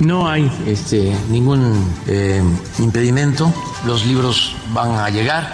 No 0.00 0.28
hay 0.28 0.50
este, 0.66 1.12
ningún 1.28 1.92
eh, 2.06 2.42
impedimento. 2.78 3.52
Los 3.84 4.06
libros 4.06 4.54
van 4.72 4.92
a 4.92 5.10
llegar 5.10 5.52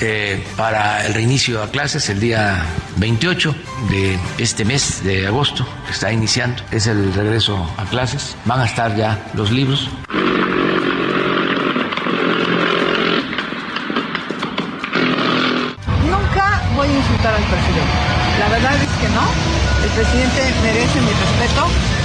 eh, 0.00 0.46
para 0.56 1.04
el 1.06 1.12
reinicio 1.12 1.62
a 1.62 1.70
clases 1.70 2.08
el 2.08 2.20
día 2.20 2.64
28 2.96 3.54
de 3.90 4.18
este 4.38 4.64
mes 4.64 5.02
de 5.02 5.26
agosto, 5.26 5.66
que 5.86 5.92
está 5.92 6.12
iniciando. 6.12 6.62
Es 6.70 6.86
el 6.86 7.12
regreso 7.12 7.68
a 7.76 7.84
clases. 7.84 8.36
Van 8.44 8.60
a 8.60 8.66
estar 8.66 8.96
ya 8.96 9.30
los 9.34 9.50
libros. 9.50 9.88
Nunca 16.06 16.62
voy 16.76 16.88
a 16.88 16.96
insultar 16.96 17.34
al 17.34 17.42
presidente. 17.42 18.20
La 18.38 18.48
verdad 18.48 18.74
es 18.74 18.88
que 19.00 19.08
no. 19.14 19.60
El 19.84 19.90
presidente 19.90 20.54
merece 20.62 20.79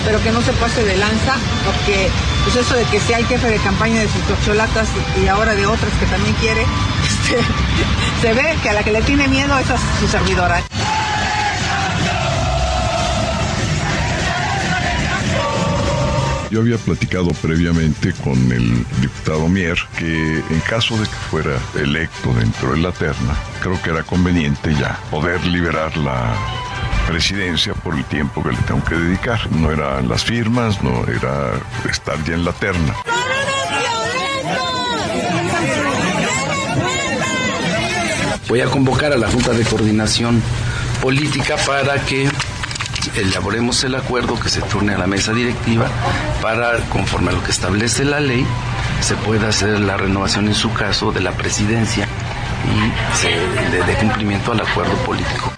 pero 0.06 0.22
que 0.22 0.32
no 0.32 0.42
se 0.42 0.54
pase 0.54 0.84
de 0.84 0.96
lanza, 0.98 1.36
porque 1.66 2.10
pues 2.44 2.56
eso 2.56 2.76
de 2.76 2.86
que 2.86 3.00
sea 3.00 3.18
el 3.18 3.26
jefe 3.26 3.48
de 3.48 3.58
campaña 3.58 4.02
de 4.02 4.08
sus 4.08 4.22
cocholatas 4.24 4.88
y, 5.22 5.28
ahora 5.28 5.56
de 5.56 5.66
otras 5.66 5.92
que 6.00 6.06
también 6.06 6.36
quiere, 6.36 6.62
este, 7.08 7.44
se 8.22 8.34
ve 8.34 8.58
que 8.62 8.70
a 8.70 8.74
la 8.74 8.84
que 8.84 8.92
le 8.92 9.02
tiene 9.02 9.28
miedo 9.28 9.58
es 9.58 9.70
a 9.70 9.78
su 10.00 10.08
servidora. 10.08 10.62
Yo 16.56 16.62
había 16.62 16.78
platicado 16.78 17.32
previamente 17.42 18.14
con 18.24 18.50
el 18.50 18.86
diputado 19.02 19.50
Mier 19.50 19.78
que 19.98 20.38
en 20.38 20.60
caso 20.62 20.98
de 20.98 21.04
que 21.04 21.16
fuera 21.30 21.60
electo 21.78 22.34
dentro 22.34 22.72
de 22.72 22.78
la 22.78 22.94
terna, 22.94 23.36
creo 23.62 23.82
que 23.82 23.90
era 23.90 24.04
conveniente 24.04 24.74
ya 24.74 24.98
poder 25.12 25.46
liberar 25.46 25.98
la 25.98 26.34
presidencia 27.10 27.74
por 27.74 27.94
el 27.94 28.06
tiempo 28.06 28.42
que 28.42 28.52
le 28.52 28.58
tengo 28.60 28.82
que 28.86 28.96
dedicar. 28.96 29.52
No 29.52 29.70
eran 29.70 30.08
las 30.08 30.24
firmas, 30.24 30.82
no 30.82 31.06
era 31.08 31.60
estar 31.90 32.24
ya 32.24 32.36
en 32.36 32.46
la 32.46 32.54
terna. 32.54 32.96
Voy 38.48 38.62
a 38.62 38.68
convocar 38.68 39.12
a 39.12 39.18
la 39.18 39.30
Junta 39.30 39.52
de 39.52 39.66
Coordinación 39.66 40.42
Política 41.02 41.58
para 41.68 42.00
que 42.06 42.30
elaboremos 43.18 43.84
el 43.84 43.96
acuerdo 43.96 44.40
que 44.40 44.50
se 44.50 44.62
turne 44.62 44.94
a 44.94 44.98
la 44.98 45.08
mesa 45.08 45.34
directiva 45.34 45.88
para, 46.42 46.78
conforme 46.90 47.32
a 47.32 47.34
lo 47.34 47.44
que 47.44 47.52
establece 47.52 48.06
la 48.06 48.20
ley, 48.20 48.46
se 49.02 49.16
pueda 49.16 49.50
hacer 49.50 49.80
la 49.80 49.98
renovación 49.98 50.48
en 50.48 50.56
su 50.56 50.74
caso 50.74 51.12
de 51.12 51.22
la 51.22 51.32
presidencia 51.32 52.08
y 52.66 53.18
se 53.18 53.30
le 53.72 53.84
dé 53.84 53.96
cumplimiento 53.96 54.52
al 54.52 54.62
acuerdo 54.62 54.96
político. 55.06 55.52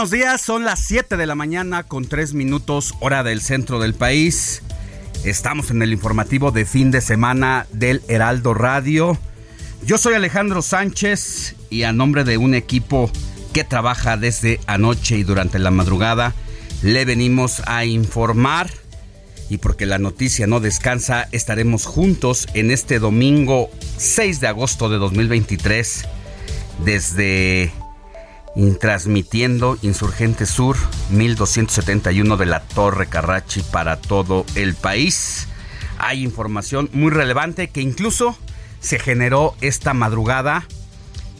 Buenos 0.00 0.12
días, 0.12 0.40
son 0.40 0.64
las 0.64 0.80
7 0.86 1.18
de 1.18 1.26
la 1.26 1.34
mañana 1.34 1.82
con 1.82 2.06
3 2.06 2.32
minutos 2.32 2.94
hora 3.00 3.22
del 3.22 3.42
centro 3.42 3.78
del 3.78 3.92
país. 3.92 4.62
Estamos 5.24 5.70
en 5.70 5.82
el 5.82 5.92
informativo 5.92 6.52
de 6.52 6.64
fin 6.64 6.90
de 6.90 7.02
semana 7.02 7.66
del 7.70 8.00
Heraldo 8.08 8.54
Radio. 8.54 9.18
Yo 9.84 9.98
soy 9.98 10.14
Alejandro 10.14 10.62
Sánchez 10.62 11.54
y 11.68 11.82
a 11.82 11.92
nombre 11.92 12.24
de 12.24 12.38
un 12.38 12.54
equipo 12.54 13.10
que 13.52 13.62
trabaja 13.62 14.16
desde 14.16 14.58
anoche 14.66 15.18
y 15.18 15.22
durante 15.22 15.58
la 15.58 15.70
madrugada, 15.70 16.32
le 16.80 17.04
venimos 17.04 17.60
a 17.66 17.84
informar 17.84 18.70
y 19.50 19.58
porque 19.58 19.84
la 19.84 19.98
noticia 19.98 20.46
no 20.46 20.60
descansa, 20.60 21.28
estaremos 21.30 21.84
juntos 21.84 22.48
en 22.54 22.70
este 22.70 23.00
domingo 23.00 23.68
6 23.98 24.40
de 24.40 24.46
agosto 24.46 24.88
de 24.88 24.96
2023 24.96 26.06
desde 26.86 27.70
transmitiendo 28.78 29.78
Insurgente 29.82 30.46
Sur 30.46 30.76
1271 31.10 32.36
de 32.36 32.46
la 32.46 32.60
Torre 32.60 33.06
Carrachi 33.06 33.62
para 33.62 34.00
todo 34.00 34.44
el 34.54 34.74
país. 34.74 35.48
Hay 35.98 36.22
información 36.22 36.88
muy 36.92 37.10
relevante 37.10 37.68
que 37.68 37.80
incluso 37.80 38.36
se 38.80 38.98
generó 38.98 39.54
esta 39.60 39.94
madrugada 39.94 40.64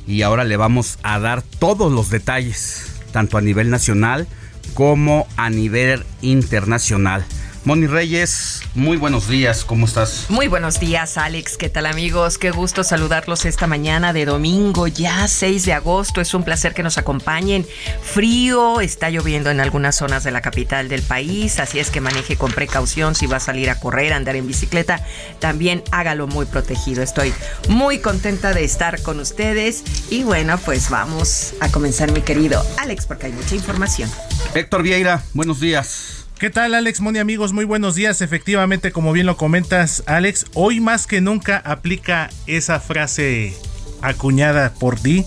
y 0.06 0.22
ahora 0.22 0.44
le 0.44 0.56
vamos 0.56 0.98
a 1.02 1.18
dar 1.18 1.42
todos 1.42 1.92
los 1.92 2.10
detalles, 2.10 2.86
tanto 3.12 3.38
a 3.38 3.40
nivel 3.40 3.70
nacional 3.70 4.26
como 4.74 5.26
a 5.36 5.50
nivel 5.50 6.04
internacional. 6.22 7.24
Moni 7.62 7.86
Reyes, 7.86 8.62
muy 8.74 8.96
buenos 8.96 9.28
días, 9.28 9.66
¿cómo 9.66 9.84
estás? 9.84 10.26
Muy 10.30 10.48
buenos 10.48 10.80
días, 10.80 11.18
Alex. 11.18 11.58
¿Qué 11.58 11.68
tal, 11.68 11.84
amigos? 11.84 12.38
Qué 12.38 12.50
gusto 12.50 12.84
saludarlos 12.84 13.44
esta 13.44 13.66
mañana 13.66 14.14
de 14.14 14.24
domingo, 14.24 14.86
ya 14.86 15.28
6 15.28 15.66
de 15.66 15.74
agosto. 15.74 16.22
Es 16.22 16.32
un 16.32 16.42
placer 16.42 16.72
que 16.72 16.82
nos 16.82 16.96
acompañen. 16.96 17.66
Frío, 18.02 18.80
está 18.80 19.10
lloviendo 19.10 19.50
en 19.50 19.60
algunas 19.60 19.96
zonas 19.96 20.24
de 20.24 20.30
la 20.30 20.40
capital 20.40 20.88
del 20.88 21.02
país, 21.02 21.60
así 21.60 21.78
es 21.78 21.90
que 21.90 22.00
maneje 22.00 22.36
con 22.36 22.50
precaución 22.50 23.14
si 23.14 23.26
va 23.26 23.36
a 23.36 23.40
salir 23.40 23.68
a 23.68 23.78
correr, 23.78 24.14
a 24.14 24.16
andar 24.16 24.36
en 24.36 24.46
bicicleta. 24.46 25.04
También 25.38 25.82
hágalo 25.90 26.26
muy 26.26 26.46
protegido. 26.46 27.02
Estoy 27.02 27.34
muy 27.68 27.98
contenta 27.98 28.54
de 28.54 28.64
estar 28.64 29.02
con 29.02 29.20
ustedes 29.20 29.84
y 30.10 30.22
bueno, 30.22 30.58
pues 30.64 30.88
vamos 30.88 31.52
a 31.60 31.70
comenzar, 31.70 32.10
mi 32.10 32.22
querido 32.22 32.64
Alex, 32.78 33.04
porque 33.04 33.26
hay 33.26 33.32
mucha 33.32 33.54
información. 33.54 34.10
Héctor 34.54 34.82
Vieira, 34.82 35.22
buenos 35.34 35.60
días. 35.60 36.19
¿Qué 36.40 36.48
tal 36.48 36.74
Alex 36.74 37.02
Moni 37.02 37.18
amigos? 37.18 37.52
Muy 37.52 37.66
buenos 37.66 37.96
días. 37.96 38.22
Efectivamente, 38.22 38.92
como 38.92 39.12
bien 39.12 39.26
lo 39.26 39.36
comentas 39.36 40.02
Alex, 40.06 40.46
hoy 40.54 40.80
más 40.80 41.06
que 41.06 41.20
nunca 41.20 41.58
aplica 41.58 42.30
esa 42.46 42.80
frase 42.80 43.54
acuñada 44.02 44.72
por 44.78 44.98
ti 44.98 45.26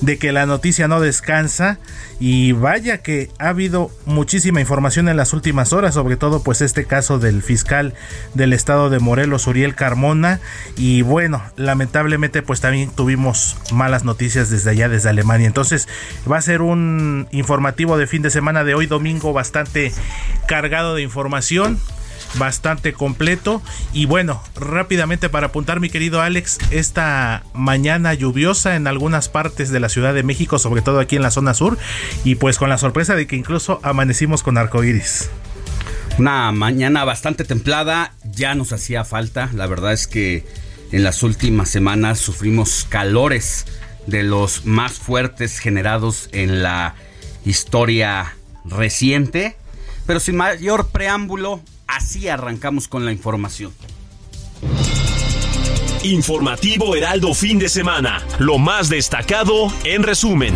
de 0.00 0.18
que 0.18 0.32
la 0.32 0.46
noticia 0.46 0.88
no 0.88 1.00
descansa 1.00 1.78
y 2.20 2.52
vaya 2.52 2.98
que 2.98 3.30
ha 3.38 3.48
habido 3.48 3.90
muchísima 4.06 4.60
información 4.60 5.08
en 5.08 5.16
las 5.16 5.32
últimas 5.32 5.72
horas, 5.72 5.94
sobre 5.94 6.16
todo 6.16 6.42
pues 6.42 6.60
este 6.60 6.84
caso 6.84 7.18
del 7.18 7.42
fiscal 7.42 7.94
del 8.34 8.52
estado 8.52 8.90
de 8.90 8.98
Morelos, 8.98 9.46
Uriel 9.46 9.74
Carmona 9.74 10.40
y 10.76 11.02
bueno, 11.02 11.42
lamentablemente 11.56 12.42
pues 12.42 12.60
también 12.60 12.90
tuvimos 12.90 13.56
malas 13.72 14.04
noticias 14.04 14.50
desde 14.50 14.70
allá, 14.70 14.88
desde 14.88 15.08
Alemania, 15.08 15.46
entonces 15.46 15.88
va 16.30 16.36
a 16.36 16.42
ser 16.42 16.62
un 16.62 17.26
informativo 17.30 17.96
de 17.98 18.06
fin 18.06 18.22
de 18.22 18.30
semana 18.30 18.64
de 18.64 18.74
hoy 18.74 18.86
domingo 18.86 19.32
bastante 19.32 19.92
cargado 20.46 20.94
de 20.94 21.02
información 21.02 21.78
bastante 22.38 22.92
completo. 22.92 23.62
Y 23.92 24.06
bueno, 24.06 24.42
rápidamente 24.56 25.28
para 25.28 25.48
apuntar, 25.48 25.80
mi 25.80 25.90
querido 25.90 26.20
Alex, 26.20 26.58
esta 26.70 27.44
mañana 27.52 28.14
lluviosa 28.14 28.76
en 28.76 28.86
algunas 28.86 29.28
partes 29.28 29.70
de 29.70 29.80
la 29.80 29.88
Ciudad 29.88 30.14
de 30.14 30.22
México, 30.22 30.58
sobre 30.58 30.82
todo 30.82 31.00
aquí 31.00 31.16
en 31.16 31.22
la 31.22 31.30
zona 31.30 31.54
sur, 31.54 31.78
y 32.24 32.36
pues 32.36 32.58
con 32.58 32.68
la 32.68 32.78
sorpresa 32.78 33.14
de 33.14 33.26
que 33.26 33.36
incluso 33.36 33.80
amanecimos 33.82 34.42
con 34.42 34.58
arcoíris. 34.58 35.30
Una 36.18 36.52
mañana 36.52 37.04
bastante 37.04 37.44
templada, 37.44 38.12
ya 38.24 38.54
nos 38.54 38.72
hacía 38.72 39.04
falta. 39.04 39.50
La 39.52 39.66
verdad 39.66 39.92
es 39.92 40.06
que 40.06 40.44
en 40.92 41.02
las 41.02 41.24
últimas 41.24 41.68
semanas 41.70 42.20
sufrimos 42.20 42.86
calores 42.88 43.66
de 44.06 44.22
los 44.22 44.64
más 44.64 44.92
fuertes 44.92 45.58
generados 45.58 46.28
en 46.32 46.62
la 46.62 46.94
historia 47.44 48.36
reciente. 48.64 49.56
Pero 50.06 50.20
sin 50.20 50.36
mayor 50.36 50.88
preámbulo, 50.88 51.60
así 51.86 52.28
arrancamos 52.28 52.88
con 52.88 53.04
la 53.04 53.12
información. 53.12 53.72
Informativo 56.02 56.94
Heraldo 56.94 57.32
fin 57.32 57.58
de 57.58 57.68
semana. 57.68 58.22
Lo 58.38 58.58
más 58.58 58.88
destacado 58.90 59.72
en 59.84 60.02
resumen. 60.02 60.54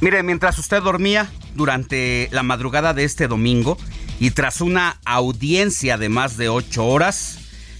Mire, 0.00 0.22
mientras 0.22 0.58
usted 0.58 0.80
dormía 0.80 1.28
durante 1.54 2.28
la 2.30 2.42
madrugada 2.42 2.94
de 2.94 3.04
este 3.04 3.26
domingo 3.26 3.76
y 4.20 4.30
tras 4.30 4.60
una 4.60 5.00
audiencia 5.04 5.98
de 5.98 6.08
más 6.08 6.36
de 6.36 6.48
ocho 6.48 6.86
horas, 6.86 7.38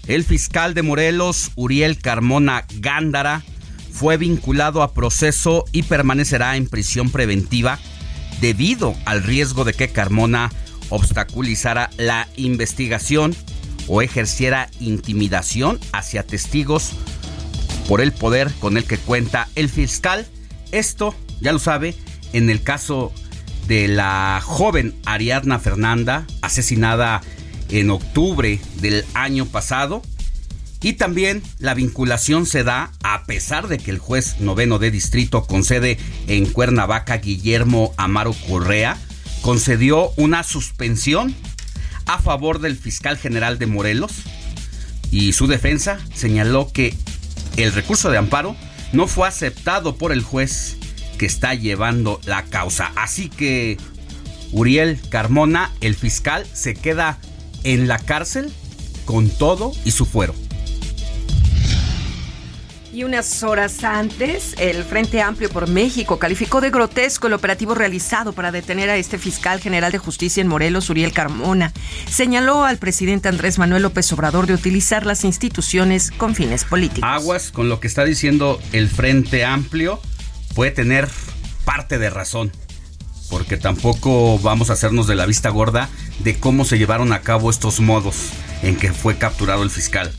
el 0.08 0.24
fiscal 0.24 0.74
de 0.74 0.82
Morelos, 0.82 1.52
Uriel 1.54 1.98
Carmona 1.98 2.66
Gándara, 2.80 3.44
fue 3.98 4.16
vinculado 4.16 4.84
a 4.84 4.94
proceso 4.94 5.64
y 5.72 5.82
permanecerá 5.82 6.56
en 6.56 6.68
prisión 6.68 7.10
preventiva 7.10 7.80
debido 8.40 8.94
al 9.06 9.24
riesgo 9.24 9.64
de 9.64 9.72
que 9.72 9.88
Carmona 9.88 10.52
obstaculizara 10.88 11.90
la 11.96 12.28
investigación 12.36 13.34
o 13.88 14.00
ejerciera 14.00 14.70
intimidación 14.78 15.80
hacia 15.92 16.24
testigos 16.24 16.92
por 17.88 18.00
el 18.00 18.12
poder 18.12 18.52
con 18.60 18.76
el 18.76 18.84
que 18.84 18.98
cuenta 18.98 19.48
el 19.56 19.68
fiscal. 19.68 20.28
Esto, 20.70 21.12
ya 21.40 21.50
lo 21.50 21.58
sabe, 21.58 21.96
en 22.32 22.50
el 22.50 22.62
caso 22.62 23.12
de 23.66 23.88
la 23.88 24.40
joven 24.44 24.94
Ariadna 25.06 25.58
Fernanda, 25.58 26.24
asesinada 26.40 27.20
en 27.68 27.90
octubre 27.90 28.60
del 28.80 29.04
año 29.14 29.44
pasado, 29.44 30.02
y 30.80 30.94
también 30.94 31.42
la 31.58 31.74
vinculación 31.74 32.46
se 32.46 32.64
da 32.64 32.92
a 33.02 33.24
pesar 33.24 33.68
de 33.68 33.78
que 33.78 33.90
el 33.90 33.98
juez 33.98 34.40
noveno 34.40 34.78
de 34.78 34.90
distrito 34.90 35.44
con 35.44 35.64
sede 35.64 35.98
en 36.26 36.46
Cuernavaca, 36.46 37.16
Guillermo 37.16 37.92
Amaro 37.96 38.34
Correa, 38.48 38.96
concedió 39.42 40.12
una 40.16 40.42
suspensión 40.42 41.34
a 42.06 42.18
favor 42.18 42.60
del 42.60 42.76
fiscal 42.76 43.18
general 43.18 43.58
de 43.58 43.66
Morelos 43.66 44.12
y 45.10 45.32
su 45.32 45.46
defensa 45.46 45.98
señaló 46.14 46.70
que 46.72 46.94
el 47.56 47.72
recurso 47.72 48.10
de 48.10 48.18
amparo 48.18 48.56
no 48.92 49.06
fue 49.06 49.26
aceptado 49.26 49.96
por 49.96 50.12
el 50.12 50.22
juez 50.22 50.76
que 51.18 51.26
está 51.26 51.54
llevando 51.54 52.20
la 52.24 52.44
causa. 52.44 52.92
Así 52.94 53.28
que 53.28 53.76
Uriel 54.52 55.00
Carmona, 55.10 55.72
el 55.80 55.94
fiscal, 55.94 56.46
se 56.52 56.74
queda 56.74 57.18
en 57.64 57.88
la 57.88 57.98
cárcel 57.98 58.52
con 59.04 59.28
todo 59.28 59.72
y 59.84 59.90
su 59.90 60.06
fuero. 60.06 60.34
Y 62.98 63.04
unas 63.04 63.44
horas 63.44 63.84
antes, 63.84 64.56
el 64.58 64.82
Frente 64.82 65.22
Amplio 65.22 65.48
por 65.50 65.68
México 65.68 66.18
calificó 66.18 66.60
de 66.60 66.70
grotesco 66.70 67.28
el 67.28 67.32
operativo 67.32 67.76
realizado 67.76 68.32
para 68.32 68.50
detener 68.50 68.90
a 68.90 68.96
este 68.96 69.18
fiscal 69.18 69.60
general 69.60 69.92
de 69.92 69.98
justicia 69.98 70.40
en 70.40 70.48
Morelos, 70.48 70.90
Uriel 70.90 71.12
Carmona. 71.12 71.72
Señaló 72.10 72.64
al 72.64 72.78
presidente 72.78 73.28
Andrés 73.28 73.56
Manuel 73.56 73.84
López 73.84 74.12
Obrador 74.12 74.48
de 74.48 74.54
utilizar 74.54 75.06
las 75.06 75.22
instituciones 75.22 76.10
con 76.10 76.34
fines 76.34 76.64
políticos. 76.64 77.08
Aguas 77.08 77.52
con 77.52 77.68
lo 77.68 77.78
que 77.78 77.86
está 77.86 78.04
diciendo 78.04 78.58
el 78.72 78.88
Frente 78.88 79.44
Amplio 79.44 80.00
puede 80.56 80.72
tener 80.72 81.08
parte 81.64 82.00
de 82.00 82.10
razón, 82.10 82.50
porque 83.30 83.56
tampoco 83.56 84.40
vamos 84.40 84.70
a 84.70 84.72
hacernos 84.72 85.06
de 85.06 85.14
la 85.14 85.26
vista 85.26 85.50
gorda 85.50 85.88
de 86.18 86.36
cómo 86.40 86.64
se 86.64 86.78
llevaron 86.78 87.12
a 87.12 87.20
cabo 87.20 87.48
estos 87.48 87.78
modos 87.78 88.30
en 88.64 88.74
que 88.74 88.92
fue 88.92 89.18
capturado 89.18 89.62
el 89.62 89.70
fiscal. 89.70 90.12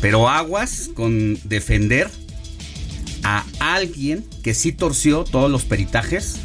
Pero 0.00 0.28
aguas 0.28 0.90
con 0.94 1.38
defender 1.44 2.10
a 3.22 3.44
alguien 3.58 4.24
que 4.42 4.54
sí 4.54 4.72
torció 4.72 5.24
todos 5.24 5.50
los 5.50 5.64
peritajes 5.64 6.36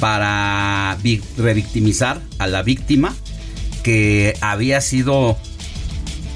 para 0.00 0.98
revictimizar 1.36 2.20
a 2.38 2.46
la 2.46 2.62
víctima 2.62 3.14
que 3.82 4.36
había 4.40 4.80
sido 4.80 5.38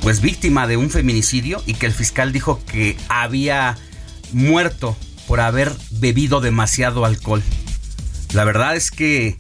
pues 0.00 0.20
víctima 0.20 0.66
de 0.66 0.76
un 0.76 0.90
feminicidio 0.90 1.62
y 1.66 1.74
que 1.74 1.86
el 1.86 1.92
fiscal 1.92 2.32
dijo 2.32 2.60
que 2.64 2.96
había 3.08 3.76
muerto 4.32 4.96
por 5.26 5.40
haber 5.40 5.72
bebido 5.90 6.40
demasiado 6.40 7.04
alcohol. 7.04 7.42
La 8.32 8.44
verdad 8.44 8.76
es 8.76 8.90
que 8.90 9.36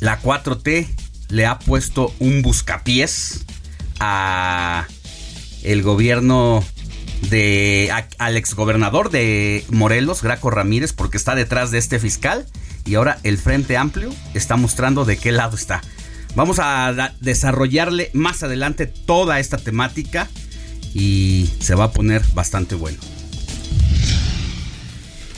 la 0.00 0.20
4T 0.20 0.88
le 1.28 1.46
ha 1.46 1.58
puesto 1.58 2.12
un 2.18 2.42
buscapiés 2.42 3.44
a 3.98 4.86
el 5.66 5.82
gobierno 5.82 6.64
de 7.28 7.92
al 8.18 8.36
exgobernador 8.36 9.10
de 9.10 9.64
Morelos, 9.70 10.22
Graco 10.22 10.50
Ramírez, 10.50 10.92
porque 10.92 11.16
está 11.16 11.34
detrás 11.34 11.70
de 11.70 11.78
este 11.78 11.98
fiscal 11.98 12.46
y 12.84 12.94
ahora 12.94 13.18
el 13.24 13.36
Frente 13.36 13.76
Amplio 13.76 14.10
está 14.34 14.56
mostrando 14.56 15.04
de 15.04 15.16
qué 15.16 15.32
lado 15.32 15.56
está. 15.56 15.82
Vamos 16.34 16.58
a 16.60 17.14
desarrollarle 17.20 18.10
más 18.12 18.42
adelante 18.42 18.86
toda 18.86 19.40
esta 19.40 19.56
temática 19.56 20.28
y 20.94 21.50
se 21.60 21.74
va 21.74 21.84
a 21.84 21.92
poner 21.92 22.22
bastante 22.34 22.74
bueno. 22.74 22.98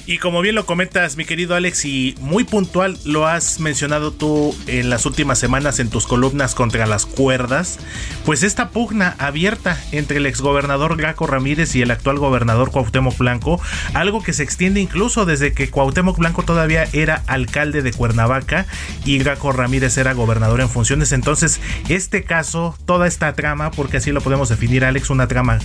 Y 0.09 0.17
como 0.17 0.41
bien 0.41 0.55
lo 0.55 0.65
comentas, 0.65 1.19
mi 1.19 1.27
querido 1.27 1.55
Alex, 1.55 1.85
y 1.85 2.15
muy 2.19 2.45
puntual 2.45 2.97
lo 3.05 3.27
has 3.27 3.61
mencionado 3.61 4.11
tú 4.11 4.57
en 4.67 4.89
las 4.89 5.05
últimas 5.05 5.39
semanas 5.39 5.81
en 5.81 5.91
tus 5.91 6.07
columnas 6.07 6.55
contra 6.55 6.87
las 6.87 7.05
cuerdas, 7.05 7.79
pues 8.25 8.43
esta 8.43 8.71
pugna 8.71 9.17
abierta 9.19 9.79
entre 9.93 10.17
el 10.17 10.25
exgobernador 10.25 10.97
Graco 10.97 11.27
Ramírez 11.27 11.77
y 11.77 11.83
el 11.83 11.91
actual 11.91 12.19
gobernador 12.19 12.71
Cuauhtémoc 12.71 13.19
Blanco, 13.19 13.61
algo 13.93 14.23
que 14.23 14.33
se 14.33 14.45
extiende 14.45 14.81
incluso 14.81 15.27
desde 15.27 15.53
que 15.53 15.69
Cuauhtémoc 15.69 16.17
Blanco 16.17 16.43
todavía 16.43 16.89
era 16.95 17.23
alcalde 17.27 17.83
de 17.83 17.93
Cuernavaca 17.93 18.65
y 19.05 19.19
Graco 19.19 19.53
Ramírez 19.53 19.99
era 19.99 20.15
gobernador 20.15 20.63
en 20.63 20.71
funciones. 20.71 21.13
Entonces, 21.13 21.61
este 21.91 22.25
caso, 22.25 22.75
toda 22.87 23.09
esta 23.09 23.35
trama, 23.35 23.73
porque 23.73 23.99
así 23.99 24.11
lo 24.11 24.23
podemos 24.23 24.49
definir, 24.49 24.87
Alex, 24.87 25.11
una 25.11 25.29
trama 25.29 25.59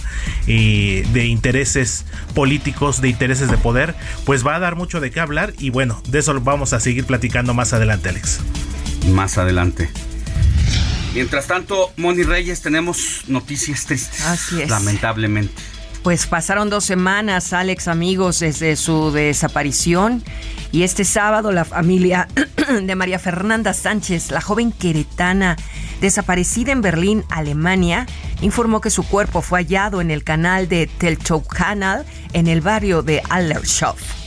eh, 0.48 1.08
de 1.14 1.28
intereses 1.28 2.06
políticos, 2.36 3.00
de 3.00 3.08
intereses 3.08 3.50
de 3.50 3.56
poder, 3.56 3.96
pues 4.26 4.33
pues 4.34 4.44
va 4.44 4.56
a 4.56 4.60
dar 4.60 4.76
mucho 4.76 5.00
de 5.00 5.12
qué 5.12 5.20
hablar 5.20 5.54
y 5.60 5.70
bueno, 5.70 6.02
de 6.08 6.18
eso 6.18 6.34
vamos 6.42 6.74
a 6.74 6.80
seguir 6.80 7.06
platicando 7.06 7.54
más 7.54 7.72
adelante, 7.72 8.10
Alex. 8.10 8.40
Más 9.12 9.38
adelante. 9.38 9.92
Mientras 11.14 11.46
tanto, 11.46 11.92
Moni 11.98 12.24
Reyes, 12.24 12.64
tenemos 12.64 13.26
noticias 13.28 13.86
tristes. 13.86 14.26
Así 14.26 14.60
es. 14.60 14.72
Lamentablemente. 14.72 15.54
Pues 16.02 16.26
pasaron 16.26 16.72
dos 16.72 16.84
semanas, 16.84 17.54
Alex, 17.54 17.88
amigos, 17.88 18.40
desde 18.40 18.76
su 18.76 19.12
desaparición. 19.12 20.24
Y 20.72 20.82
este 20.82 21.06
sábado 21.06 21.52
la 21.52 21.64
familia 21.64 22.28
de 22.82 22.96
María 22.96 23.20
Fernanda 23.20 23.72
Sánchez, 23.76 24.32
la 24.32 24.42
joven 24.42 24.72
queretana 24.72 25.58
desaparecida 26.02 26.72
en 26.72 26.82
Berlín, 26.82 27.24
Alemania, 27.30 28.08
informó 28.42 28.82
que 28.82 28.90
su 28.90 29.04
cuerpo 29.04 29.44
fue 29.44 29.60
hallado 29.60 30.02
en 30.02 30.10
el 30.10 30.24
canal 30.24 30.68
de 30.68 30.88
Teltow-Canal 30.88 32.04
en 32.34 32.48
el 32.48 32.62
barrio 32.62 33.04
de 33.04 33.22
Allershof. 33.30 34.23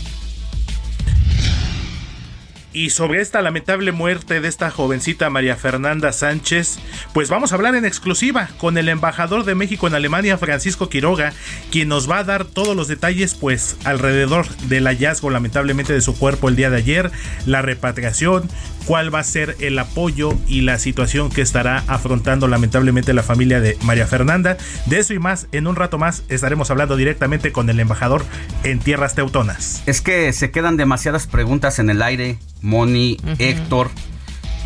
Y 2.77 2.91
sobre 2.91 3.23
esta 3.23 3.41
lamentable 3.41 3.91
muerte 3.91 4.43
de 4.43 4.49
esta 4.49 4.71
jovencita 4.71 5.31
María 5.31 5.57
Fernanda 5.57 6.13
Sánchez, 6.13 6.79
pues 7.15 7.31
vamos 7.31 7.51
a 7.51 7.55
hablar 7.55 7.75
en 7.75 7.87
exclusiva 7.87 8.51
con 8.59 8.77
el 8.77 8.91
embajador 8.91 9.45
de 9.47 9.55
México 9.55 9.87
en 9.87 9.95
Alemania, 9.95 10.37
Francisco 10.37 10.91
Quiroga, 10.91 11.33
quien 11.71 11.89
nos 11.89 12.11
va 12.11 12.19
a 12.19 12.25
dar 12.25 12.45
todos 12.45 12.77
los 12.77 12.87
detalles, 12.87 13.35
pues 13.35 13.79
alrededor 13.85 14.47
del 14.69 14.85
hallazgo 14.85 15.31
lamentablemente 15.31 15.95
de 15.95 16.03
su 16.03 16.19
cuerpo 16.19 16.51
el 16.51 16.57
día 16.57 16.69
de 16.69 16.77
ayer, 16.77 17.11
la 17.47 17.63
repatriación, 17.63 18.47
cuál 18.87 19.15
va 19.15 19.19
a 19.19 19.25
ser 19.25 19.57
el 19.61 19.79
apoyo 19.79 20.33
y 20.47 20.61
la 20.61 20.79
situación 20.79 21.31
que 21.31 21.43
estará 21.43 21.85
afrontando 21.89 22.49
lamentablemente 22.49 23.13
la 23.13 23.23
familia 23.23 23.61
de 23.61 23.77
María 23.83 24.07
Fernanda. 24.07 24.57
De 24.87 24.99
eso 24.99 25.13
y 25.13 25.19
más, 25.19 25.49
en 25.53 25.67
un 25.67 25.77
rato 25.77 25.99
más 25.99 26.23
estaremos 26.29 26.71
hablando 26.71 26.97
directamente 26.97 27.53
con 27.53 27.69
el 27.69 27.81
embajador 27.81 28.25
en 28.63 28.79
tierras 28.79 29.15
teutonas. 29.15 29.83
Es 29.87 30.01
que 30.01 30.33
se 30.33 30.51
quedan 30.51 30.77
demasiadas 30.77 31.27
preguntas 31.27 31.79
en 31.79 31.91
el 31.91 32.01
aire, 32.03 32.39
Moni, 32.63 33.19
Héctor. 33.39 33.91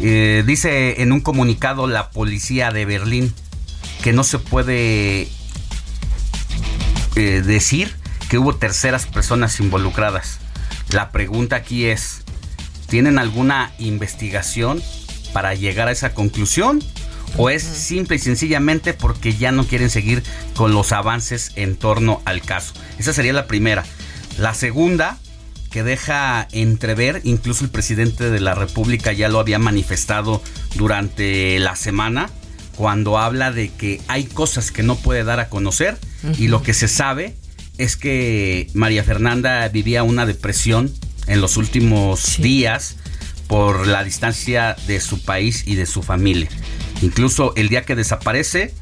Eh, 0.00 0.44
dice 0.46 1.02
en 1.02 1.12
un 1.12 1.20
comunicado 1.20 1.86
la 1.86 2.10
policía 2.10 2.70
de 2.70 2.86
Berlín 2.86 3.34
que 4.02 4.12
no 4.12 4.24
se 4.24 4.38
puede 4.38 5.28
eh, 7.16 7.42
decir 7.44 7.94
que 8.28 8.38
hubo 8.38 8.54
terceras 8.54 9.06
personas 9.06 9.60
involucradas. 9.60 10.38
La 10.90 11.10
pregunta 11.10 11.56
aquí 11.56 11.86
es, 11.86 12.22
¿Tienen 12.90 13.20
alguna 13.20 13.70
investigación 13.78 14.82
para 15.32 15.54
llegar 15.54 15.87
a 15.87 15.92
esa 15.92 16.12
conclusión? 16.12 16.82
¿O 17.37 17.49
es 17.49 17.62
simple 17.62 18.16
y 18.16 18.18
sencillamente 18.18 18.94
porque 18.94 19.37
ya 19.37 19.52
no 19.52 19.64
quieren 19.64 19.90
seguir 19.90 20.25
con 20.56 20.73
los 20.75 20.90
avances 20.90 21.52
en 21.54 21.76
torno 21.76 22.20
al 22.25 22.42
caso? 22.42 22.75
Esa 22.99 23.12
sería 23.12 23.32
la 23.32 23.47
primera. 23.47 23.85
La 24.38 24.54
segunda, 24.54 25.18
que 25.70 25.85
deja 25.85 26.49
entrever, 26.50 27.20
incluso 27.23 27.62
el 27.62 27.70
presidente 27.70 28.28
de 28.28 28.40
la 28.40 28.56
República 28.56 29.12
ya 29.12 29.28
lo 29.28 29.38
había 29.38 29.61
manifestado 29.61 30.42
durante 30.75 31.61
la 31.61 31.76
semana, 31.76 32.28
cuando 32.75 33.18
habla 33.18 33.52
de 33.52 33.68
que 33.68 34.00
hay 34.09 34.25
cosas 34.25 34.73
que 34.73 34.82
no 34.82 34.97
puede 34.97 35.23
dar 35.23 35.38
a 35.38 35.49
conocer 35.49 35.97
y 36.38 36.49
lo 36.49 36.62
que 36.62 36.75
se 36.75 36.88
sabe 36.88 37.37
es 37.78 37.97
que 37.97 38.68
María 38.75 39.04
Fernanda 39.04 39.68
vivía 39.68 40.02
una 40.02 40.26
depresión 40.26 40.92
en 41.30 41.40
los 41.40 41.56
últimos 41.56 42.37
días 42.38 42.96
por 43.46 43.87
la 43.87 44.04
distancia 44.04 44.76
de 44.87 45.00
su 45.00 45.22
país 45.22 45.64
y 45.66 45.76
de 45.76 45.87
su 45.87 46.02
familia. 46.02 46.49
Incluso 47.02 47.54
el 47.56 47.68
día 47.68 47.84
que 47.84 47.96
desaparece, 47.96 48.75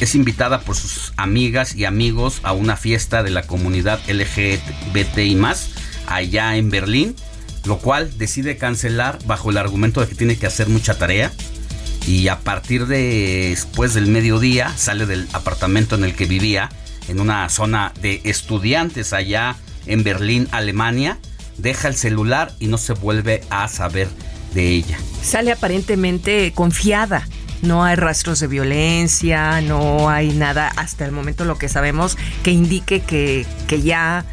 es 0.00 0.14
invitada 0.14 0.60
por 0.60 0.76
sus 0.76 1.12
amigas 1.16 1.74
y 1.74 1.84
amigos 1.84 2.40
a 2.44 2.52
una 2.52 2.76
fiesta 2.76 3.22
de 3.22 3.30
la 3.30 3.42
comunidad 3.42 4.00
LGBTI 4.08 5.34
más 5.34 5.70
allá 6.06 6.56
en 6.56 6.70
Berlín, 6.70 7.16
lo 7.64 7.78
cual 7.78 8.16
decide 8.16 8.56
cancelar 8.56 9.18
bajo 9.26 9.50
el 9.50 9.56
argumento 9.56 10.00
de 10.00 10.06
que 10.06 10.14
tiene 10.14 10.36
que 10.36 10.46
hacer 10.46 10.68
mucha 10.68 10.96
tarea. 10.96 11.32
Y 12.06 12.28
a 12.28 12.38
partir 12.38 12.86
de 12.86 13.48
después 13.50 13.92
del 13.92 14.06
mediodía 14.06 14.72
sale 14.76 15.04
del 15.04 15.28
apartamento 15.32 15.96
en 15.96 16.04
el 16.04 16.14
que 16.14 16.26
vivía, 16.26 16.70
en 17.08 17.20
una 17.20 17.48
zona 17.48 17.92
de 18.00 18.20
estudiantes 18.24 19.12
allá 19.12 19.56
en 19.86 20.04
Berlín, 20.04 20.48
Alemania, 20.52 21.18
deja 21.58 21.88
el 21.88 21.96
celular 21.96 22.52
y 22.58 22.68
no 22.68 22.78
se 22.78 22.94
vuelve 22.94 23.42
a 23.50 23.68
saber 23.68 24.08
de 24.54 24.68
ella. 24.68 24.98
Sale 25.22 25.52
aparentemente 25.52 26.52
confiada. 26.54 27.28
No 27.60 27.84
hay 27.84 27.96
rastros 27.96 28.38
de 28.38 28.46
violencia, 28.46 29.60
no 29.60 30.08
hay 30.08 30.30
nada 30.30 30.68
hasta 30.76 31.04
el 31.04 31.10
momento 31.10 31.44
lo 31.44 31.58
que 31.58 31.68
sabemos 31.68 32.16
que 32.44 32.52
indique 32.52 33.00
que, 33.00 33.46
que 33.66 33.82
ya, 33.82 34.24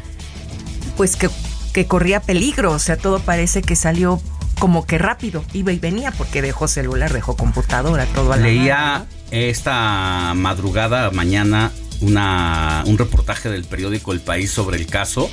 pues 0.96 1.16
que, 1.16 1.28
que 1.72 1.86
corría 1.86 2.20
peligro. 2.20 2.70
O 2.70 2.78
sea, 2.78 2.96
todo 2.96 3.18
parece 3.18 3.62
que 3.62 3.74
salió 3.74 4.20
como 4.60 4.86
que 4.86 4.98
rápido, 4.98 5.44
iba 5.52 5.72
y 5.72 5.78
venía 5.78 6.12
porque 6.12 6.40
dejó 6.40 6.68
celular, 6.68 7.12
dejó 7.12 7.36
computadora, 7.36 8.06
todo 8.06 8.32
a 8.32 8.36
la 8.36 8.46
Leía 8.46 8.76
mano, 8.76 9.06
esta 9.30 10.32
madrugada, 10.34 11.10
mañana, 11.10 11.72
una, 12.00 12.84
un 12.86 12.96
reportaje 12.96 13.50
del 13.50 13.64
periódico 13.64 14.12
El 14.12 14.20
País 14.20 14.50
sobre 14.50 14.78
el 14.78 14.86
caso 14.86 15.30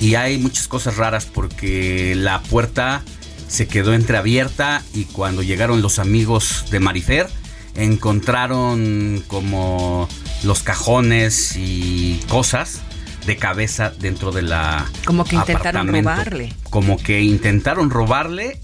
y 0.00 0.14
hay 0.14 0.38
muchas 0.38 0.68
cosas 0.68 0.96
raras 0.96 1.26
porque 1.26 2.14
la 2.16 2.40
puerta 2.42 3.02
se 3.48 3.66
quedó 3.66 3.94
entreabierta 3.94 4.82
y 4.94 5.04
cuando 5.04 5.42
llegaron 5.42 5.82
los 5.82 5.98
amigos 5.98 6.66
de 6.70 6.80
Marifer 6.80 7.28
encontraron 7.74 9.22
como 9.26 10.08
los 10.42 10.62
cajones 10.62 11.56
y 11.56 12.20
cosas 12.28 12.80
de 13.26 13.36
cabeza 13.36 13.90
dentro 13.90 14.32
de 14.32 14.42
la 14.42 14.86
Como 15.04 15.24
que 15.24 15.36
intentaron 15.36 15.88
robarle. 15.88 16.52
Como 16.70 16.96
que 16.96 17.20
intentaron 17.22 17.90
robarle, 17.90 18.60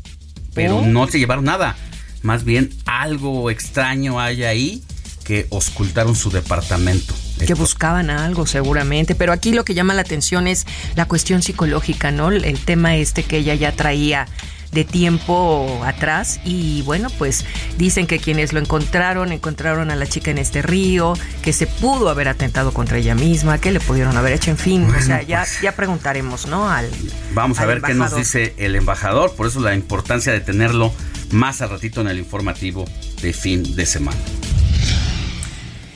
pero 0.55 0.79
¿Oh? 0.79 0.87
no 0.87 1.07
se 1.07 1.19
llevaron 1.19 1.45
nada. 1.45 1.77
Más 2.23 2.45
bien 2.45 2.71
algo 2.87 3.51
extraño 3.51 4.21
hay 4.21 4.45
ahí 4.45 4.83
que 5.25 5.47
oscultaron 5.51 6.17
su 6.17 6.31
departamento. 6.31 7.15
Que 7.39 7.55
buscaban 7.55 8.11
algo 8.11 8.47
seguramente, 8.47 9.15
pero 9.15 9.33
aquí 9.33 9.53
lo 9.53 9.65
que 9.65 9.75
llama 9.75 9.95
la 9.95 10.03
atención 10.03 10.47
es 10.47 10.67
la 10.95 11.07
cuestión 11.07 11.43
psicológica, 11.43 12.11
¿no? 12.11 12.31
El 12.31 12.59
tema 12.61 12.97
este 12.97 13.23
que 13.23 13.39
ella 13.39 13.55
ya 13.55 13.73
traía 13.73 14.27
de 14.75 14.85
tiempo 14.85 15.81
atrás 15.87 16.41
y 16.45 16.83
bueno, 16.83 17.09
pues 17.17 17.47
dicen 17.79 18.07
que 18.07 18.19
quienes 18.19 18.53
lo 18.53 18.61
encontraron, 18.61 19.33
encontraron 19.33 19.91
a 19.91 19.97
la 19.97 20.07
chica 20.07 20.31
en 20.33 20.39
este 20.39 20.61
río, 20.61 21.15
que 21.43 21.53
se 21.53 21.67
pudo 21.67 22.11
haber 22.11 22.29
atentado 22.29 22.75
contra 22.75 22.99
ella 22.99 23.15
misma, 23.15 23.59
que 23.59 23.71
le 23.71 23.81
pudieron 23.81 24.17
haber 24.17 24.33
hecho, 24.33 24.51
en 24.51 24.59
fin, 24.59 24.85
o 24.85 25.01
sea, 25.01 25.23
ya, 25.23 25.47
ya 25.63 25.73
preguntaremos, 25.73 26.47
¿no? 26.47 26.69
Al, 26.69 26.91
Vamos 27.33 27.59
a 27.59 27.63
al 27.63 27.69
ver 27.69 27.83
qué 27.83 27.95
nos 27.95 28.15
dice 28.15 28.55
el 28.59 28.75
embajador, 28.75 29.35
por 29.35 29.47
eso 29.47 29.61
la 29.61 29.75
importancia 29.75 30.33
de 30.33 30.41
tenerlo 30.41 30.93
más 31.31 31.63
a 31.63 31.67
ratito 31.67 32.01
en 32.01 32.09
el 32.09 32.19
informativo 32.19 32.85
de 33.23 33.33
fin 33.33 33.77
de 33.77 33.87
semana. 33.87 34.19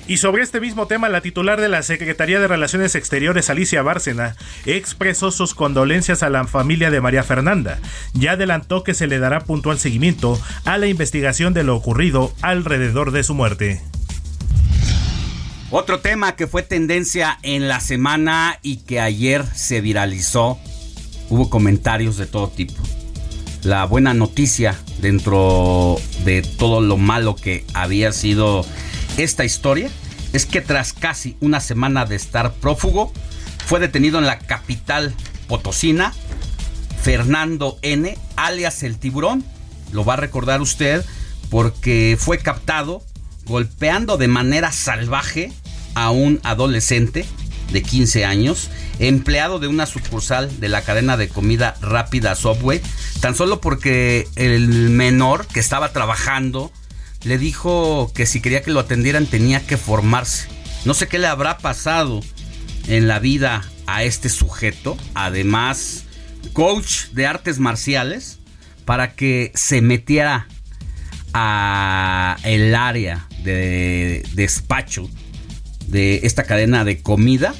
Y 0.08 0.16
sobre 0.16 0.42
este 0.42 0.58
mismo 0.58 0.86
tema, 0.86 1.10
la 1.10 1.20
titular 1.20 1.60
de 1.60 1.68
la 1.68 1.82
Secretaría 1.82 2.40
de 2.40 2.48
Relaciones 2.48 2.94
Exteriores, 2.94 3.50
Alicia 3.50 3.82
Bárcena, 3.82 4.36
expresó 4.64 5.30
sus 5.30 5.54
condolencias 5.54 6.22
a 6.22 6.30
la 6.30 6.44
familia 6.44 6.90
de 6.90 7.02
María 7.02 7.22
Fernanda. 7.22 7.78
Ya 8.14 8.32
adelantó 8.32 8.82
que 8.84 8.94
se 8.94 9.06
le 9.06 9.18
dará 9.18 9.40
puntual 9.40 9.78
seguimiento 9.78 10.40
a 10.64 10.78
la 10.78 10.86
investigación 10.86 11.52
de 11.52 11.62
lo 11.62 11.76
ocurrido 11.76 12.32
alrededor 12.40 13.10
de 13.10 13.22
su 13.22 13.34
muerte. 13.34 13.82
Otro 15.70 16.00
tema 16.00 16.36
que 16.36 16.46
fue 16.46 16.62
tendencia 16.62 17.38
en 17.42 17.68
la 17.68 17.80
semana 17.80 18.58
y 18.62 18.78
que 18.78 19.00
ayer 19.00 19.44
se 19.54 19.82
viralizó, 19.82 20.58
hubo 21.28 21.50
comentarios 21.50 22.16
de 22.16 22.24
todo 22.24 22.48
tipo. 22.48 22.82
La 23.62 23.84
buena 23.84 24.14
noticia 24.14 24.74
dentro 25.02 25.96
de 26.24 26.40
todo 26.40 26.80
lo 26.80 26.96
malo 26.96 27.36
que 27.36 27.66
había 27.74 28.12
sido 28.12 28.64
esta 29.18 29.44
historia 29.44 29.90
es 30.32 30.46
que 30.46 30.60
tras 30.60 30.92
casi 30.92 31.36
una 31.40 31.60
semana 31.60 32.06
de 32.06 32.16
estar 32.16 32.54
prófugo, 32.54 33.12
fue 33.66 33.80
detenido 33.80 34.18
en 34.18 34.26
la 34.26 34.38
capital 34.38 35.14
potosina 35.46 36.14
Fernando 37.02 37.78
N., 37.82 38.16
alias 38.36 38.82
el 38.82 38.98
tiburón. 38.98 39.44
Lo 39.92 40.04
va 40.04 40.14
a 40.14 40.18
recordar 40.18 40.60
usted 40.60 41.04
porque 41.50 42.16
fue 42.18 42.38
captado 42.38 43.02
golpeando 43.46 44.16
de 44.18 44.28
manera 44.28 44.72
salvaje 44.72 45.52
a 45.94 46.10
un 46.10 46.40
adolescente 46.42 47.24
de 47.72 47.82
15 47.82 48.24
años, 48.24 48.70
empleado 48.98 49.58
de 49.58 49.68
una 49.68 49.86
sucursal 49.86 50.60
de 50.60 50.68
la 50.68 50.82
cadena 50.82 51.16
de 51.16 51.28
comida 51.28 51.76
rápida 51.80 52.34
Subway, 52.34 52.80
tan 53.20 53.34
solo 53.34 53.60
porque 53.60 54.26
el 54.36 54.68
menor 54.90 55.46
que 55.46 55.60
estaba 55.60 55.92
trabajando 55.92 56.72
le 57.22 57.38
dijo 57.38 58.12
que 58.14 58.26
si 58.26 58.40
quería 58.40 58.62
que 58.62 58.70
lo 58.70 58.80
atendieran 58.80 59.26
tenía 59.26 59.66
que 59.66 59.76
formarse. 59.76 60.48
No 60.84 60.94
sé 60.94 61.08
qué 61.08 61.18
le 61.18 61.26
habrá 61.26 61.58
pasado 61.58 62.20
en 62.86 63.08
la 63.08 63.18
vida 63.18 63.64
a 63.86 64.04
este 64.04 64.28
sujeto, 64.28 64.96
además 65.14 66.04
coach 66.52 67.08
de 67.12 67.26
artes 67.26 67.58
marciales, 67.58 68.38
para 68.84 69.14
que 69.14 69.52
se 69.54 69.82
metiera 69.82 70.46
a 71.34 72.36
el 72.44 72.74
área 72.74 73.26
de 73.42 74.22
despacho 74.32 75.08
de 75.86 76.20
esta 76.22 76.44
cadena 76.44 76.84
de 76.84 77.02
comida 77.02 77.54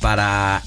para 0.00 0.62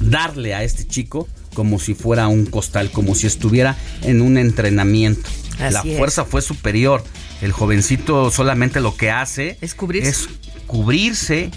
darle 0.00 0.54
a 0.54 0.62
este 0.62 0.86
chico 0.86 1.28
como 1.54 1.78
si 1.78 1.94
fuera 1.94 2.28
un 2.28 2.46
costal, 2.46 2.90
como 2.90 3.14
si 3.14 3.26
estuviera 3.26 3.76
en 4.02 4.20
un 4.20 4.38
entrenamiento. 4.38 5.28
Así 5.58 5.74
la 5.74 5.80
es. 5.80 5.98
fuerza 5.98 6.24
fue 6.24 6.40
superior. 6.40 7.02
El 7.40 7.52
jovencito 7.52 8.30
solamente 8.30 8.80
lo 8.80 8.96
que 8.96 9.10
hace 9.10 9.58
Es 9.60 9.74
cubrirse. 9.74 10.08
es 10.10 10.28
cubrirse, 10.66 11.50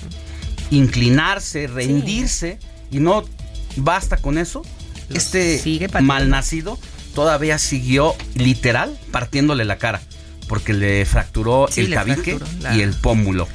inclinarse, 0.70 1.68
rendirse 1.68 2.60
y 2.92 3.00
no 3.00 3.24
basta 3.78 4.18
con 4.18 4.38
eso. 4.38 4.62
Este 5.10 5.90
malnacido 6.02 6.78
todavía 7.14 7.58
siguió 7.60 8.16
literal 8.36 8.98
partiéndole 9.12 9.66
la 9.66 9.78
cara 9.78 10.02
porque 10.48 10.74
le 10.74 11.06
fracturó 11.06 11.68
Sí, 11.70 11.82
el 11.82 11.90
le 11.90 11.96
tabique 11.96 12.38
fracturó 12.38 12.62
la- 12.62 12.76
y 12.76 12.82
el 12.82 12.94
pómulo. 12.94 13.48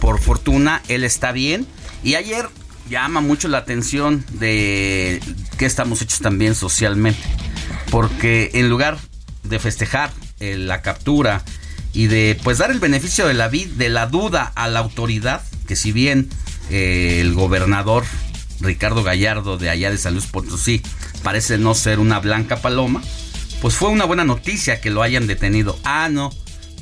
Por 0.00 0.20
fortuna 0.20 0.82
él 0.88 1.04
está 1.04 1.32
bien 1.32 1.66
y 2.02 2.14
ayer 2.16 2.46
llama 2.90 3.20
mucho 3.20 3.48
la 3.48 3.58
atención 3.58 4.24
de 4.32 5.20
que 5.56 5.66
estamos 5.66 6.02
hechos 6.02 6.18
también 6.20 6.54
socialmente 6.54 7.20
porque 7.90 8.50
en 8.54 8.68
lugar 8.68 8.98
de 9.44 9.58
festejar 9.58 10.10
eh, 10.40 10.56
la 10.56 10.82
captura 10.82 11.42
y 11.92 12.06
de 12.06 12.38
pues 12.42 12.58
dar 12.58 12.70
el 12.70 12.80
beneficio 12.80 13.26
de 13.26 13.34
la 13.34 13.48
de 13.48 13.88
la 13.88 14.06
duda 14.06 14.52
a 14.54 14.68
la 14.68 14.80
autoridad 14.80 15.42
que 15.66 15.76
si 15.76 15.92
bien 15.92 16.28
eh, 16.70 17.18
el 17.20 17.34
gobernador 17.34 18.04
Ricardo 18.60 19.02
Gallardo 19.02 19.58
de 19.58 19.70
allá 19.70 19.90
de 19.90 19.98
San 19.98 20.14
Luis 20.14 20.26
Potosí 20.26 20.82
parece 21.22 21.58
no 21.58 21.74
ser 21.74 21.98
una 21.98 22.20
blanca 22.20 22.56
paloma 22.56 23.02
pues 23.60 23.74
fue 23.74 23.90
una 23.90 24.04
buena 24.04 24.24
noticia 24.24 24.80
que 24.80 24.88
lo 24.88 25.02
hayan 25.02 25.26
detenido. 25.26 25.78
Ah 25.84 26.08
no 26.10 26.30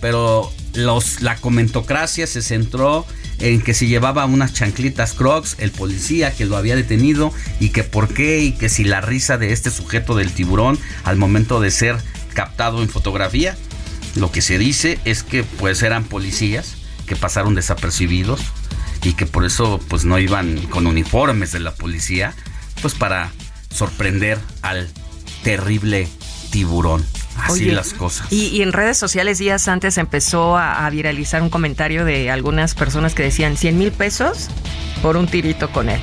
pero 0.01 0.53
los 0.75 1.23
la 1.23 1.37
comentocracia 1.37 2.27
se 2.27 2.43
centró 2.43 3.05
en 3.41 3.61
que 3.63 3.75
si 3.75 3.89
llevaba 3.89 4.27
unas 4.27 4.53
chanclitas 4.53 5.13
crocs 5.13 5.57
el 5.59 5.71
policía 5.71 6.33
que 6.33 6.45
lo 6.45 6.57
había 6.57 6.77
detenido 6.77 7.33
y 7.61 7.71
que 7.71 7.85
por 7.85 8.13
qué 8.13 8.41
y 8.41 8.53
que 8.53 8.69
si 8.69 8.85
la 8.85 9.01
risa 9.01 9.39
de 9.39 9.53
este 9.53 9.71
sujeto 9.71 10.15
del 10.15 10.33
tiburón 10.33 10.79
al 11.05 11.17
momento 11.17 11.61
de 11.61 11.71
ser 11.71 11.97
captado 12.35 12.83
en 12.83 12.89
fotografía 12.89 13.57
lo 14.19 14.31
que 14.31 14.43
se 14.43 14.59
dice 14.59 14.99
es 15.05 15.23
que 15.23 15.45
pues 15.45 15.83
eran 15.83 16.05
policías 16.05 16.77
que 17.07 17.17
pasaron 17.17 17.55
desapercibidos 17.55 18.41
y 19.03 19.15
que 19.15 19.27
por 19.27 19.45
eso 19.45 19.81
pues 19.89 20.05
no 20.05 20.19
iban 20.19 20.59
con 20.67 20.87
uniformes 20.87 21.53
de 21.53 21.61
la 21.61 21.75
policía 21.75 22.35
pues 22.83 22.95
para 22.95 23.31
sorprender 23.71 24.39
al 24.63 24.89
terrible 25.43 26.09
tiburón. 26.51 27.05
Así 27.37 27.67
las 27.67 27.95
cosas. 27.95 28.33
Y, 28.33 28.63
en 28.63 28.73
redes 28.73 28.99
sociales 28.99 29.39
días 29.39 29.69
antes 29.69 29.97
empezó 29.97 30.59
a, 30.59 30.91
viralizar 30.91 31.41
un 31.41 31.51
comentario 31.51 32.05
de 32.05 32.33
algunas 32.33 32.75
personas 32.75 33.15
que 33.15 33.23
decían 33.23 33.57
100 33.57 33.79
mil 33.79 33.93
pesos 33.93 34.49
por 35.03 35.17
un 35.17 35.29
tirito 35.29 35.71
con 35.71 35.89
él. 35.89 36.01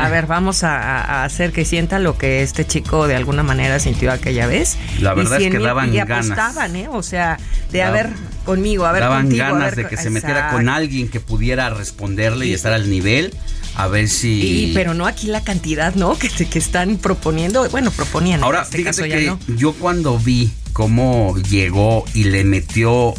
A 0.00 0.08
ver, 0.08 0.26
vamos 0.26 0.64
a, 0.64 1.24
hacer 1.24 1.52
que 1.52 1.64
sienta 1.64 1.98
lo 1.98 2.18
que 2.18 2.42
este 2.42 2.66
chico 2.66 3.06
de 3.06 3.14
alguna 3.14 3.42
manera 3.42 3.78
sintió 3.78 4.12
aquella 4.12 4.46
vez. 4.46 4.76
La 5.00 5.14
verdad 5.14 5.40
es 5.40 5.50
que 5.50 5.58
daban 5.58 5.92
y 5.94 5.98
ganas. 5.98 6.30
apostaban, 6.30 6.76
¿eh? 6.76 6.88
O 6.90 7.02
sea, 7.02 7.38
de 7.70 7.82
haber 7.82 8.10
conmigo, 8.44 8.86
a 8.86 8.92
ver 8.92 9.02
daban 9.02 9.28
ganas 9.28 9.76
de 9.76 9.86
que 9.86 9.96
se 9.96 10.10
metiera 10.10 10.50
con 10.50 10.68
alguien 10.68 11.08
que 11.08 11.20
pudiera 11.20 11.70
responderle 11.70 12.46
y, 12.46 12.54
estar 12.54 12.72
al 12.72 12.90
nivel. 12.90 13.34
A 13.76 13.88
ver 13.88 14.08
si. 14.08 14.72
pero 14.74 14.94
no 14.94 15.06
aquí 15.06 15.26
la 15.26 15.42
cantidad, 15.42 15.94
¿no? 15.94 16.16
Que, 16.24 16.28
que 16.28 16.58
están 16.58 16.96
proponiendo. 16.96 17.68
Bueno, 17.70 17.90
proponían. 17.90 18.42
Ahora, 18.42 18.62
este 18.62 18.78
fíjate 18.78 19.08
que 19.08 19.36
yo 19.56 19.72
cuando 19.72 20.18
vi 20.18 20.50
cómo 20.72 21.36
llegó 21.50 22.04
y 22.14 22.24
le 22.24 22.44
metió 22.44 23.14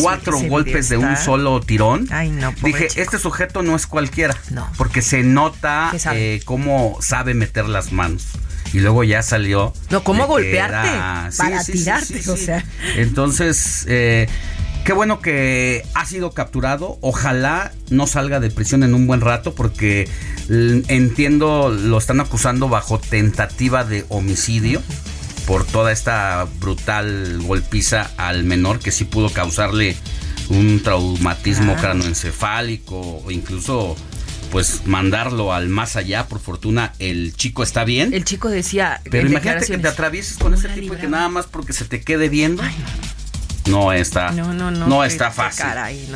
cuatro 0.00 0.38
golpes 0.40 0.88
de 0.88 0.96
un 0.96 1.16
solo 1.16 1.60
tirón. 1.60 2.08
dije, 2.62 2.88
este 2.96 3.18
sujeto 3.18 3.62
no 3.62 3.76
es 3.76 3.86
cualquiera. 3.86 4.36
No. 4.50 4.70
Porque 4.76 5.02
se 5.02 5.22
nota 5.22 5.92
eh, 6.12 6.40
cómo 6.44 6.98
sabe 7.00 7.34
meter 7.34 7.68
las 7.68 7.92
manos. 7.92 8.26
Y 8.72 8.78
luego 8.80 9.02
ya 9.02 9.22
salió. 9.22 9.72
No, 9.90 10.04
cómo 10.04 10.26
golpearte 10.26 10.88
para 11.36 11.64
tirarte, 11.64 12.30
o 12.30 12.36
sea. 12.36 12.64
Entonces, 12.96 13.84
eh, 13.88 14.28
qué 14.84 14.92
bueno 14.92 15.20
que 15.20 15.84
ha 15.94 16.06
sido 16.06 16.32
capturado. 16.32 16.98
Ojalá 17.00 17.72
no 17.90 18.06
salga 18.06 18.38
de 18.38 18.50
prisión 18.50 18.84
en 18.84 18.94
un 18.94 19.08
buen 19.08 19.20
rato, 19.20 19.54
porque 19.54 20.08
entiendo, 20.48 21.70
lo 21.70 21.98
están 21.98 22.20
acusando 22.20 22.68
bajo 22.68 22.98
tentativa 22.98 23.84
de 23.84 24.04
homicidio 24.08 24.82
por 25.50 25.66
toda 25.66 25.90
esta 25.90 26.46
brutal 26.60 27.40
golpiza 27.42 28.08
al 28.16 28.44
menor 28.44 28.78
que 28.78 28.92
sí 28.92 29.04
pudo 29.04 29.30
causarle 29.30 29.96
un 30.48 30.80
traumatismo 30.80 31.72
ah. 31.72 31.80
cranoencefálico 31.80 33.24
o 33.24 33.30
incluso 33.32 33.96
pues 34.52 34.86
mandarlo 34.86 35.52
al 35.52 35.68
más 35.68 35.96
allá. 35.96 36.28
Por 36.28 36.38
fortuna 36.38 36.92
el 37.00 37.34
chico 37.34 37.64
está 37.64 37.82
bien. 37.82 38.14
El 38.14 38.24
chico 38.24 38.48
decía. 38.48 39.00
Pero 39.10 39.26
imagínate 39.26 39.66
que 39.66 39.78
te 39.78 39.88
atravieses 39.88 40.38
con 40.38 40.54
ese 40.54 40.68
tipo 40.68 40.94
y 40.94 40.98
que 40.98 41.08
nada 41.08 41.28
más 41.28 41.48
porque 41.48 41.72
se 41.72 41.84
te 41.84 42.00
quede 42.00 42.28
viendo. 42.28 42.62
no. 43.66 43.92
está. 43.92 44.30
No, 44.30 44.54
no, 44.54 44.70
no. 44.70 44.86
No 44.86 45.02
está 45.02 45.32
fácil. 45.32 45.66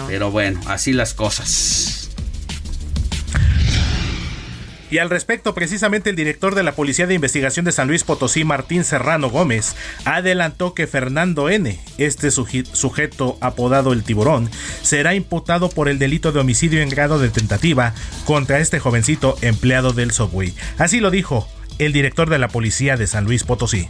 Pero 0.07 0.31
bueno, 0.31 0.61
así 0.69 0.93
las 0.93 1.13
cosas. 1.13 2.04
Y 4.95 4.99
al 4.99 5.11
respecto, 5.11 5.55
precisamente 5.55 6.11
el 6.11 6.15
director 6.15 6.55
de 6.55 6.63
la 6.63 6.77
Policía 6.77 7.09
de 7.09 7.15
Investigación 7.15 7.65
de 7.65 7.73
San 7.73 7.89
Luis 7.89 8.05
Potosí, 8.05 8.45
Martín 8.45 8.85
Serrano 8.85 9.29
Gómez, 9.29 9.75
adelantó 10.05 10.73
que 10.73 10.87
Fernando 10.87 11.51
N., 11.51 11.81
este 11.99 12.31
sujeto 12.31 13.37
apodado 13.41 13.93
el 13.93 14.05
tiburón, 14.05 14.49
será 14.83 15.17
imputado 15.17 15.69
por 15.69 15.89
el 15.89 15.99
delito 15.99 16.31
de 16.31 16.39
homicidio 16.39 16.81
en 16.81 16.91
grado 16.91 17.19
de 17.19 17.29
tentativa 17.29 17.93
contra 18.25 18.61
este 18.61 18.79
jovencito 18.79 19.37
empleado 19.41 19.93
del 19.93 20.13
subway. 20.13 20.55
Así 20.79 21.01
lo 21.01 21.11
dijo 21.11 21.49
el 21.81 21.93
director 21.93 22.31
de 22.31 22.39
la 22.39 22.47
Policía 22.47 22.97
de 22.97 23.09
San 23.09 23.25
Luis 23.25 23.43
Potosí. 23.43 23.89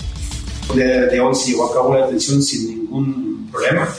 De, 0.74 1.20
hoy 1.20 1.34
se 1.34 1.50
llevó 1.50 1.70
a 1.70 1.74
cabo 1.74 1.94
la 1.98 2.06
detención 2.06 2.42
sin 2.42 2.66
ningún 2.66 3.50
problema. 3.52 3.94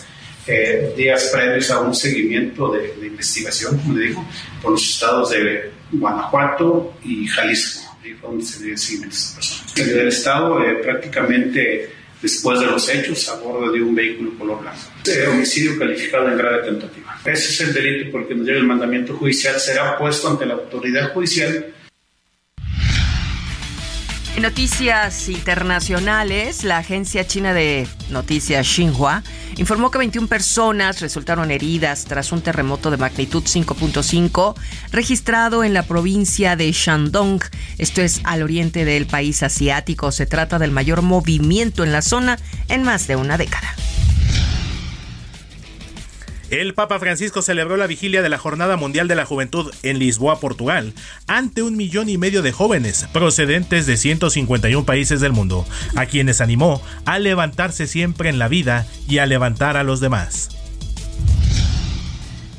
Eh, 0.47 0.93
días 0.97 1.29
previos 1.31 1.69
a 1.69 1.81
un 1.81 1.93
seguimiento 1.93 2.71
de, 2.71 2.95
de 2.99 3.07
investigación, 3.07 3.77
como 3.77 3.93
le 3.93 4.07
digo, 4.07 4.25
por 4.63 4.71
los 4.71 4.83
estados 4.83 5.29
de 5.29 5.71
Guanajuato 5.99 6.93
y 7.03 7.27
Jalisco. 7.27 7.97
Ahí 8.03 8.13
fue 8.13 8.29
donde 8.29 8.45
se 8.45 8.63
dio 8.63 8.71
el 8.73 8.77
seguimiento 8.77 9.15
a 9.15 9.19
esta 9.19 9.35
persona. 9.35 9.69
Salió 9.75 9.97
del 9.97 10.07
Estado 10.07 10.63
eh, 10.63 10.75
prácticamente 10.83 11.89
después 12.21 12.59
de 12.59 12.65
los 12.67 12.89
hechos 12.89 13.29
a 13.29 13.35
bordo 13.35 13.71
de 13.71 13.81
un 13.81 13.95
vehículo 13.95 14.37
color 14.37 14.61
blanco. 14.61 14.79
Eh, 15.05 15.27
homicidio 15.27 15.77
calificado 15.77 16.29
en 16.29 16.37
grave 16.37 16.63
tentativa. 16.63 17.19
Ese 17.25 17.49
es 17.51 17.61
el 17.61 17.73
delito 17.73 18.11
por 18.11 18.21
el 18.21 18.27
que 18.27 18.35
nos 18.35 18.45
llega 18.45 18.59
el 18.59 18.67
mandamiento 18.67 19.15
judicial. 19.15 19.59
Será 19.59 19.97
puesto 19.97 20.29
ante 20.29 20.45
la 20.45 20.53
autoridad 20.55 21.13
judicial 21.13 21.73
en 24.35 24.41
noticias 24.41 25.29
internacionales, 25.29 26.63
la 26.63 26.77
agencia 26.77 27.25
china 27.25 27.53
de 27.53 27.87
noticias 28.09 28.67
Xinhua 28.67 29.23
informó 29.57 29.91
que 29.91 29.97
21 29.97 30.27
personas 30.27 30.99
resultaron 30.99 31.51
heridas 31.51 32.05
tras 32.05 32.31
un 32.31 32.41
terremoto 32.41 32.91
de 32.91 32.97
magnitud 32.97 33.43
5.5 33.43 34.55
registrado 34.91 35.63
en 35.63 35.73
la 35.73 35.83
provincia 35.83 36.55
de 36.55 36.71
Shandong. 36.71 37.41
Esto 37.77 38.01
es 38.01 38.21
al 38.25 38.43
oriente 38.43 38.83
del 38.83 39.05
país 39.05 39.41
asiático. 39.41 40.11
Se 40.11 40.25
trata 40.25 40.59
del 40.59 40.71
mayor 40.71 41.01
movimiento 41.01 41.83
en 41.83 41.93
la 41.93 42.01
zona 42.01 42.37
en 42.67 42.83
más 42.83 43.07
de 43.07 43.15
una 43.15 43.37
década. 43.37 43.73
El 46.51 46.75
Papa 46.75 46.99
Francisco 46.99 47.41
celebró 47.41 47.75
la 47.75 47.87
vigilia 47.87 48.21
de 48.21 48.29
la 48.29 48.37
Jornada 48.37 48.77
Mundial 48.77 49.07
de 49.07 49.15
la 49.15 49.25
Juventud 49.25 49.73
en 49.81 49.97
Lisboa, 49.97 50.39
Portugal, 50.39 50.93
ante 51.25 51.63
un 51.63 51.75
millón 51.75 52.07
y 52.07 52.19
medio 52.19 52.43
de 52.43 52.51
jóvenes 52.51 53.07
procedentes 53.11 53.87
de 53.87 53.97
151 53.97 54.85
países 54.85 55.21
del 55.21 55.31
mundo, 55.31 55.65
a 55.95 56.05
quienes 56.05 56.41
animó 56.41 56.83
a 57.05 57.17
levantarse 57.17 57.87
siempre 57.87 58.29
en 58.29 58.37
la 58.37 58.47
vida 58.47 58.85
y 59.09 59.17
a 59.17 59.25
levantar 59.25 59.75
a 59.75 59.83
los 59.83 60.01
demás. 60.01 60.49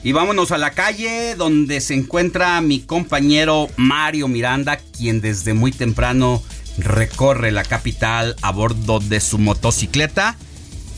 Y 0.02 0.10
vámonos 0.10 0.50
a 0.50 0.58
la 0.58 0.72
calle 0.72 1.36
donde 1.36 1.80
se 1.80 1.94
encuentra 1.94 2.60
mi 2.60 2.80
compañero 2.80 3.68
Mario 3.76 4.26
Miranda, 4.26 4.78
quien 4.78 5.20
desde 5.20 5.54
muy 5.54 5.70
temprano 5.70 6.42
recorre 6.78 7.52
la 7.52 7.64
capital 7.64 8.34
a 8.42 8.50
bordo 8.50 8.98
de 8.98 9.20
su 9.20 9.38
motocicleta 9.38 10.36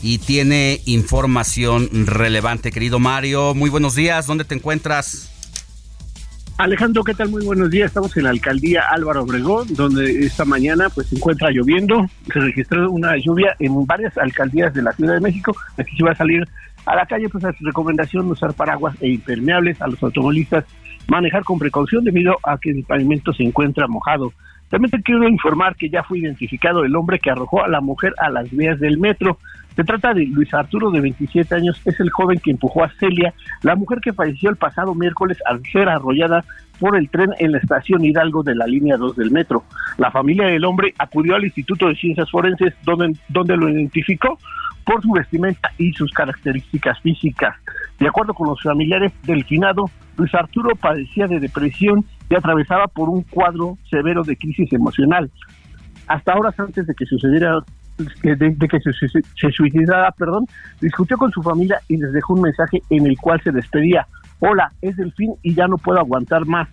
y 0.01 0.19
tiene 0.19 0.81
información 0.85 1.89
relevante. 2.05 2.71
Querido 2.71 2.99
Mario, 2.99 3.53
muy 3.53 3.69
buenos 3.69 3.95
días. 3.95 4.27
¿Dónde 4.27 4.45
te 4.45 4.55
encuentras? 4.55 5.29
Alejandro, 6.57 7.05
¿qué 7.05 7.13
tal? 7.13 7.29
Muy 7.29 7.45
buenos 7.45 7.69
días. 7.69 7.87
Estamos 7.87 8.15
en 8.17 8.23
la 8.23 8.31
alcaldía 8.31 8.83
Álvaro 8.91 9.23
Obregón, 9.23 9.73
donde 9.75 10.25
esta 10.25 10.43
mañana 10.43 10.89
pues 10.89 11.07
se 11.07 11.15
encuentra 11.15 11.51
lloviendo. 11.51 12.05
Se 12.33 12.39
registró 12.39 12.91
una 12.91 13.15
lluvia 13.17 13.55
en 13.59 13.85
varias 13.85 14.17
alcaldías 14.17 14.73
de 14.73 14.81
la 14.81 14.91
Ciudad 14.91 15.13
de 15.13 15.21
México. 15.21 15.55
Aquí 15.77 15.95
se 15.95 16.03
va 16.03 16.11
a 16.11 16.15
salir 16.15 16.45
a 16.85 16.95
la 16.95 17.05
calle, 17.05 17.29
pues 17.29 17.43
su 17.57 17.65
recomendación 17.65 18.29
usar 18.29 18.53
paraguas 18.53 18.93
e 18.99 19.07
impermeables 19.07 19.81
a 19.81 19.87
los 19.87 20.03
automovilistas, 20.03 20.65
manejar 21.07 21.43
con 21.43 21.59
precaución 21.59 22.03
debido 22.03 22.37
a 22.43 22.57
que 22.57 22.71
el 22.71 22.83
pavimento 22.83 23.31
se 23.31 23.43
encuentra 23.43 23.87
mojado. 23.87 24.33
También 24.69 24.91
te 24.91 25.01
quiero 25.01 25.27
informar 25.27 25.75
que 25.75 25.89
ya 25.89 26.03
fue 26.03 26.19
identificado 26.19 26.83
el 26.83 26.95
hombre 26.95 27.19
que 27.19 27.31
arrojó 27.31 27.63
a 27.63 27.67
la 27.67 27.81
mujer 27.81 28.13
a 28.19 28.29
las 28.29 28.51
vías 28.51 28.79
del 28.79 28.97
metro. 28.97 29.39
Se 29.79 29.85
trata 29.85 30.13
de 30.13 30.25
Luis 30.25 30.53
Arturo, 30.53 30.91
de 30.91 30.99
27 30.99 31.55
años, 31.55 31.81
es 31.85 31.97
el 32.01 32.09
joven 32.09 32.37
que 32.43 32.51
empujó 32.51 32.83
a 32.83 32.91
Celia, 32.99 33.33
la 33.61 33.77
mujer 33.77 34.01
que 34.01 34.11
falleció 34.11 34.49
el 34.49 34.57
pasado 34.57 34.93
miércoles 34.93 35.37
al 35.45 35.63
ser 35.71 35.87
arrollada 35.87 36.43
por 36.81 36.97
el 36.97 37.09
tren 37.09 37.29
en 37.39 37.53
la 37.53 37.59
estación 37.59 38.03
Hidalgo 38.03 38.43
de 38.43 38.55
la 38.55 38.67
línea 38.67 38.97
2 38.97 39.15
del 39.15 39.31
metro. 39.31 39.63
La 39.97 40.11
familia 40.11 40.47
del 40.47 40.65
hombre 40.65 40.93
acudió 40.97 41.37
al 41.37 41.45
Instituto 41.45 41.87
de 41.87 41.95
Ciencias 41.95 42.29
Forenses 42.29 42.73
donde, 42.83 43.17
donde 43.29 43.55
lo 43.55 43.69
identificó 43.69 44.37
por 44.83 45.01
su 45.01 45.11
vestimenta 45.11 45.71
y 45.77 45.93
sus 45.93 46.11
características 46.11 46.99
físicas. 46.99 47.55
De 48.01 48.07
acuerdo 48.09 48.33
con 48.33 48.49
los 48.49 48.61
familiares 48.61 49.13
del 49.23 49.45
finado, 49.45 49.89
Luis 50.17 50.35
Arturo 50.35 50.75
padecía 50.75 51.27
de 51.27 51.39
depresión 51.39 52.03
y 52.29 52.35
atravesaba 52.35 52.87
por 52.87 53.07
un 53.07 53.23
cuadro 53.23 53.77
severo 53.89 54.23
de 54.23 54.35
crisis 54.35 54.73
emocional. 54.73 55.31
Hasta 56.05 56.35
horas 56.35 56.59
antes 56.59 56.85
de 56.85 56.95
que 56.95 57.05
sucediera 57.05 57.63
de, 58.23 58.67
que 58.67 58.79
se, 58.79 59.51
suicidara, 59.51 60.11
perdón, 60.11 60.45
discutió 60.81 61.17
con 61.17 61.31
su 61.31 61.41
familia 61.41 61.79
y 61.87 61.97
les 61.97 62.11
dejó 62.13 62.33
un 62.33 62.41
mensaje 62.41 62.81
en 62.89 63.05
el 63.05 63.17
cual 63.17 63.41
se 63.43 63.51
despedía. 63.51 64.07
Hola, 64.39 64.71
es 64.81 64.97
el 64.99 65.11
fin 65.13 65.35
y 65.41 65.53
ya 65.53 65.67
no 65.67 65.77
puedo 65.77 65.99
aguantar 65.99 66.45
más. 66.45 66.67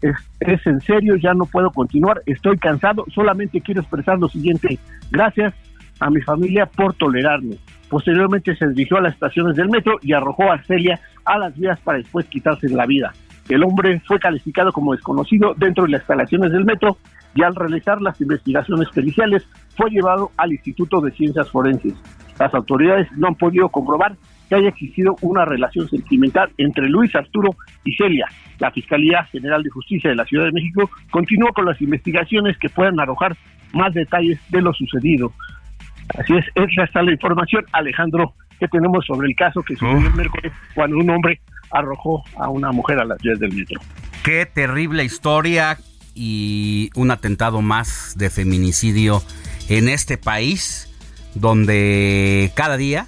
Es, 0.00 0.16
es 0.40 0.66
en 0.66 0.80
serio, 0.80 1.16
ya 1.16 1.34
no 1.34 1.44
puedo 1.44 1.70
continuar, 1.70 2.22
estoy 2.24 2.56
cansado, 2.56 3.04
solamente 3.14 3.60
quiero 3.60 3.82
expresar 3.82 4.18
lo 4.18 4.28
siguiente. 4.28 4.78
Gracias 5.10 5.54
a 6.00 6.10
mi 6.10 6.22
familia 6.22 6.66
por 6.66 6.94
tolerarme. 6.94 7.58
Posteriormente 7.88 8.56
se 8.56 8.68
dirigió 8.68 8.98
a 8.98 9.02
las 9.02 9.14
estaciones 9.14 9.56
del 9.56 9.68
metro 9.68 9.98
y 10.00 10.12
arrojó 10.12 10.50
a 10.50 10.62
Celia 10.62 11.00
a 11.24 11.38
las 11.38 11.56
vías 11.58 11.78
para 11.80 11.98
después 11.98 12.26
quitarse 12.26 12.68
la 12.68 12.86
vida. 12.86 13.12
El 13.48 13.64
hombre 13.64 14.00
fue 14.06 14.18
calificado 14.18 14.72
como 14.72 14.92
desconocido 14.92 15.54
dentro 15.56 15.84
de 15.84 15.90
las 15.90 16.02
instalaciones 16.02 16.52
del 16.52 16.64
metro 16.64 16.96
y 17.34 17.42
al 17.42 17.54
realizar 17.54 18.00
las 18.00 18.20
investigaciones 18.20 18.88
periciales 18.90 19.46
fue 19.76 19.90
llevado 19.90 20.30
al 20.36 20.52
Instituto 20.52 21.00
de 21.00 21.12
Ciencias 21.12 21.48
Forenses. 21.50 21.94
Las 22.38 22.54
autoridades 22.54 23.10
no 23.12 23.28
han 23.28 23.34
podido 23.34 23.68
comprobar 23.68 24.16
que 24.48 24.56
haya 24.56 24.68
existido 24.68 25.16
una 25.20 25.44
relación 25.44 25.88
sentimental 25.88 26.50
entre 26.58 26.88
Luis 26.88 27.14
Arturo 27.14 27.50
y 27.84 27.94
Celia. 27.94 28.26
La 28.58 28.70
Fiscalía 28.70 29.24
General 29.24 29.62
de 29.62 29.70
Justicia 29.70 30.10
de 30.10 30.16
la 30.16 30.24
Ciudad 30.24 30.46
de 30.46 30.52
México 30.52 30.90
continúa 31.10 31.52
con 31.52 31.66
las 31.66 31.80
investigaciones 31.80 32.58
que 32.58 32.68
puedan 32.68 32.98
arrojar 32.98 33.36
más 33.72 33.94
detalles 33.94 34.40
de 34.50 34.60
lo 34.60 34.72
sucedido. 34.72 35.32
Así 36.18 36.34
es, 36.36 36.44
esa 36.54 36.84
está 36.84 37.02
la 37.02 37.12
información, 37.12 37.64
Alejandro, 37.72 38.34
que 38.58 38.66
tenemos 38.68 39.06
sobre 39.06 39.28
el 39.28 39.36
caso 39.36 39.62
que 39.62 39.76
sucedió 39.76 40.08
el 40.08 40.14
miércoles 40.14 40.52
cuando 40.74 40.96
un 40.96 41.08
hombre 41.10 41.40
arrojó 41.70 42.24
a 42.36 42.48
una 42.48 42.72
mujer 42.72 42.98
a 42.98 43.04
las 43.04 43.18
vías 43.22 43.38
del 43.38 43.54
metro. 43.54 43.80
Qué 44.24 44.46
terrible 44.46 45.04
historia, 45.04 45.78
y 46.14 46.90
un 46.94 47.10
atentado 47.10 47.62
más 47.62 48.14
de 48.16 48.30
feminicidio 48.30 49.22
en 49.68 49.88
este 49.88 50.18
país. 50.18 50.86
donde 51.36 52.50
cada 52.56 52.76
día 52.76 53.06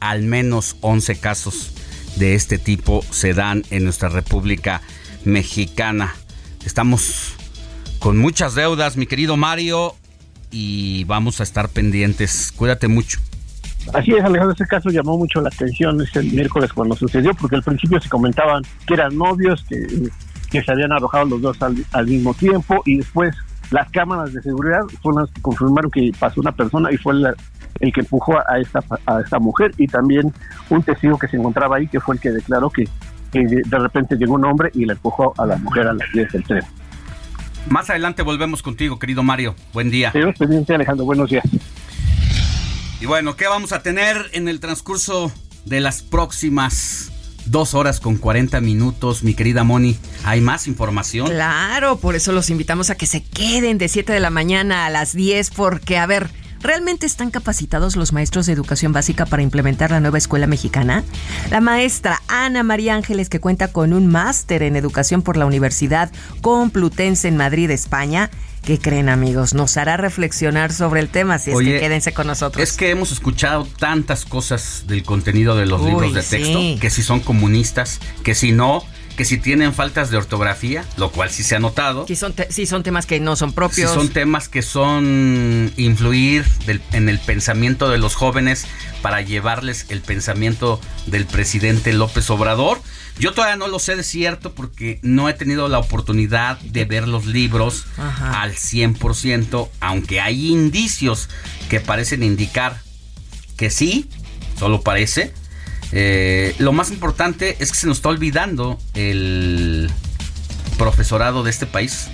al 0.00 0.22
menos 0.22 0.76
11 0.80 1.20
casos 1.20 1.72
de 2.16 2.34
este 2.34 2.58
tipo 2.58 3.02
se 3.10 3.34
dan 3.34 3.62
en 3.70 3.84
nuestra 3.84 4.08
República 4.08 4.80
Mexicana. 5.24 6.14
Estamos 6.64 7.34
con 7.98 8.18
muchas 8.18 8.54
deudas, 8.54 8.96
mi 8.96 9.06
querido 9.06 9.36
Mario, 9.36 9.94
y 10.50 11.04
vamos 11.04 11.40
a 11.40 11.42
estar 11.42 11.68
pendientes. 11.68 12.52
Cuídate 12.52 12.88
mucho. 12.88 13.20
Así 13.94 14.12
es, 14.12 14.22
Alejandro, 14.22 14.52
ese 14.52 14.66
caso 14.66 14.90
llamó 14.90 15.16
mucho 15.16 15.40
la 15.40 15.48
atención 15.48 16.00
este 16.02 16.22
miércoles 16.22 16.72
cuando 16.72 16.94
sucedió, 16.94 17.32
porque 17.34 17.56
al 17.56 17.62
principio 17.62 18.00
se 18.00 18.08
comentaban 18.08 18.62
que 18.86 18.94
eran 18.94 19.16
novios, 19.16 19.64
que, 19.68 19.86
que 20.50 20.62
se 20.62 20.72
habían 20.72 20.92
arrojado 20.92 21.26
los 21.26 21.40
dos 21.42 21.62
al, 21.62 21.76
al 21.92 22.06
mismo 22.06 22.34
tiempo, 22.34 22.82
y 22.84 22.98
después 22.98 23.34
las 23.70 23.90
cámaras 23.90 24.32
de 24.32 24.42
seguridad 24.42 24.80
fueron 25.02 25.22
las 25.22 25.32
que 25.32 25.42
confirmaron 25.42 25.90
que 25.90 26.10
pasó 26.18 26.40
una 26.40 26.52
persona 26.52 26.90
y 26.90 26.96
fue 26.96 27.14
el 27.80 27.92
que 27.92 28.00
empujó 28.00 28.38
a 28.38 28.58
esta, 28.58 28.82
a 29.06 29.20
esta 29.20 29.38
mujer 29.38 29.72
y 29.76 29.86
también 29.86 30.32
un 30.70 30.82
testigo 30.82 31.18
que 31.18 31.28
se 31.28 31.36
encontraba 31.36 31.76
ahí 31.76 31.86
que 31.86 32.00
fue 32.00 32.14
el 32.14 32.20
que 32.20 32.30
declaró 32.30 32.70
que, 32.70 32.88
de 33.30 33.78
repente 33.78 34.16
llegó 34.16 34.34
un 34.34 34.44
hombre 34.46 34.70
y 34.72 34.86
le 34.86 34.94
empujó 34.94 35.34
a 35.36 35.44
la 35.44 35.56
mujer 35.56 35.86
a 35.86 35.92
las 35.92 36.10
10 36.12 36.32
del 36.32 36.44
tren. 36.44 36.62
Más 37.68 37.90
adelante 37.90 38.22
volvemos 38.22 38.62
contigo, 38.62 38.98
querido 38.98 39.22
Mario. 39.22 39.54
Buen 39.74 39.90
día. 39.90 40.12
Señor 40.12 40.32
presidente 40.34 40.74
Alejandro, 40.74 41.04
buenos 41.04 41.28
días. 41.28 41.44
Y 43.02 43.06
bueno, 43.06 43.36
¿qué 43.36 43.46
vamos 43.46 43.72
a 43.72 43.82
tener 43.82 44.16
en 44.32 44.48
el 44.48 44.60
transcurso 44.60 45.30
de 45.66 45.80
las 45.80 46.02
próximas 46.02 47.12
dos 47.50 47.74
horas 47.74 48.00
con 48.00 48.16
40 48.16 48.60
minutos, 48.60 49.22
mi 49.22 49.34
querida 49.34 49.64
Moni. 49.64 49.98
¿Hay 50.24 50.40
más 50.40 50.66
información? 50.66 51.28
Claro, 51.28 51.98
por 51.98 52.14
eso 52.14 52.32
los 52.32 52.50
invitamos 52.50 52.90
a 52.90 52.94
que 52.94 53.06
se 53.06 53.22
queden 53.22 53.78
de 53.78 53.88
7 53.88 54.12
de 54.12 54.20
la 54.20 54.30
mañana 54.30 54.86
a 54.86 54.90
las 54.90 55.12
10, 55.14 55.50
porque, 55.50 55.98
a 55.98 56.06
ver, 56.06 56.30
¿Realmente 56.60 57.06
están 57.06 57.30
capacitados 57.30 57.94
los 57.94 58.12
maestros 58.12 58.46
de 58.46 58.52
educación 58.52 58.92
básica 58.92 59.26
para 59.26 59.42
implementar 59.42 59.92
la 59.92 60.00
nueva 60.00 60.18
escuela 60.18 60.48
mexicana? 60.48 61.04
La 61.50 61.60
maestra 61.60 62.20
Ana 62.26 62.64
María 62.64 62.96
Ángeles, 62.96 63.28
que 63.28 63.38
cuenta 63.38 63.68
con 63.68 63.92
un 63.92 64.08
máster 64.08 64.64
en 64.64 64.74
educación 64.74 65.22
por 65.22 65.36
la 65.36 65.46
Universidad 65.46 66.10
Complutense 66.40 67.28
en 67.28 67.36
Madrid, 67.36 67.70
España, 67.70 68.30
¿Qué 68.64 68.78
creen 68.78 69.08
amigos? 69.08 69.54
Nos 69.54 69.76
hará 69.76 69.96
reflexionar 69.96 70.72
sobre 70.72 71.00
el 71.00 71.08
tema, 71.08 71.38
si 71.38 71.50
es 71.50 71.58
que 71.58 71.80
quédense 71.80 72.12
con 72.12 72.26
nosotros. 72.26 72.62
Es 72.62 72.76
que 72.76 72.90
hemos 72.90 73.12
escuchado 73.12 73.66
tantas 73.78 74.24
cosas 74.24 74.84
del 74.86 75.02
contenido 75.02 75.56
de 75.56 75.66
los 75.66 75.82
libros 75.82 76.12
de 76.14 76.22
texto, 76.22 76.60
que 76.80 76.90
si 76.90 77.02
son 77.02 77.20
comunistas, 77.20 78.00
que 78.22 78.34
si 78.34 78.52
no, 78.52 78.84
que 79.18 79.24
si 79.24 79.36
tienen 79.36 79.74
faltas 79.74 80.10
de 80.10 80.16
ortografía, 80.16 80.84
lo 80.96 81.10
cual 81.10 81.28
sí 81.28 81.42
se 81.42 81.56
ha 81.56 81.58
notado. 81.58 82.06
Si 82.06 82.14
son, 82.14 82.36
son 82.68 82.84
temas 82.84 83.04
que 83.04 83.18
no 83.18 83.34
son 83.34 83.52
propios. 83.52 83.90
Si 83.90 83.96
son 83.96 84.10
temas 84.10 84.48
que 84.48 84.62
son 84.62 85.72
influir 85.76 86.46
en 86.92 87.08
el 87.08 87.18
pensamiento 87.18 87.90
de 87.90 87.98
los 87.98 88.14
jóvenes 88.14 88.66
para 89.02 89.20
llevarles 89.20 89.86
el 89.88 90.02
pensamiento 90.02 90.80
del 91.06 91.26
presidente 91.26 91.92
López 91.92 92.30
Obrador. 92.30 92.80
Yo 93.18 93.32
todavía 93.32 93.56
no 93.56 93.66
lo 93.66 93.80
sé 93.80 93.96
de 93.96 94.04
cierto 94.04 94.54
porque 94.54 95.00
no 95.02 95.28
he 95.28 95.34
tenido 95.34 95.66
la 95.66 95.80
oportunidad 95.80 96.60
de 96.60 96.84
ver 96.84 97.08
los 97.08 97.26
libros 97.26 97.86
al 97.96 98.54
100%, 98.54 99.68
aunque 99.80 100.20
hay 100.20 100.46
indicios 100.46 101.28
que 101.68 101.80
parecen 101.80 102.22
indicar 102.22 102.80
que 103.56 103.70
sí, 103.70 104.08
solo 104.56 104.82
parece. 104.82 105.34
Eh, 105.92 106.54
lo 106.58 106.72
más 106.72 106.90
importante 106.90 107.56
es 107.60 107.72
que 107.72 107.78
se 107.78 107.86
nos 107.86 107.98
está 107.98 108.10
olvidando 108.10 108.78
el 108.94 109.90
profesorado 110.76 111.42
de 111.42 111.50
este 111.50 111.66
país 111.66 112.08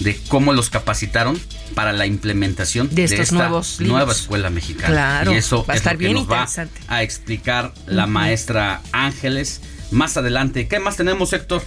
de 0.00 0.18
cómo 0.28 0.52
los 0.52 0.70
capacitaron 0.70 1.38
para 1.74 1.92
la 1.92 2.06
implementación 2.06 2.88
de, 2.92 3.04
esta 3.04 3.50
nueva 3.80 4.12
escuela 4.12 4.50
mexicana. 4.50 4.88
Claro, 4.88 5.32
y 5.32 5.36
eso 5.36 5.64
va 5.64 5.74
a 5.74 5.76
estar 5.76 5.96
bien 5.96 6.14
nos 6.14 6.30
va 6.30 6.46
a 6.88 7.02
explicar 7.02 7.72
la 7.86 8.06
maestra 8.06 8.80
Ángeles 8.92 9.60
más 9.90 10.16
adelante. 10.16 10.68
¿Qué 10.68 10.78
más 10.78 10.96
tenemos, 10.96 11.32
Héctor? 11.32 11.62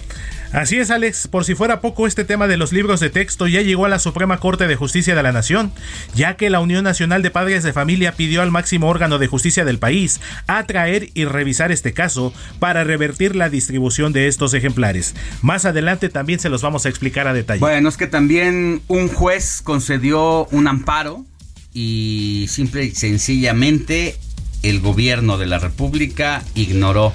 Así 0.52 0.76
es, 0.76 0.90
Alex. 0.90 1.28
Por 1.28 1.46
si 1.46 1.54
fuera 1.54 1.80
poco, 1.80 2.06
este 2.06 2.24
tema 2.24 2.46
de 2.46 2.58
los 2.58 2.72
libros 2.72 3.00
de 3.00 3.08
texto 3.08 3.46
ya 3.46 3.62
llegó 3.62 3.86
a 3.86 3.88
la 3.88 3.98
Suprema 3.98 4.38
Corte 4.38 4.66
de 4.66 4.76
Justicia 4.76 5.14
de 5.14 5.22
la 5.22 5.32
Nación, 5.32 5.72
ya 6.14 6.36
que 6.36 6.50
la 6.50 6.60
Unión 6.60 6.84
Nacional 6.84 7.22
de 7.22 7.30
Padres 7.30 7.62
de 7.62 7.72
Familia 7.72 8.12
pidió 8.12 8.42
al 8.42 8.50
máximo 8.50 8.88
órgano 8.88 9.18
de 9.18 9.28
justicia 9.28 9.64
del 9.64 9.78
país 9.78 10.20
atraer 10.46 11.08
y 11.14 11.24
revisar 11.24 11.72
este 11.72 11.94
caso 11.94 12.34
para 12.58 12.84
revertir 12.84 13.34
la 13.34 13.48
distribución 13.48 14.12
de 14.12 14.28
estos 14.28 14.52
ejemplares. 14.52 15.14
Más 15.40 15.64
adelante 15.64 16.10
también 16.10 16.38
se 16.38 16.50
los 16.50 16.60
vamos 16.60 16.84
a 16.84 16.90
explicar 16.90 17.26
a 17.26 17.32
detalle. 17.32 17.60
Bueno, 17.60 17.88
es 17.88 17.96
que 17.96 18.06
también 18.06 18.82
un 18.88 19.08
juez 19.08 19.62
concedió 19.62 20.46
un 20.50 20.68
amparo 20.68 21.24
y 21.72 22.46
simple 22.50 22.84
y 22.84 22.90
sencillamente 22.90 24.16
el 24.62 24.80
gobierno 24.80 25.38
de 25.38 25.46
la 25.46 25.58
República 25.58 26.42
ignoró 26.54 27.14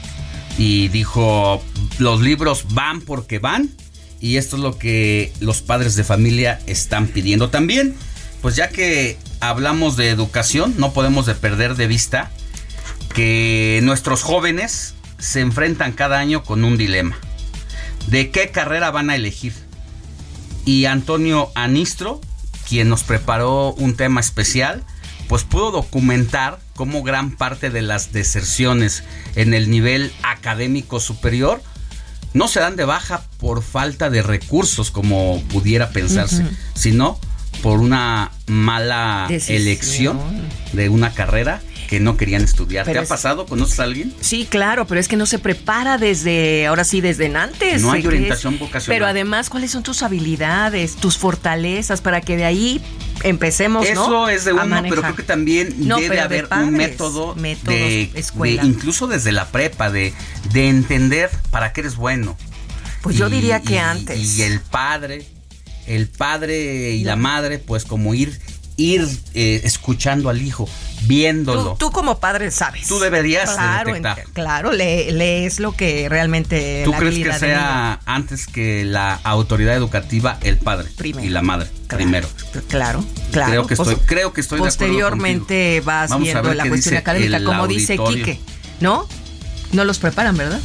y 0.57 0.87
dijo, 0.87 1.63
los 1.99 2.21
libros 2.21 2.65
van 2.73 3.01
porque 3.01 3.39
van 3.39 3.69
y 4.19 4.37
esto 4.37 4.55
es 4.55 4.61
lo 4.63 4.77
que 4.77 5.31
los 5.39 5.61
padres 5.61 5.95
de 5.95 6.03
familia 6.03 6.59
están 6.65 7.07
pidiendo 7.07 7.49
también. 7.49 7.95
Pues 8.41 8.55
ya 8.55 8.69
que 8.69 9.17
hablamos 9.39 9.97
de 9.97 10.09
educación, 10.09 10.73
no 10.77 10.93
podemos 10.93 11.25
de 11.25 11.35
perder 11.35 11.75
de 11.75 11.87
vista 11.87 12.31
que 13.13 13.79
nuestros 13.83 14.23
jóvenes 14.23 14.95
se 15.19 15.41
enfrentan 15.41 15.93
cada 15.93 16.19
año 16.19 16.43
con 16.43 16.63
un 16.63 16.77
dilema. 16.77 17.17
¿De 18.07 18.31
qué 18.31 18.49
carrera 18.49 18.91
van 18.91 19.09
a 19.09 19.15
elegir? 19.15 19.53
Y 20.65 20.85
Antonio 20.85 21.51
Anistro, 21.55 22.21
quien 22.67 22.89
nos 22.89 23.03
preparó 23.03 23.73
un 23.73 23.95
tema 23.95 24.19
especial, 24.19 24.83
pues 25.27 25.43
pudo 25.43 25.71
documentar 25.71 26.59
cómo 26.75 27.03
gran 27.03 27.35
parte 27.35 27.69
de 27.69 27.81
las 27.81 28.13
deserciones 28.13 29.03
en 29.35 29.53
el 29.53 29.69
nivel 29.69 30.11
académico 30.23 30.99
superior 30.99 31.61
no 32.33 32.47
se 32.47 32.59
dan 32.59 32.75
de 32.75 32.85
baja 32.85 33.23
por 33.39 33.63
falta 33.63 34.09
de 34.09 34.21
recursos 34.21 34.91
como 34.91 35.41
pudiera 35.49 35.89
pensarse, 35.89 36.45
sino 36.75 37.19
por 37.61 37.79
una 37.79 38.31
mala 38.45 39.27
elección 39.29 40.19
de 40.73 40.89
una 40.89 41.13
carrera 41.13 41.61
que 41.87 41.99
no 41.99 42.17
querían 42.17 42.43
estudiar. 42.43 42.85
¿Te 42.85 42.97
ha 42.97 43.05
pasado? 43.05 43.45
¿Conoces 43.45 43.79
a 43.79 43.83
alguien? 43.83 44.13
Sí, 44.19 44.45
claro, 44.45 44.85
pero 44.85 44.99
es 44.99 45.07
que 45.07 45.15
no 45.15 45.25
se 45.25 45.39
prepara 45.39 45.97
desde, 45.97 46.67
ahora 46.67 46.83
sí, 46.83 47.01
desde 47.01 47.33
antes. 47.35 47.81
No 47.81 47.91
hay 47.91 48.05
orientación 48.05 48.59
vocacional. 48.59 48.95
Pero 48.95 49.07
además, 49.07 49.49
¿cuáles 49.49 49.71
son 49.71 49.83
tus 49.83 50.03
habilidades, 50.03 50.95
tus 50.95 51.17
fortalezas 51.17 52.01
para 52.01 52.21
que 52.21 52.35
de 52.35 52.45
ahí 52.45 52.81
empecemos, 53.23 53.87
Eso 53.87 54.29
es 54.29 54.45
de 54.45 54.53
uno, 54.53 54.83
pero 54.83 55.01
creo 55.01 55.15
que 55.15 55.23
también 55.23 55.87
debe 55.87 56.19
haber 56.19 56.47
un 56.51 56.73
método 56.73 57.33
de, 57.35 58.11
escuela. 58.15 58.63
incluso 58.63 59.07
desde 59.07 59.31
la 59.31 59.47
prepa, 59.47 59.89
de, 59.89 60.13
de 60.51 60.69
entender 60.69 61.29
para 61.49 61.73
qué 61.73 61.81
eres 61.81 61.95
bueno. 61.95 62.37
Pues 63.01 63.15
yo 63.15 63.29
diría 63.29 63.61
que 63.61 63.79
antes. 63.79 64.37
Y 64.37 64.41
el 64.41 64.59
padre, 64.59 65.25
el 65.85 66.09
padre 66.09 66.91
y 66.91 67.03
la 67.05 67.15
madre, 67.15 67.59
pues 67.59 67.85
como 67.85 68.13
ir 68.13 68.37
ir 68.77 69.05
eh, 69.33 69.61
escuchando 69.63 70.29
al 70.29 70.41
hijo, 70.41 70.69
viéndolo. 71.01 71.75
Tú, 71.79 71.91
como 71.91 72.19
padre 72.19 72.51
sabes. 72.51 72.87
Tú 72.87 72.99
deberías 72.99 73.49
claro, 73.49 73.93
detectar. 73.93 74.23
claro, 74.33 74.71
lees 74.71 75.59
lo 75.59 75.75
que 75.75 76.07
realmente. 76.07 76.83
¿Tú 76.85 76.93
crees 76.93 77.15
que 77.15 77.33
sea 77.33 77.99
antes 78.05 78.47
que 78.47 78.85
la 78.85 79.15
autoridad 79.23 79.75
educativa 79.75 80.37
el 80.43 80.57
padre 80.57 80.89
y 81.21 81.29
la 81.29 81.41
madre 81.41 81.69
primero? 81.87 82.29
Claro, 82.69 83.03
claro. 83.31 83.51
Creo 83.51 83.67
que 83.67 83.73
estoy, 83.73 83.95
creo 84.05 84.33
que 84.33 84.41
estoy 84.41 84.59
Posteriormente 84.59 85.81
vas 85.83 86.17
viendo 86.17 86.53
la 86.53 86.67
cuestión 86.67 86.97
académica, 86.97 87.43
como 87.43 87.67
dice 87.67 87.97
Quique, 87.97 88.39
¿no? 88.79 89.07
No 89.73 89.83
los 89.83 89.97
preparan, 89.99 90.37
¿verdad? 90.37 90.61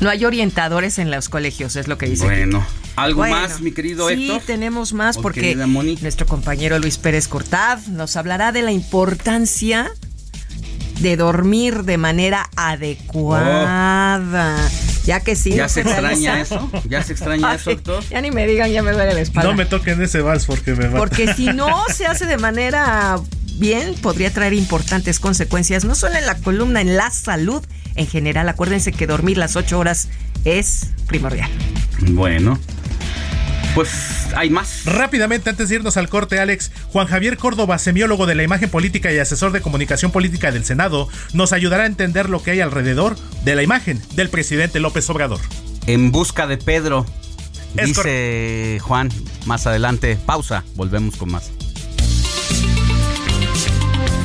No 0.00 0.10
hay 0.10 0.24
orientadores 0.24 0.98
en 0.98 1.10
los 1.10 1.28
colegios, 1.28 1.76
es 1.76 1.86
lo 1.86 1.98
que 1.98 2.06
dice. 2.06 2.24
Bueno. 2.24 2.64
¿Algo 2.98 3.26
más, 3.26 3.60
mi 3.60 3.72
querido 3.72 4.10
Héctor? 4.10 4.40
Sí, 4.40 4.46
tenemos 4.46 4.92
más 4.92 5.18
porque 5.18 5.54
nuestro 6.00 6.26
compañero 6.26 6.78
Luis 6.78 6.98
Pérez 6.98 7.28
Cortad 7.28 7.78
nos 7.86 8.16
hablará 8.16 8.50
de 8.52 8.62
la 8.62 8.72
importancia 8.72 9.90
de 11.00 11.16
dormir 11.16 11.84
de 11.84 11.96
manera 11.96 12.50
adecuada. 12.56 13.88
Ya 15.04 15.20
que 15.20 15.36
sí. 15.36 15.52
¿Ya 15.52 15.68
se, 15.68 15.82
extraña 15.82 16.40
eso? 16.40 16.70
¿Ya 16.88 17.02
se 17.02 17.12
extraña 17.12 17.54
eso, 17.56 17.70
Héctor? 17.70 18.02
Ya 18.10 18.20
ni 18.20 18.30
me 18.30 18.46
digan, 18.46 18.70
ya 18.70 18.82
me 18.82 18.92
duele 18.92 19.14
la 19.14 19.20
espalda. 19.20 19.48
No 19.48 19.56
me 19.56 19.64
toquen 19.64 20.02
ese 20.02 20.20
vals 20.20 20.44
porque 20.44 20.74
me 20.74 20.86
mata. 20.86 20.98
Porque 20.98 21.32
si 21.34 21.46
no 21.46 21.84
se 21.94 22.06
hace 22.06 22.26
de 22.26 22.36
manera 22.36 23.18
bien, 23.54 23.94
podría 23.94 24.32
traer 24.32 24.52
importantes 24.54 25.20
consecuencias, 25.20 25.84
no 25.84 25.94
solo 25.94 26.16
en 26.16 26.26
la 26.26 26.34
columna, 26.36 26.80
en 26.80 26.96
la 26.96 27.10
salud 27.10 27.64
en 27.94 28.06
general. 28.06 28.48
Acuérdense 28.48 28.92
que 28.92 29.06
dormir 29.06 29.38
las 29.38 29.56
ocho 29.56 29.78
horas 29.78 30.08
es 30.44 30.90
primordial. 31.06 31.50
Bueno. 32.10 32.58
Pues 33.78 34.26
hay 34.34 34.50
más. 34.50 34.86
Rápidamente, 34.86 35.50
antes 35.50 35.68
de 35.68 35.76
irnos 35.76 35.96
al 35.96 36.08
corte, 36.08 36.40
Alex, 36.40 36.72
Juan 36.90 37.06
Javier 37.06 37.36
Córdoba, 37.36 37.78
semiólogo 37.78 38.26
de 38.26 38.34
la 38.34 38.42
imagen 38.42 38.70
política 38.70 39.12
y 39.12 39.18
asesor 39.18 39.52
de 39.52 39.60
comunicación 39.60 40.10
política 40.10 40.50
del 40.50 40.64
Senado, 40.64 41.08
nos 41.32 41.52
ayudará 41.52 41.84
a 41.84 41.86
entender 41.86 42.28
lo 42.28 42.42
que 42.42 42.50
hay 42.50 42.60
alrededor 42.60 43.14
de 43.44 43.54
la 43.54 43.62
imagen 43.62 44.02
del 44.16 44.30
presidente 44.30 44.80
López 44.80 45.08
Obrador. 45.10 45.38
En 45.86 46.10
busca 46.10 46.48
de 46.48 46.56
Pedro, 46.56 47.06
dice 47.74 48.80
Juan 48.82 49.10
más 49.46 49.68
adelante. 49.68 50.18
Pausa, 50.26 50.64
volvemos 50.74 51.14
con 51.14 51.30
más. 51.30 51.52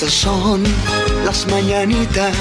Estas 0.00 0.14
son 0.14 0.62
las 1.24 1.44
mañanitas 1.48 2.32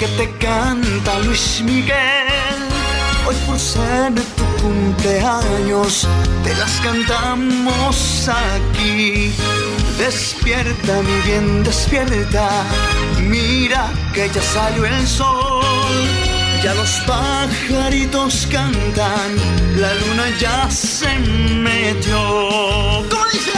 que 0.00 0.08
te 0.18 0.28
canta 0.38 1.16
Luis 1.20 1.62
Miguel. 1.64 2.58
Hoy 3.24 3.36
por 3.46 3.56
ser 3.56 4.12
tu 4.36 4.44
cumpleaños 4.60 6.08
te 6.42 6.52
las 6.56 6.80
cantamos 6.80 8.28
aquí. 8.28 9.32
Despierta, 9.96 11.02
mi 11.02 11.20
bien, 11.24 11.62
despierta. 11.62 12.48
Mira 13.20 13.88
que 14.12 14.28
ya 14.34 14.42
salió 14.42 14.84
el 14.84 15.06
sol. 15.06 15.62
Ya 16.64 16.74
los 16.74 16.90
pajaritos 17.06 18.48
cantan. 18.50 19.30
La 19.76 19.94
luna 19.94 20.36
ya 20.40 20.68
se 20.68 21.16
metió. 21.16 22.18
¿Cómo 23.08 23.24
dice? 23.32 23.52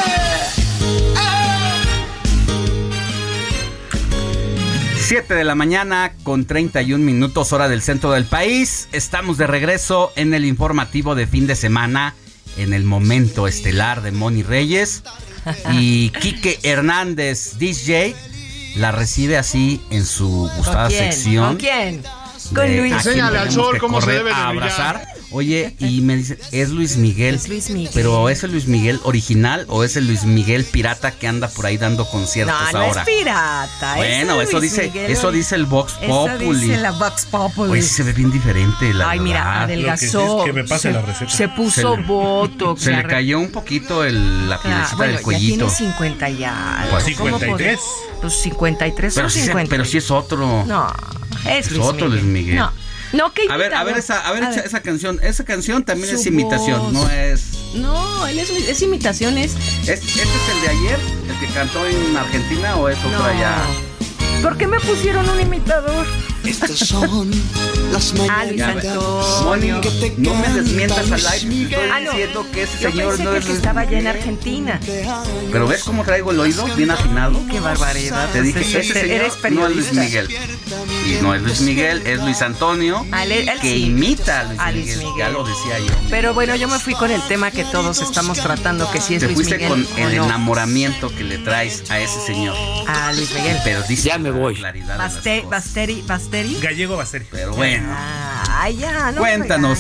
7 5.05 5.35
de 5.35 5.45
la 5.45 5.55
mañana 5.55 6.15
con 6.23 6.47
31 6.47 7.05
minutos 7.05 7.53
hora 7.53 7.69
del 7.69 7.83
centro 7.83 8.13
del 8.13 8.25
país. 8.25 8.89
Estamos 8.93 9.37
de 9.37 9.47
regreso 9.47 10.11
en 10.17 10.33
el 10.33 10.47
informativo 10.47 11.15
de 11.15 11.27
fin 11.27 11.47
de 11.47 11.57
semana 11.57 12.15
en 12.57 12.73
el 12.73 12.85
momento 12.85 13.47
estelar 13.47 14.01
de 14.01 14.13
Moni 14.13 14.43
Reyes 14.43 15.03
y 15.75 16.09
Quique 16.21 16.59
Hernández 16.63 17.59
DJ 17.59 18.17
la 18.77 18.93
recibe 18.93 19.37
así 19.37 19.83
en 19.91 20.07
su 20.07 20.51
gustada 20.57 20.89
sección. 20.89 21.49
¿Con 21.49 21.57
quién? 21.57 22.03
Con 22.55 22.75
Luis. 22.75 22.95
Enséñale 22.95 23.39
al 23.41 23.51
sol 23.51 23.77
cómo 23.77 24.01
se 24.01 24.11
debe 24.11 24.31
de 24.31 24.37
a 24.37 24.49
abrazar. 24.49 25.07
Oye, 25.35 25.75
y 25.81 26.01
me 26.01 26.17
dice, 26.17 26.39
es 26.53 26.71
Luis 26.71 26.97
Miguel. 26.97 27.35
Es 27.35 27.49
Luis 27.49 27.69
Miguel. 27.71 27.91
Pero 27.93 28.29
¿es 28.29 28.45
el 28.45 28.53
Luis 28.53 28.67
Miguel 28.69 29.01
original 29.03 29.67
o 29.69 29.83
es 29.83 29.97
el 29.97 30.07
Luis 30.07 30.25
Miguel 30.25 30.65
pirata 30.65 31.11
que 31.11 31.27
anda 31.27 31.49
por 31.49 31.67
ahí 31.67 31.77
dando 31.77 32.07
conciertos 32.09 32.55
no, 32.73 32.79
ahora? 32.79 33.03
No, 33.05 33.11
es 33.11 33.17
pirata. 33.19 33.95
Bueno, 33.97 34.41
es 34.41 34.49
eso 34.49 34.61
dice, 34.61 34.83
Miguel, 34.85 35.11
eso 35.11 35.33
dice 35.33 35.55
el 35.57 35.67
Vox 35.67 35.95
Populi. 35.95 36.45
Eso 36.45 36.53
dice 36.61 36.77
la 36.79 36.93
Vox 36.93 37.27
Populi. 37.27 37.73
Oye, 37.73 37.83
se 37.83 38.03
ve 38.05 38.13
bien 38.13 38.31
diferente, 38.31 38.95
la 38.95 39.11
Ay, 39.11 39.19
mira, 39.21 39.41
verdad. 39.45 39.63
adelgazó. 39.65 40.39
Que, 40.45 40.45
que, 40.45 40.53
me 40.53 40.65
pase 40.65 40.83
se, 40.89 40.93
la 40.93 41.03
receta. 41.03 41.31
Se 41.33 41.49
puso 41.49 41.95
Se 41.95 42.01
le- 42.01 42.07
botox. 42.07 42.83
Se 42.83 42.93
le 42.93 43.03
cayó 43.05 43.41
un 43.41 43.51
poquito 43.51 44.05
el, 44.05 44.49
la 44.49 44.55
Ah, 44.57 44.61
pielecita 44.63 44.97
bueno, 44.97 45.13
del 45.15 45.23
cuellito. 45.23 45.67
Ya 45.69 45.75
tiene 45.77 45.93
50 45.93 46.29
ya. 46.31 46.87
Pues, 46.91 47.05
¿Cómo 47.17 47.39
53. 47.39 47.51
podría- 47.51 48.21
Pues 48.21 48.33
53 48.41 49.15
Pero 49.15 49.27
o 49.27 49.31
sí, 49.31 49.41
se- 49.41 49.47
50. 49.47 49.69
pero 49.71 49.85
sí 49.85 49.99
es 49.99 50.11
otro. 50.11 50.65
No, 50.65 50.93
es 51.49 51.67
Es 51.67 51.73
Luis 51.73 51.83
otro 51.85 52.07
Miguel. 52.09 52.11
Luis 52.11 52.25
Miguel. 52.25 52.57
No, 52.57 52.73
no, 53.15 53.33
¿qué 53.33 53.43
A 53.51 53.57
ver, 53.57 53.75
a 53.75 53.85
ver 53.85 53.97
esa, 53.99 54.21
a 54.27 54.33
ver, 54.33 54.45
A 54.45 54.51
esa, 54.51 54.57
ver. 54.59 54.67
esa 54.67 54.81
canción. 54.83 55.21
Esa 55.23 55.45
canción 55.45 55.85
también 55.85 56.11
Su 56.11 56.17
es 56.21 56.27
imitación, 56.27 56.81
voz. 56.83 56.93
no 56.93 57.11
es, 57.11 57.43
No, 57.75 58.27
él 58.27 58.39
es, 58.39 58.51
es 58.51 58.83
imitación, 58.83 59.39
es... 59.39 59.55
es. 59.55 59.89
¿Este 59.89 60.23
es 60.23 60.49
el 60.55 60.61
de 60.63 60.69
ayer? 60.69 60.99
¿El 61.29 61.39
que 61.41 61.55
cantó 61.55 61.87
en 61.87 62.17
Argentina 62.17 62.77
o 62.77 62.89
es 62.89 62.99
otro 62.99 63.11
No. 63.19 63.25
allá? 63.25 63.57
¿Por 64.43 64.57
qué 64.59 64.67
me 64.67 64.79
pusieron 64.81 65.29
un 65.29 65.41
imitador? 65.41 66.07
Estas 66.45 66.79
son 66.79 67.31
las 67.93 68.13
Ah, 68.29 68.45
que 68.47 69.91
te 69.91 70.15
no 70.19 70.35
me 70.35 70.49
desmientas 70.49 71.11
al. 71.11 71.47
Miguel. 71.47 71.73
Estoy 71.73 71.91
Ah, 71.91 72.01
no. 72.01 72.11
diciendo 72.11 72.47
que 72.53 72.63
ese 72.65 72.79
Yo 72.83 72.91
señor 72.91 73.09
pensé 73.11 73.25
no 73.25 73.31
que 73.33 73.37
es 73.39 73.45
el 73.45 73.51
que 73.51 73.57
estaba 73.57 73.81
allá 73.83 73.99
en. 73.99 74.07
Argentina. 74.07 74.81
Pero 75.53 75.67
ves 75.67 75.85
cómo 75.85 76.05
traigo 76.05 76.31
el 76.33 76.41
oído 76.41 76.65
bien 76.77 76.91
afinado. 76.91 77.41
Qué 77.51 77.61
barbaridad. 77.61 78.29
Te 78.33 78.43
dije, 78.43 78.61
ese 78.61 78.83
señor 78.93 79.07
eres 79.07 79.33
no 79.51 79.67
es 79.67 79.75
Luis 79.75 79.87
periodista. 79.87 80.01
Miguel. 80.01 80.29
Y 81.07 81.23
no 81.23 81.35
es 81.35 81.43
Luis 81.43 81.61
Miguel, 81.61 82.03
es 82.07 82.21
Luis 82.21 82.43
Antonio, 82.43 83.07
Ah, 83.13 83.25
él- 83.25 83.33
él 83.33 83.61
que 83.61 83.75
sí. 83.75 83.85
imita 83.87 84.41
a 84.41 84.45
Luis, 84.45 84.61
A 84.61 84.73
Luis 84.73 84.85
Miguel. 84.87 84.99
Miguel. 84.99 85.15
Ya 85.19 85.29
lo 85.31 85.45
decía 85.45 85.79
yo. 85.79 85.95
Pero 86.11 86.35
bueno, 86.35 86.57
yo 86.57 86.69
me 86.69 86.79
fui 86.79 86.95
con 86.95 87.11
el 87.11 87.21
tema 87.29 87.51
que 87.51 87.65
todos 87.65 88.01
estamos 88.03 88.39
tratando, 88.39 88.91
que 88.91 89.01
si 89.01 89.15
es 89.15 89.21
Te 89.21 89.27
Luis 89.27 89.37
fuiste 89.37 89.57
Miguel 89.57 89.71
con 89.71 90.03
o 90.05 90.09
el 90.09 90.17
no. 90.17 90.25
enamoramiento 90.25 91.09
que 91.15 91.25
le 91.25 91.39
traes 91.39 91.85
a 91.91 92.01
ese 92.01 92.21
señor. 92.27 92.57
A 92.87 93.13
Luis 93.13 93.33
Miguel. 93.35 93.59
Pero 93.65 93.83
dice 93.89 94.09
ya 94.09 94.19
me 94.19 94.31
voy. 94.31 94.57
Baste- 94.99 95.43
cosas. 95.43 95.51
Basteri, 95.51 96.03
Basteri. 96.35 96.61
Gallego 96.61 96.97
Basteri. 96.97 97.27
Pero 97.31 97.55
bueno, 97.55 97.89
Ay, 98.49 98.77
ya, 98.77 99.13
no 99.13 99.21
cuéntanos 99.21 99.79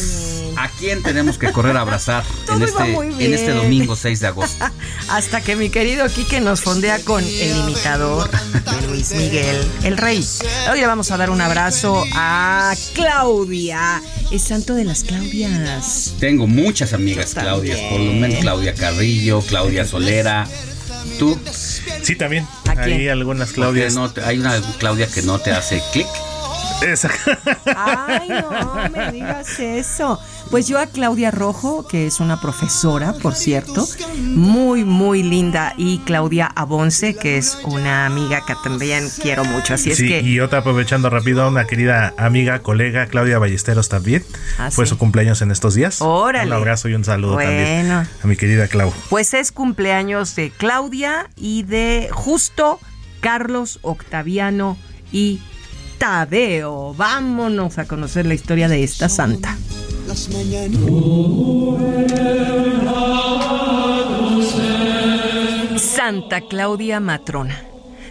a 0.57 0.69
quién 0.69 1.03
tenemos 1.03 1.37
que 1.37 1.51
correr 1.53 1.77
a 1.77 1.81
abrazar 1.81 2.23
en 2.55 2.63
este, 2.63 2.83
en 2.95 3.35
este 3.35 3.51
domingo 3.53 3.97
6 3.97 4.21
de 4.21 4.27
agosto. 4.29 4.65
Hasta 5.09 5.41
que 5.41 5.57
mi 5.57 5.69
querido 5.71 6.07
Quique 6.09 6.41
nos 6.41 6.61
fondea 6.61 6.99
con 7.01 7.25
el 7.25 7.57
imitador 7.57 8.31
de 8.31 8.87
Luis 8.89 9.13
Miguel, 9.13 9.57
el 9.83 9.97
rey. 9.97 10.25
Hoy 10.71 10.81
le 10.81 10.87
vamos 10.87 11.11
a 11.11 11.17
dar 11.17 11.31
un 11.31 11.41
abrazo 11.41 12.05
a 12.15 12.75
Claudia. 12.95 14.01
Es 14.31 14.43
santo 14.43 14.75
de 14.75 14.85
las 14.85 15.03
Claudias. 15.05 16.15
Tengo 16.21 16.47
muchas 16.47 16.93
amigas 16.93 17.35
Claudias, 17.35 17.81
por 17.91 18.01
lo 18.01 18.13
menos 18.13 18.39
Claudia 18.41 18.75
Carrillo, 18.75 19.41
Claudia 19.43 19.85
Solera. 19.85 20.47
¿Tú? 21.19 21.39
Sí, 22.03 22.17
también. 22.17 22.47
¿A 22.69 22.75
quién? 22.77 22.99
Hay 23.01 23.09
algunas 23.09 23.53
Claudias. 23.53 23.95
no 23.95 24.11
te- 24.11 24.23
hay 24.23 24.39
una 24.39 24.61
Claudia 24.79 25.07
que 25.07 25.23
no 25.23 25.39
te 25.39 25.51
hace 25.53 25.83
clic. 25.93 26.07
Esa. 26.83 27.11
Ay, 27.77 28.29
no 28.29 28.89
me 28.91 29.13
digas 29.13 29.59
eso. 29.59 30.21
Pues 30.51 30.69
yo 30.69 30.79
a 30.79 30.87
Claudia 30.87 31.31
Rojo, 31.31 31.87
que 31.89 32.07
es 32.07 32.21
una 32.21 32.41
profesora, 32.41 33.15
por 33.15 33.35
cierto, 33.35 33.89
muy, 34.19 34.85
muy 34.85 35.23
linda, 35.23 35.75
y 35.77 35.99
Claudia 36.01 36.47
Abonce, 36.47 37.17
que 37.17 37.39
es 37.39 37.59
una 37.65 38.07
amiga 38.07 38.43
que 38.47 38.55
también 38.63 39.09
quiero 39.21 39.45
mucho. 39.45 39.75
Así 39.75 39.91
es 39.91 39.97
Sí, 39.97 40.09
que 40.09 40.21
y 40.21 40.41
otra 40.41 40.61
aprovechando 40.61 41.09
rápido 41.11 41.49
una 41.49 41.67
querida 41.67 42.13
amiga, 42.19 42.61
colega, 42.61 43.07
Claudia 43.07 43.39
Ballesteros 43.39 43.89
también. 43.89 44.25
Ah, 44.59 44.71
Fue 44.71 44.87
su 44.87 44.99
cumpleaños 44.99 45.41
en 45.43 45.51
estos 45.51 45.75
días. 45.75 46.01
Órale. 46.01 46.51
Un 46.51 46.57
abrazo 46.57 46.89
y 46.89 46.95
un 46.95 47.05
saludo 47.05 47.37
también 47.39 47.91
a 47.91 48.07
mi 48.25 48.37
querida 48.37 48.69
Clau. 48.69 48.93
Pues 49.09 49.35
es 49.35 49.51
cumpleaños 49.51 50.37
de 50.37 50.51
Claudia 50.51 51.31
y 51.37 51.63
de 51.63 52.09
justo 52.13 52.79
Carlos 53.21 53.79
Octaviano 53.83 54.77
y 55.11 55.41
Tadeo. 56.05 56.93
Vámonos 56.93 57.79
a 57.79 57.87
conocer 57.87 58.27
la 58.27 58.35
historia 58.35 58.69
de 58.69 58.85
esta 58.85 59.09
santa. 59.09 59.57
Las. 60.07 60.29
Santa 65.79 66.43
Claudia 66.43 67.01
Matrona. 67.01 67.59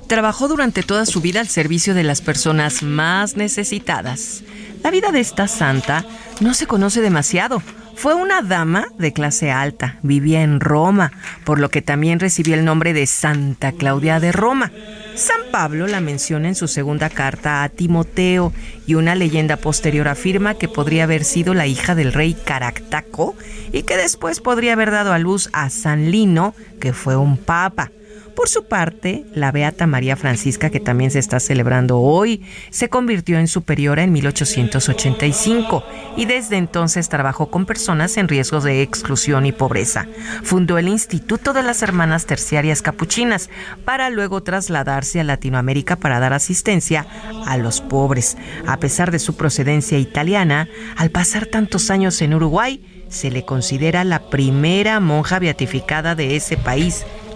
Trabajó 0.08 0.48
durante 0.48 0.82
toda 0.82 1.06
su 1.06 1.22
vida 1.22 1.40
al 1.40 1.50
servicio 1.50 1.94
de 1.94 2.02
las 2.02 2.22
personas 2.22 2.82
más 2.82 3.38
necesitadas. 3.38 4.42
La 4.84 4.90
vida 4.90 5.12
de 5.12 5.20
esta 5.20 5.48
santa 5.48 6.04
no 6.40 6.56
se 6.56 6.66
conoce 6.66 7.00
demasiado. 7.00 7.62
Fue 7.94 8.16
una 8.16 8.42
dama 8.42 8.88
de 8.98 9.14
clase 9.14 9.52
alta, 9.52 10.00
vivía 10.02 10.42
en 10.42 10.62
Roma, 10.62 11.12
por 11.44 11.60
lo 11.60 11.70
que 11.70 11.84
también 11.84 12.20
recibió 12.20 12.56
el 12.56 12.66
nombre 12.66 12.94
de 12.94 13.06
Santa 13.06 13.72
Claudia 13.72 14.20
de 14.20 14.32
Roma. 14.32 14.72
San 15.16 15.42
Pablo 15.52 15.88
la 15.88 16.02
menciona 16.02 16.48
en 16.48 16.56
su 16.56 16.68
segunda 16.68 17.10
carta 17.10 17.64
a 17.64 17.70
Timoteo 17.70 18.52
y 18.88 18.96
una 18.96 19.14
leyenda 19.14 19.58
posterior 19.58 20.08
afirma 20.08 20.56
que 20.56 20.68
podría 20.68 21.04
haber 21.04 21.24
sido 21.24 21.54
la 21.54 21.68
hija 21.68 21.94
del 21.94 22.14
rey 22.14 22.34
Caractaco 22.34 23.36
y 23.72 23.84
que 23.84 23.96
después 23.96 24.40
podría 24.40 24.74
haber 24.74 24.92
dado 24.92 25.14
a 25.14 25.20
luz 25.20 25.50
a 25.54 25.70
San 25.70 26.10
Lino, 26.10 26.56
que 26.80 26.94
fue 26.94 27.16
un 27.16 27.38
papa. 27.38 27.92
Por 28.36 28.50
su 28.50 28.66
parte, 28.66 29.26
la 29.34 29.52
Beata 29.52 29.86
María 29.86 30.16
Francisca, 30.16 30.70
que 30.70 30.80
también 30.80 31.12
se 31.12 31.20
está 31.20 31.40
celebrando 31.40 32.00
hoy, 32.00 32.44
se 32.72 32.90
convirtió 32.90 33.38
en 33.38 33.48
superiora 33.48 34.04
en 34.04 34.12
1885 34.12 35.84
y 36.18 36.26
desde 36.26 36.58
entonces 36.58 37.10
trabajó 37.10 37.52
con 37.52 37.66
personas 37.66 38.18
en 38.18 38.28
riesgos 38.28 38.64
de 38.64 38.82
exclusión 38.82 39.46
y 39.46 39.52
pobreza. 39.52 40.08
Fundó 40.44 40.78
el 40.78 40.88
Instituto 40.88 41.54
de 41.54 41.64
las 41.64 41.84
Hermanas 41.84 42.26
Terciarias 42.26 42.82
Capuchinas 42.82 43.50
para 43.86 44.10
luego 44.10 44.42
trasladarse 44.42 45.20
a 45.20 45.24
Latinoamérica 45.24 45.96
para 45.96 46.20
dar 46.20 46.34
asistencia 46.34 47.06
a 47.46 47.58
los 47.58 47.82
pobres. 47.82 48.36
A 48.66 48.78
pesar 48.78 49.12
de 49.12 49.20
su 49.20 49.36
procedencia 49.36 50.00
italiana, 50.00 50.68
al 50.98 51.12
pasar 51.12 51.46
tantos 51.46 51.92
años 51.92 52.22
en 52.22 52.34
Uruguay, 52.34 52.84
se 53.10 53.30
le 53.30 53.46
considera 53.46 54.04
la 54.04 54.30
primera 54.30 55.00
monja 55.00 55.38
beatificada 55.38 56.16
de 56.16 56.36
ese 56.36 56.58
país 56.58 57.06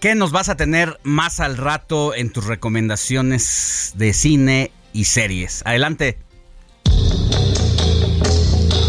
¿qué 0.00 0.14
nos 0.14 0.32
vas 0.32 0.48
a 0.48 0.56
tener 0.56 0.98
más 1.02 1.40
al 1.40 1.56
rato 1.56 2.14
en 2.14 2.30
tus 2.30 2.46
recomendaciones 2.46 3.92
de 3.96 4.12
cine 4.12 4.72
y 4.92 5.04
series? 5.04 5.62
Adelante. 5.64 6.18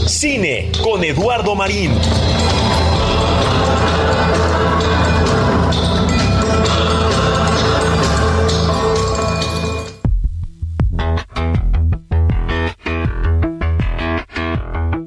Cine 0.07 0.71
con 0.83 1.03
Eduardo 1.03 1.55
Marín. 1.55 1.91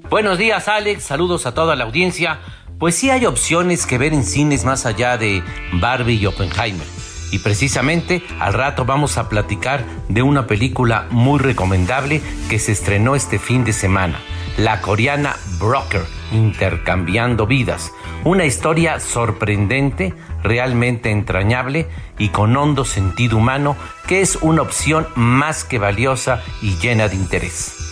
Buenos 0.09 0.37
días 0.39 0.69
Alex, 0.69 1.05
saludos 1.05 1.47
a 1.47 1.55
toda 1.55 1.75
la 1.75 1.85
audiencia. 1.85 2.39
Pues 2.83 2.97
sí 2.97 3.11
hay 3.11 3.27
opciones 3.27 3.87
que 3.87 3.97
ver 3.97 4.13
en 4.13 4.25
cines 4.25 4.65
más 4.65 4.87
allá 4.87 5.17
de 5.17 5.45
Barbie 5.75 6.17
y 6.17 6.27
Oppenheimer. 6.27 6.85
Y 7.31 7.39
precisamente 7.39 8.25
al 8.41 8.55
rato 8.55 8.85
vamos 8.85 9.19
a 9.19 9.29
platicar 9.29 9.85
de 10.09 10.23
una 10.23 10.49
película 10.49 11.07
muy 11.11 11.39
recomendable 11.39 12.21
que 12.51 12.59
se 12.59 12.73
estrenó 12.73 13.15
este 13.15 13.39
fin 13.39 13.63
de 13.63 13.73
semana, 13.73 14.19
la 14.57 14.81
coreana 14.81 15.37
Broker, 15.61 16.03
Intercambiando 16.33 17.47
Vidas. 17.47 17.93
Una 18.25 18.47
historia 18.47 18.99
sorprendente, 18.99 20.13
realmente 20.43 21.13
entrañable 21.13 21.87
y 22.19 22.31
con 22.31 22.57
hondo 22.57 22.85
sentido 22.85 23.37
humano 23.37 23.77
que 24.09 24.23
es 24.23 24.35
una 24.41 24.63
opción 24.63 25.07
más 25.15 25.63
que 25.63 25.79
valiosa 25.79 26.43
y 26.61 26.77
llena 26.79 27.07
de 27.07 27.15
interés. 27.15 27.92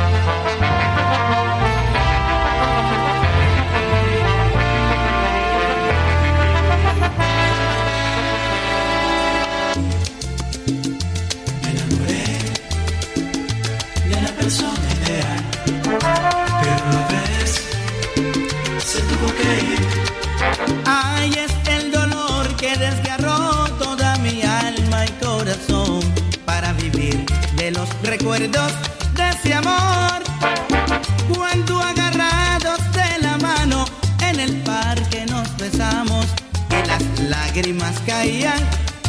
Recuerdos 28.21 28.71
de 29.15 29.29
ese 29.29 29.53
amor. 29.55 30.21
Cuando 31.35 31.79
agarrados 31.79 32.79
de 32.93 33.19
la 33.19 33.37
mano 33.37 33.85
en 34.29 34.39
el 34.39 34.61
parque 34.61 35.25
nos 35.25 35.47
besamos 35.57 36.27
y 36.69 36.87
las 36.87 37.19
lágrimas 37.29 37.99
caían 38.05 38.59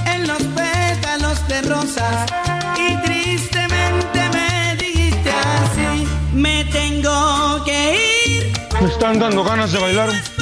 en 0.07 0.27
los 0.27 0.42
pétalos 0.42 1.46
de 1.46 1.61
rosas 1.62 2.31
y 2.79 2.96
tristemente 3.05 4.20
me 4.33 4.77
dijiste 4.77 5.31
así, 5.31 6.07
me 6.33 6.64
tengo 6.64 7.62
que 7.66 7.96
ir. 8.27 8.53
Me 8.81 8.88
están 8.88 9.18
dando 9.18 9.44
ganas 9.44 9.72
de 9.72 9.79
bailar. 9.79 10.41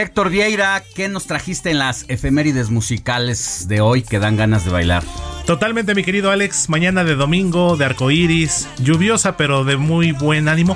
Héctor 0.00 0.30
Vieira, 0.30 0.82
¿qué 0.94 1.10
nos 1.10 1.26
trajiste 1.26 1.70
en 1.70 1.78
las 1.78 2.06
efemérides 2.08 2.70
musicales 2.70 3.68
de 3.68 3.82
hoy 3.82 4.00
que 4.00 4.18
dan 4.18 4.34
ganas 4.34 4.64
de 4.64 4.70
bailar? 4.70 5.04
Totalmente, 5.44 5.94
mi 5.94 6.02
querido 6.04 6.30
Alex. 6.30 6.70
Mañana 6.70 7.04
de 7.04 7.16
domingo, 7.16 7.76
de 7.76 7.84
arcoíris, 7.84 8.66
lluviosa, 8.78 9.36
pero 9.36 9.64
de 9.64 9.76
muy 9.76 10.12
buen 10.12 10.48
ánimo. 10.48 10.74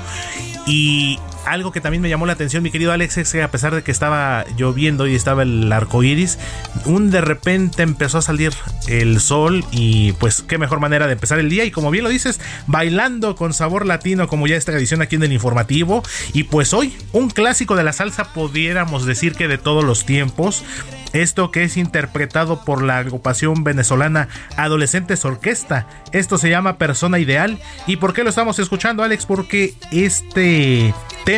Y 0.67 1.17
algo 1.45 1.71
que 1.71 1.81
también 1.81 2.01
me 2.01 2.09
llamó 2.09 2.25
la 2.25 2.33
atención, 2.33 2.63
mi 2.63 2.71
querido 2.71 2.91
Alex, 2.91 3.17
es 3.17 3.31
que 3.31 3.43
a 3.43 3.51
pesar 3.51 3.73
de 3.73 3.83
que 3.83 3.91
estaba 3.91 4.45
lloviendo 4.57 5.07
y 5.07 5.15
estaba 5.15 5.43
el 5.43 5.71
arco 5.71 6.03
iris, 6.03 6.37
un 6.85 7.11
de 7.11 7.21
repente 7.21 7.83
empezó 7.83 8.17
a 8.17 8.21
salir 8.21 8.53
el 8.87 9.19
sol 9.19 9.63
y 9.71 10.13
pues 10.13 10.41
qué 10.41 10.57
mejor 10.57 10.79
manera 10.79 11.07
de 11.07 11.13
empezar 11.13 11.39
el 11.39 11.49
día. 11.49 11.65
Y 11.65 11.71
como 11.71 11.91
bien 11.91 12.03
lo 12.03 12.09
dices, 12.09 12.39
bailando 12.67 13.35
con 13.35 13.53
sabor 13.53 13.85
latino, 13.85 14.27
como 14.27 14.47
ya 14.47 14.55
esta 14.55 14.71
edición 14.71 15.01
aquí 15.01 15.15
en 15.15 15.23
el 15.23 15.33
informativo. 15.33 16.03
Y 16.33 16.43
pues 16.43 16.73
hoy, 16.73 16.95
un 17.13 17.29
clásico 17.29 17.75
de 17.75 17.83
la 17.83 17.93
salsa, 17.93 18.33
pudiéramos 18.33 19.05
decir 19.05 19.35
que 19.35 19.47
de 19.47 19.57
todos 19.57 19.83
los 19.83 20.05
tiempos. 20.05 20.63
Esto 21.13 21.49
que 21.49 21.63
es 21.63 21.77
interpretado 21.77 22.65
por 22.65 22.83
la 22.83 22.97
agrupación 22.97 23.63
venezolana 23.63 24.27
Adolescentes 24.57 25.23
Orquesta. 25.23 25.87
Esto 26.11 26.37
se 26.37 26.49
llama 26.49 26.77
Persona 26.77 27.19
Ideal. 27.19 27.57
¿Y 27.87 27.95
por 27.95 28.13
qué 28.13 28.23
lo 28.25 28.29
estamos 28.29 28.59
escuchando, 28.59 29.01
Alex? 29.01 29.25
Porque 29.25 29.75
este 29.91 30.93
tema 31.23 31.34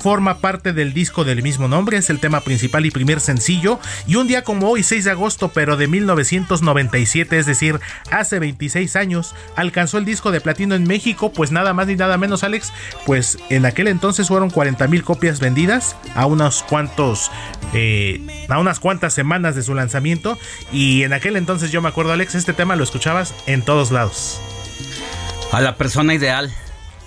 forma 0.00 0.38
parte 0.38 0.72
del 0.72 0.92
disco 0.92 1.24
del 1.24 1.42
mismo 1.42 1.68
nombre, 1.68 1.98
es 1.98 2.10
el 2.10 2.20
tema 2.20 2.40
principal 2.40 2.86
y 2.86 2.90
primer 2.90 3.20
sencillo. 3.20 3.78
Y 4.06 4.16
un 4.16 4.26
día 4.26 4.42
como 4.42 4.68
hoy, 4.68 4.82
6 4.82 5.04
de 5.04 5.10
agosto, 5.10 5.48
pero 5.48 5.76
de 5.76 5.88
1997, 5.88 7.38
es 7.38 7.46
decir, 7.46 7.80
hace 8.10 8.38
26 8.38 8.96
años, 8.96 9.34
alcanzó 9.56 9.98
el 9.98 10.04
disco 10.04 10.30
de 10.30 10.40
platino 10.40 10.74
en 10.74 10.84
México, 10.84 11.32
pues 11.32 11.52
nada 11.52 11.74
más 11.74 11.86
ni 11.86 11.96
nada 11.96 12.16
menos, 12.16 12.44
Alex, 12.44 12.72
pues 13.06 13.38
en 13.50 13.66
aquel 13.66 13.88
entonces 13.88 14.28
fueron 14.28 14.50
40 14.50 14.88
mil 14.88 15.04
copias 15.04 15.40
vendidas 15.40 15.96
a 16.14 16.26
unos 16.26 16.62
cuantos, 16.62 17.30
eh, 17.74 18.46
a 18.48 18.58
unas 18.58 18.80
cuantas 18.80 19.12
semanas 19.12 19.54
de 19.54 19.62
su 19.62 19.74
lanzamiento. 19.74 20.38
Y 20.72 21.02
en 21.02 21.12
aquel 21.12 21.36
entonces 21.36 21.70
yo 21.70 21.82
me 21.82 21.88
acuerdo, 21.88 22.12
Alex, 22.12 22.34
este 22.34 22.52
tema 22.52 22.76
lo 22.76 22.84
escuchabas 22.84 23.34
en 23.46 23.62
todos 23.62 23.90
lados. 23.90 24.40
A 25.52 25.60
la 25.60 25.76
persona 25.76 26.14
ideal. 26.14 26.52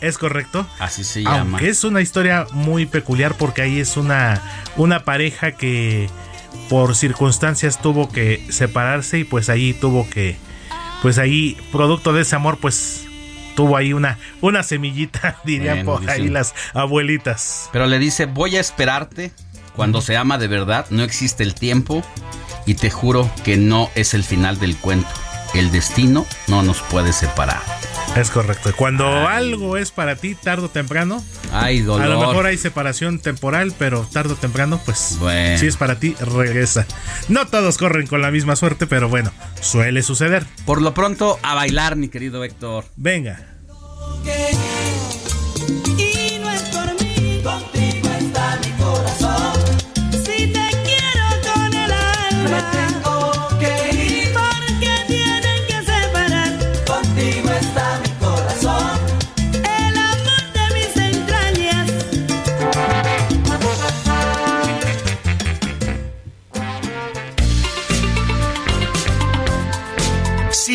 Es 0.04 0.18
correcto. 0.18 0.68
Así 0.80 1.04
se 1.04 1.24
Aunque 1.26 1.38
llama. 1.38 1.60
es 1.62 1.84
una 1.86 2.02
historia 2.02 2.46
muy 2.52 2.86
peculiar 2.86 3.36
porque 3.36 3.62
ahí 3.62 3.80
es 3.80 3.96
una, 3.96 4.42
una 4.76 5.06
pareja 5.06 5.54
que 5.54 6.10
por 6.70 6.96
circunstancias 6.96 7.82
tuvo 7.82 8.10
que 8.10 8.46
separarse 8.50 9.20
y 9.20 9.24
pues 9.24 9.50
ahí 9.50 9.74
tuvo 9.74 10.10
que, 10.10 10.36
pues 11.02 11.18
ahí, 11.18 11.58
producto 11.72 12.12
de 12.12 12.24
ese 12.24 12.36
amor, 12.36 12.58
pues 12.60 13.06
tuvo 13.56 13.78
ahí 13.78 13.94
una, 13.94 14.18
una 14.42 14.62
semillita, 14.64 15.38
dirían 15.46 15.86
por 15.86 16.10
ahí 16.10 16.28
las 16.28 16.54
abuelitas. 16.74 17.70
Pero 17.72 17.86
le 17.88 17.98
dice, 17.98 18.26
voy 18.26 18.58
a 18.58 18.60
esperarte. 18.60 19.32
Cuando 19.74 20.02
se 20.02 20.18
ama 20.18 20.38
de 20.38 20.48
verdad, 20.48 20.86
no 20.90 21.04
existe 21.04 21.44
el 21.44 21.56
tiempo. 21.56 22.04
Y 22.66 22.76
te 22.76 22.92
juro 22.92 23.30
que 23.44 23.58
no 23.58 23.90
es 23.96 24.14
el 24.14 24.24
final 24.24 24.60
del 24.60 24.78
cuento. 24.78 25.10
El 25.54 25.72
destino 25.72 26.26
no 26.48 26.62
nos 26.62 26.82
puede 26.82 27.12
separar. 27.12 27.62
Es 28.16 28.30
correcto. 28.30 28.72
Cuando 28.76 29.08
algo 29.28 29.76
es 29.76 29.90
para 29.92 30.16
ti, 30.16 30.36
tarde 30.36 30.66
o 30.66 30.70
temprano, 30.70 31.24
Ay, 31.52 31.82
dolor. 31.82 32.06
a 32.06 32.10
lo 32.10 32.20
mejor 32.20 32.46
hay 32.46 32.58
separación 32.58 33.18
temporal, 33.20 33.74
pero 33.80 34.08
tarde 34.14 34.34
o 34.34 34.36
temprano, 34.36 34.80
pues 34.86 35.18
Bueno. 35.20 35.58
si 35.58 35.66
es 35.66 35.78
para 35.78 35.98
ti, 36.00 36.16
regresa. 36.20 36.86
No 37.28 37.48
todos 37.48 37.80
corren 37.80 38.06
con 38.06 38.22
la 38.22 38.30
misma 38.30 38.56
suerte, 38.56 38.86
pero 38.86 39.10
bueno, 39.10 39.32
suele 39.62 40.04
suceder. 40.04 40.46
Por 40.66 40.82
lo 40.82 40.94
pronto, 40.94 41.40
a 41.42 41.56
bailar, 41.56 41.96
mi 41.96 42.08
querido 42.08 42.44
Héctor. 42.44 42.86
Venga. 42.96 43.48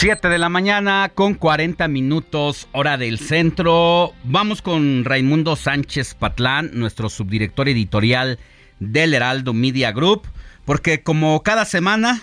7 0.00 0.30
de 0.30 0.38
la 0.38 0.48
mañana 0.48 1.12
con 1.14 1.34
40 1.34 1.86
minutos 1.88 2.68
hora 2.72 2.96
del 2.96 3.18
centro. 3.18 4.14
Vamos 4.24 4.62
con 4.62 5.04
Raimundo 5.04 5.56
Sánchez 5.56 6.14
Patlán, 6.14 6.70
nuestro 6.72 7.10
subdirector 7.10 7.68
editorial 7.68 8.38
del 8.78 9.12
Heraldo 9.12 9.52
Media 9.52 9.92
Group, 9.92 10.22
porque 10.64 11.02
como 11.02 11.42
cada 11.42 11.66
semana 11.66 12.22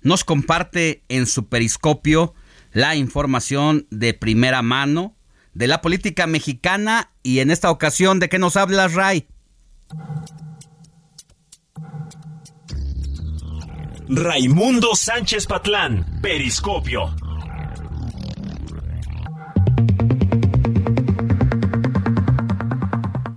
nos 0.00 0.24
comparte 0.24 1.04
en 1.08 1.26
su 1.26 1.46
periscopio 1.46 2.34
la 2.72 2.96
información 2.96 3.86
de 3.90 4.14
primera 4.14 4.62
mano 4.62 5.14
de 5.54 5.68
la 5.68 5.80
política 5.80 6.26
mexicana 6.26 7.12
y 7.22 7.38
en 7.38 7.52
esta 7.52 7.70
ocasión 7.70 8.18
de 8.18 8.28
qué 8.28 8.40
nos 8.40 8.56
hablas, 8.56 8.94
Ray. 8.94 9.28
Raimundo 14.14 14.94
Sánchez 14.94 15.46
Patlán, 15.46 16.20
Periscopio. 16.20 17.21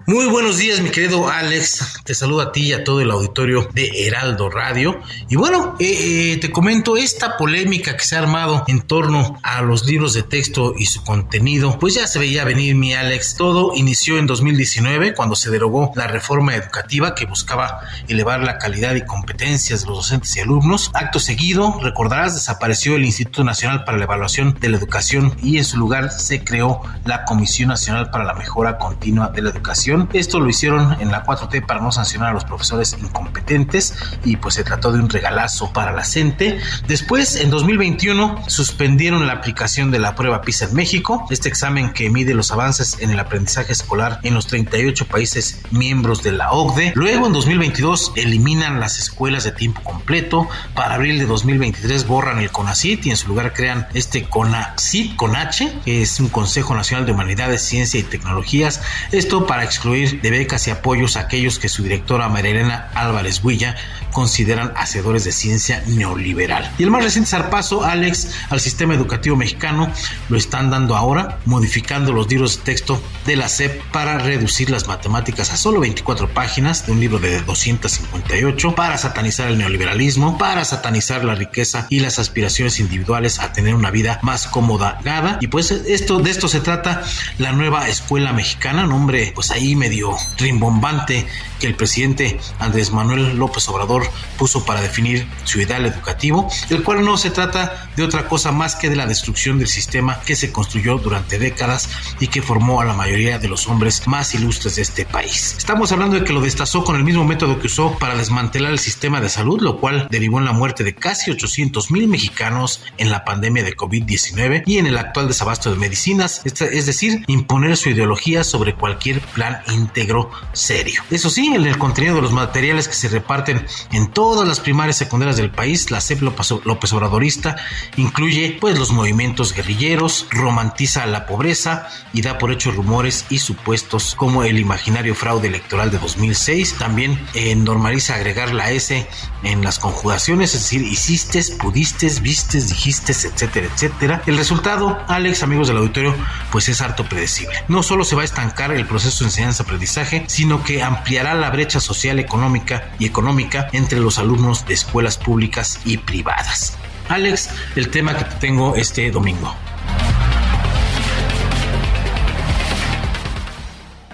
Muy 0.08 0.28
buenos 0.28 0.58
días, 0.58 0.82
mi 0.82 0.91
querido 0.91 1.28
Alex. 1.30 2.01
Te 2.03 2.14
saludo 2.14 2.41
a 2.41 2.51
ti 2.51 2.68
y 2.68 2.74
a 2.74 2.84
todo 2.84 3.01
el 3.01 3.10
auditorio 3.10 3.68
de 3.74 4.06
Heraldo 4.06 4.51
Radio. 4.51 5.01
Y 5.30 5.36
bueno, 5.36 5.76
eh, 5.80 6.34
eh, 6.34 6.38
te 6.38 6.51
comento 6.51 6.95
esta 6.95 7.38
polémica 7.38 7.97
que 7.97 8.06
se 8.06 8.16
ha 8.16 8.20
armado 8.20 8.66
en 8.68 8.82
torno 8.82 9.39
a 9.41 9.64
los 9.64 9.88
libros 9.88 10.14
de 10.14 10.22
texto 10.22 10.76
y 10.78 10.86
su 10.86 11.03
contenido. 11.03 11.80
Pues 11.80 11.95
ya 11.95 12.06
se 12.06 12.20
veía 12.20 12.45
venir, 12.45 12.76
mi 12.76 12.93
Alex. 12.93 13.36
Todo 13.36 13.72
inició 13.76 14.20
en 14.20 14.28
2019 14.28 15.16
cuando 15.16 15.36
se 15.36 15.49
derogó 15.49 15.91
la 15.95 16.06
reforma 16.06 16.53
educativa 16.53 17.16
que 17.16 17.26
buscaba 17.26 17.80
elevar 18.08 18.43
la 18.43 18.60
calidad 18.60 18.93
y 18.93 19.03
competencias 19.06 19.82
de 19.82 19.88
los 19.88 19.97
docentes 19.97 20.38
y 20.38 20.39
alumnos. 20.39 20.91
Acto 20.93 21.20
seguido, 21.20 21.80
recordarás, 21.82 22.36
desapareció 22.36 22.95
el 22.95 23.06
Instituto 23.06 23.43
Nacional 23.43 23.84
para 23.86 23.97
la 23.97 24.03
Evaluación 24.03 24.56
de 24.60 24.70
la 24.70 24.78
Educación 24.78 25.36
y 25.41 25.58
en 25.58 25.66
su 25.66 25.80
lugar 25.80 26.12
se 26.12 26.43
creó 26.43 26.84
la 27.06 27.26
Comisión 27.26 27.70
Nacional 27.70 28.12
para 28.12 28.24
la 28.24 28.36
Mejora 28.36 28.78
Continua 28.78 29.30
de 29.30 29.41
la 29.41 29.49
Educación 29.49 29.95
esto 30.14 30.39
lo 30.39 30.50
hicieron 30.50 31.00
en 31.00 31.12
la 31.12 31.24
4T 31.24 31.66
para 31.66 31.82
no 31.82 31.91
sancionar 31.91 32.30
a 32.30 32.34
los 32.34 32.46
profesores 32.46 32.96
incompetentes 33.00 33.96
y 34.24 34.38
pues 34.38 34.56
se 34.56 34.64
trató 34.64 34.91
de 34.91 35.00
un 35.00 35.10
regalazo 35.10 35.72
para 35.72 35.91
la 35.91 36.04
gente. 36.04 36.60
Después, 36.88 37.36
en 37.36 37.50
2021, 37.50 38.43
suspendieron 38.48 39.28
la 39.28 39.34
aplicación 39.34 39.91
de 39.91 40.00
la 40.00 40.16
prueba 40.16 40.41
PISA 40.41 40.66
en 40.66 40.76
México, 40.76 41.26
este 41.30 41.50
examen 41.50 41.93
que 41.93 42.10
mide 42.10 42.34
los 42.34 42.52
avances 42.52 42.98
en 43.00 43.12
el 43.12 43.20
aprendizaje 43.20 43.72
escolar 43.72 44.20
en 44.24 44.34
los 44.34 44.48
38 44.48 45.06
países 45.06 45.62
miembros 45.72 46.24
de 46.24 46.32
la 46.32 46.52
OCDE. 46.52 46.93
Luego, 46.96 47.28
en 47.28 47.34
2022, 47.34 48.14
eliminan 48.16 48.80
las 48.80 49.00
escuelas 49.00 49.43
de 49.43 49.52
tiempo 49.52 49.82
completo. 49.84 50.48
Para 50.74 50.96
abril 50.96 51.20
de 51.20 51.26
2023 51.26 52.08
borran 52.08 52.39
el 52.39 52.52
CONACIT 52.52 53.06
y 53.06 53.12
en 53.12 53.18
su 53.18 53.28
lugar 53.28 53.54
crean 53.54 53.88
este 53.93 54.24
CONACIT, 54.24 55.16
con 55.16 55.36
que 55.84 56.02
es 56.02 56.20
un 56.20 56.30
Consejo 56.30 56.74
Nacional 56.76 57.06
de 57.06 57.12
Humanidades, 57.12 57.62
Ciencia 57.62 58.00
y 58.00 58.04
Tecnologías. 58.04 58.82
Esto 59.12 59.46
para 59.46 59.64
excluir 59.64 59.85
de 59.92 60.32
becas 60.32 60.68
y 60.68 60.72
apoyos 60.72 61.16
a 61.16 61.22
aquellos 61.22 61.60
que 61.60 61.70
su 61.70 61.84
directora 61.84 62.28
María 62.28 62.90
Álvarez 62.96 63.44
Huilla 63.44 63.76
consideran 64.16 64.72
hacedores 64.78 65.26
de 65.26 65.34
ciencia 65.34 65.84
neoliberal. 65.88 66.72
Y 66.78 66.84
el 66.84 66.89
más 66.89 67.03
reciente 67.03 67.30
zarpazo, 67.30 67.84
Alex, 67.84 68.30
al 68.49 68.61
sistema 68.61 68.93
educativo 68.93 69.36
mexicano 69.36 69.91
lo 70.30 70.38
están 70.38 70.70
dando 70.70 70.95
ahora, 70.95 71.39
modificando 71.43 72.13
los 72.13 72.30
libros 72.30 72.55
de 72.55 72.63
texto 72.63 73.03
de 73.26 73.36
la 73.36 73.49
SEP 73.49 73.84
para 73.91 74.18
reducir 74.18 74.70
las 74.70 74.88
matemáticas 74.88 75.51
a 75.51 75.57
solo 75.57 75.82
24 75.82 76.30
páginas 76.30 76.86
de 76.86 76.93
un 76.93 77.01
libro 77.01 77.20
de 77.20 77.41
258, 77.41 78.74
para 78.74 78.97
satanizar 78.97 79.49
el 79.49 79.57
neoliberalismo, 79.57 80.38
para 80.38 80.63
satanizar 80.63 81.26
la 81.26 81.36
riqueza 81.36 81.86
y 81.89 81.99
las 81.99 82.18
aspiraciones 82.18 82.80
individuales 82.80 83.39
a 83.39 83.51
tener 83.51 83.76
una 83.76 83.91
vida 83.91 84.20
más 84.22 84.47
cómoda. 84.47 84.97
Y 85.41 85.47
pues 85.47 85.72
esto, 85.72 86.20
de 86.20 86.32
esto 86.32 86.47
se 86.47 86.61
trata 86.61 87.03
la 87.38 87.51
nueva 87.51 87.89
escuela 87.89 88.32
mexicana, 88.32 88.86
nombre 88.86 89.34
pues 89.36 89.51
ahí 89.51 89.76
medio 89.76 90.16
rimbombante 90.38 91.28
que 91.59 91.68
el 91.68 91.76
presidente 91.76 92.39
Andrés 92.59 92.91
Manuel 92.91 93.36
López 93.38 93.68
Obrador 93.68 94.05
puso 94.38 94.66
para 94.66 94.82
definir 94.82 95.28
su 95.43 95.62
ideal 95.62 95.86
educativo, 95.86 96.49
el 96.70 96.84
cual 96.84 97.03
no 97.03 97.18
se 97.18 97.30
trata 97.30 97.89
de 97.95 98.03
otra 98.03 98.28
cosa 98.28 98.51
más 98.51 98.76
que 98.76 98.89
de 98.89 98.95
la 98.95 99.06
destrucción 99.06 99.60
del 99.60 99.68
sistema 99.68 100.20
que 100.22 100.36
se 100.36 100.51
construyó 100.51 100.97
durante 100.97 101.39
décadas 101.39 101.89
y 102.20 102.28
que 102.28 102.41
formó 102.41 102.82
a 102.82 102.86
la 102.86 102.93
mayoría 102.93 103.39
de 103.39 103.47
los 103.47 103.68
hombres 103.68 104.08
más 104.08 104.34
ilustres 104.34 104.76
de 104.76 104.82
este 104.82 105.06
país. 105.06 105.56
Estamos 105.58 105.91
hablando 105.91 106.18
de 106.18 106.24
que 106.24 106.34
lo 106.34 106.41
destazó 106.41 106.84
con 106.84 106.95
el 106.95 107.03
mismo 107.03 107.26
método 107.26 107.60
que 107.60 107.68
usó 107.68 107.97
para 107.97 108.16
desmantelar 108.16 108.72
el 108.72 108.80
sistema 108.80 109.22
de 109.22 109.30
salud, 109.30 109.62
lo 109.62 109.80
cual 109.80 110.08
derivó 110.10 110.39
en 110.39 110.45
la 110.45 110.53
muerte 110.53 110.84
de 110.84 110.95
casi 110.95 111.32
800 111.32 111.91
mil 111.91 112.08
mexicanos 112.08 112.82
en 112.97 113.10
la 113.10 113.26
pandemia 113.26 113.64
de 113.64 113.76
COVID-19 113.76 114.64
y 114.66 114.78
en 114.78 114.88
el 114.88 114.97
actual 114.97 115.28
desabasto 115.28 115.72
de 115.72 115.78
medicinas, 115.78 116.41
es 116.45 116.86
decir, 116.86 117.24
imponer 117.28 117.78
su 117.78 117.89
ideología 117.89 118.43
sobre 118.43 118.76
cualquier 118.76 119.20
plan 119.22 119.62
íntegro 119.72 120.32
serio. 120.53 121.01
Eso 121.10 121.30
sí, 121.30 121.53
en 121.53 121.66
el 121.66 121.78
contenido 121.78 122.16
de 122.16 122.22
los 122.22 122.32
materiales 122.32 122.88
que 122.88 122.93
se 122.93 123.10
reparten 123.10 123.66
en 123.96 124.08
todas 124.08 124.46
las 124.46 124.60
primarias 124.60 124.98
secundarias 124.98 125.38
del 125.38 125.52
país, 125.52 125.89
la 125.89 126.02
CEP 126.02 126.22
López 126.22 126.91
Obradorista 126.91 127.56
incluye 127.96 128.58
pues 128.60 128.78
los 128.78 128.91
movimientos 128.91 129.54
guerrilleros, 129.54 130.28
romantiza 130.32 131.06
la 131.06 131.26
pobreza 131.26 131.88
y 132.12 132.22
da 132.22 132.38
por 132.38 132.52
hecho 132.52 132.72
rumores 132.72 133.26
y 133.30 133.39
supuestos 133.39 134.14
como 134.16 134.43
el 134.43 134.60
imaginario 134.60 135.16
fraude 135.16 135.48
electoral 135.48 135.91
de 135.91 136.00
2006. 136.00 136.76
También 136.78 137.18
eh, 137.36 137.56
normaliza 137.56 138.16
agregar 138.16 138.54
la 138.54 138.70
S 138.72 139.08
en 139.43 139.64
las 139.64 139.80
conjugaciones, 139.80 140.54
es 140.56 140.64
decir, 140.64 140.82
hiciste, 140.82 141.41
pudiste, 141.58 142.10
vistes, 142.20 142.68
dijiste, 142.68 143.14
etcétera, 143.14 143.68
etcétera. 143.74 144.22
El 144.26 144.38
resultado, 144.38 145.00
Alex, 145.08 145.41
amigos 145.41 145.70
del 145.70 145.78
auditorio, 145.78 146.14
pues 146.52 146.68
es 146.68 146.82
harto 146.82 147.08
predecible. 147.08 147.56
No 147.70 147.82
solo 147.82 148.04
se 148.04 148.18
va 148.18 148.24
a 148.24 148.26
estancar 148.26 148.74
el 148.74 148.86
proceso 148.86 149.24
de 149.24 149.30
enseñanza-aprendizaje, 149.30 150.26
sino 150.28 150.64
que 150.64 150.84
ampliará 150.84 151.34
la 151.34 151.50
brecha 151.50 151.80
social, 151.80 152.20
económica 152.20 152.91
y 153.00 153.06
económica 153.06 153.70
entre 153.86 154.00
los 154.00 154.18
alumnos 154.18 154.66
de 154.66 154.74
escuelas 154.74 155.16
públicas 155.16 155.80
y 155.86 155.98
privadas. 156.00 156.76
Alex, 157.08 157.52
el 157.76 157.92
tema 157.92 158.18
que 158.18 158.24
te 158.24 158.36
tengo 158.38 158.76
este 158.76 159.12
domingo. 159.12 159.54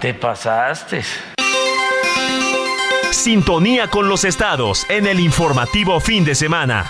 Te 0.01 0.13
pasaste. 0.13 1.03
Sintonía 3.11 3.87
con 3.87 4.09
los 4.09 4.25
estados 4.25 4.85
en 4.89 5.07
el 5.07 5.21
informativo 5.21 6.01
fin 6.01 6.25
de 6.25 6.35
semana. 6.35 6.89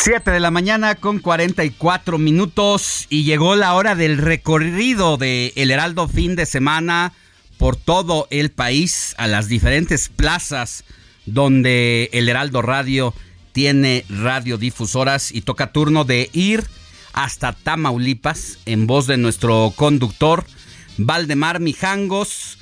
7 0.00 0.30
de 0.30 0.38
la 0.38 0.52
mañana 0.52 0.94
con 0.94 1.18
44 1.18 2.18
minutos 2.18 3.06
y 3.10 3.24
llegó 3.24 3.56
la 3.56 3.74
hora 3.74 3.96
del 3.96 4.16
recorrido 4.18 5.16
de 5.16 5.52
El 5.56 5.72
Heraldo 5.72 6.06
fin 6.06 6.36
de 6.36 6.46
semana 6.46 7.12
por 7.58 7.74
todo 7.74 8.28
el 8.30 8.52
país 8.52 9.16
a 9.18 9.26
las 9.26 9.48
diferentes 9.48 10.08
plazas 10.08 10.84
donde 11.26 12.10
El 12.12 12.28
Heraldo 12.28 12.62
Radio 12.62 13.12
tiene 13.50 14.04
radiodifusoras 14.08 15.32
y 15.32 15.40
toca 15.40 15.72
turno 15.72 16.04
de 16.04 16.30
ir 16.32 16.62
hasta 17.12 17.52
Tamaulipas 17.52 18.60
en 18.66 18.86
voz 18.86 19.08
de 19.08 19.16
nuestro 19.16 19.72
conductor 19.74 20.46
Valdemar 20.96 21.58
Mijangos, 21.58 22.58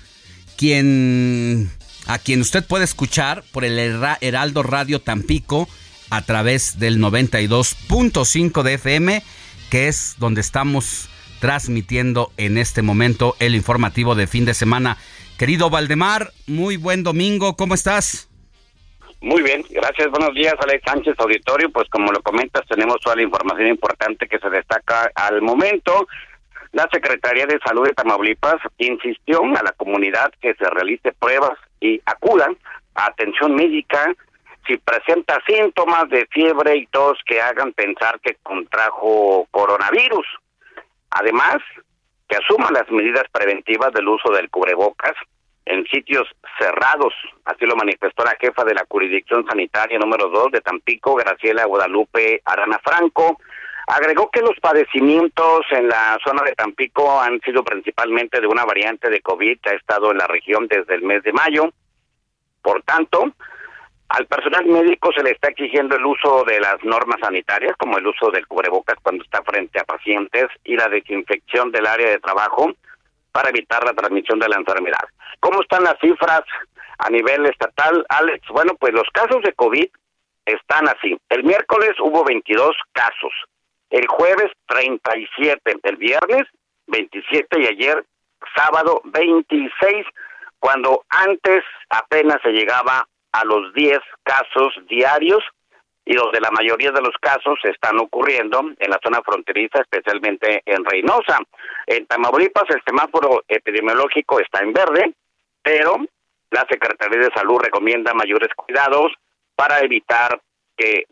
quien 0.56 1.70
a 2.06 2.18
quien 2.18 2.40
usted 2.40 2.64
puede 2.64 2.84
escuchar 2.84 3.44
por 3.52 3.66
el 3.66 3.78
Heraldo 4.22 4.62
Radio 4.62 5.02
Tampico 5.02 5.68
a 6.10 6.22
través 6.22 6.78
del 6.78 6.98
92.5 6.98 8.62
de 8.62 8.74
FM, 8.74 9.22
que 9.70 9.88
es 9.88 10.16
donde 10.18 10.40
estamos 10.40 11.08
transmitiendo 11.40 12.30
en 12.36 12.58
este 12.58 12.82
momento 12.82 13.36
el 13.40 13.54
informativo 13.54 14.14
de 14.14 14.26
fin 14.26 14.44
de 14.44 14.54
semana. 14.54 14.96
Querido 15.38 15.70
Valdemar, 15.70 16.32
muy 16.46 16.76
buen 16.76 17.02
domingo, 17.02 17.56
¿cómo 17.56 17.74
estás? 17.74 18.28
Muy 19.20 19.42
bien, 19.42 19.64
gracias, 19.70 20.10
buenos 20.10 20.34
días 20.34 20.54
Alex 20.60 20.82
Sánchez, 20.86 21.14
auditorio, 21.18 21.70
pues 21.70 21.88
como 21.88 22.12
lo 22.12 22.22
comentas 22.22 22.62
tenemos 22.68 22.98
toda 23.02 23.16
la 23.16 23.22
información 23.22 23.68
importante 23.68 24.28
que 24.28 24.38
se 24.38 24.50
destaca 24.50 25.10
al 25.14 25.42
momento. 25.42 26.06
La 26.72 26.88
Secretaría 26.92 27.46
de 27.46 27.58
Salud 27.64 27.86
de 27.86 27.94
Tamaulipas 27.94 28.56
insistió 28.78 29.42
a 29.42 29.62
la 29.62 29.72
comunidad 29.72 30.30
que 30.40 30.54
se 30.54 30.68
realice 30.68 31.12
pruebas 31.12 31.58
y 31.80 32.00
acudan 32.04 32.56
a 32.94 33.06
atención 33.06 33.54
médica 33.54 34.14
si 34.66 34.76
presenta 34.78 35.38
síntomas 35.46 36.08
de 36.08 36.26
fiebre 36.26 36.76
y 36.76 36.86
tos 36.86 37.18
que 37.26 37.40
hagan 37.40 37.72
pensar 37.72 38.20
que 38.20 38.36
contrajo 38.42 39.46
coronavirus. 39.50 40.26
Además, 41.10 41.58
que 42.28 42.36
asuma 42.36 42.70
las 42.72 42.90
medidas 42.90 43.24
preventivas 43.32 43.92
del 43.92 44.08
uso 44.08 44.32
del 44.32 44.50
cubrebocas, 44.50 45.14
en 45.66 45.84
sitios 45.86 46.28
cerrados. 46.58 47.12
Así 47.44 47.66
lo 47.66 47.76
manifestó 47.76 48.24
la 48.24 48.36
jefa 48.40 48.64
de 48.64 48.74
la 48.74 48.86
jurisdicción 48.88 49.44
sanitaria 49.46 49.98
número 49.98 50.28
2 50.30 50.52
de 50.52 50.60
Tampico, 50.60 51.16
Graciela 51.16 51.64
Guadalupe 51.66 52.40
Arana 52.44 52.80
Franco. 52.82 53.38
Agregó 53.88 54.30
que 54.30 54.40
los 54.40 54.58
padecimientos 54.60 55.60
en 55.70 55.88
la 55.88 56.18
zona 56.24 56.42
de 56.44 56.54
Tampico 56.54 57.20
han 57.20 57.40
sido 57.40 57.62
principalmente 57.62 58.40
de 58.40 58.46
una 58.46 58.64
variante 58.64 59.10
de 59.10 59.20
COVID 59.20 59.60
que 59.60 59.70
ha 59.70 59.74
estado 59.74 60.10
en 60.10 60.18
la 60.18 60.26
región 60.26 60.66
desde 60.68 60.94
el 60.94 61.02
mes 61.02 61.22
de 61.22 61.32
mayo. 61.32 61.70
Por 62.62 62.82
tanto, 62.82 63.32
al 64.08 64.26
personal 64.26 64.64
médico 64.66 65.10
se 65.12 65.22
le 65.22 65.30
está 65.30 65.48
exigiendo 65.48 65.96
el 65.96 66.06
uso 66.06 66.44
de 66.44 66.60
las 66.60 66.82
normas 66.84 67.18
sanitarias, 67.20 67.76
como 67.76 67.98
el 67.98 68.06
uso 68.06 68.30
del 68.30 68.46
cubrebocas 68.46 68.96
cuando 69.02 69.24
está 69.24 69.42
frente 69.42 69.80
a 69.80 69.84
pacientes 69.84 70.46
y 70.64 70.76
la 70.76 70.88
desinfección 70.88 71.72
del 71.72 71.86
área 71.86 72.10
de 72.10 72.20
trabajo 72.20 72.72
para 73.32 73.50
evitar 73.50 73.84
la 73.84 73.94
transmisión 73.94 74.38
de 74.38 74.48
la 74.48 74.56
enfermedad. 74.56 75.04
¿Cómo 75.40 75.60
están 75.60 75.84
las 75.84 75.98
cifras 76.00 76.42
a 76.98 77.10
nivel 77.10 77.46
estatal, 77.46 78.06
Alex? 78.08 78.46
Bueno, 78.48 78.74
pues 78.78 78.94
los 78.94 79.08
casos 79.12 79.42
de 79.42 79.52
COVID 79.52 79.88
están 80.46 80.88
así. 80.88 81.18
El 81.28 81.42
miércoles 81.44 81.92
hubo 82.00 82.24
22 82.24 82.76
casos, 82.92 83.32
el 83.90 84.06
jueves 84.06 84.52
37, 84.68 85.78
el 85.82 85.96
viernes 85.96 86.46
27 86.86 87.60
y 87.60 87.66
ayer 87.66 88.04
sábado 88.54 89.00
26, 89.04 90.06
cuando 90.60 91.04
antes 91.08 91.64
apenas 91.90 92.40
se 92.42 92.50
llegaba 92.50 93.06
a 93.40 93.44
los 93.44 93.72
10 93.74 93.98
casos 94.22 94.72
diarios 94.88 95.42
y 96.04 96.14
donde 96.14 96.40
la 96.40 96.50
mayoría 96.52 96.92
de 96.92 97.00
los 97.00 97.14
casos 97.20 97.58
están 97.64 97.98
ocurriendo 97.98 98.60
en 98.78 98.90
la 98.90 98.98
zona 99.02 99.20
fronteriza, 99.22 99.80
especialmente 99.80 100.62
en 100.64 100.84
Reynosa. 100.84 101.38
En 101.86 102.06
Tamaulipas 102.06 102.70
el 102.70 102.80
semáforo 102.86 103.42
epidemiológico 103.48 104.40
está 104.40 104.60
en 104.62 104.72
verde, 104.72 105.14
pero 105.62 105.96
la 106.50 106.64
Secretaría 106.70 107.18
de 107.18 107.34
Salud 107.34 107.58
recomienda 107.60 108.14
mayores 108.14 108.54
cuidados 108.54 109.12
para 109.56 109.80
evitar 109.80 110.40
que 110.76 111.06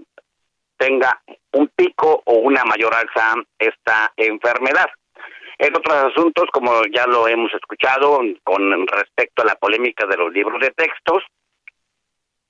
tenga 0.76 1.20
un 1.52 1.68
pico 1.74 2.22
o 2.24 2.34
una 2.34 2.64
mayor 2.64 2.94
alza 2.94 3.34
esta 3.58 4.12
enfermedad. 4.16 4.86
En 5.58 5.76
otros 5.76 6.12
asuntos, 6.12 6.44
como 6.52 6.70
ya 6.92 7.06
lo 7.06 7.26
hemos 7.26 7.52
escuchado, 7.54 8.20
con 8.44 8.86
respecto 8.86 9.42
a 9.42 9.46
la 9.46 9.54
polémica 9.56 10.06
de 10.06 10.16
los 10.16 10.32
libros 10.32 10.60
de 10.60 10.70
textos, 10.70 11.22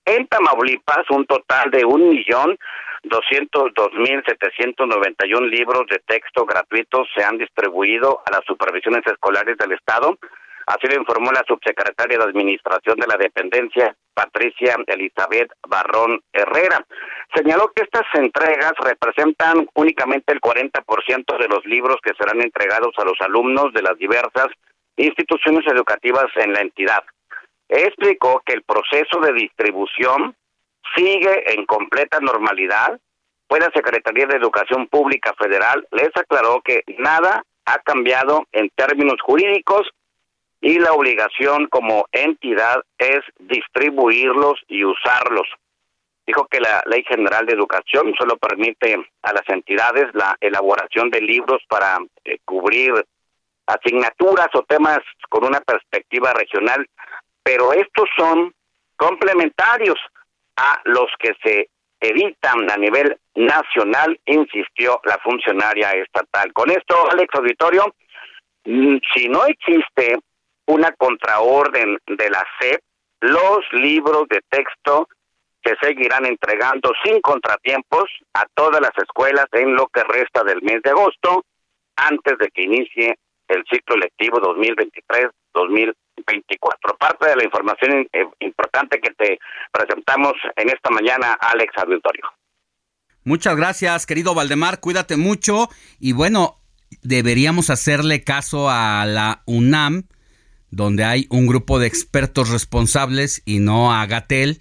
en 0.05 0.27
Tamaulipas, 0.27 1.09
un 1.11 1.27
total 1.27 1.71
de 1.71 1.85
un 1.85 2.09
millón 2.09 2.59
doscientos 3.05 3.71
dos 3.75 3.93
mil 3.93 4.23
setecientos 4.27 4.89
noventa 4.89 5.27
y 5.27 5.35
un 5.35 5.51
libros 5.51 5.87
de 5.91 5.99
texto 6.07 6.47
gratuitos 6.47 7.07
se 7.15 7.23
han 7.23 7.39
distribuido 7.39 8.23
a 8.27 8.31
las 8.31 8.45
supervisiones 8.47 9.03
escolares 9.07 9.57
del 9.59 9.73
Estado. 9.73 10.19
Así 10.67 10.87
lo 10.89 10.95
informó 10.95 11.31
la 11.31 11.45
subsecretaria 11.47 12.17
de 12.17 12.25
Administración 12.25 12.97
de 12.97 13.07
la 13.07 13.19
Dependencia, 13.19 13.95
Patricia 14.15 14.77
Elizabeth 14.87 15.53
Barrón 15.69 16.23
Herrera. 16.33 16.87
Señaló 17.35 17.71
que 17.77 17.83
estas 17.83 18.07
entregas 18.15 18.73
representan 18.83 19.69
únicamente 19.75 20.33
el 20.33 20.41
40% 20.41 21.39
de 21.39 21.49
los 21.49 21.67
libros 21.67 21.99
que 22.03 22.15
serán 22.19 22.41
entregados 22.41 22.95
a 22.97 23.05
los 23.05 23.21
alumnos 23.21 23.75
de 23.75 23.83
las 23.83 23.99
diversas 23.99 24.47
instituciones 24.97 25.67
educativas 25.67 26.27
en 26.37 26.55
la 26.55 26.61
entidad 26.61 27.05
explicó 27.69 28.43
que 28.45 28.55
el 28.55 28.63
proceso 28.63 29.21
de 29.21 29.33
distribución 29.33 30.37
sigue 30.95 31.55
en 31.55 31.67
completa 31.67 32.21
normalidad, 32.21 33.01
pues 33.47 33.63
la 33.63 33.71
Secretaría 33.75 34.27
de 34.27 34.37
Educación 34.37 34.87
Pública 34.89 35.35
Federal 35.39 35.87
les 35.93 36.11
aclaró 36.15 36.61
que 36.63 36.83
nada 36.99 37.45
ha 37.67 37.79
cambiado 37.79 38.47
en 38.53 38.71
términos 38.71 39.17
jurídicos 39.23 39.89
y 40.61 40.79
la 40.79 40.93
obligación 40.93 41.67
como 41.67 42.07
entidad 42.13 42.83
es 42.99 43.21
distribuirlos 43.39 44.55
y 44.69 44.85
usarlos. 44.85 45.47
Dijo 46.27 46.47
que 46.47 46.61
la 46.61 46.83
Ley 46.87 47.05
General 47.07 47.45
de 47.45 47.53
Educación 47.53 48.15
solo 48.19 48.39
permite 48.39 48.97
a 49.23 49.33
las 49.35 49.47
entidades 49.49 50.07
la 50.15 50.37
elaboración 50.41 51.11
de 51.11 51.21
libros 51.21 51.63
para 51.69 51.99
eh, 52.25 52.39
cubrir 52.47 52.93
asignaturas 53.67 54.49
o 54.55 54.63
temas 54.63 55.01
con 55.29 55.45
una 55.45 55.61
perspectiva 55.61 56.33
regional 56.33 56.89
pero 57.45 57.73
estos 57.73 58.09
son 58.17 58.53
complementarios 58.97 59.99
a 60.57 60.81
los 60.85 61.11
que 61.19 61.33
se 61.43 61.69
evitan 62.01 62.71
a 62.71 62.77
nivel 62.77 63.17
nacional, 63.35 64.19
insistió 64.27 65.01
la 65.05 65.19
funcionaria 65.19 65.91
estatal. 65.93 66.53
Con 66.53 66.71
esto, 66.71 67.11
Alex 67.11 67.35
Auditorio, 67.35 67.95
mm, 68.65 68.97
si 69.15 69.29
no 69.29 69.45
existe 69.47 70.19
una 70.67 70.93
contraorden 70.93 71.99
de 72.07 72.31
la 72.31 72.45
SEP, 72.59 72.81
los 73.21 73.61
libros 73.73 74.29
de 74.29 74.41
texto 74.49 75.09
se 75.65 75.75
seguirán 75.81 76.27
entregando 76.27 76.93
sin 77.03 77.21
contratiempos 77.21 78.05
a 78.35 78.45
todas 78.55 78.81
las 78.81 78.93
escuelas 78.99 79.47
en 79.53 79.75
lo 79.75 79.89
que 79.89 80.05
resta 80.05 80.45
del 80.45 80.63
mes 80.63 80.83
de 80.83 80.91
agosto, 80.91 81.45
antes 81.97 82.39
de 82.39 82.49
que 82.49 82.63
inicie 82.63 83.17
el 83.49 83.65
ciclo 83.71 83.97
lectivo 83.97 84.39
2023-2024. 84.41 86.74
24. 87.35 87.35
Parte 87.35 87.35
de 87.35 87.37
la 87.37 87.45
información 87.45 88.09
eh, 88.13 88.25
importante 88.41 89.01
que 89.01 89.13
te 89.15 89.39
presentamos 89.73 90.33
en 90.57 90.69
esta 90.69 90.91
mañana, 90.91 91.33
Alex 91.35 91.73
Auditorio. 91.77 92.25
Muchas 93.25 93.57
gracias, 93.57 94.07
querido 94.07 94.35
Valdemar. 94.35 94.81
Cuídate 94.81 95.17
mucho. 95.17 95.69
Y 95.99 96.13
bueno, 96.13 96.61
deberíamos 97.03 97.71
hacerle 97.71 98.23
caso 98.23 98.69
a 98.69 99.07
la 99.07 99.43
UNAM, 99.47 100.05
donde 100.71 101.05
hay 101.05 101.27
un 101.31 101.47
grupo 101.47 101.79
de 101.79 101.87
expertos 101.87 102.51
responsables 102.51 103.43
y 103.47 103.61
no 103.61 103.95
a 103.95 104.05
Gatel, 104.07 104.59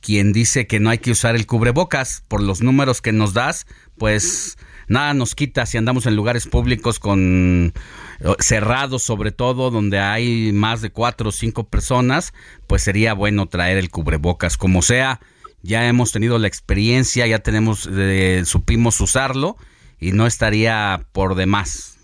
quien 0.00 0.32
dice 0.32 0.66
que 0.66 0.80
no 0.80 0.90
hay 0.90 0.98
que 0.98 1.12
usar 1.12 1.36
el 1.36 1.46
cubrebocas. 1.46 2.24
Por 2.26 2.42
los 2.42 2.60
números 2.60 3.00
que 3.00 3.12
nos 3.12 3.34
das, 3.34 3.66
pues 3.98 4.58
nada 4.88 5.14
nos 5.14 5.34
quita 5.34 5.66
si 5.66 5.78
andamos 5.78 6.06
en 6.06 6.16
lugares 6.16 6.46
públicos 6.46 6.98
con 6.98 7.72
eh, 8.20 8.34
cerrados 8.38 9.02
sobre 9.02 9.32
todo 9.32 9.70
donde 9.70 9.98
hay 9.98 10.52
más 10.52 10.82
de 10.82 10.90
cuatro 10.90 11.30
o 11.30 11.32
cinco 11.32 11.64
personas 11.64 12.32
pues 12.66 12.82
sería 12.82 13.14
bueno 13.14 13.46
traer 13.46 13.78
el 13.78 13.90
cubrebocas. 13.90 14.56
Como 14.56 14.82
sea 14.82 15.20
ya 15.62 15.88
hemos 15.88 16.12
tenido 16.12 16.38
la 16.38 16.48
experiencia 16.48 17.26
ya 17.26 17.40
tenemos 17.40 17.88
eh, 17.92 18.42
supimos 18.44 19.00
usarlo 19.00 19.56
y 19.98 20.12
no 20.12 20.26
estaría 20.26 21.00
por 21.12 21.34
demás. 21.34 21.96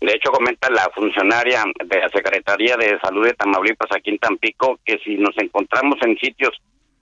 De 0.00 0.12
hecho, 0.12 0.30
comenta 0.30 0.68
la 0.70 0.90
funcionaria 0.94 1.64
de 1.84 1.98
la 1.98 2.08
Secretaría 2.10 2.76
de 2.76 2.98
Salud 3.02 3.24
de 3.24 3.32
Tamaulipas 3.32 3.90
aquí 3.96 4.10
en 4.10 4.18
Tampico 4.18 4.78
que 4.84 4.98
si 5.04 5.16
nos 5.16 5.36
encontramos 5.38 5.96
en 6.02 6.18
sitios 6.18 6.50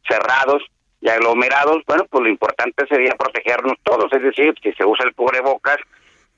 cerrados, 0.09 0.63
y 1.05 1.09
aglomerados, 1.11 1.83
bueno, 1.87 2.07
pues 2.09 2.25
lo 2.25 2.31
importante 2.31 2.87
sería 2.87 3.15
protegernos 3.15 3.75
todos, 3.83 4.11
es 4.11 4.23
decir, 4.23 4.55
si 4.63 4.73
se 4.73 4.87
usa 4.87 5.05
el 5.05 5.15
cubrebocas, 5.15 5.77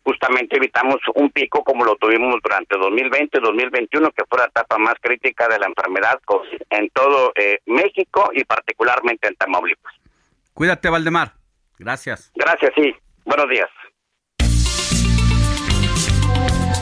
justamente 0.03 0.57
evitamos 0.57 0.97
un 1.15 1.31
pico 1.31 1.63
como 1.63 1.85
lo 1.85 1.95
tuvimos 1.95 2.35
durante 2.43 2.77
2020, 2.77 3.39
2021, 3.39 4.11
que 4.11 4.25
fue 4.29 4.41
la 4.41 4.47
etapa 4.47 4.77
más 4.79 4.95
crítica 5.01 5.47
de 5.47 5.61
la 5.61 5.67
enfermedad 5.67 6.19
en 6.71 6.89
todo 6.89 7.31
eh, 7.37 7.61
México 7.67 8.31
y 8.35 8.43
particularmente 8.43 9.29
en 9.29 9.37
Tamaulipas. 9.37 9.95
Cuídate, 10.53 10.89
Valdemar. 10.89 11.35
Gracias. 11.79 12.33
Gracias, 12.35 12.73
sí. 12.75 12.93
Buenos 13.25 13.49
días. 13.49 13.71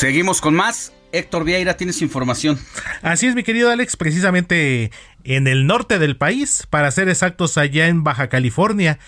Seguimos 0.00 0.40
con 0.40 0.54
más. 0.54 0.94
Héctor 1.12 1.44
Vieira, 1.44 1.76
tienes 1.76 2.00
información. 2.00 2.58
Así 3.02 3.26
es, 3.26 3.34
mi 3.34 3.42
querido 3.42 3.70
Alex, 3.70 3.98
precisamente 3.98 4.92
en 5.24 5.46
el 5.46 5.66
norte 5.66 5.98
del 5.98 6.16
país, 6.16 6.66
para 6.70 6.90
ser 6.90 7.10
exactos, 7.10 7.58
allá 7.58 7.86
en 7.86 8.02
Baja 8.02 8.30
California, 8.30 8.98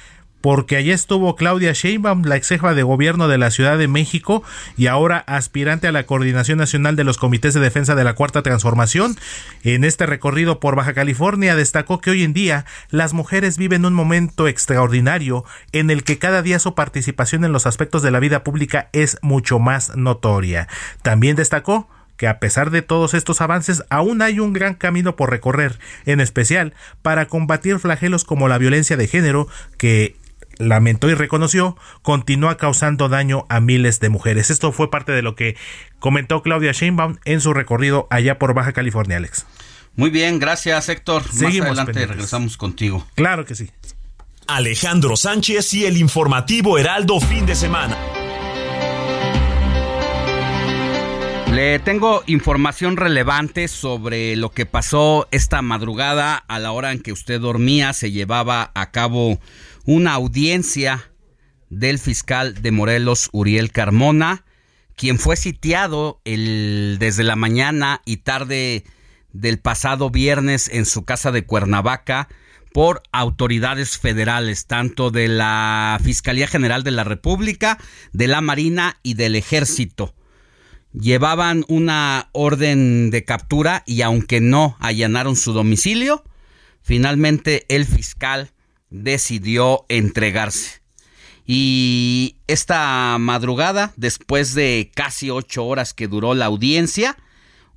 porque 0.43 0.76
allí 0.76 0.90
estuvo 0.90 1.36
Claudia 1.36 1.72
Sheinbaum, 1.72 2.24
la 2.24 2.36
ex 2.36 2.49
jefa 2.49 2.74
de 2.74 2.82
gobierno 2.82 3.28
de 3.28 3.38
la 3.38 3.51
Ciudad 3.51 3.78
de 3.78 3.88
México 3.88 4.43
y 4.76 4.88
ahora 4.88 5.18
aspirante 5.26 5.86
a 5.86 5.93
la 5.93 6.05
Coordinación 6.05 6.59
Nacional 6.59 6.97
de 6.97 7.05
los 7.05 7.16
Comités 7.16 7.55
de 7.55 7.61
Defensa 7.61 7.95
de 7.95 8.05
la 8.05 8.14
Cuarta 8.14 8.43
Transformación. 8.43 9.16
En 9.62 9.84
este 9.84 10.05
recorrido 10.05 10.61
por 10.61 10.76
Baja 10.76 10.93
California 10.93 11.57
destacó 11.57 12.01
que 12.01 12.11
hoy 12.11 12.24
en 12.24 12.32
día 12.32 12.66
las 12.90 13.14
mujeres 13.14 13.57
viven 13.57 13.86
un 13.86 13.95
momento 13.95 14.49
extraordinario 14.49 15.45
en 15.70 15.90
el 15.90 16.03
que 16.03 16.18
cada 16.18 16.43
día 16.43 16.59
su 16.59 16.74
participación 16.74 17.45
en 17.45 17.53
los 17.53 17.66
aspectos 17.66 18.03
de 18.03 18.11
la 18.11 18.20
vida 18.20 18.43
pública 18.43 18.88
es 18.93 19.18
mucho 19.22 19.61
más 19.61 19.97
notoria. 19.97 20.66
También 21.03 21.36
destacó 21.36 21.88
que 22.16 22.28
a 22.28 22.38
pesar 22.38 22.70
de 22.70 22.82
todos 22.82 23.14
estos 23.14 23.40
avances 23.40 23.84
aún 23.90 24.22
hay 24.22 24.38
un 24.38 24.53
gran 24.53 24.74
camino 24.74 25.16
por 25.16 25.30
recorrer, 25.30 25.78
en 26.05 26.20
especial 26.20 26.74
para 27.03 27.26
combatir 27.26 27.78
flagelos 27.78 28.24
como 28.24 28.49
la 28.49 28.59
violencia 28.59 28.97
de 28.97 29.09
género 29.09 29.49
que 29.76 30.16
lamentó 30.59 31.09
y 31.09 31.15
reconoció, 31.15 31.77
continúa 32.03 32.57
causando 32.57 33.09
daño 33.09 33.47
a 33.49 33.61
miles 33.61 34.01
de 34.01 34.09
mujeres. 34.09 34.51
Esto 34.51 34.73
fue 34.73 34.91
parte 34.91 35.13
de 35.13 35.23
lo 35.23 35.35
que 35.35 35.57
comentó 35.99 36.43
Claudia 36.43 36.73
Sheinbaum 36.73 37.17
en 37.25 37.41
su 37.41 37.53
recorrido 37.55 38.07
allá 38.11 38.39
por 38.39 38.55
Baja 38.55 38.73
California, 38.73 39.17
Alex. 39.17 39.47
Muy 39.95 40.11
bien, 40.11 40.39
gracias 40.39 40.89
Héctor. 40.89 41.23
Seguimos 41.25 41.69
Más 41.69 41.79
adelante 41.79 41.93
pendientes. 41.93 42.17
regresamos 42.17 42.57
contigo. 42.57 43.07
Claro 43.15 43.45
que 43.45 43.55
sí. 43.55 43.71
Alejandro 44.47 45.17
Sánchez 45.17 45.73
y 45.75 45.87
el 45.87 45.97
informativo 45.97 46.79
Heraldo 46.79 47.21
fin 47.21 47.47
de 47.47 47.55
semana. 47.55 47.97
Le 51.53 51.79
tengo 51.79 52.23
información 52.27 52.97
relevante 52.97 53.69
sobre 53.69 54.37
lo 54.37 54.51
que 54.53 54.65
pasó 54.65 55.29
esta 55.33 55.61
madrugada 55.61 56.37
a 56.37 56.59
la 56.59 56.73
hora 56.73 56.93
en 56.93 57.03
que 57.03 57.13
usted 57.13 57.41
dormía. 57.41 57.93
Se 57.93 58.11
llevaba 58.11 58.71
a 58.75 58.91
cabo 58.91 59.39
una 59.85 60.12
audiencia 60.12 61.11
del 61.70 61.99
fiscal 61.99 62.61
de 62.61 62.70
Morelos, 62.70 63.28
Uriel 63.33 63.72
Carmona, 63.72 64.45
quien 64.97 65.18
fue 65.18 65.37
sitiado 65.37 66.20
el, 66.24 66.97
desde 67.01 67.24
la 67.24 67.37
mañana 67.37 68.03
y 68.05 68.18
tarde 68.18 68.85
del 69.33 69.59
pasado 69.59 70.11
viernes 70.11 70.68
en 70.68 70.85
su 70.85 71.05
casa 71.05 71.33
de 71.33 71.45
Cuernavaca 71.45 72.28
por 72.72 73.03
autoridades 73.12 73.99
federales, 73.99 74.66
tanto 74.66 75.11
de 75.11 75.28
la 75.28 75.99
Fiscalía 76.03 76.47
General 76.47 76.85
de 76.85 76.91
la 76.91 77.05
República, 77.05 77.78
de 78.12 78.28
la 78.28 78.41
Marina 78.41 78.99
y 79.03 79.14
del 79.14 79.37
Ejército. 79.37 80.14
Llevaban 80.93 81.64
una 81.68 82.28
orden 82.33 83.11
de 83.11 83.24
captura 83.24 83.83
y 83.87 84.03
aunque 84.03 84.41
no 84.41 84.76
allanaron 84.78 85.37
su 85.37 85.53
domicilio, 85.53 86.24
finalmente 86.83 87.64
el 87.68 87.87
fiscal 87.87 88.53
decidió 88.93 89.84
entregarse. 89.88 90.82
Y 91.45 92.36
esta 92.47 93.16
madrugada, 93.18 93.93
después 93.97 94.55
de 94.55 94.93
casi 94.95 95.30
ocho 95.30 95.64
horas 95.64 95.93
que 95.93 96.07
duró 96.07 96.34
la 96.34 96.47
audiencia, 96.47 97.16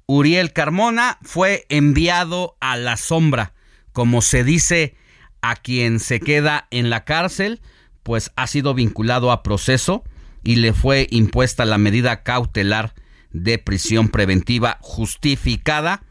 Uriel 0.05 0.53
Carmona 0.53 1.17
fue 1.23 1.65
enviado 1.69 2.57
a 2.59 2.77
la 2.77 2.95
sombra, 2.97 3.53
como 3.91 4.21
se 4.21 4.43
dice 4.43 4.95
a 5.41 5.55
quien 5.55 5.99
se 5.99 6.19
queda 6.19 6.67
en 6.69 6.91
la 6.91 7.05
cárcel, 7.05 7.61
pues 8.03 8.31
ha 8.35 8.45
sido 8.45 8.75
vinculado 8.75 9.31
a 9.31 9.41
proceso 9.41 10.03
y 10.43 10.57
le 10.57 10.73
fue 10.73 11.07
impuesta 11.09 11.65
la 11.65 11.79
medida 11.79 12.21
cautelar 12.21 12.93
de 13.31 13.57
prisión 13.57 14.09
preventiva 14.09 14.77
justificada, 14.81 16.03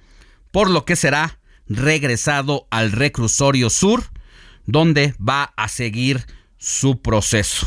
por 0.50 0.70
lo 0.70 0.84
que 0.84 0.96
será 0.96 1.38
regresado 1.68 2.66
al 2.70 2.90
reclusorio 2.90 3.70
sur, 3.70 4.04
donde 4.66 5.14
va 5.20 5.52
a 5.56 5.68
seguir 5.68 6.26
su 6.58 7.02
proceso. 7.02 7.66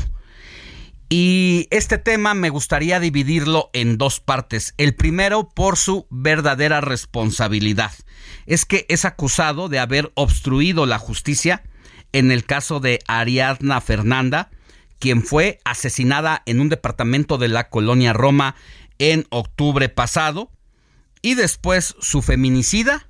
Y 1.10 1.68
este 1.72 1.98
tema 1.98 2.34
me 2.34 2.50
gustaría 2.50 3.00
dividirlo 3.00 3.70
en 3.72 3.98
dos 3.98 4.20
partes. 4.20 4.74
El 4.78 4.94
primero 4.94 5.48
por 5.50 5.78
su 5.78 6.06
verdadera 6.10 6.82
responsabilidad. 6.82 7.94
Es 8.46 8.66
que 8.66 8.86
es 8.90 9.06
acusado 9.06 9.70
de 9.70 9.80
haber 9.80 10.12
obstruido 10.16 10.86
la 10.86 11.00
justicia 11.00 11.64
en 12.12 12.32
el 12.32 12.46
caso 12.46 12.80
de 12.80 13.00
Ariadna 13.08 13.80
Fernanda, 13.80 14.50
quien 15.00 15.24
fue 15.24 15.60
asesinada 15.64 16.44
en 16.46 16.60
un 16.60 16.70
departamento 16.70 17.38
de 17.38 17.48
la 17.48 17.70
colonia 17.70 18.12
Roma 18.12 18.56
en 19.00 19.26
octubre 19.30 19.88
pasado. 19.88 20.52
Y 21.22 21.36
después 21.36 21.96
su 22.00 22.22
feminicida 22.22 23.08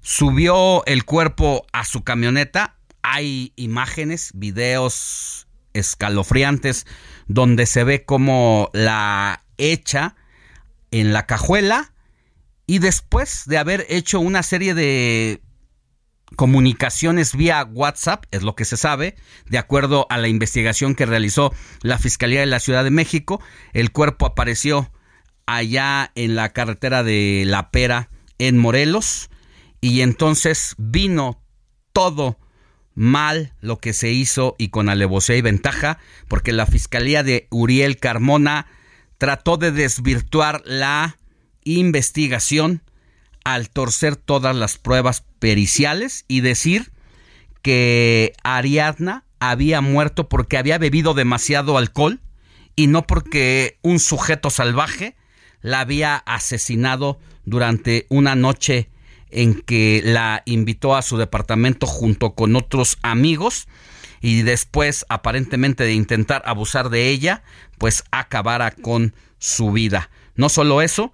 subió 0.00 0.84
el 0.86 1.04
cuerpo 1.04 1.66
a 1.72 1.84
su 1.84 2.02
camioneta. 2.02 2.76
Hay 3.02 3.52
imágenes, 3.56 4.30
videos 4.34 5.46
escalofriantes 5.72 6.86
donde 7.26 7.66
se 7.66 7.84
ve 7.84 8.04
como 8.04 8.70
la 8.72 9.44
echa 9.56 10.16
en 10.90 11.12
la 11.12 11.26
cajuela 11.26 11.92
y 12.66 12.78
después 12.78 13.44
de 13.46 13.58
haber 13.58 13.86
hecho 13.88 14.20
una 14.20 14.42
serie 14.42 14.74
de 14.74 15.40
comunicaciones 16.36 17.34
vía 17.34 17.64
WhatsApp, 17.64 18.24
es 18.30 18.42
lo 18.42 18.54
que 18.54 18.64
se 18.64 18.76
sabe, 18.76 19.16
de 19.46 19.58
acuerdo 19.58 20.06
a 20.08 20.18
la 20.18 20.28
investigación 20.28 20.94
que 20.94 21.06
realizó 21.06 21.52
la 21.82 21.98
Fiscalía 21.98 22.40
de 22.40 22.46
la 22.46 22.60
Ciudad 22.60 22.84
de 22.84 22.90
México, 22.90 23.42
el 23.72 23.90
cuerpo 23.90 24.26
apareció 24.26 24.92
allá 25.46 26.12
en 26.14 26.36
la 26.36 26.50
carretera 26.50 27.02
de 27.02 27.42
La 27.46 27.70
Pera 27.70 28.10
en 28.38 28.56
Morelos 28.58 29.30
y 29.80 30.02
entonces 30.02 30.74
vino 30.78 31.42
todo 31.92 32.38
mal 33.00 33.54
lo 33.62 33.78
que 33.78 33.94
se 33.94 34.10
hizo 34.10 34.56
y 34.58 34.68
con 34.68 34.90
alevosía 34.90 35.34
y 35.34 35.40
ventaja, 35.40 35.98
porque 36.28 36.52
la 36.52 36.66
Fiscalía 36.66 37.22
de 37.22 37.46
Uriel 37.48 37.96
Carmona 37.96 38.66
trató 39.16 39.56
de 39.56 39.72
desvirtuar 39.72 40.60
la 40.66 41.16
investigación 41.64 42.82
al 43.42 43.70
torcer 43.70 44.16
todas 44.16 44.54
las 44.54 44.76
pruebas 44.76 45.24
periciales 45.38 46.26
y 46.28 46.42
decir 46.42 46.92
que 47.62 48.34
Ariadna 48.42 49.24
había 49.38 49.80
muerto 49.80 50.28
porque 50.28 50.58
había 50.58 50.76
bebido 50.76 51.14
demasiado 51.14 51.78
alcohol 51.78 52.20
y 52.76 52.86
no 52.86 53.06
porque 53.06 53.78
un 53.80 53.98
sujeto 53.98 54.50
salvaje 54.50 55.16
la 55.62 55.80
había 55.80 56.16
asesinado 56.16 57.18
durante 57.46 58.04
una 58.10 58.34
noche 58.34 58.90
en 59.32 59.60
que 59.60 60.02
la 60.04 60.42
invitó 60.44 60.94
a 60.94 61.02
su 61.02 61.16
departamento 61.16 61.86
junto 61.86 62.34
con 62.34 62.56
otros 62.56 62.98
amigos 63.02 63.68
y 64.20 64.42
después 64.42 65.06
aparentemente 65.08 65.84
de 65.84 65.94
intentar 65.94 66.42
abusar 66.44 66.90
de 66.90 67.08
ella, 67.08 67.42
pues 67.78 68.04
acabara 68.10 68.70
con 68.70 69.14
su 69.38 69.72
vida. 69.72 70.10
No 70.36 70.48
solo 70.48 70.82
eso, 70.82 71.12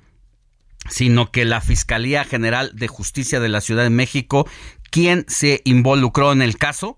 sino 0.88 1.30
que 1.30 1.44
la 1.44 1.60
Fiscalía 1.60 2.24
General 2.24 2.72
de 2.74 2.88
Justicia 2.88 3.40
de 3.40 3.48
la 3.48 3.60
Ciudad 3.60 3.84
de 3.84 3.90
México, 3.90 4.48
quien 4.90 5.24
se 5.28 5.62
involucró 5.64 6.32
en 6.32 6.42
el 6.42 6.58
caso, 6.58 6.96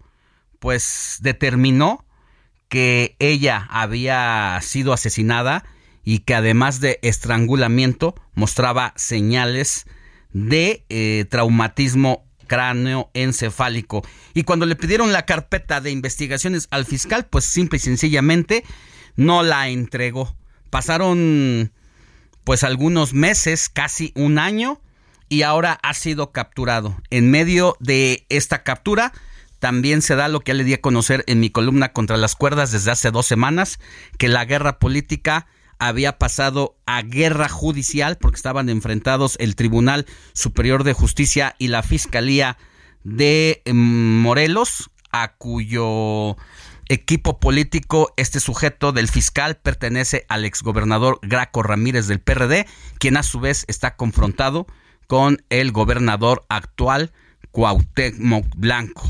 pues 0.59 1.19
determinó 1.21 2.05
que 2.69 3.17
ella 3.19 3.67
había 3.71 4.59
sido 4.63 4.93
asesinada 4.93 5.65
y 6.05 6.21
que 6.21 6.35
además 6.35 6.81
de 6.81 6.99
estrangulamiento 7.03 8.15
mostraba 8.35 8.93
señales 8.97 9.87
de 10.33 10.85
eh, 10.89 11.27
traumatismo 11.29 12.25
cráneo 12.47 13.11
encefálico. 13.15 14.03
Y 14.35 14.43
cuando 14.43 14.67
le 14.67 14.77
pidieron 14.77 15.13
la 15.13 15.27
carpeta 15.27 15.81
de 15.81 15.91
investigaciones 15.91 16.67
al 16.71 16.85
fiscal, 16.85 17.27
pues 17.27 17.45
simple 17.45 17.77
y 17.77 17.81
sencillamente 17.81 18.65
no 19.17 19.43
la 19.43 19.69
entregó. 19.69 20.35
Pasaron 20.71 21.73
pues 22.45 22.65
algunos 22.65 23.13
meses, 23.13 23.69
casi 23.69 24.13
un 24.15 24.39
año, 24.39 24.81
y 25.29 25.43
ahora 25.43 25.79
ha 25.83 25.95
sido 25.95 26.33
capturado. 26.33 26.97
En 27.11 27.31
medio 27.31 27.77
de 27.79 28.25
esta 28.31 28.63
captura 28.63 29.13
también 29.59 30.03
se 30.03 30.15
da 30.15 30.29
lo 30.29 30.41
que 30.41 30.51
ya 30.51 30.55
le 30.55 30.65
di 30.65 30.75
a 30.75 30.81
conocer 30.81 31.25
en 31.27 31.41
mi 31.41 31.51
columna 31.51 31.93
contra 31.93 32.17
las 32.17 32.35
cuerdas 32.35 32.73
desde 32.73 32.91
hace 32.91 33.11
dos 33.11 33.27
semanas, 33.27 33.79
que 34.17 34.29
la 34.29 34.45
guerra 34.45 34.79
política 34.79 35.47
había 35.79 36.19
pasado 36.19 36.77
a 36.87 37.03
guerra 37.03 37.49
judicial 37.49 38.19
porque 38.19 38.37
estaban 38.37 38.69
enfrentados 38.69 39.37
el 39.41 39.57
Tribunal 39.57 40.07
Superior 40.33 40.85
de 40.85 40.93
Justicia 40.93 41.55
y 41.59 41.69
la 41.69 41.83
Fiscalía 41.83 42.59
de 43.05 43.63
Morelos, 43.73 44.91
a 45.11 45.35
cuyo 45.35 46.37
equipo 46.89 47.39
político 47.39 48.13
este 48.17 48.41
sujeto 48.41 48.93
del 48.93 49.09
fiscal 49.09 49.57
pertenece 49.57 50.25
al 50.29 50.45
exgobernador 50.45 51.19
Graco 51.23 51.63
Ramírez 51.63 52.07
del 52.07 52.21
PRD, 52.21 52.67
quien 52.99 53.17
a 53.17 53.23
su 53.23 53.41
vez 53.41 53.65
está 53.69 53.97
confrontado 53.97 54.67
con 55.07 55.43
el 55.49 55.73
gobernador 55.73 56.45
actual 56.49 57.13
Cuauhtémoc 57.51 58.47
Blanco. 58.57 59.09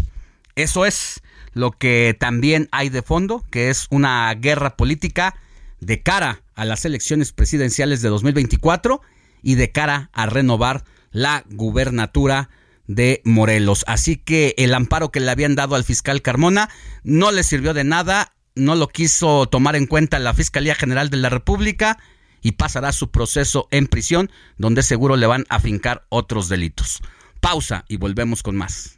Eso 0.54 0.86
es 0.86 1.22
lo 1.52 1.72
que 1.72 2.16
también 2.18 2.68
hay 2.72 2.88
de 2.88 3.02
fondo, 3.02 3.44
que 3.50 3.70
es 3.70 3.86
una 3.90 4.32
guerra 4.34 4.76
política 4.76 5.34
de 5.80 6.02
cara 6.02 6.42
a 6.54 6.64
las 6.64 6.84
elecciones 6.84 7.32
presidenciales 7.32 8.02
de 8.02 8.08
2024 8.08 9.00
y 9.42 9.54
de 9.54 9.70
cara 9.70 10.10
a 10.12 10.26
renovar 10.26 10.84
la 11.10 11.44
gubernatura 11.50 12.50
de 12.86 13.20
Morelos. 13.24 13.84
Así 13.86 14.16
que 14.16 14.54
el 14.58 14.74
amparo 14.74 15.10
que 15.10 15.20
le 15.20 15.30
habían 15.30 15.54
dado 15.54 15.74
al 15.74 15.84
fiscal 15.84 16.22
Carmona 16.22 16.68
no 17.04 17.30
le 17.30 17.42
sirvió 17.42 17.74
de 17.74 17.84
nada, 17.84 18.32
no 18.54 18.74
lo 18.74 18.88
quiso 18.88 19.46
tomar 19.46 19.76
en 19.76 19.86
cuenta 19.86 20.18
la 20.18 20.34
Fiscalía 20.34 20.74
General 20.74 21.10
de 21.10 21.18
la 21.18 21.28
República 21.28 21.98
y 22.42 22.52
pasará 22.52 22.92
su 22.92 23.10
proceso 23.10 23.68
en 23.70 23.86
prisión, 23.86 24.30
donde 24.56 24.82
seguro 24.82 25.16
le 25.16 25.26
van 25.26 25.44
a 25.48 25.60
fincar 25.60 26.06
otros 26.08 26.48
delitos. 26.48 27.00
Pausa 27.40 27.84
y 27.88 27.96
volvemos 27.96 28.42
con 28.42 28.56
más. 28.56 28.97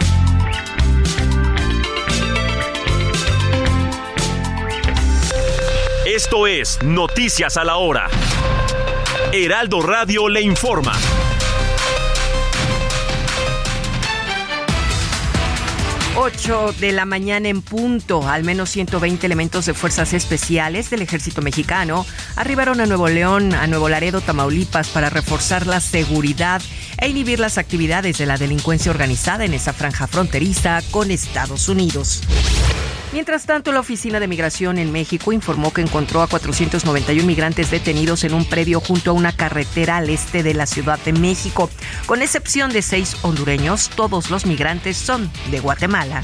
Esto 6.13 6.45
es 6.45 6.77
Noticias 6.83 7.55
a 7.55 7.63
la 7.63 7.77
Hora. 7.77 8.09
Heraldo 9.31 9.81
Radio 9.81 10.27
le 10.27 10.41
informa. 10.41 10.91
8 16.17 16.75
de 16.81 16.91
la 16.91 17.05
mañana 17.05 17.47
en 17.47 17.61
punto, 17.61 18.27
al 18.27 18.43
menos 18.43 18.71
120 18.71 19.25
elementos 19.25 19.65
de 19.65 19.73
fuerzas 19.73 20.11
especiales 20.11 20.89
del 20.89 21.01
ejército 21.01 21.41
mexicano 21.41 22.05
arribaron 22.35 22.81
a 22.81 22.85
Nuevo 22.87 23.07
León, 23.07 23.53
a 23.53 23.65
Nuevo 23.67 23.87
Laredo, 23.87 24.19
Tamaulipas, 24.19 24.89
para 24.89 25.09
reforzar 25.09 25.65
la 25.65 25.79
seguridad 25.79 26.61
e 26.97 27.07
inhibir 27.07 27.39
las 27.39 27.57
actividades 27.57 28.17
de 28.17 28.25
la 28.25 28.35
delincuencia 28.35 28.91
organizada 28.91 29.45
en 29.45 29.53
esa 29.53 29.71
franja 29.71 30.07
fronteriza 30.07 30.81
con 30.91 31.09
Estados 31.09 31.69
Unidos. 31.69 32.21
Mientras 33.13 33.45
tanto, 33.45 33.73
la 33.73 33.81
Oficina 33.81 34.21
de 34.21 34.27
Migración 34.27 34.77
en 34.77 34.91
México 34.93 35.33
informó 35.33 35.73
que 35.73 35.81
encontró 35.81 36.21
a 36.21 36.27
491 36.27 37.25
migrantes 37.25 37.69
detenidos 37.69 38.23
en 38.23 38.33
un 38.33 38.45
predio 38.45 38.79
junto 38.79 39.11
a 39.11 39.13
una 39.13 39.33
carretera 39.33 39.97
al 39.97 40.09
este 40.09 40.43
de 40.43 40.53
la 40.53 40.65
Ciudad 40.65 40.97
de 40.99 41.11
México. 41.11 41.69
Con 42.05 42.21
excepción 42.21 42.71
de 42.71 42.81
seis 42.81 43.17
hondureños, 43.21 43.89
todos 43.89 44.31
los 44.31 44.45
migrantes 44.45 44.95
son 44.95 45.29
de 45.51 45.59
Guatemala. 45.59 46.21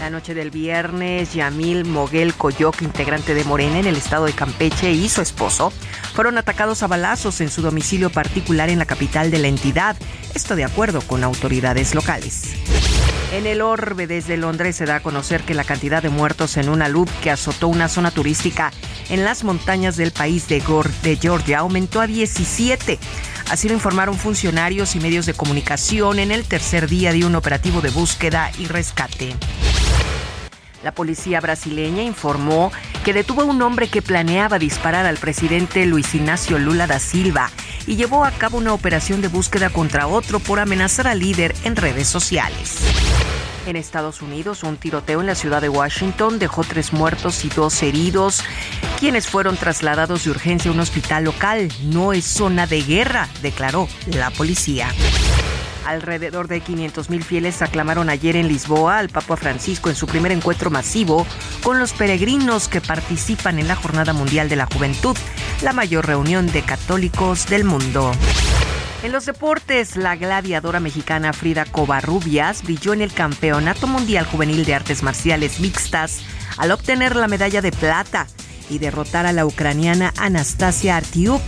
La 0.00 0.08
noche 0.08 0.32
del 0.32 0.50
viernes, 0.50 1.34
Yamil 1.34 1.84
Moguel 1.84 2.32
Coyoc, 2.32 2.80
integrante 2.80 3.34
de 3.34 3.44
Morena 3.44 3.80
en 3.80 3.86
el 3.86 3.96
estado 3.96 4.24
de 4.24 4.32
Campeche, 4.32 4.92
y 4.92 5.10
su 5.10 5.20
esposo 5.20 5.72
fueron 6.14 6.38
atacados 6.38 6.82
a 6.82 6.86
balazos 6.86 7.42
en 7.42 7.50
su 7.50 7.60
domicilio 7.60 8.08
particular 8.08 8.70
en 8.70 8.78
la 8.78 8.86
capital 8.86 9.30
de 9.30 9.40
la 9.40 9.48
entidad. 9.48 9.96
Esto 10.34 10.56
de 10.56 10.64
acuerdo 10.64 11.02
con 11.02 11.22
autoridades 11.22 11.94
locales. 11.94 12.54
En 13.30 13.46
el 13.46 13.60
orbe 13.60 14.06
desde 14.06 14.38
Londres 14.38 14.76
se 14.76 14.86
da 14.86 14.96
a 14.96 15.00
conocer 15.00 15.42
que 15.42 15.52
la 15.52 15.64
cantidad 15.64 15.97
de 16.00 16.08
muertos 16.08 16.56
en 16.56 16.68
una 16.68 16.88
luz 16.88 17.08
que 17.22 17.30
azotó 17.30 17.68
una 17.68 17.88
zona 17.88 18.10
turística 18.10 18.72
en 19.08 19.24
las 19.24 19.44
montañas 19.44 19.96
del 19.96 20.12
país 20.12 20.48
de, 20.48 20.62
de 21.02 21.16
Georgia 21.16 21.58
aumentó 21.60 22.00
a 22.00 22.06
17. 22.06 22.98
Así 23.50 23.68
lo 23.68 23.74
informaron 23.74 24.16
funcionarios 24.16 24.94
y 24.94 25.00
medios 25.00 25.26
de 25.26 25.34
comunicación 25.34 26.18
en 26.18 26.30
el 26.30 26.44
tercer 26.44 26.88
día 26.88 27.12
de 27.12 27.24
un 27.24 27.34
operativo 27.34 27.80
de 27.80 27.90
búsqueda 27.90 28.50
y 28.58 28.66
rescate. 28.66 29.34
La 30.84 30.92
policía 30.92 31.40
brasileña 31.40 32.02
informó 32.02 32.70
que 33.04 33.12
detuvo 33.12 33.42
a 33.42 33.46
un 33.46 33.60
hombre 33.62 33.88
que 33.88 34.02
planeaba 34.02 34.58
disparar 34.58 35.06
al 35.06 35.16
presidente 35.16 35.86
Luis 35.86 36.14
Ignacio 36.14 36.58
Lula 36.58 36.86
da 36.86 37.00
Silva 37.00 37.50
y 37.86 37.96
llevó 37.96 38.24
a 38.24 38.30
cabo 38.30 38.58
una 38.58 38.74
operación 38.74 39.20
de 39.20 39.28
búsqueda 39.28 39.70
contra 39.70 40.06
otro 40.06 40.38
por 40.38 40.60
amenazar 40.60 41.08
al 41.08 41.18
líder 41.18 41.54
en 41.64 41.74
redes 41.74 42.06
sociales. 42.06 42.78
En 43.68 43.76
Estados 43.76 44.22
Unidos, 44.22 44.62
un 44.62 44.78
tiroteo 44.78 45.20
en 45.20 45.26
la 45.26 45.34
ciudad 45.34 45.60
de 45.60 45.68
Washington 45.68 46.38
dejó 46.38 46.64
tres 46.64 46.94
muertos 46.94 47.44
y 47.44 47.50
dos 47.50 47.82
heridos, 47.82 48.42
quienes 48.98 49.26
fueron 49.26 49.58
trasladados 49.58 50.24
de 50.24 50.30
urgencia 50.30 50.70
a 50.70 50.74
un 50.74 50.80
hospital 50.80 51.24
local. 51.24 51.68
No 51.82 52.14
es 52.14 52.24
zona 52.24 52.66
de 52.66 52.80
guerra, 52.80 53.28
declaró 53.42 53.86
la 54.06 54.30
policía. 54.30 54.88
Alrededor 55.84 56.48
de 56.48 56.62
500.000 56.62 57.22
fieles 57.22 57.60
aclamaron 57.60 58.08
ayer 58.08 58.36
en 58.36 58.48
Lisboa 58.48 59.00
al 59.00 59.10
Papa 59.10 59.36
Francisco 59.36 59.90
en 59.90 59.96
su 59.96 60.06
primer 60.06 60.32
encuentro 60.32 60.70
masivo 60.70 61.26
con 61.62 61.78
los 61.78 61.92
peregrinos 61.92 62.68
que 62.68 62.80
participan 62.80 63.58
en 63.58 63.68
la 63.68 63.76
Jornada 63.76 64.14
Mundial 64.14 64.48
de 64.48 64.56
la 64.56 64.64
Juventud, 64.64 65.16
la 65.60 65.74
mayor 65.74 66.06
reunión 66.06 66.46
de 66.46 66.62
católicos 66.62 67.46
del 67.50 67.64
mundo. 67.64 68.12
En 69.02 69.12
los 69.12 69.26
deportes, 69.26 69.96
la 69.96 70.16
gladiadora 70.16 70.80
mexicana 70.80 71.32
Frida 71.32 71.64
Covarrubias 71.64 72.64
brilló 72.64 72.92
en 72.92 73.00
el 73.00 73.12
Campeonato 73.12 73.86
Mundial 73.86 74.26
Juvenil 74.26 74.64
de 74.64 74.74
Artes 74.74 75.04
Marciales 75.04 75.60
Mixtas 75.60 76.20
al 76.56 76.72
obtener 76.72 77.14
la 77.14 77.28
medalla 77.28 77.62
de 77.62 77.70
plata 77.70 78.26
y 78.68 78.78
derrotar 78.78 79.24
a 79.24 79.32
la 79.32 79.46
ucraniana 79.46 80.12
Anastasia 80.16 80.96
Artiuk 80.96 81.42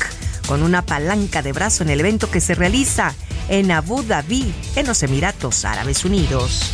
con 0.47 0.63
una 0.63 0.83
palanca 0.83 1.43
de 1.43 1.53
brazo 1.53 1.83
en 1.83 1.91
el 1.91 1.99
evento 1.99 2.31
que 2.31 2.41
se 2.41 2.55
realiza 2.55 3.15
en 3.49 3.73
Abu 3.73 4.05
Dhabi, 4.05 4.55
en 4.77 4.87
los 4.87 5.03
Emiratos 5.03 5.65
Árabes 5.65 6.05
Unidos. 6.05 6.71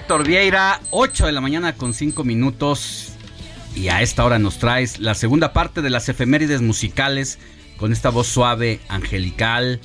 Héctor 0.05 0.27
Vieira, 0.27 0.83
8 0.91 1.25
de 1.25 1.33
la 1.33 1.41
mañana 1.41 1.77
con 1.77 1.95
5 1.95 2.25
minutos. 2.25 3.15
Y 3.75 3.89
a 3.89 4.03
esta 4.03 4.23
hora 4.23 4.39
nos 4.39 4.59
traes 4.59 4.99
la 4.99 5.15
segunda 5.15 5.55
parte 5.55 5.81
de 5.81 5.89
las 5.89 6.11
efemérides 6.11 6.61
musicales 6.61 7.39
con 7.79 7.91
esta 7.91 8.11
voz 8.11 8.27
suave, 8.27 8.81
angelical. 8.89 9.81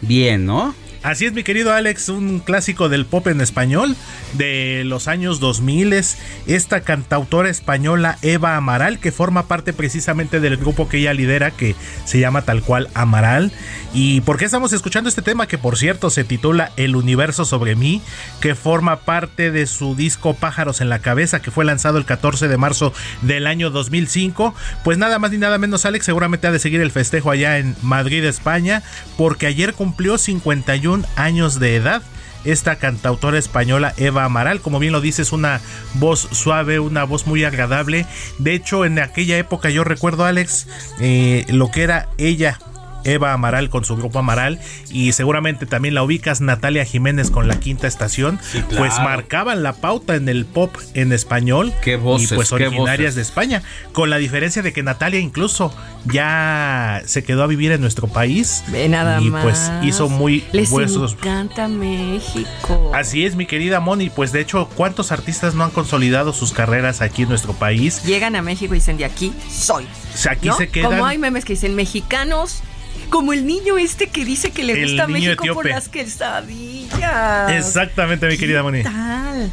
Bien, 0.00 0.46
¿no? 0.46 0.76
Así 1.08 1.24
es, 1.24 1.32
mi 1.32 1.42
querido 1.42 1.72
Alex, 1.72 2.10
un 2.10 2.38
clásico 2.38 2.90
del 2.90 3.06
pop 3.06 3.28
en 3.28 3.40
español 3.40 3.96
de 4.34 4.82
los 4.84 5.08
años 5.08 5.40
2000. 5.40 5.94
Esta 6.46 6.82
cantautora 6.82 7.48
española 7.48 8.18
Eva 8.20 8.58
Amaral, 8.58 8.98
que 8.98 9.10
forma 9.10 9.48
parte 9.48 9.72
precisamente 9.72 10.38
del 10.38 10.58
grupo 10.58 10.86
que 10.86 10.98
ella 10.98 11.14
lidera, 11.14 11.50
que 11.50 11.76
se 12.04 12.20
llama 12.20 12.42
tal 12.42 12.62
cual 12.62 12.90
Amaral. 12.92 13.52
¿Y 13.94 14.20
por 14.20 14.36
qué 14.36 14.44
estamos 14.44 14.74
escuchando 14.74 15.08
este 15.08 15.22
tema? 15.22 15.46
Que 15.46 15.56
por 15.56 15.78
cierto 15.78 16.10
se 16.10 16.24
titula 16.24 16.72
El 16.76 16.94
universo 16.94 17.46
sobre 17.46 17.74
mí, 17.74 18.02
que 18.42 18.54
forma 18.54 18.96
parte 18.96 19.50
de 19.50 19.66
su 19.66 19.96
disco 19.96 20.34
Pájaros 20.34 20.82
en 20.82 20.90
la 20.90 20.98
cabeza, 20.98 21.40
que 21.40 21.50
fue 21.50 21.64
lanzado 21.64 21.96
el 21.96 22.04
14 22.04 22.48
de 22.48 22.58
marzo 22.58 22.92
del 23.22 23.46
año 23.46 23.70
2005. 23.70 24.54
Pues 24.84 24.98
nada 24.98 25.18
más 25.18 25.30
ni 25.30 25.38
nada 25.38 25.56
menos, 25.56 25.86
Alex, 25.86 26.04
seguramente 26.04 26.48
ha 26.48 26.52
de 26.52 26.58
seguir 26.58 26.82
el 26.82 26.90
festejo 26.90 27.30
allá 27.30 27.56
en 27.56 27.76
Madrid, 27.80 28.22
España, 28.24 28.82
porque 29.16 29.46
ayer 29.46 29.72
cumplió 29.72 30.18
51 30.18 30.97
años 31.16 31.58
de 31.58 31.76
edad. 31.76 32.02
Esta 32.44 32.76
cantautora 32.76 33.38
española 33.38 33.92
Eva 33.96 34.24
Amaral, 34.24 34.60
como 34.60 34.78
bien 34.78 34.92
lo 34.92 35.00
dice, 35.00 35.22
es 35.22 35.32
una 35.32 35.60
voz 35.94 36.28
suave, 36.30 36.78
una 36.78 37.04
voz 37.04 37.26
muy 37.26 37.44
agradable. 37.44 38.06
De 38.38 38.54
hecho, 38.54 38.84
en 38.84 38.98
aquella 39.00 39.36
época 39.38 39.70
yo 39.70 39.84
recuerdo, 39.84 40.24
Alex, 40.24 40.68
eh, 41.00 41.44
lo 41.48 41.70
que 41.70 41.82
era 41.82 42.08
ella 42.16 42.58
Eva 43.04 43.32
Amaral 43.32 43.70
con 43.70 43.84
su 43.84 43.96
grupo 43.96 44.18
Amaral 44.18 44.58
y 44.90 45.12
seguramente 45.12 45.66
también 45.66 45.94
la 45.94 46.02
ubicas 46.02 46.40
Natalia 46.40 46.84
Jiménez 46.84 47.30
con 47.30 47.48
la 47.48 47.60
quinta 47.60 47.86
estación, 47.86 48.38
pues 48.76 48.98
marcaban 49.00 49.62
la 49.62 49.74
pauta 49.74 50.14
en 50.14 50.28
el 50.28 50.44
pop 50.44 50.74
en 50.94 51.12
español 51.12 51.72
qué 51.82 51.96
voces, 51.96 52.32
y 52.32 52.34
pues 52.34 52.52
originarias 52.52 53.14
de 53.14 53.22
España, 53.22 53.62
con 53.92 54.10
la 54.10 54.18
diferencia 54.18 54.62
de 54.62 54.72
que 54.72 54.82
Natalia 54.82 55.20
incluso 55.20 55.72
ya 56.04 57.02
se 57.06 57.24
quedó 57.24 57.42
a 57.42 57.46
vivir 57.46 57.72
en 57.72 57.80
nuestro 57.80 58.08
país 58.08 58.62
Ve 58.68 58.88
nada 58.88 59.20
y 59.20 59.30
pues 59.30 59.70
hizo 59.82 60.08
muy 60.08 60.44
Les 60.52 60.70
huesos. 60.70 61.14
encanta 61.14 61.68
México. 61.68 62.92
Así 62.94 63.24
es, 63.24 63.36
mi 63.36 63.46
querida 63.46 63.80
Moni, 63.80 64.10
pues 64.10 64.32
de 64.32 64.40
hecho, 64.40 64.68
¿cuántos 64.74 65.12
artistas 65.12 65.54
no 65.54 65.64
han 65.64 65.70
consolidado 65.70 66.32
sus 66.32 66.52
carreras 66.52 67.00
aquí 67.00 67.22
en 67.22 67.28
nuestro 67.28 67.52
país? 67.52 68.02
Llegan 68.04 68.36
a 68.36 68.42
México 68.42 68.74
y 68.74 68.78
dicen 68.78 68.96
de 68.96 69.04
aquí 69.04 69.32
soy. 69.50 69.84
O 69.84 70.16
sea, 70.16 70.32
aquí 70.32 70.48
¿no? 70.48 70.56
se 70.56 70.68
quedan 70.68 70.90
Como 70.90 71.06
hay 71.06 71.18
memes 71.18 71.44
que 71.44 71.52
dicen 71.54 71.74
mexicanos 71.74 72.62
como 73.08 73.32
el 73.32 73.46
niño 73.46 73.78
este 73.78 74.08
que 74.08 74.24
dice 74.24 74.50
que 74.50 74.62
le 74.62 74.74
El 74.74 74.84
gusta 74.84 75.06
México 75.06 75.44
por 75.54 75.66
las 75.66 75.88
quesadillas. 75.88 77.50
Exactamente, 77.50 78.26
mi 78.28 78.36
querida 78.36 78.62
Moni. 78.62 78.82
Tal. 78.82 79.50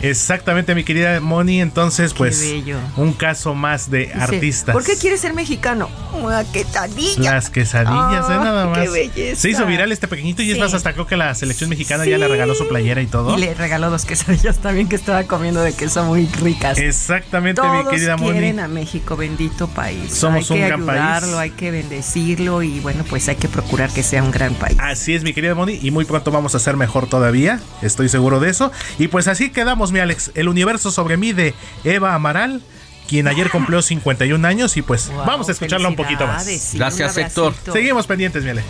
Exactamente, 0.00 0.74
mi 0.74 0.84
querida 0.84 1.20
Moni. 1.20 1.60
Entonces, 1.60 2.14
pues, 2.14 2.40
bello. 2.40 2.78
un 2.96 3.12
caso 3.12 3.54
más 3.54 3.90
de 3.90 4.06
Dice, 4.06 4.12
artistas. 4.14 4.72
¿Por 4.72 4.84
qué 4.84 4.96
quieres 4.96 5.20
ser 5.20 5.34
mexicano? 5.34 5.88
Una 6.22 6.44
quesadilla. 6.44 7.32
Las 7.32 7.50
quesadillas, 7.50 8.28
¿eh? 8.30 8.34
Ah, 8.34 8.40
Nada 8.44 8.66
más. 8.66 8.78
qué 8.78 8.88
belleza. 8.88 9.40
Se 9.40 9.50
hizo 9.50 9.66
viral 9.66 9.92
este 9.92 10.08
pequeñito 10.08 10.42
y 10.42 10.48
es 10.50 10.54
Sí. 10.56 10.60
más, 10.60 10.74
hasta 10.74 10.92
creo 10.92 11.06
que 11.06 11.16
la 11.16 11.34
selección 11.34 11.70
mexicana 11.70 12.04
ya 12.06 12.18
le 12.18 12.26
regaló 12.28 12.54
su 12.54 12.66
playera 12.68 13.00
y 13.02 13.06
todo. 13.06 13.36
Y 13.36 13.40
le 13.40 13.54
regaló 13.54 13.90
dos 13.90 14.04
quesadillas 14.04 14.58
también 14.58 14.88
que 14.88 14.96
estaba 14.96 15.24
comiendo 15.24 15.60
de 15.60 15.72
queso 15.74 16.04
muy 16.04 16.26
ricas. 16.42 16.78
Exactamente, 16.78 17.60
Todos 17.60 17.84
mi 17.84 17.90
querida 17.90 18.16
Moni. 18.16 18.32
quieren 18.32 18.60
a 18.60 18.68
México, 18.68 19.16
bendito 19.16 19.68
país. 19.68 20.12
Somos 20.14 20.50
hay 20.50 20.56
un 20.56 20.62
que 20.62 20.68
gran 20.68 20.86
país. 20.86 21.00
ayudarlo, 21.00 21.38
hay 21.38 21.50
que 21.50 21.70
bendecirlo 21.70 22.62
y 22.62 22.80
bueno, 22.80 23.04
pues 23.08 23.28
hay 23.28 23.36
que 23.36 23.48
procurar 23.48 23.90
que 23.90 24.02
sea 24.02 24.22
un 24.22 24.30
gran 24.30 24.54
país. 24.54 24.76
Así 24.80 25.14
es, 25.14 25.22
mi 25.22 25.32
querida 25.32 25.54
Moni, 25.54 25.78
y 25.82 25.90
muy 25.90 26.04
pronto 26.04 26.30
vamos 26.30 26.54
a 26.54 26.58
ser 26.58 26.76
mejor 26.76 27.08
todavía, 27.08 27.60
estoy 27.82 28.08
seguro 28.08 28.40
de 28.40 28.50
eso. 28.50 28.72
Y 28.98 29.08
pues 29.08 29.28
así 29.28 29.50
quedamos, 29.50 29.87
mi 29.92 30.00
Alex, 30.00 30.30
el 30.34 30.48
universo 30.48 30.90
sobre 30.90 31.16
mí 31.16 31.32
de 31.32 31.54
Eva 31.84 32.14
Amaral, 32.14 32.62
quien 33.08 33.26
ayer 33.28 33.50
cumplió 33.50 33.80
51 33.82 34.46
años 34.46 34.76
y 34.76 34.82
pues 34.82 35.08
Wow, 35.08 35.24
vamos 35.24 35.48
a 35.48 35.52
escucharla 35.52 35.88
un 35.88 35.96
poquito 35.96 36.26
más. 36.26 36.44
sí, 36.44 36.76
Gracias, 36.78 37.16
Héctor. 37.16 37.54
Seguimos 37.72 38.06
pendientes, 38.06 38.44
mi 38.44 38.50
Alex. 38.50 38.66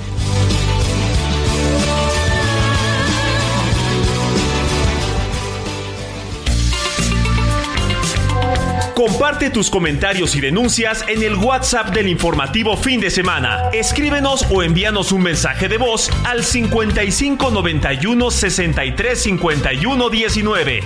Comparte 8.98 9.50
tus 9.50 9.70
comentarios 9.70 10.34
y 10.34 10.40
denuncias 10.40 11.04
en 11.06 11.22
el 11.22 11.36
WhatsApp 11.36 11.94
del 11.94 12.08
informativo 12.08 12.76
fin 12.76 13.00
de 13.00 13.10
semana. 13.10 13.70
Escríbenos 13.72 14.44
o 14.50 14.64
envíanos 14.64 15.12
un 15.12 15.22
mensaje 15.22 15.68
de 15.68 15.78
voz 15.78 16.10
al 16.24 16.42
55 16.42 17.52
91 17.52 18.30
63 18.32 19.22
51 19.22 20.10
19. 20.10 20.82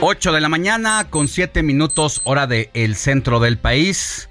8 0.00 0.32
de 0.32 0.40
la 0.40 0.48
mañana 0.48 1.06
con 1.10 1.28
7 1.28 1.62
minutos 1.62 2.22
hora 2.24 2.48
del 2.48 2.70
el 2.74 2.96
centro 2.96 3.38
del 3.38 3.56
país. 3.56 4.29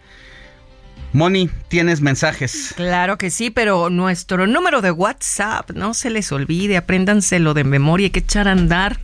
Moni, 1.12 1.50
tienes 1.70 2.02
mensajes. 2.02 2.74
Claro 2.76 3.18
que 3.18 3.32
sí, 3.32 3.50
pero 3.50 3.90
nuestro 3.90 4.46
número 4.46 4.82
de 4.82 4.92
WhatsApp, 4.92 5.72
no 5.72 5.96
se 5.96 6.12
les 6.12 6.32
olvide, 6.32 6.78
apréndanselo 6.78 7.56
de 7.56 7.64
memoria, 7.64 8.06
hay 8.06 8.12
que 8.12 8.20
echar 8.20 8.48
a 8.48 8.52
andar. 8.52 9.00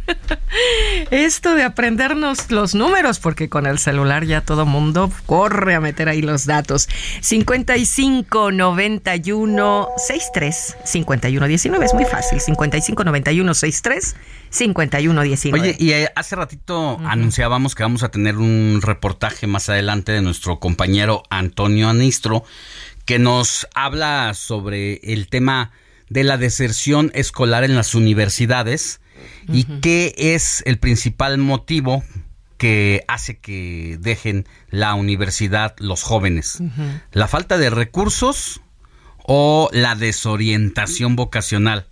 Esto 1.12 1.56
de 1.56 1.64
aprendernos 1.64 2.52
los 2.52 2.76
números, 2.76 3.20
porque 3.20 3.50
con 3.50 3.66
el 3.66 3.80
celular 3.80 4.24
ya 4.26 4.42
todo 4.42 4.68
mundo 4.68 5.12
corre 5.26 5.74
a 5.74 5.80
meter 5.80 6.08
ahí 6.08 6.22
los 6.22 6.46
datos. 6.46 6.88
55 7.22 8.52
91 8.52 9.88
63 9.98 10.78
51 10.84 11.48
19, 11.48 11.86
es 11.86 11.94
muy 11.96 12.06
fácil. 12.06 12.40
55 12.40 13.04
91 13.04 13.54
63 13.54 14.16
51 14.56 15.22
19. 15.22 15.62
Oye, 15.62 15.76
y 15.80 15.92
eh, 15.92 16.10
hace 16.16 16.36
ratito 16.36 16.98
anunciábamos 17.06 17.76
que 17.76 17.84
vamos 17.84 18.04
a 18.04 18.10
tener 18.10 18.38
un 18.38 18.80
reportaje 18.82 19.48
más 19.48 19.70
adelante 19.70 20.12
de 20.12 20.22
nuestro 20.22 20.60
compañero 20.60 21.24
Antonio 21.30 21.90
Anistro, 21.90 22.44
que 23.06 23.20
nos 23.20 23.68
habla 23.76 24.34
sobre 24.34 24.96
el 25.04 25.28
tema 25.28 25.72
de 26.10 26.24
la 26.24 26.38
deserción 26.38 27.12
escolar 27.14 27.64
en 27.64 27.76
las 27.76 27.96
universidades 27.96 29.02
y 29.48 29.66
qué 29.82 30.14
es 30.18 30.64
el 30.66 30.80
principal 30.80 31.38
motivo 31.38 32.04
que 32.58 33.04
hace 33.08 33.38
que 33.38 33.98
dejen 34.00 34.48
la 34.70 34.94
universidad 34.94 35.76
los 35.80 36.04
jóvenes. 36.04 36.60
La 37.12 37.28
falta 37.28 37.58
de 37.58 37.70
recursos 37.70 38.62
o 39.24 39.70
la 39.74 39.96
desorientación 39.96 41.16
vocacional. 41.16 41.88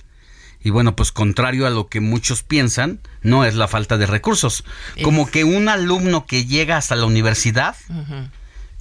Y 0.63 0.69
bueno, 0.69 0.95
pues 0.95 1.11
contrario 1.11 1.67
a 1.67 1.69
lo 1.69 1.87
que 1.87 1.99
muchos 1.99 2.41
piensan, 2.43 2.99
no 3.21 3.43
es 3.45 3.55
la 3.55 3.67
falta 3.67 3.97
de 3.97 4.05
recursos. 4.05 4.63
Como 5.03 5.29
que 5.29 5.43
un 5.43 5.67
alumno 5.69 6.25
que 6.25 6.45
llega 6.45 6.77
hasta 6.77 6.95
la 6.95 7.05
universidad, 7.05 7.75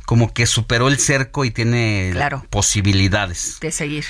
como 0.06 0.32
que 0.32 0.46
superó 0.46 0.88
el 0.88 0.98
cerco 0.98 1.44
y 1.44 1.50
tiene 1.50 2.10
Claro. 2.12 2.44
posibilidades, 2.50 3.58
de 3.60 3.70
seguir. 3.72 4.04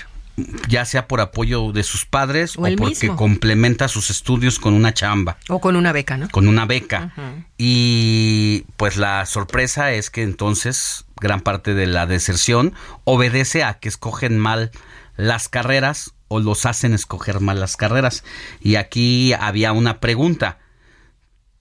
ya 0.66 0.84
sea 0.86 1.06
por 1.08 1.20
apoyo 1.20 1.72
de 1.72 1.82
sus 1.82 2.06
padres 2.06 2.56
O 2.56 2.62
porque 2.62 2.76
mismo. 2.80 3.16
complementa 3.16 3.86
sus 3.88 4.08
estudios 4.10 4.58
con 4.58 4.72
una 4.72 4.94
chamba, 4.94 5.36
O 5.48 5.60
con 5.60 5.76
una 5.76 5.92
beca, 5.92 6.16
¿no? 6.16 6.28
con 6.30 6.48
una 6.48 6.64
beca. 6.66 7.12
Y 7.58 8.64
pues 8.76 8.96
la 8.96 9.24
sorpresa 9.26 9.92
es 9.92 10.10
que 10.10 10.22
entonces 10.22 11.04
gran 11.20 11.40
parte 11.40 11.74
de 11.74 11.86
la 11.86 12.06
deserción 12.06 12.72
obedece 13.04 13.62
a 13.62 13.74
que 13.74 13.88
escogen 13.88 14.38
mal 14.38 14.70
las 15.16 15.48
carreras 15.48 16.12
o 16.32 16.40
los 16.40 16.66
hacen 16.66 16.94
escoger 16.94 17.40
mal 17.40 17.60
las 17.60 17.76
carreras. 17.76 18.24
Y 18.60 18.76
aquí 18.76 19.32
había 19.34 19.72
una 19.72 20.00
pregunta 20.00 20.58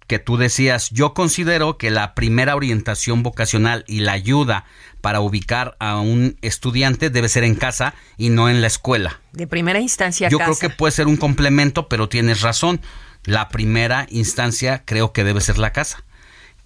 que 0.08 0.20
tú 0.20 0.38
decías, 0.38 0.90
yo 0.90 1.14
considero 1.14 1.78
que 1.78 1.90
la 1.90 2.16
primera 2.16 2.56
orientación 2.56 3.24
vocacional 3.24 3.86
y 3.88 4.02
la 4.02 4.12
ayuda 4.14 4.66
para 5.00 5.22
ubicar 5.22 5.78
a 5.80 6.00
un 6.00 6.38
estudiante 6.42 7.10
debe 7.10 7.30
ser 7.30 7.44
en 7.44 7.56
casa 7.56 7.94
y 8.18 8.30
no 8.30 8.50
en 8.50 8.62
la 8.62 8.68
escuela. 8.68 9.22
De 9.32 9.48
primera 9.48 9.80
instancia, 9.80 10.28
Yo 10.30 10.38
casa. 10.38 10.52
creo 10.52 10.70
que 10.70 10.76
puede 10.76 10.92
ser 10.92 11.08
un 11.08 11.18
complemento, 11.18 11.88
pero 11.88 12.10
tienes 12.10 12.42
razón. 12.42 12.82
La 13.24 13.50
primera 13.50 14.08
instancia 14.10 14.84
creo 14.86 15.14
que 15.14 15.24
debe 15.24 15.40
ser 15.42 15.58
la 15.58 15.72
casa. 15.72 16.04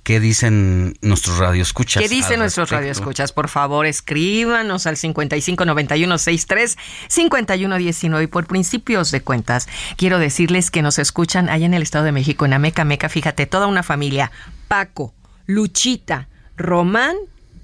¿Qué 0.05 0.19
dicen 0.19 0.93
nuestros 1.01 1.39
radioescuchas? 1.39 2.03
¿Qué 2.03 2.07
dicen 2.07 2.37
nuestros 2.37 2.69
radioescuchas? 2.69 3.31
Por 3.31 3.49
favor, 3.49 3.87
escríbanos 3.87 4.85
al 4.85 4.97
559163 4.97 6.77
5119 7.07 8.23
y 8.23 8.27
por 8.27 8.45
principios 8.45 9.09
de 9.09 9.21
cuentas, 9.21 9.67
quiero 9.97 10.19
decirles 10.19 10.69
que 10.69 10.83
nos 10.83 10.99
escuchan 10.99 11.49
allá 11.49 11.65
en 11.65 11.73
el 11.73 11.81
Estado 11.81 12.05
de 12.05 12.11
México, 12.11 12.45
en 12.45 12.53
Ameca 12.53 12.85
Meca, 12.85 13.09
fíjate, 13.09 13.47
toda 13.47 13.65
una 13.65 13.81
familia, 13.81 14.31
Paco, 14.67 15.15
Luchita, 15.47 16.27
Román 16.55 17.15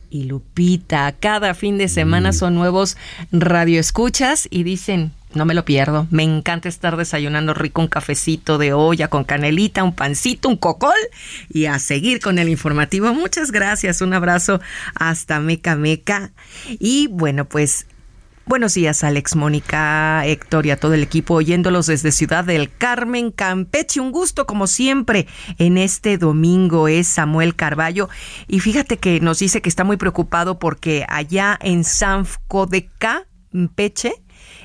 y 0.09 0.23
Lupita. 0.23 1.11
Cada 1.19 1.53
fin 1.53 1.77
de 1.77 1.85
Mm. 1.85 1.89
semana 1.89 2.33
son 2.33 2.55
nuevos 2.55 2.97
radioescuchas 3.31 4.47
y 4.49 4.63
dicen, 4.63 5.11
no 5.33 5.45
me 5.45 5.53
lo 5.53 5.65
pierdo, 5.65 6.07
me 6.11 6.23
encanta 6.23 6.69
estar 6.69 6.97
desayunando 6.97 7.53
rico 7.53 7.81
un 7.81 7.87
cafecito 7.87 8.57
de 8.57 8.73
olla 8.73 9.07
con 9.07 9.23
canelita, 9.23 9.83
un 9.83 9.95
pancito, 9.95 10.49
un 10.49 10.57
cocol 10.57 10.91
y 11.49 11.65
a 11.65 11.79
seguir 11.79 12.19
con 12.19 12.39
el 12.39 12.49
informativo. 12.49 13.13
Muchas 13.13 13.51
gracias, 13.51 14.01
un 14.01 14.13
abrazo 14.13 14.61
hasta 14.95 15.39
Meca 15.39 15.75
Meca. 15.75 16.31
Y 16.79 17.07
bueno, 17.07 17.45
pues 17.45 17.85
Buenos 18.51 18.73
días, 18.73 19.03
Alex, 19.03 19.35
Mónica, 19.35 20.25
Héctor 20.25 20.65
y 20.65 20.71
a 20.71 20.79
todo 20.79 20.95
el 20.95 21.03
equipo 21.03 21.35
oyéndolos 21.35 21.85
desde 21.85 22.11
Ciudad 22.11 22.43
del 22.43 22.69
Carmen, 22.75 23.31
Campeche. 23.31 24.01
Un 24.01 24.11
gusto, 24.11 24.47
como 24.47 24.65
siempre, 24.65 25.27
en 25.59 25.77
este 25.77 26.17
domingo 26.17 26.87
es 26.87 27.07
Samuel 27.07 27.55
Carballo. 27.55 28.09
Y 28.47 28.59
fíjate 28.59 28.97
que 28.97 29.21
nos 29.21 29.39
dice 29.39 29.61
que 29.61 29.69
está 29.69 29.83
muy 29.83 29.95
preocupado 29.95 30.57
porque 30.57 31.05
allá 31.07 31.57
en 31.61 31.83
San 31.83 32.25
de 32.69 32.89
Campeche, 32.97 34.15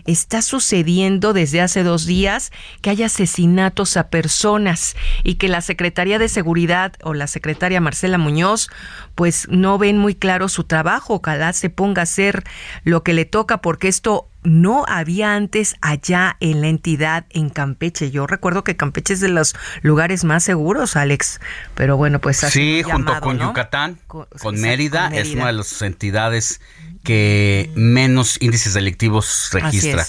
está 0.06 0.42
sucediendo 0.42 1.32
desde 1.32 1.60
hace 1.60 1.82
dos 1.82 2.06
días 2.06 2.52
que 2.80 2.90
hay 2.90 3.02
asesinatos 3.02 3.96
a 3.96 4.08
personas 4.08 4.96
y 5.22 5.34
que 5.34 5.48
la 5.48 5.60
Secretaría 5.60 6.18
de 6.18 6.28
Seguridad 6.28 6.92
o 7.02 7.14
la 7.14 7.26
secretaria 7.26 7.80
Marcela 7.80 8.18
Muñoz 8.18 8.68
pues 9.14 9.48
no 9.50 9.78
ven 9.78 9.98
muy 9.98 10.14
claro 10.14 10.48
su 10.48 10.64
trabajo. 10.64 11.14
Ojalá 11.14 11.52
se 11.52 11.70
ponga 11.70 12.02
a 12.02 12.04
hacer 12.04 12.44
lo 12.84 13.02
que 13.02 13.14
le 13.14 13.24
toca 13.24 13.60
porque 13.60 13.88
esto 13.88 14.28
no 14.46 14.84
había 14.86 15.34
antes 15.34 15.74
allá 15.80 16.36
en 16.38 16.60
la 16.60 16.68
entidad 16.68 17.26
en 17.30 17.50
Campeche. 17.50 18.12
Yo 18.12 18.28
recuerdo 18.28 18.62
que 18.62 18.76
Campeche 18.76 19.14
es 19.14 19.20
de 19.20 19.28
los 19.28 19.56
lugares 19.82 20.22
más 20.22 20.44
seguros, 20.44 20.94
Alex. 20.94 21.40
Pero 21.74 21.96
bueno, 21.96 22.20
pues 22.20 22.44
así. 22.44 22.82
Sí, 22.82 22.82
junto 22.84 23.20
con 23.20 23.40
Yucatán, 23.40 23.98
con, 24.06 24.28
Mérida, 24.60 25.08
es 25.08 25.30
una 25.34 25.48
de 25.48 25.52
las 25.52 25.82
entidades 25.82 26.60
que 27.02 27.72
menos 27.74 28.40
índices 28.40 28.72
delictivos 28.72 29.48
registra. 29.52 30.06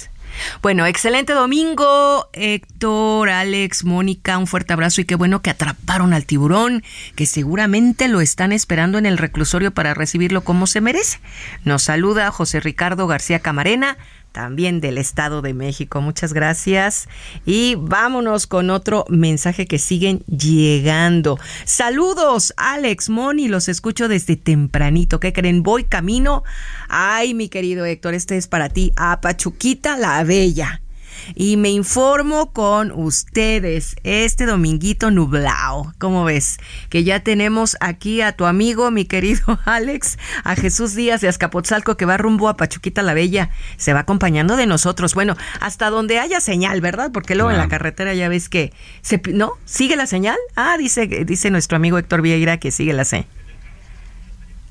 Bueno, 0.61 0.85
excelente 0.85 1.33
domingo, 1.33 2.29
Héctor, 2.33 3.29
Alex, 3.29 3.85
Mónica, 3.85 4.37
un 4.37 4.45
fuerte 4.45 4.73
abrazo 4.73 5.01
y 5.01 5.05
qué 5.05 5.15
bueno 5.15 5.41
que 5.41 5.49
atraparon 5.49 6.13
al 6.13 6.27
tiburón, 6.27 6.83
que 7.15 7.25
seguramente 7.25 8.07
lo 8.07 8.21
están 8.21 8.51
esperando 8.51 8.99
en 8.99 9.07
el 9.07 9.17
reclusorio 9.17 9.71
para 9.71 9.95
recibirlo 9.95 10.41
como 10.41 10.67
se 10.67 10.79
merece. 10.79 11.19
Nos 11.63 11.81
saluda 11.81 12.29
José 12.29 12.59
Ricardo 12.59 13.07
García 13.07 13.39
Camarena 13.39 13.97
también 14.37 14.81
del 14.81 14.99
Estado 14.99 15.41
de 15.41 15.55
México. 15.55 15.99
Muchas 15.99 16.31
gracias. 16.31 17.09
Y 17.43 17.73
vámonos 17.73 18.45
con 18.45 18.69
otro 18.69 19.03
mensaje 19.09 19.65
que 19.65 19.79
siguen 19.79 20.19
llegando. 20.27 21.39
Saludos, 21.65 22.53
Alex, 22.55 23.09
Moni, 23.09 23.47
los 23.47 23.67
escucho 23.67 24.07
desde 24.07 24.35
tempranito. 24.35 25.19
¿Qué 25.19 25.33
creen? 25.33 25.63
Voy 25.63 25.85
camino. 25.85 26.43
Ay, 26.87 27.33
mi 27.33 27.49
querido 27.49 27.83
Héctor, 27.83 28.13
este 28.13 28.37
es 28.37 28.47
para 28.47 28.69
ti. 28.69 28.91
A 28.95 29.21
Pachuquita 29.21 29.97
la 29.97 30.23
Bella 30.23 30.81
y 31.35 31.57
me 31.57 31.69
informo 31.69 32.51
con 32.53 32.91
ustedes 32.91 33.95
este 34.03 34.45
dominguito 34.45 35.11
nublado. 35.11 35.93
¿Cómo 35.97 36.23
ves? 36.23 36.57
Que 36.89 37.03
ya 37.03 37.21
tenemos 37.21 37.77
aquí 37.79 38.21
a 38.21 38.31
tu 38.31 38.45
amigo, 38.45 38.91
mi 38.91 39.05
querido 39.05 39.59
Alex, 39.65 40.17
a 40.43 40.55
Jesús 40.55 40.95
Díaz 40.95 41.21
de 41.21 41.27
Azcapotzalco 41.27 41.97
que 41.97 42.05
va 42.05 42.17
rumbo 42.17 42.49
a 42.49 42.57
Pachuquita 42.57 43.01
la 43.01 43.13
Bella. 43.13 43.49
Se 43.77 43.93
va 43.93 44.01
acompañando 44.01 44.55
de 44.55 44.65
nosotros. 44.65 45.13
Bueno, 45.13 45.35
hasta 45.59 45.89
donde 45.89 46.19
haya 46.19 46.41
señal, 46.41 46.81
¿verdad? 46.81 47.11
Porque 47.11 47.35
luego 47.35 47.51
en 47.51 47.57
la 47.57 47.67
carretera 47.67 48.13
ya 48.13 48.29
ves 48.29 48.49
que 48.49 48.73
se, 49.01 49.21
¿no? 49.33 49.53
¿Sigue 49.65 49.95
la 49.95 50.07
señal? 50.07 50.37
Ah, 50.55 50.77
dice, 50.77 51.07
dice 51.07 51.51
nuestro 51.51 51.77
amigo 51.77 51.97
Héctor 51.97 52.21
Vieira 52.21 52.57
que 52.57 52.71
sigue 52.71 52.93
la 52.93 53.05
señal. 53.05 53.36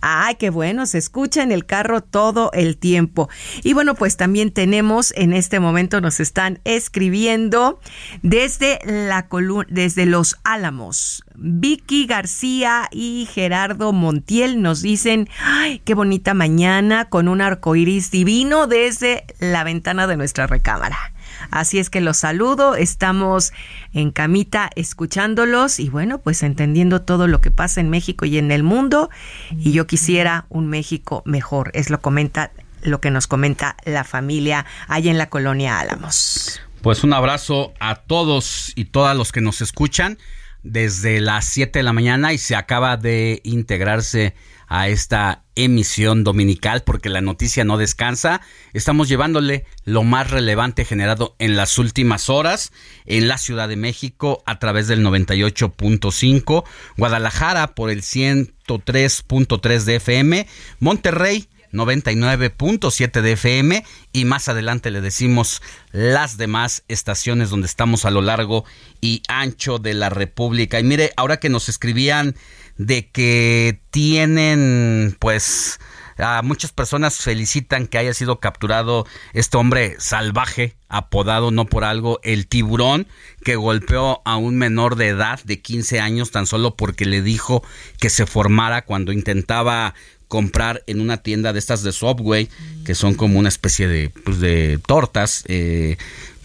Ay, 0.00 0.36
qué 0.36 0.50
bueno, 0.50 0.86
se 0.86 0.98
escucha 0.98 1.42
en 1.42 1.52
el 1.52 1.66
carro 1.66 2.00
todo 2.02 2.50
el 2.52 2.76
tiempo. 2.76 3.28
Y 3.62 3.72
bueno, 3.72 3.94
pues 3.94 4.16
también 4.16 4.50
tenemos 4.50 5.12
en 5.16 5.32
este 5.32 5.60
momento 5.60 6.00
nos 6.00 6.20
están 6.20 6.60
escribiendo 6.64 7.80
desde 8.22 8.78
la 8.84 9.26
desde 9.68 10.06
Los 10.06 10.36
Álamos. 10.44 11.24
Vicky 11.34 12.06
García 12.06 12.88
y 12.90 13.28
Gerardo 13.32 13.92
Montiel 13.92 14.62
nos 14.62 14.82
dicen, 14.82 15.28
ay, 15.40 15.80
qué 15.84 15.94
bonita 15.94 16.34
mañana 16.34 17.08
con 17.08 17.28
un 17.28 17.40
arco 17.40 17.76
iris 17.76 18.10
divino 18.10 18.66
desde 18.66 19.24
la 19.38 19.64
ventana 19.64 20.06
de 20.06 20.16
nuestra 20.16 20.46
recámara. 20.46 21.12
Así 21.50 21.78
es 21.78 21.90
que 21.90 22.00
los 22.00 22.18
saludo, 22.18 22.74
estamos 22.74 23.52
en 23.92 24.10
camita 24.10 24.70
escuchándolos 24.76 25.80
y 25.80 25.88
bueno, 25.88 26.18
pues 26.18 26.42
entendiendo 26.42 27.02
todo 27.02 27.26
lo 27.26 27.40
que 27.40 27.50
pasa 27.50 27.80
en 27.80 27.90
México 27.90 28.24
y 28.24 28.38
en 28.38 28.50
el 28.50 28.62
mundo. 28.62 29.10
Y 29.50 29.72
yo 29.72 29.86
quisiera 29.86 30.46
un 30.48 30.66
México 30.68 31.22
mejor, 31.24 31.70
es 31.74 31.90
lo 31.90 32.00
comenta 32.00 32.50
lo 32.82 33.00
que 33.00 33.10
nos 33.10 33.26
comenta 33.26 33.76
la 33.84 34.04
familia 34.04 34.64
allá 34.86 35.10
en 35.10 35.18
la 35.18 35.28
colonia 35.28 35.80
Álamos. 35.80 36.60
Pues 36.82 37.02
un 37.02 37.12
abrazo 37.12 37.72
a 37.80 37.96
todos 37.96 38.72
y 38.76 38.84
todas 38.84 39.16
los 39.16 39.32
que 39.32 39.40
nos 39.40 39.60
escuchan 39.60 40.18
desde 40.62 41.20
las 41.20 41.46
7 41.46 41.78
de 41.78 41.82
la 41.82 41.92
mañana 41.92 42.32
y 42.32 42.38
se 42.38 42.54
acaba 42.54 42.96
de 42.96 43.40
integrarse 43.44 44.34
a 44.66 44.88
esta 44.88 45.44
emisión 45.54 46.24
dominical 46.24 46.82
porque 46.82 47.08
la 47.08 47.20
noticia 47.20 47.64
no 47.64 47.78
descansa. 47.78 48.40
Estamos 48.72 49.08
llevándole 49.08 49.64
lo 49.84 50.02
más 50.02 50.30
relevante 50.30 50.84
generado 50.84 51.34
en 51.38 51.56
las 51.56 51.78
últimas 51.78 52.28
horas 52.28 52.72
en 53.06 53.28
la 53.28 53.38
Ciudad 53.38 53.68
de 53.68 53.76
México 53.76 54.42
a 54.46 54.58
través 54.58 54.88
del 54.88 55.04
98.5, 55.04 56.64
Guadalajara 56.96 57.74
por 57.74 57.90
el 57.90 58.02
103.3 58.02 59.84
de 59.84 59.96
FM, 59.96 60.46
Monterrey 60.80 61.48
99.7 61.72 63.20
de 63.20 63.32
FM 63.32 63.84
y 64.12 64.24
más 64.24 64.48
adelante 64.48 64.90
le 64.90 65.00
decimos 65.00 65.62
las 65.92 66.36
demás 66.36 66.84
estaciones 66.88 67.50
donde 67.50 67.66
estamos 67.66 68.04
a 68.04 68.10
lo 68.10 68.22
largo 68.22 68.64
y 69.00 69.22
ancho 69.28 69.78
de 69.78 69.94
la 69.94 70.08
República. 70.08 70.80
Y 70.80 70.84
mire, 70.84 71.12
ahora 71.16 71.38
que 71.38 71.48
nos 71.48 71.68
escribían 71.68 72.34
de 72.78 73.08
que 73.10 73.80
tienen 73.90 75.16
pues 75.18 75.78
a 76.18 76.40
muchas 76.42 76.72
personas 76.72 77.18
felicitan 77.18 77.86
que 77.86 77.98
haya 77.98 78.14
sido 78.14 78.40
capturado 78.40 79.06
este 79.34 79.56
hombre 79.56 79.96
salvaje, 79.98 80.74
apodado 80.88 81.50
no 81.50 81.66
por 81.66 81.84
algo 81.84 82.20
el 82.22 82.46
tiburón, 82.46 83.06
que 83.44 83.56
golpeó 83.56 84.22
a 84.24 84.36
un 84.36 84.56
menor 84.56 84.96
de 84.96 85.08
edad 85.08 85.40
de 85.44 85.60
15 85.60 86.00
años 86.00 86.30
tan 86.30 86.46
solo 86.46 86.74
porque 86.74 87.04
le 87.04 87.22
dijo 87.22 87.62
que 88.00 88.08
se 88.08 88.26
formara 88.26 88.82
cuando 88.82 89.12
intentaba 89.12 89.94
comprar 90.28 90.82
en 90.86 91.00
una 91.00 91.18
tienda 91.18 91.52
de 91.52 91.58
estas 91.58 91.82
de 91.82 91.92
Subway, 91.92 92.48
que 92.84 92.94
son 92.94 93.14
como 93.14 93.38
una 93.38 93.48
especie 93.48 93.86
de, 93.86 94.10
pues, 94.10 94.40
de 94.40 94.80
tortas, 94.84 95.44
eh, 95.46 95.98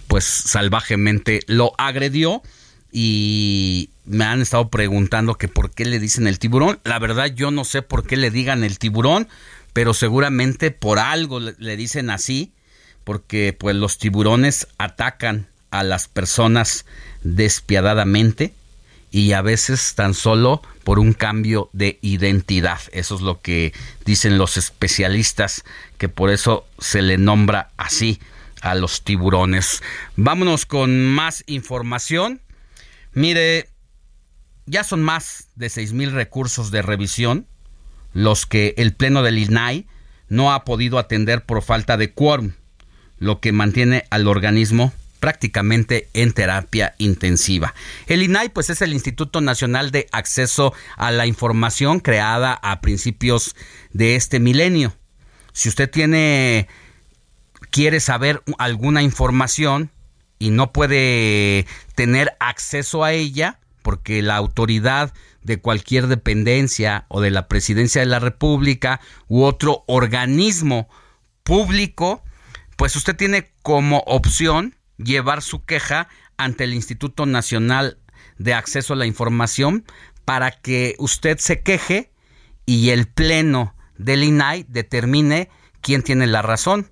pues 0.07 0.25
salvajemente 0.25 1.39
lo 1.47 1.73
agredió 1.77 2.43
y 2.91 3.89
me 4.11 4.25
han 4.25 4.41
estado 4.41 4.69
preguntando 4.69 5.35
que 5.35 5.47
por 5.47 5.71
qué 5.71 5.85
le 5.85 5.99
dicen 5.99 6.27
el 6.27 6.37
tiburón. 6.37 6.79
La 6.83 6.99
verdad 6.99 7.27
yo 7.27 7.49
no 7.49 7.63
sé 7.63 7.81
por 7.81 8.05
qué 8.05 8.17
le 8.17 8.29
digan 8.29 8.63
el 8.63 8.77
tiburón, 8.77 9.29
pero 9.73 9.93
seguramente 9.93 10.71
por 10.71 10.99
algo 10.99 11.39
le, 11.39 11.77
dicen 11.77 12.09
así, 12.09 12.51
porque 13.05 13.55
pues 13.57 13.75
los 13.75 13.97
tiburones 13.97 14.67
atacan 14.77 15.47
a 15.71 15.83
las 15.83 16.09
personas 16.09 16.85
despiadadamente 17.23 18.53
y 19.11 19.31
a 19.31 19.41
veces 19.41 19.93
tan 19.95 20.13
solo 20.13 20.61
por 20.83 20.99
un 20.99 21.13
cambio 21.13 21.69
de 21.71 21.97
identidad. 22.01 22.81
Eso 22.91 23.15
es 23.15 23.21
lo 23.21 23.39
que 23.39 23.73
dicen 24.03 24.37
los 24.37 24.57
especialistas, 24.57 25.63
que 25.97 26.09
por 26.09 26.31
eso 26.31 26.67
se 26.79 27.01
le 27.01 27.17
nombra 27.17 27.71
así 27.77 28.19
a 28.61 28.75
los 28.75 29.03
tiburones. 29.03 29.81
Vámonos 30.17 30.65
con 30.65 31.05
más 31.05 31.45
información. 31.47 32.41
Mire, 33.13 33.70
ya 34.65 34.83
son 34.83 35.01
más 35.01 35.47
de 35.55 35.69
seis 35.69 35.93
mil 35.93 36.11
recursos 36.11 36.71
de 36.71 36.81
revisión 36.81 37.47
los 38.13 38.45
que 38.45 38.73
el 38.77 38.93
Pleno 38.93 39.23
del 39.23 39.37
INAI 39.37 39.87
no 40.27 40.53
ha 40.53 40.65
podido 40.65 40.97
atender 40.97 41.45
por 41.45 41.61
falta 41.61 41.97
de 41.97 42.13
quórum, 42.13 42.53
lo 43.17 43.39
que 43.39 43.51
mantiene 43.51 44.05
al 44.09 44.27
organismo 44.27 44.93
prácticamente 45.19 46.09
en 46.13 46.33
terapia 46.33 46.95
intensiva. 46.97 47.75
El 48.07 48.23
INAI 48.23 48.49
pues 48.49 48.69
es 48.69 48.81
el 48.81 48.93
Instituto 48.93 49.39
Nacional 49.39 49.91
de 49.91 50.07
Acceso 50.11 50.73
a 50.97 51.11
la 51.11 51.27
Información 51.27 51.99
creada 51.99 52.53
a 52.53 52.81
principios 52.81 53.55
de 53.91 54.15
este 54.15 54.39
milenio. 54.39 54.95
Si 55.53 55.69
usted 55.69 55.89
tiene 55.89 56.67
quiere 57.69 57.99
saber 57.99 58.41
alguna 58.57 59.01
información 59.03 59.91
y 60.39 60.49
no 60.49 60.73
puede 60.73 61.67
tener 61.95 62.35
acceso 62.39 63.03
a 63.03 63.13
ella 63.13 63.60
porque 63.81 64.21
la 64.21 64.35
autoridad 64.35 65.13
de 65.43 65.59
cualquier 65.59 66.07
dependencia 66.07 67.05
o 67.07 67.21
de 67.21 67.31
la 67.31 67.47
presidencia 67.47 68.01
de 68.01 68.07
la 68.07 68.19
República 68.19 69.01
u 69.27 69.43
otro 69.43 69.83
organismo 69.87 70.89
público, 71.43 72.23
pues 72.75 72.95
usted 72.95 73.15
tiene 73.15 73.51
como 73.61 73.99
opción 74.05 74.75
llevar 74.97 75.41
su 75.41 75.65
queja 75.65 76.07
ante 76.37 76.63
el 76.63 76.73
Instituto 76.73 77.25
Nacional 77.25 77.97
de 78.37 78.53
Acceso 78.53 78.93
a 78.93 78.97
la 78.97 79.05
Información 79.05 79.85
para 80.25 80.51
que 80.51 80.95
usted 80.99 81.37
se 81.39 81.61
queje 81.61 82.11
y 82.65 82.89
el 82.89 83.07
Pleno 83.07 83.75
del 83.97 84.23
INAI 84.23 84.65
determine 84.67 85.49
quién 85.81 86.03
tiene 86.03 86.27
la 86.27 86.41
razón. 86.41 86.91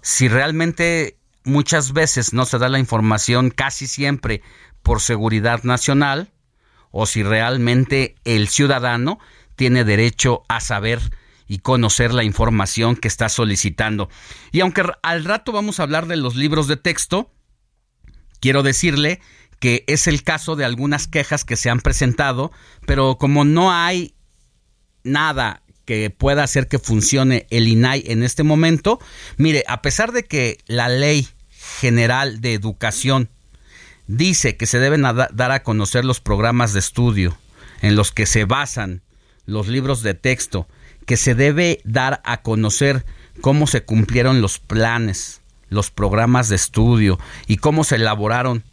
Si 0.00 0.28
realmente 0.28 1.18
muchas 1.44 1.92
veces 1.92 2.32
no 2.32 2.44
se 2.44 2.58
da 2.58 2.68
la 2.68 2.78
información 2.78 3.50
casi 3.50 3.86
siempre 3.86 4.42
por 4.82 5.00
seguridad 5.00 5.62
nacional 5.64 6.32
o 6.90 7.06
si 7.06 7.22
realmente 7.22 8.14
el 8.24 8.48
ciudadano 8.48 9.18
tiene 9.56 9.84
derecho 9.84 10.42
a 10.48 10.60
saber 10.60 11.00
y 11.46 11.58
conocer 11.58 12.12
la 12.12 12.24
información 12.24 12.94
que 12.94 13.08
está 13.08 13.28
solicitando. 13.28 14.08
Y 14.52 14.60
aunque 14.60 14.84
al 15.02 15.24
rato 15.24 15.52
vamos 15.52 15.80
a 15.80 15.82
hablar 15.82 16.06
de 16.06 16.16
los 16.16 16.36
libros 16.36 16.68
de 16.68 16.76
texto, 16.76 17.32
quiero 18.40 18.62
decirle 18.62 19.20
que 19.58 19.84
es 19.88 20.06
el 20.06 20.22
caso 20.22 20.56
de 20.56 20.64
algunas 20.64 21.08
quejas 21.08 21.44
que 21.44 21.56
se 21.56 21.70
han 21.70 21.80
presentado, 21.80 22.52
pero 22.86 23.16
como 23.18 23.44
no 23.44 23.72
hay 23.72 24.14
nada 25.02 25.62
que 25.84 26.10
pueda 26.10 26.44
hacer 26.44 26.68
que 26.68 26.78
funcione 26.78 27.46
el 27.50 27.66
INAI 27.66 28.04
en 28.06 28.22
este 28.22 28.42
momento, 28.42 29.00
mire, 29.38 29.64
a 29.66 29.80
pesar 29.80 30.12
de 30.12 30.24
que 30.24 30.58
la 30.66 30.88
ley 30.88 31.26
general 31.80 32.40
de 32.40 32.52
educación 32.52 33.30
dice 34.08 34.56
que 34.56 34.66
se 34.66 34.80
deben 34.80 35.02
dar 35.02 35.52
a 35.52 35.62
conocer 35.62 36.04
los 36.04 36.20
programas 36.20 36.72
de 36.72 36.80
estudio 36.80 37.38
en 37.80 37.94
los 37.94 38.10
que 38.10 38.26
se 38.26 38.44
basan 38.44 39.02
los 39.46 39.68
libros 39.68 40.02
de 40.02 40.14
texto, 40.14 40.66
que 41.06 41.16
se 41.16 41.34
debe 41.34 41.80
dar 41.84 42.20
a 42.24 42.42
conocer 42.42 43.06
cómo 43.40 43.66
se 43.66 43.84
cumplieron 43.84 44.42
los 44.42 44.58
planes, 44.58 45.42
los 45.68 45.90
programas 45.90 46.48
de 46.48 46.56
estudio 46.56 47.18
y 47.46 47.58
cómo 47.58 47.84
se 47.84 47.96
elaboraron 47.96 48.64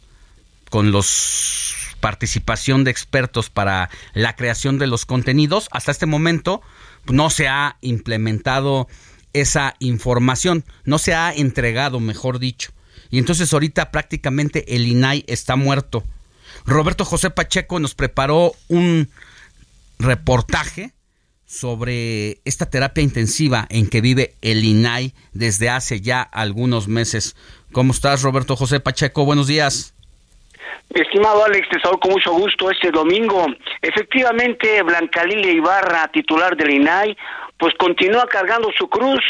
con 0.70 0.90
los 0.90 1.74
participación 2.00 2.84
de 2.84 2.90
expertos 2.90 3.50
para 3.50 3.90
la 4.12 4.36
creación 4.36 4.78
de 4.78 4.86
los 4.86 5.06
contenidos. 5.06 5.68
Hasta 5.70 5.92
este 5.92 6.06
momento 6.06 6.60
no 7.06 7.30
se 7.30 7.48
ha 7.48 7.78
implementado 7.80 8.86
esa 9.32 9.74
información, 9.78 10.64
no 10.84 10.98
se 10.98 11.14
ha 11.14 11.32
entregado, 11.32 12.00
mejor 12.00 12.38
dicho. 12.38 12.72
Y 13.10 13.18
entonces 13.18 13.52
ahorita 13.52 13.90
prácticamente 13.90 14.74
el 14.74 14.86
INAI 14.86 15.24
está 15.26 15.56
muerto. 15.56 16.02
Roberto 16.64 17.04
José 17.04 17.30
Pacheco 17.30 17.78
nos 17.78 17.94
preparó 17.94 18.52
un 18.68 19.08
reportaje 19.98 20.92
sobre 21.46 22.38
esta 22.44 22.68
terapia 22.68 23.02
intensiva 23.02 23.66
en 23.70 23.88
que 23.88 24.00
vive 24.00 24.34
el 24.42 24.64
INAI 24.64 25.14
desde 25.32 25.70
hace 25.70 26.00
ya 26.00 26.22
algunos 26.22 26.88
meses. 26.88 27.36
¿Cómo 27.72 27.92
estás, 27.92 28.22
Roberto 28.22 28.56
José 28.56 28.80
Pacheco? 28.80 29.24
Buenos 29.24 29.46
días. 29.46 29.94
Estimado 30.90 31.44
Alex, 31.44 31.68
te 31.68 31.80
saludo 31.80 32.00
con 32.00 32.12
mucho 32.12 32.32
gusto 32.32 32.70
este 32.70 32.90
domingo. 32.90 33.46
Efectivamente, 33.82 34.82
Blanca 34.82 35.24
Lilia 35.24 35.52
Ibarra, 35.52 36.08
titular 36.12 36.56
del 36.56 36.70
INAI, 36.70 37.16
pues 37.58 37.74
continúa 37.78 38.26
cargando 38.26 38.70
su 38.76 38.88
cruz 38.88 39.20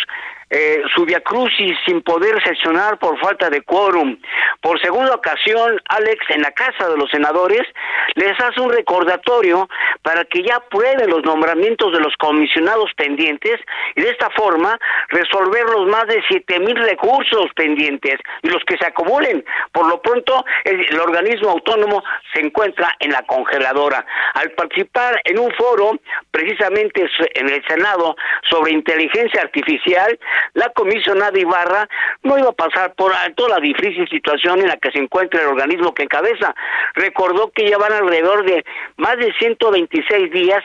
eh, 0.49 0.83
su 0.95 1.05
viacrucis 1.05 1.77
sin 1.85 2.03
poder 2.03 2.43
sesionar 2.43 2.99
por 2.99 3.19
falta 3.19 3.51
de 3.51 3.63
quórum. 3.63 4.19
Por 4.67 4.81
segunda 4.81 5.15
ocasión, 5.15 5.81
Alex, 5.91 6.25
en 6.31 6.43
la 6.43 6.51
Casa 6.51 6.89
de 6.89 6.97
los 6.97 7.09
Senadores, 7.09 7.63
les 8.17 8.33
hace 8.41 8.61
un 8.61 8.73
recordatorio 8.73 9.69
para 10.03 10.25
que 10.25 10.43
ya 10.43 10.57
aprueben 10.57 11.09
los 11.09 11.23
nombramientos 11.23 11.93
de 11.93 12.01
los 12.01 12.13
comisionados 12.17 12.91
pendientes 12.97 13.61
y 13.95 14.03
de 14.03 14.11
esta 14.11 14.29
forma 14.31 14.77
resolver 15.11 15.63
los 15.67 15.87
más 15.87 16.09
de 16.09 16.21
siete 16.27 16.59
mil 16.59 16.75
recursos 16.75 17.47
pendientes 17.55 18.19
y 18.43 18.49
los 18.49 18.65
que 18.65 18.77
se 18.77 18.87
acumulen. 18.87 19.45
Por 19.71 19.87
lo 19.87 20.03
pronto, 20.03 20.45
el 20.65 20.99
organismo 20.99 21.51
autónomo 21.51 22.03
se 22.35 22.41
encuentra 22.41 22.93
en 22.99 23.13
la 23.13 23.23
congeladora. 23.23 24.05
Al 24.35 24.51
participar 24.51 25.21
en 25.23 25.39
un 25.39 25.53
foro, 25.53 25.93
precisamente 26.33 27.09
en 27.35 27.51
el 27.51 27.65
Senado, 27.69 28.17
sobre 28.51 28.73
inteligencia 28.73 29.43
artificial, 29.43 30.19
la 30.55 30.71
comisionada 30.71 31.39
Ibarra 31.39 31.89
no 32.25 32.37
iba 32.37 32.49
a 32.49 32.53
pasar 32.53 32.95
por 32.95 33.15
alto 33.15 33.47
la 33.47 33.61
difícil 33.61 34.09
situación 34.09 34.56
en 34.61 34.69
la 34.69 34.77
que 34.77 34.91
se 34.91 34.99
encuentra 34.99 35.41
el 35.41 35.49
organismo 35.49 35.95
que 35.95 36.05
encabeza. 36.05 36.55
Recordó 36.95 37.51
que 37.51 37.69
ya 37.69 37.79
van 37.79 37.93
alrededor 37.93 38.45
de 38.45 38.65
más 38.97 39.17
de 39.19 39.33
126 39.39 40.31
días 40.33 40.63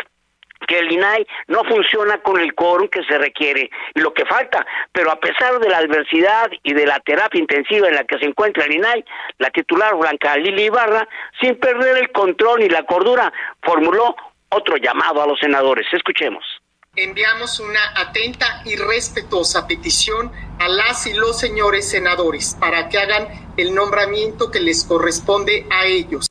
que 0.67 0.79
el 0.79 0.91
INAI 0.91 1.25
no 1.47 1.63
funciona 1.63 2.19
con 2.19 2.39
el 2.39 2.53
quórum 2.53 2.87
que 2.87 3.03
se 3.03 3.17
requiere 3.17 3.69
y 3.95 3.99
lo 3.99 4.13
que 4.13 4.25
falta, 4.25 4.65
pero 4.91 5.11
a 5.11 5.19
pesar 5.19 5.59
de 5.59 5.69
la 5.69 5.79
adversidad 5.79 6.51
y 6.63 6.73
de 6.73 6.85
la 6.85 6.99
terapia 6.99 7.39
intensiva 7.39 7.87
en 7.87 7.95
la 7.95 8.03
que 8.03 8.19
se 8.19 8.25
encuentra 8.25 8.65
el 8.65 8.75
INAI, 8.75 9.03
la 9.39 9.49
titular 9.49 9.95
Blanca 9.95 10.37
Lili 10.37 10.65
Ibarra, 10.65 11.07
sin 11.41 11.55
perder 11.55 11.97
el 11.97 12.11
control 12.11 12.59
ni 12.59 12.69
la 12.69 12.83
cordura, 12.83 13.33
formuló 13.63 14.15
otro 14.49 14.77
llamado 14.77 15.23
a 15.23 15.27
los 15.27 15.39
senadores. 15.39 15.87
Escuchemos 15.91 16.60
enviamos 16.97 17.61
una 17.61 17.79
atenta 17.95 18.63
y 18.65 18.75
respetuosa 18.75 19.65
petición 19.65 20.29
a 20.59 20.67
las 20.67 21.07
y 21.07 21.13
los 21.13 21.39
señores 21.39 21.87
senadores 21.87 22.57
para 22.59 22.89
que 22.89 22.97
hagan 22.97 23.53
el 23.55 23.73
nombramiento 23.73 24.51
que 24.51 24.59
les 24.59 24.83
corresponde 24.83 25.65
a 25.69 25.85
ellos. 25.85 26.30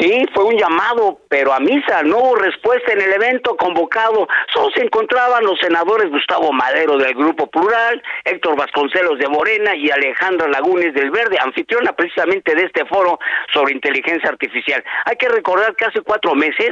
Sí, 0.00 0.24
fue 0.32 0.44
un 0.44 0.56
llamado, 0.56 1.18
pero 1.28 1.52
a 1.52 1.60
misa 1.60 2.02
no 2.02 2.16
hubo 2.16 2.36
respuesta 2.36 2.90
en 2.94 3.02
el 3.02 3.12
evento 3.12 3.54
convocado. 3.54 4.26
Solo 4.50 4.70
se 4.74 4.82
encontraban 4.82 5.44
los 5.44 5.60
senadores 5.60 6.08
Gustavo 6.10 6.52
Madero 6.52 6.96
del 6.96 7.12
Grupo 7.12 7.48
Plural, 7.48 8.02
Héctor 8.24 8.56
Vasconcelos 8.56 9.18
de 9.18 9.28
Morena 9.28 9.76
y 9.76 9.90
Alejandra 9.90 10.48
Lagunes 10.48 10.94
del 10.94 11.10
Verde, 11.10 11.36
anfitriona 11.38 11.92
precisamente 11.92 12.54
de 12.54 12.64
este 12.64 12.86
foro 12.86 13.18
sobre 13.52 13.74
inteligencia 13.74 14.30
artificial. 14.30 14.82
Hay 15.04 15.16
que 15.16 15.28
recordar 15.28 15.76
que 15.76 15.84
hace 15.84 16.00
cuatro 16.00 16.34
meses, 16.34 16.70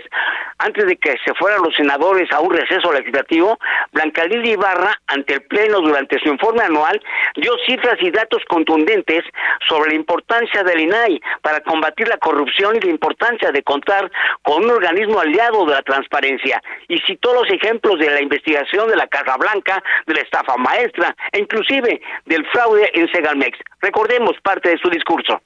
antes 0.56 0.86
de 0.86 0.96
que 0.96 1.14
se 1.22 1.34
fueran 1.34 1.60
los 1.60 1.74
senadores 1.76 2.32
a 2.32 2.40
un 2.40 2.54
receso 2.54 2.90
legislativo, 2.94 3.58
Blanca 3.92 4.24
Lili 4.24 4.52
Ibarra, 4.52 4.98
ante 5.06 5.34
el 5.34 5.42
Pleno 5.42 5.80
durante 5.80 6.18
su 6.18 6.30
informe 6.30 6.62
anual, 6.62 6.98
dio 7.36 7.52
cifras 7.66 7.96
y 8.00 8.10
datos 8.10 8.42
contundentes 8.48 9.22
sobre 9.68 9.90
la 9.90 9.96
importancia 9.96 10.62
del 10.62 10.80
INAI 10.80 11.20
para 11.42 11.60
combatir 11.60 12.08
la 12.08 12.16
corrupción 12.16 12.76
y 12.76 12.80
la 12.80 12.90
importancia 12.90 13.17
de 13.18 13.62
contar 13.64 14.10
con 14.42 14.64
un 14.64 14.70
organismo 14.70 15.18
aliado 15.18 15.66
de 15.66 15.72
la 15.72 15.82
transparencia 15.82 16.62
y 16.86 16.98
citó 17.00 17.34
los 17.34 17.50
ejemplos 17.50 17.98
de 17.98 18.10
la 18.10 18.22
investigación 18.22 18.88
de 18.88 18.96
la 18.96 19.08
Casa 19.08 19.36
Blanca, 19.36 19.82
de 20.06 20.14
la 20.14 20.20
estafa 20.20 20.56
maestra 20.56 21.14
e 21.32 21.40
inclusive 21.40 22.00
del 22.26 22.46
fraude 22.46 22.88
en 22.94 23.10
Segalmex. 23.10 23.58
Recordemos 23.80 24.36
parte 24.42 24.70
de 24.70 24.78
su 24.78 24.88
discurso. 24.88 25.40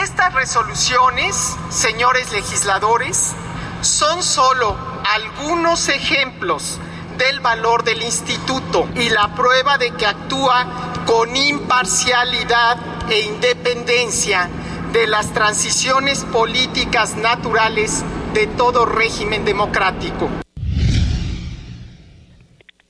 Estas 0.00 0.34
resoluciones, 0.34 1.34
señores 1.68 2.32
legisladores, 2.32 3.34
son 3.80 4.22
solo 4.22 4.76
algunos 5.14 5.88
ejemplos 5.88 6.80
del 7.18 7.40
valor 7.40 7.82
del 7.82 8.02
instituto 8.02 8.88
y 8.94 9.08
la 9.10 9.34
prueba 9.34 9.78
de 9.78 9.92
que 9.96 10.06
actúa 10.06 11.04
con 11.06 11.36
imparcialidad 11.36 12.76
e 13.08 13.20
independencia 13.20 14.48
de 14.94 15.08
las 15.08 15.34
transiciones 15.34 16.24
políticas 16.24 17.16
naturales 17.16 18.04
de 18.32 18.46
todo 18.46 18.86
régimen 18.86 19.44
democrático. 19.44 20.30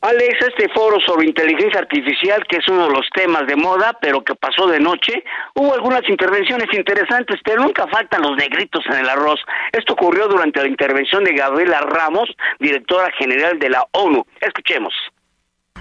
Alex, 0.02 0.34
este 0.48 0.68
foro 0.68 1.00
sobre 1.00 1.26
inteligencia 1.26 1.80
artificial, 1.80 2.44
que 2.46 2.58
es 2.58 2.68
uno 2.68 2.88
de 2.88 2.92
los 2.92 3.08
temas 3.14 3.46
de 3.46 3.56
moda, 3.56 3.96
pero 4.02 4.22
que 4.22 4.34
pasó 4.34 4.66
de 4.66 4.80
noche, 4.80 5.24
hubo 5.54 5.72
algunas 5.72 6.06
intervenciones 6.06 6.68
interesantes, 6.74 7.40
pero 7.42 7.62
nunca 7.62 7.86
faltan 7.86 8.20
los 8.20 8.36
negritos 8.36 8.84
en 8.84 8.96
el 8.98 9.08
arroz. 9.08 9.40
Esto 9.72 9.94
ocurrió 9.94 10.28
durante 10.28 10.60
la 10.60 10.68
intervención 10.68 11.24
de 11.24 11.32
Gabriela 11.32 11.80
Ramos, 11.80 12.28
directora 12.60 13.10
general 13.12 13.58
de 13.58 13.70
la 13.70 13.86
ONU. 13.92 14.26
Escuchemos. 14.42 14.92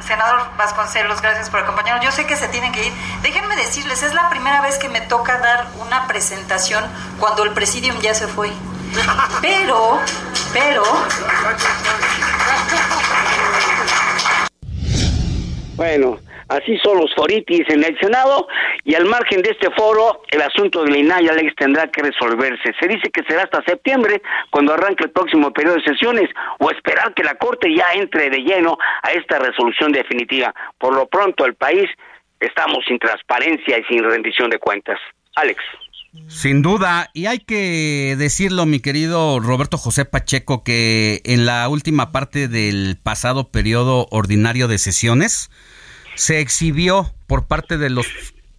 Senador 0.05 0.41
Vasconcelos, 0.57 1.21
gracias 1.21 1.49
por 1.49 1.61
acompañarnos. 1.61 2.05
Yo 2.05 2.11
sé 2.11 2.25
que 2.25 2.35
se 2.35 2.47
tienen 2.49 2.71
que 2.71 2.87
ir. 2.87 2.93
Déjenme 3.21 3.55
decirles, 3.55 4.03
es 4.03 4.13
la 4.13 4.29
primera 4.29 4.61
vez 4.61 4.77
que 4.77 4.89
me 4.89 5.01
toca 5.01 5.39
dar 5.39 5.67
una 5.79 6.07
presentación 6.07 6.83
cuando 7.19 7.43
el 7.43 7.51
presidium 7.51 7.99
ya 7.99 8.13
se 8.13 8.27
fue. 8.27 8.51
Pero, 9.41 9.99
pero... 10.51 10.83
Bueno, 15.75 16.19
Así 16.53 16.77
son 16.83 16.99
los 16.99 17.11
foritis 17.15 17.67
en 17.69 17.83
el 17.83 17.97
Senado 17.99 18.47
y 18.83 18.93
al 18.93 19.05
margen 19.05 19.41
de 19.41 19.49
este 19.49 19.71
foro, 19.71 20.21
el 20.29 20.39
asunto 20.39 20.83
del 20.83 20.97
INAI, 20.97 21.27
Alex, 21.27 21.55
tendrá 21.55 21.87
que 21.87 22.03
resolverse. 22.03 22.73
Se 22.79 22.87
dice 22.87 23.09
que 23.09 23.23
será 23.27 23.43
hasta 23.43 23.63
septiembre 23.63 24.21
cuando 24.51 24.73
arranque 24.73 25.05
el 25.05 25.09
próximo 25.09 25.51
periodo 25.51 25.77
de 25.77 25.83
sesiones 25.83 26.29
o 26.59 26.69
esperar 26.69 27.15
que 27.15 27.23
la 27.23 27.33
Corte 27.35 27.73
ya 27.75 27.93
entre 27.95 28.29
de 28.29 28.37
lleno 28.37 28.77
a 29.01 29.13
esta 29.13 29.39
resolución 29.39 29.91
definitiva. 29.91 30.53
Por 30.77 30.93
lo 30.93 31.07
pronto, 31.07 31.43
el 31.47 31.55
país 31.55 31.89
estamos 32.39 32.85
sin 32.87 32.99
transparencia 32.99 33.79
y 33.79 33.83
sin 33.85 34.03
rendición 34.03 34.51
de 34.51 34.59
cuentas. 34.59 34.99
Alex. 35.35 35.59
Sin 36.27 36.61
duda, 36.61 37.09
y 37.15 37.25
hay 37.25 37.39
que 37.39 38.15
decirlo, 38.19 38.67
mi 38.67 38.79
querido 38.79 39.39
Roberto 39.39 39.79
José 39.79 40.05
Pacheco, 40.05 40.63
que 40.63 41.21
en 41.25 41.47
la 41.47 41.67
última 41.67 42.11
parte 42.11 42.47
del 42.47 42.99
pasado 43.01 43.49
periodo 43.49 44.05
ordinario 44.11 44.67
de 44.67 44.77
sesiones, 44.77 45.49
se 46.15 46.39
exhibió 46.39 47.13
por 47.27 47.47
parte 47.47 47.77
de 47.77 47.89
los 47.89 48.07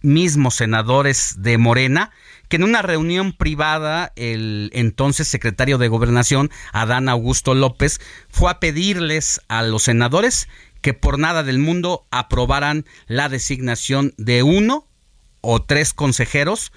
mismos 0.01 0.55
senadores 0.55 1.35
de 1.37 1.57
Morena 1.57 2.11
que 2.47 2.57
en 2.57 2.63
una 2.63 2.81
reunión 2.81 3.33
privada 3.33 4.13
el 4.15 4.69
entonces 4.73 5.27
secretario 5.27 5.77
de 5.77 5.87
Gobernación, 5.87 6.51
Adán 6.73 7.09
Augusto 7.09 7.55
López, 7.55 7.99
fue 8.29 8.51
a 8.51 8.59
pedirles 8.59 9.41
a 9.47 9.63
los 9.63 9.83
senadores 9.83 10.47
que 10.81 10.93
por 10.93 11.17
nada 11.17 11.41
del 11.41 11.57
mundo 11.57 12.05
aprobaran 12.11 12.85
la 13.07 13.29
designación 13.29 14.13
de 14.17 14.43
uno 14.43 14.87
o 15.41 15.63
tres 15.63 15.93
consejeros 15.93 16.71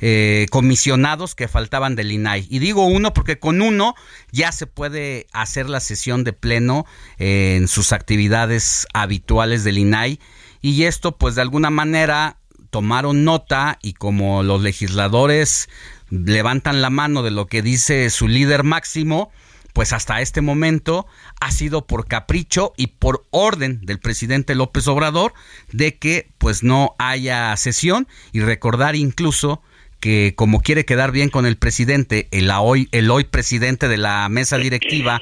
eh, 0.00 0.46
comisionados 0.50 1.34
que 1.34 1.48
faltaban 1.48 1.96
del 1.96 2.12
INAI. 2.12 2.46
Y 2.50 2.58
digo 2.58 2.86
uno 2.86 3.12
porque 3.14 3.38
con 3.38 3.62
uno 3.62 3.94
ya 4.32 4.52
se 4.52 4.66
puede 4.66 5.26
hacer 5.32 5.68
la 5.68 5.80
sesión 5.80 6.24
de 6.24 6.32
pleno 6.32 6.86
en 7.18 7.68
sus 7.68 7.92
actividades 7.92 8.86
habituales 8.92 9.64
del 9.64 9.78
INAI. 9.78 10.20
Y 10.60 10.84
esto 10.84 11.16
pues 11.16 11.34
de 11.34 11.42
alguna 11.42 11.70
manera 11.70 12.38
tomaron 12.70 13.24
nota 13.24 13.78
y 13.82 13.94
como 13.94 14.42
los 14.42 14.62
legisladores 14.62 15.68
levantan 16.10 16.82
la 16.82 16.90
mano 16.90 17.22
de 17.22 17.30
lo 17.30 17.46
que 17.46 17.62
dice 17.62 18.10
su 18.10 18.28
líder 18.28 18.64
máximo, 18.64 19.30
pues 19.72 19.92
hasta 19.92 20.20
este 20.20 20.40
momento 20.40 21.06
ha 21.40 21.50
sido 21.50 21.86
por 21.86 22.06
capricho 22.06 22.72
y 22.76 22.86
por 22.86 23.26
orden 23.30 23.80
del 23.84 23.98
presidente 23.98 24.54
López 24.54 24.88
Obrador 24.88 25.34
de 25.70 25.98
que 25.98 26.30
pues 26.38 26.62
no 26.62 26.94
haya 26.98 27.54
sesión 27.56 28.08
y 28.32 28.40
recordar 28.40 28.96
incluso 28.96 29.62
que 30.00 30.34
como 30.36 30.60
quiere 30.60 30.84
quedar 30.84 31.12
bien 31.12 31.28
con 31.28 31.46
el 31.46 31.56
presidente, 31.56 32.28
el 32.30 32.50
hoy, 32.50 32.88
el 32.92 33.10
hoy 33.10 33.24
presidente 33.24 33.88
de 33.88 33.96
la 33.96 34.28
mesa 34.28 34.58
directiva 34.58 35.20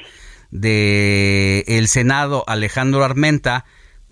de 0.51 1.63
el 1.67 1.87
Senado, 1.87 2.43
Alejandro 2.47 3.03
Armenta, 3.03 3.65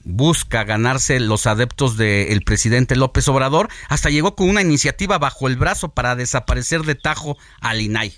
busca 0.03 0.63
ganarse 0.63 1.19
los 1.19 1.47
adeptos 1.47 1.97
del 1.97 2.41
presidente 2.43 2.95
López 2.95 3.27
Obrador, 3.27 3.69
hasta 3.89 4.09
llegó 4.09 4.35
con 4.35 4.49
una 4.49 4.61
iniciativa 4.61 5.17
bajo 5.17 5.47
el 5.47 5.55
brazo 5.55 5.93
para 5.93 6.15
desaparecer 6.15 6.81
de 6.81 6.95
tajo 6.95 7.37
al 7.61 7.81
INAI. 7.81 8.13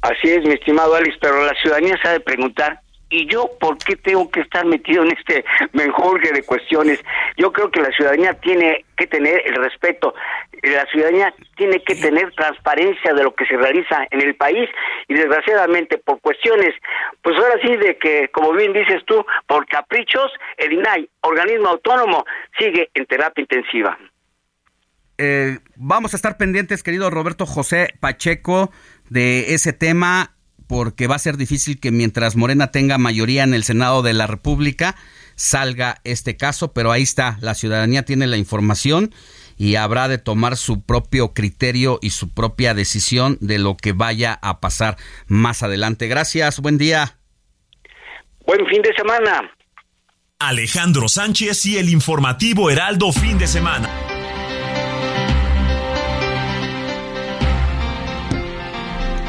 Así 0.00 0.28
es, 0.30 0.44
mi 0.44 0.54
estimado 0.54 0.94
Alex, 0.94 1.16
pero 1.20 1.44
la 1.44 1.54
ciudadanía 1.60 1.98
sabe 2.02 2.20
preguntar, 2.20 2.80
¿y 3.10 3.26
yo 3.26 3.50
por 3.60 3.78
qué 3.78 3.96
tengo 3.96 4.30
que 4.30 4.40
estar 4.40 4.64
metido 4.66 5.02
en 5.02 5.12
este 5.16 5.44
menjurje 5.72 6.32
de 6.32 6.42
cuestiones? 6.42 7.00
Yo 7.36 7.52
creo 7.52 7.70
que 7.70 7.80
la 7.80 7.90
ciudadanía 7.90 8.34
tiene 8.34 8.84
que 8.96 9.06
tener 9.06 9.42
el 9.46 9.56
respeto, 9.56 10.14
la 10.62 10.84
ciudadanía 10.86 11.34
tiene 11.56 11.82
que 11.82 11.94
tener 11.94 12.32
transparencia 12.34 13.14
de 13.14 13.22
lo 13.22 13.34
que 13.34 13.46
se 13.46 13.56
realiza 13.56 14.06
en 14.10 14.20
el 14.20 14.34
país 14.34 14.68
y 15.08 15.14
desgraciadamente 15.14 15.98
por 15.98 16.20
cuestiones, 16.20 16.74
pues 17.22 17.36
ahora 17.36 17.54
sí 17.62 17.76
de 17.76 17.96
que, 17.96 18.28
como 18.28 18.52
bien 18.52 18.72
dices 18.72 19.02
tú, 19.06 19.24
por 19.46 19.66
caprichos, 19.66 20.30
el 20.56 20.72
INAI, 20.72 21.08
organismo 21.22 21.68
autónomo, 21.68 22.24
sigue 22.58 22.90
en 22.94 23.06
terapia 23.06 23.42
intensiva. 23.42 23.98
Eh, 25.20 25.58
vamos 25.74 26.14
a 26.14 26.16
estar 26.16 26.36
pendientes, 26.36 26.84
querido 26.84 27.10
Roberto 27.10 27.44
José 27.44 27.88
Pacheco, 28.00 28.70
de 29.10 29.54
ese 29.54 29.72
tema 29.72 30.37
porque 30.68 31.08
va 31.08 31.16
a 31.16 31.18
ser 31.18 31.36
difícil 31.36 31.80
que 31.80 31.90
mientras 31.90 32.36
Morena 32.36 32.70
tenga 32.70 32.98
mayoría 32.98 33.42
en 33.42 33.54
el 33.54 33.64
Senado 33.64 34.02
de 34.02 34.12
la 34.12 34.28
República 34.28 34.94
salga 35.34 36.00
este 36.04 36.36
caso, 36.36 36.72
pero 36.72 36.92
ahí 36.92 37.02
está, 37.02 37.38
la 37.40 37.54
ciudadanía 37.54 38.04
tiene 38.04 38.26
la 38.26 38.36
información 38.36 39.14
y 39.56 39.76
habrá 39.76 40.08
de 40.08 40.18
tomar 40.18 40.56
su 40.56 40.82
propio 40.82 41.32
criterio 41.32 41.98
y 42.02 42.10
su 42.10 42.32
propia 42.32 42.74
decisión 42.74 43.38
de 43.40 43.58
lo 43.58 43.76
que 43.76 43.92
vaya 43.92 44.38
a 44.42 44.60
pasar 44.60 44.96
más 45.26 45.62
adelante. 45.62 46.08
Gracias, 46.08 46.60
buen 46.60 46.76
día. 46.76 47.18
Buen 48.46 48.66
fin 48.66 48.82
de 48.82 48.92
semana. 48.94 49.50
Alejandro 50.38 51.08
Sánchez 51.08 51.66
y 51.66 51.78
el 51.78 51.88
informativo 51.88 52.70
Heraldo 52.70 53.12
fin 53.12 53.38
de 53.38 53.46
semana. 53.46 54.17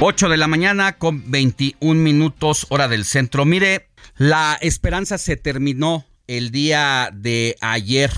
8 0.02 0.30
de 0.30 0.38
la 0.38 0.48
mañana 0.48 0.98
con 0.98 1.30
21 1.30 2.02
minutos 2.02 2.68
hora 2.70 2.88
del 2.88 3.04
centro. 3.04 3.44
Mire, 3.44 3.90
la 4.16 4.58
esperanza 4.62 5.18
se 5.18 5.36
terminó 5.36 6.06
el 6.28 6.52
día 6.52 7.10
de 7.14 7.58
ayer, 7.60 8.10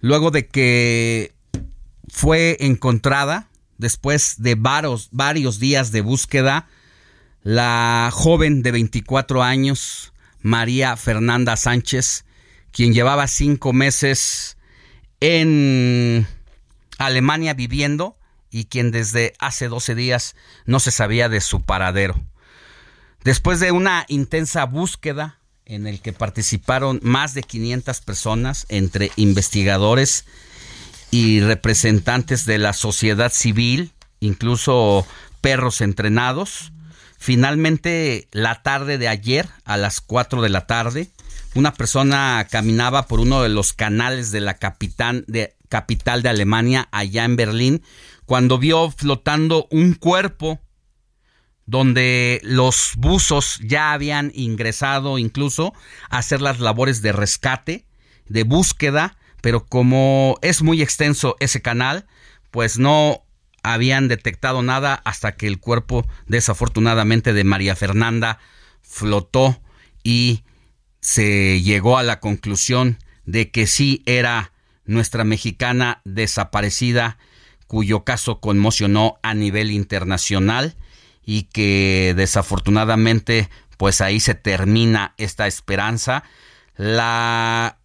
luego 0.00 0.30
de 0.30 0.46
que 0.48 1.34
fue 2.08 2.56
encontrada, 2.60 3.50
después 3.76 4.36
de 4.38 4.54
varios, 4.54 5.10
varios 5.12 5.58
días 5.58 5.92
de 5.92 6.00
búsqueda, 6.00 6.66
la 7.42 8.08
joven 8.10 8.62
de 8.62 8.72
24 8.72 9.42
años, 9.42 10.14
María 10.40 10.96
Fernanda 10.96 11.56
Sánchez, 11.56 12.24
quien 12.70 12.94
llevaba 12.94 13.28
cinco 13.28 13.74
meses 13.74 14.56
en 15.20 16.26
Alemania 16.96 17.52
viviendo, 17.52 18.16
y 18.56 18.64
quien 18.64 18.90
desde 18.90 19.34
hace 19.38 19.68
12 19.68 19.94
días 19.94 20.34
no 20.64 20.80
se 20.80 20.90
sabía 20.90 21.28
de 21.28 21.42
su 21.42 21.60
paradero. 21.60 22.18
Después 23.22 23.60
de 23.60 23.70
una 23.70 24.06
intensa 24.08 24.64
búsqueda 24.64 25.40
en 25.66 25.86
el 25.86 26.00
que 26.00 26.14
participaron 26.14 26.98
más 27.02 27.34
de 27.34 27.42
500 27.42 28.00
personas 28.00 28.64
entre 28.70 29.12
investigadores 29.16 30.24
y 31.10 31.40
representantes 31.40 32.46
de 32.46 32.56
la 32.56 32.72
sociedad 32.72 33.30
civil, 33.30 33.92
incluso 34.20 35.06
perros 35.42 35.82
entrenados, 35.82 36.72
finalmente 37.18 38.26
la 38.32 38.62
tarde 38.62 38.96
de 38.96 39.08
ayer 39.08 39.50
a 39.66 39.76
las 39.76 40.00
4 40.00 40.40
de 40.40 40.48
la 40.48 40.66
tarde, 40.66 41.10
una 41.54 41.74
persona 41.74 42.46
caminaba 42.50 43.06
por 43.06 43.20
uno 43.20 43.42
de 43.42 43.50
los 43.50 43.74
canales 43.74 44.30
de 44.30 44.40
la 44.40 44.54
capital 44.54 45.24
de, 45.26 45.56
capital 45.68 46.22
de 46.22 46.28
Alemania, 46.28 46.88
allá 46.90 47.24
en 47.24 47.36
Berlín, 47.36 47.82
cuando 48.26 48.58
vio 48.58 48.90
flotando 48.90 49.66
un 49.70 49.94
cuerpo 49.94 50.60
donde 51.64 52.40
los 52.44 52.92
buzos 52.96 53.58
ya 53.62 53.92
habían 53.92 54.30
ingresado 54.34 55.18
incluso 55.18 55.72
a 56.10 56.18
hacer 56.18 56.40
las 56.40 56.60
labores 56.60 57.02
de 57.02 57.12
rescate, 57.12 57.86
de 58.28 58.44
búsqueda, 58.44 59.16
pero 59.40 59.66
como 59.66 60.38
es 60.42 60.62
muy 60.62 60.82
extenso 60.82 61.36
ese 61.40 61.62
canal, 61.62 62.06
pues 62.50 62.78
no 62.78 63.24
habían 63.62 64.06
detectado 64.06 64.62
nada 64.62 64.94
hasta 65.04 65.32
que 65.32 65.48
el 65.48 65.58
cuerpo 65.58 66.06
desafortunadamente 66.26 67.32
de 67.32 67.44
María 67.44 67.74
Fernanda 67.74 68.38
flotó 68.82 69.60
y 70.04 70.44
se 71.00 71.60
llegó 71.62 71.98
a 71.98 72.04
la 72.04 72.20
conclusión 72.20 72.98
de 73.24 73.50
que 73.50 73.66
sí 73.66 74.02
era 74.06 74.52
nuestra 74.84 75.24
mexicana 75.24 76.00
desaparecida 76.04 77.18
cuyo 77.66 78.04
caso 78.04 78.40
conmocionó 78.40 79.18
a 79.22 79.34
nivel 79.34 79.70
internacional 79.70 80.76
y 81.24 81.44
que 81.44 82.14
desafortunadamente 82.16 83.50
pues 83.76 84.00
ahí 84.00 84.20
se 84.20 84.34
termina 84.34 85.14
esta 85.18 85.46
esperanza. 85.46 86.22
La 86.76 87.78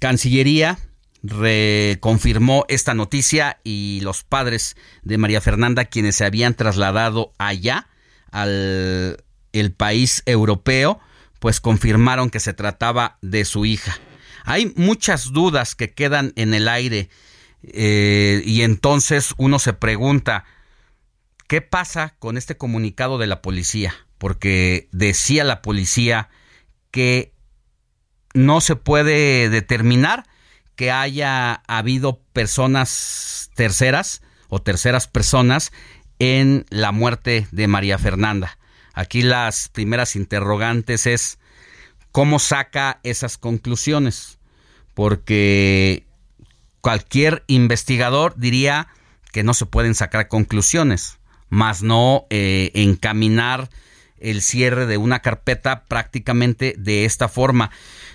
Cancillería 0.00 0.78
reconfirmó 1.22 2.64
esta 2.68 2.94
noticia 2.94 3.60
y 3.64 4.00
los 4.02 4.24
padres 4.24 4.76
de 5.02 5.18
María 5.18 5.40
Fernanda 5.40 5.84
quienes 5.84 6.16
se 6.16 6.24
habían 6.24 6.54
trasladado 6.54 7.32
allá 7.38 7.88
al 8.30 9.24
el 9.52 9.72
país 9.72 10.22
europeo 10.26 10.98
pues 11.38 11.60
confirmaron 11.60 12.30
que 12.30 12.40
se 12.40 12.52
trataba 12.52 13.18
de 13.20 13.44
su 13.44 13.66
hija. 13.66 13.98
Hay 14.44 14.72
muchas 14.76 15.32
dudas 15.32 15.74
que 15.74 15.92
quedan 15.92 16.32
en 16.36 16.54
el 16.54 16.68
aire 16.68 17.10
eh, 17.62 18.42
y 18.44 18.62
entonces 18.62 19.34
uno 19.36 19.58
se 19.58 19.72
pregunta, 19.72 20.44
¿qué 21.46 21.60
pasa 21.60 22.16
con 22.18 22.36
este 22.36 22.56
comunicado 22.56 23.18
de 23.18 23.26
la 23.26 23.42
policía? 23.42 23.94
Porque 24.18 24.88
decía 24.92 25.44
la 25.44 25.62
policía 25.62 26.28
que 26.90 27.32
no 28.34 28.60
se 28.60 28.76
puede 28.76 29.48
determinar 29.48 30.24
que 30.76 30.90
haya 30.90 31.62
habido 31.66 32.20
personas 32.32 33.50
terceras 33.54 34.22
o 34.48 34.60
terceras 34.60 35.06
personas 35.06 35.72
en 36.18 36.66
la 36.70 36.92
muerte 36.92 37.46
de 37.50 37.68
María 37.68 37.98
Fernanda. 37.98 38.58
Aquí 38.94 39.22
las 39.22 39.68
primeras 39.68 40.16
interrogantes 40.16 41.06
es 41.06 41.38
cómo 42.10 42.38
saca 42.38 43.00
esas 43.02 43.38
conclusiones, 43.38 44.38
porque 44.94 46.06
cualquier 46.82 47.44
investigador 47.46 48.34
diría 48.36 48.88
que 49.32 49.42
no 49.42 49.54
se 49.54 49.64
pueden 49.64 49.94
sacar 49.94 50.28
conclusiones, 50.28 51.18
más 51.48 51.82
no 51.82 52.26
eh, 52.28 52.70
encaminar 52.74 53.70
el 54.18 54.42
cierre 54.42 54.86
de 54.86 54.98
una 54.98 55.20
carpeta 55.20 55.84
prácticamente 55.84 56.74
de 56.76 57.06
esta 57.06 57.28
forma. 57.28 57.70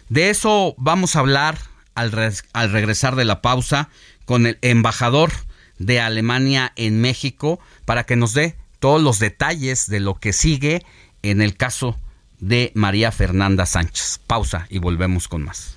De 0.10 0.30
eso 0.30 0.76
vamos 0.78 1.16
a 1.16 1.20
hablar 1.20 1.58
al, 1.96 2.12
al 2.54 2.72
regresar 2.72 3.16
de 3.16 3.26
la 3.26 3.42
pausa 3.42 3.90
con 4.26 4.46
el 4.46 4.60
embajador 4.62 5.32
de 5.80 6.00
Alemania 6.00 6.74
en 6.76 7.02
México 7.02 7.60
para 7.86 8.04
que 8.04 8.16
nos 8.16 8.34
dé 8.34 8.56
todos 8.80 9.02
los 9.02 9.20
detalles 9.20 9.88
de 9.88 10.00
lo 10.00 10.16
que 10.16 10.34
sigue 10.34 10.86
en 11.24 11.42
el 11.42 11.58
caso 11.58 11.98
de 12.40 12.72
María 12.76 13.12
Fernanda 13.12 13.66
Sánchez. 13.66 14.20
Pausa 14.28 14.68
y 14.70 14.80
volvemos 14.80 15.28
con 15.28 15.44
más. 15.44 15.77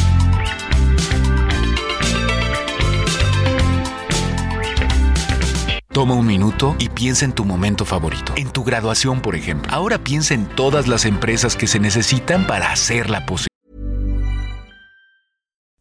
Toma 5.91 6.15
un 6.15 6.25
minuto 6.25 6.75
y 6.79 6.89
piensa 6.89 7.25
en 7.25 7.33
tu 7.33 7.43
momento 7.43 7.85
favorito. 7.85 8.33
En 8.37 8.49
tu 8.51 8.63
graduación, 8.63 9.21
por 9.21 9.35
ejemplo. 9.35 9.71
Ahora 9.73 9.97
piensa 9.97 10.33
en 10.33 10.47
todas 10.55 10.87
las 10.87 11.05
empresas 11.05 11.55
que 11.55 11.67
se 11.67 11.79
necesitan 11.79 12.47
para 12.47 12.71
hacerla 12.71 13.25
posible. 13.25 13.47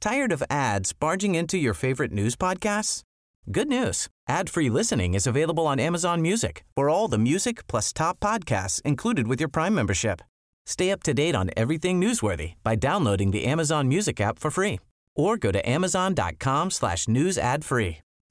Tired 0.00 0.32
of 0.32 0.42
ads 0.48 0.92
barging 0.94 1.34
into 1.34 1.58
your 1.58 1.74
favorite 1.74 2.10
news 2.10 2.34
podcasts? 2.34 3.02
Good 3.50 3.68
news. 3.68 4.08
Ad-free 4.28 4.70
listening 4.70 5.14
is 5.14 5.26
available 5.26 5.66
on 5.66 5.78
Amazon 5.78 6.22
Music 6.22 6.64
for 6.74 6.88
all 6.88 7.06
the 7.06 7.18
music 7.18 7.66
plus 7.66 7.92
top 7.92 8.18
podcasts 8.18 8.80
included 8.82 9.28
with 9.28 9.40
your 9.40 9.50
Prime 9.50 9.74
membership. 9.74 10.22
Stay 10.64 10.90
up 10.90 11.02
to 11.02 11.12
date 11.12 11.34
on 11.34 11.50
everything 11.56 12.00
newsworthy 12.00 12.54
by 12.62 12.76
downloading 12.76 13.30
the 13.30 13.44
Amazon 13.44 13.88
Music 13.88 14.20
app 14.20 14.38
for 14.38 14.50
free 14.50 14.78
or 15.14 15.36
go 15.36 15.52
to 15.52 15.68
amazon.com 15.68 16.70
slash. 16.70 17.06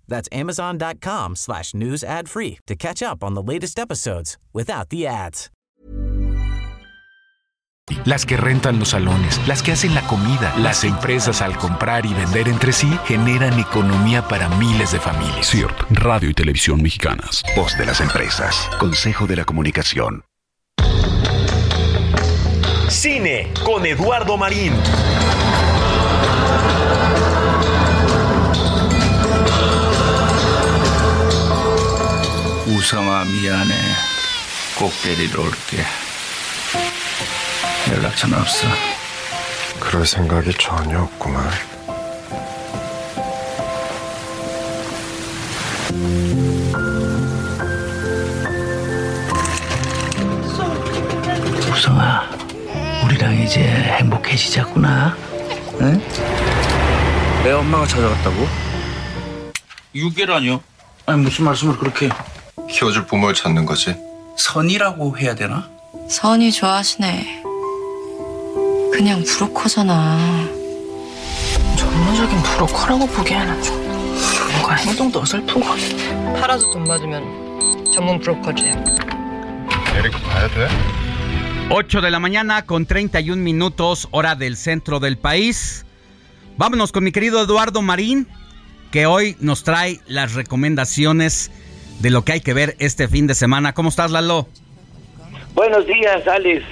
That's 0.10 0.28
amazon.com 0.32 1.36
slash 1.38 1.74
news 1.74 2.04
ad 2.04 2.28
free 2.28 2.60
to 2.68 2.76
catch 2.76 3.02
up 3.02 3.24
on 3.24 3.36
the 3.36 3.42
latest 3.42 3.80
episodes 3.80 4.38
without 4.54 4.90
the 4.90 5.08
ads. 5.08 5.50
Las 8.06 8.26
que 8.26 8.38
rentan 8.38 8.78
los 8.80 8.90
salones, 8.90 9.40
las 9.48 9.64
que 9.64 9.72
hacen 9.72 9.96
la 9.96 10.06
comida, 10.06 10.54
las 10.60 10.84
empresas 10.84 11.42
al 11.42 11.58
comprar 11.58 12.06
y 12.06 12.14
vender 12.14 12.48
entre 12.48 12.72
sí 12.72 12.90
generan 13.06 13.60
economía 13.60 14.28
para 14.28 14.48
miles 14.48 14.92
de 14.92 15.00
familias. 15.00 15.50
CIRT, 15.50 15.82
Radio 15.92 16.30
y 16.30 16.34
Televisión 16.34 16.82
Mexicanas. 16.82 17.44
Voz 17.56 17.78
de 17.78 17.86
las 17.86 18.00
empresas. 18.00 18.70
Consejo 18.80 19.26
de 19.26 19.38
la 19.38 19.46
Comunicación. 19.46 20.24
Cine 22.90 23.52
con 23.64 23.86
Eduardo 23.86 24.38
Marín. 24.38 24.74
우성아 32.70 33.26
미안해. 33.26 33.74
꼭 34.78 34.94
데리러 35.02 35.42
올게. 35.42 35.84
연락 37.92 38.16
전화 38.16 38.40
없어. 38.40 38.68
그럴 39.80 40.06
생각이 40.06 40.54
전혀 40.54 41.02
없구만. 41.02 41.50
우성아, 51.72 52.30
우리랑 53.04 53.42
이제 53.42 53.62
행복해지자꾸나. 53.64 55.18
응? 55.82 56.00
내 57.44 57.52
엄마가 57.52 57.88
찾아갔다고? 57.88 58.48
유괴라뇨? 59.96 60.62
아니 61.08 61.24
무슨 61.24 61.46
말씀을 61.46 61.76
그렇게 61.78 62.10
키워줄 62.70 63.06
부모를 63.06 63.34
찾는 63.34 63.66
거지. 63.66 63.96
선이라고 64.38 65.18
해야 65.18 65.36
되나? 65.36 65.70
선이 66.08 66.52
좋아하시네. 66.52 67.44
그냥 68.94 69.24
브로커잖아. 69.24 70.48
전문적인 71.78 72.44
브로커라고 72.44 73.08
보기에는 73.08 73.64
좀 73.64 73.78
뭔가 74.52 74.76
행동도 74.76 75.22
어설프고. 75.22 75.62
팔아서 76.40 76.70
돈 76.72 76.84
받으면 76.86 77.92
전문 77.94 78.20
브로커지. 78.20 78.66
에릭 78.66 80.12
가야 80.24 80.48
돼? 80.50 80.68
8 81.70 82.02
de 82.02 82.10
la 82.10 82.20
mañana 82.20 82.64
con 82.64 82.88
31 82.88 83.44
minutos 83.44 84.08
hora 84.12 84.36
del 84.36 84.56
centro 84.58 85.00
del 85.00 85.18
país. 85.18 85.86
Vámonos 86.58 86.92
con 86.92 87.04
mi 87.04 87.12
querido 87.12 87.44
Eduardo 87.44 87.82
Marín, 87.82 88.28
que 88.92 89.06
hoy 89.06 89.38
nos 89.40 89.64
trae 89.64 90.00
las 90.08 90.34
recomendaciones 90.34 91.52
de 92.00 92.10
lo 92.10 92.24
que 92.24 92.34
hay 92.34 92.42
que 92.42 92.54
ver 92.54 92.76
este 92.80 93.08
fin 93.08 93.28
de 93.28 93.36
semana. 93.36 93.74
¿Cómo 93.74 93.90
estás, 93.90 94.12
Lalo? 94.12 94.48
Buenos 95.54 95.86
días, 95.86 96.28
Alex. 96.28 96.64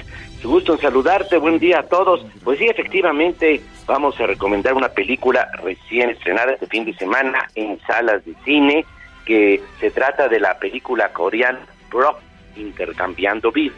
Gusto 0.44 0.74
en 0.74 0.80
saludarte. 0.80 1.38
Buen 1.38 1.60
día 1.60 1.80
a 1.80 1.84
todos. 1.84 2.26
Pues 2.44 2.60
sí, 2.60 2.66
efectivamente, 2.66 3.62
vamos 3.86 4.20
a 4.20 4.28
recomendar 4.28 4.74
una 4.74 4.90
película 4.90 5.50
recién 5.64 6.10
estrenada 6.10 6.54
este 6.54 6.68
fin 6.68 6.86
de 6.86 6.94
semana 6.94 7.50
en 7.56 7.80
salas 7.82 8.24
de 8.26 8.34
cine, 8.46 8.86
que 9.26 9.62
se 9.80 9.92
trata 9.92 10.30
de 10.30 10.40
la 10.40 10.58
película 10.58 11.12
coreana 11.12 11.60
Brock 11.92 12.20
Intercambiando 12.56 13.52
Vidas, 13.52 13.78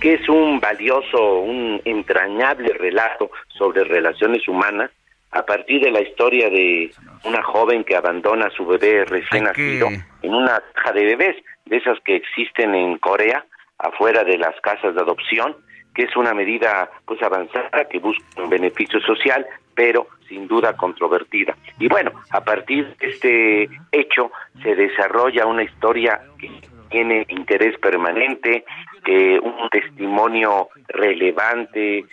que 0.00 0.14
es 0.14 0.28
un 0.28 0.58
valioso, 0.58 1.40
un 1.40 1.80
entrañable 1.84 2.72
relato 2.72 3.30
sobre 3.56 3.84
relaciones 3.84 4.46
humanas 4.48 4.90
a 5.32 5.42
partir 5.42 5.80
de 5.82 5.90
la 5.90 6.00
historia 6.00 6.50
de 6.50 6.90
una 7.24 7.42
joven 7.42 7.84
que 7.84 7.96
abandona 7.96 8.46
a 8.46 8.50
su 8.50 8.66
bebé 8.66 9.04
recién 9.04 9.44
nacido 9.44 9.88
en 10.22 10.34
una 10.34 10.62
caja 10.74 10.92
de 10.92 11.04
bebés, 11.04 11.36
de 11.66 11.76
esas 11.76 11.98
que 12.00 12.16
existen 12.16 12.74
en 12.74 12.98
Corea, 12.98 13.44
afuera 13.78 14.24
de 14.24 14.38
las 14.38 14.58
casas 14.60 14.94
de 14.94 15.00
adopción, 15.00 15.56
que 15.94 16.02
es 16.02 16.16
una 16.16 16.34
medida 16.34 16.90
pues 17.04 17.22
avanzada 17.22 17.84
que 17.88 17.98
busca 17.98 18.24
un 18.42 18.48
beneficio 18.48 19.00
social, 19.00 19.46
pero 19.74 20.08
sin 20.28 20.46
duda 20.46 20.76
controvertida. 20.76 21.56
Y 21.78 21.88
bueno, 21.88 22.12
a 22.30 22.42
partir 22.42 22.94
de 22.96 23.08
este 23.08 23.68
hecho 23.92 24.30
se 24.62 24.74
desarrolla 24.74 25.46
una 25.46 25.62
historia 25.62 26.20
que 26.38 26.50
tiene 26.90 27.24
interés 27.28 27.78
permanente, 27.78 28.64
que 29.04 29.38
un 29.38 29.68
testimonio 29.70 30.68
relevante, 30.88 32.04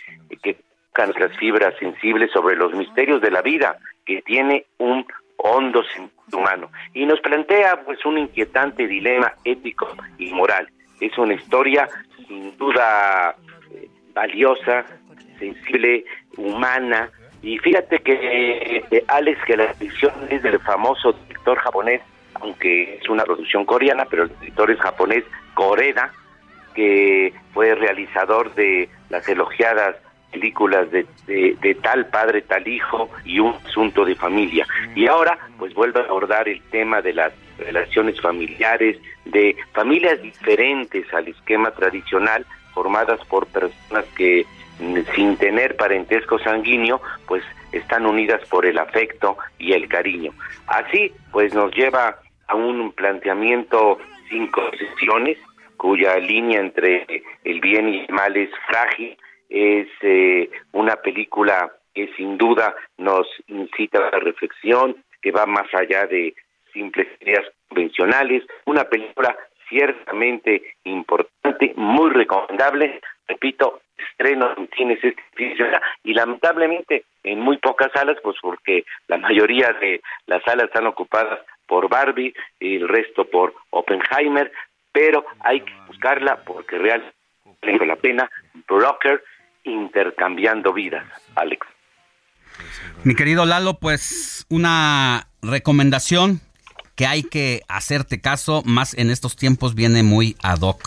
que 0.42 0.56
toca 0.98 1.06
nuestras 1.06 1.36
fibras 1.38 1.74
sensibles 1.78 2.30
sobre 2.32 2.56
los 2.56 2.72
misterios 2.74 3.20
de 3.20 3.30
la 3.30 3.40
vida, 3.40 3.78
que 4.04 4.20
tiene 4.22 4.66
un 4.78 5.06
hondo 5.36 5.84
sentido 5.84 6.38
humano 6.38 6.70
y 6.92 7.06
nos 7.06 7.20
plantea 7.20 7.82
pues 7.84 8.04
un 8.04 8.18
inquietante 8.18 8.86
dilema 8.88 9.32
ético 9.44 9.88
y 10.18 10.32
moral. 10.32 10.68
Es 11.00 11.16
una 11.16 11.34
historia 11.34 11.88
sin 12.26 12.56
duda 12.56 13.36
eh, 13.70 13.88
valiosa, 14.12 14.84
sensible, 15.38 16.04
humana 16.36 17.10
y 17.42 17.58
fíjate 17.58 18.00
que 18.00 18.82
eh, 18.90 19.04
Alex 19.06 19.38
que 19.46 19.56
la 19.56 19.70
edición 19.78 20.12
es 20.30 20.42
del 20.42 20.58
famoso 20.58 21.12
director 21.12 21.58
japonés, 21.58 22.02
aunque 22.34 22.96
es 22.96 23.08
una 23.08 23.22
producción 23.22 23.64
coreana, 23.64 24.04
pero 24.10 24.24
el 24.24 24.38
director 24.40 24.70
es 24.70 24.80
japonés 24.80 25.24
Koreda, 25.54 26.12
que 26.74 27.32
fue 27.54 27.74
realizador 27.76 28.52
de 28.54 28.88
las 29.10 29.28
elogiadas 29.28 29.96
películas 30.30 30.90
de, 30.90 31.06
de, 31.26 31.74
tal 31.82 32.06
padre, 32.06 32.42
tal 32.42 32.66
hijo 32.66 33.10
y 33.24 33.38
un 33.38 33.54
asunto 33.66 34.04
de 34.04 34.14
familia. 34.14 34.66
Y 34.94 35.06
ahora 35.06 35.38
pues 35.58 35.74
vuelve 35.74 36.00
a 36.00 36.04
abordar 36.04 36.48
el 36.48 36.60
tema 36.70 37.00
de 37.00 37.14
las 37.14 37.32
relaciones 37.58 38.20
familiares, 38.20 38.98
de 39.24 39.56
familias 39.72 40.20
diferentes 40.22 41.12
al 41.12 41.28
esquema 41.28 41.70
tradicional, 41.70 42.46
formadas 42.72 43.20
por 43.26 43.46
personas 43.46 44.04
que 44.16 44.46
sin 45.14 45.36
tener 45.36 45.76
parentesco 45.76 46.38
sanguíneo, 46.38 47.00
pues 47.26 47.42
están 47.72 48.06
unidas 48.06 48.40
por 48.48 48.64
el 48.64 48.78
afecto 48.78 49.36
y 49.58 49.72
el 49.72 49.88
cariño. 49.88 50.32
Así 50.66 51.12
pues 51.32 51.52
nos 51.54 51.74
lleva 51.74 52.18
a 52.46 52.54
un 52.54 52.92
planteamiento 52.92 53.98
sin 54.28 54.46
concesiones, 54.48 55.38
cuya 55.76 56.16
línea 56.16 56.60
entre 56.60 57.06
el 57.44 57.60
bien 57.60 57.88
y 57.88 58.00
el 58.00 58.08
mal 58.12 58.36
es 58.36 58.50
frágil, 58.66 59.16
es 59.48 59.88
eh, 60.02 60.50
una 60.72 60.96
película 60.96 61.72
que 61.94 62.08
sin 62.16 62.38
duda 62.38 62.74
nos 62.98 63.26
incita 63.46 63.98
a 63.98 64.10
la 64.10 64.20
reflexión, 64.20 64.96
que 65.22 65.32
va 65.32 65.46
más 65.46 65.66
allá 65.74 66.06
de 66.06 66.34
simples 66.72 67.08
ideas 67.20 67.44
convencionales, 67.68 68.44
una 68.66 68.84
película 68.84 69.36
ciertamente 69.68 70.62
importante, 70.84 71.72
muy 71.76 72.10
recomendable, 72.10 73.00
repito, 73.26 73.80
estreno 73.96 74.54
en 74.56 74.68
cines 74.76 74.98
este 75.02 75.22
fin 75.34 75.50
de 75.50 75.56
semana 75.56 75.82
y 76.04 76.14
lamentablemente 76.14 77.04
en 77.24 77.40
muy 77.40 77.58
pocas 77.58 77.90
salas, 77.92 78.16
pues 78.22 78.36
porque 78.40 78.84
la 79.08 79.18
mayoría 79.18 79.72
de 79.80 80.00
las 80.26 80.42
salas 80.44 80.66
están 80.66 80.86
ocupadas 80.86 81.40
por 81.66 81.88
Barbie 81.88 82.34
y 82.60 82.76
el 82.76 82.88
resto 82.88 83.24
por 83.24 83.54
Oppenheimer, 83.70 84.50
pero 84.92 85.24
hay 85.40 85.60
que 85.60 85.72
buscarla 85.86 86.42
porque 86.44 86.78
realmente 86.78 87.14
vale 87.62 87.86
la 87.86 87.96
pena. 87.96 88.30
Broker 88.66 89.22
intercambiando 89.68 90.72
vidas, 90.72 91.04
Alex. 91.34 91.66
Mi 93.04 93.14
querido 93.14 93.44
Lalo, 93.46 93.74
pues 93.74 94.46
una 94.48 95.28
recomendación 95.42 96.40
que 96.96 97.06
hay 97.06 97.22
que 97.22 97.62
hacerte 97.68 98.20
caso, 98.20 98.62
más 98.64 98.94
en 98.98 99.10
estos 99.10 99.36
tiempos 99.36 99.76
viene 99.76 100.02
muy 100.02 100.36
ad 100.42 100.62
hoc. 100.62 100.82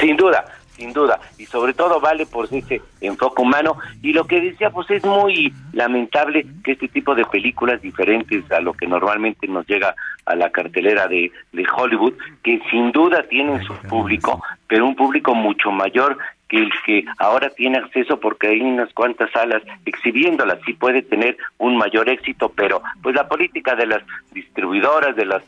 Sin 0.00 0.16
duda, 0.16 0.46
sin 0.76 0.92
duda, 0.94 1.20
y 1.36 1.44
sobre 1.44 1.74
todo 1.74 2.00
vale 2.00 2.24
por 2.24 2.46
ese 2.46 2.80
enfoque 3.02 3.42
humano. 3.42 3.76
Y 4.02 4.14
lo 4.14 4.26
que 4.26 4.40
decía, 4.40 4.70
pues 4.70 4.90
es 4.90 5.04
muy 5.04 5.52
lamentable 5.72 6.46
que 6.64 6.72
este 6.72 6.88
tipo 6.88 7.14
de 7.14 7.26
películas 7.26 7.82
diferentes 7.82 8.50
a 8.50 8.60
lo 8.60 8.72
que 8.72 8.86
normalmente 8.86 9.46
nos 9.48 9.66
llega 9.66 9.94
a 10.24 10.34
la 10.34 10.50
cartelera 10.50 11.08
de, 11.08 11.30
de 11.52 11.66
Hollywood, 11.76 12.14
que 12.42 12.60
sin 12.70 12.90
duda 12.92 13.22
tienen 13.28 13.62
su 13.64 13.74
público, 13.88 14.42
pero 14.66 14.86
un 14.86 14.96
público 14.96 15.34
mucho 15.34 15.70
mayor 15.70 16.16
que 16.48 16.58
el 16.58 16.70
que 16.84 17.04
ahora 17.18 17.50
tiene 17.50 17.78
acceso 17.78 18.20
porque 18.20 18.48
hay 18.48 18.60
unas 18.60 18.92
cuantas 18.92 19.30
salas 19.32 19.62
exhibiéndolas 19.84 20.58
sí 20.64 20.74
puede 20.74 21.02
tener 21.02 21.36
un 21.58 21.76
mayor 21.76 22.08
éxito 22.08 22.52
pero 22.54 22.82
pues 23.02 23.14
la 23.14 23.28
política 23.28 23.74
de 23.74 23.86
las 23.86 24.02
distribuidoras 24.32 25.16
de 25.16 25.24
las 25.26 25.42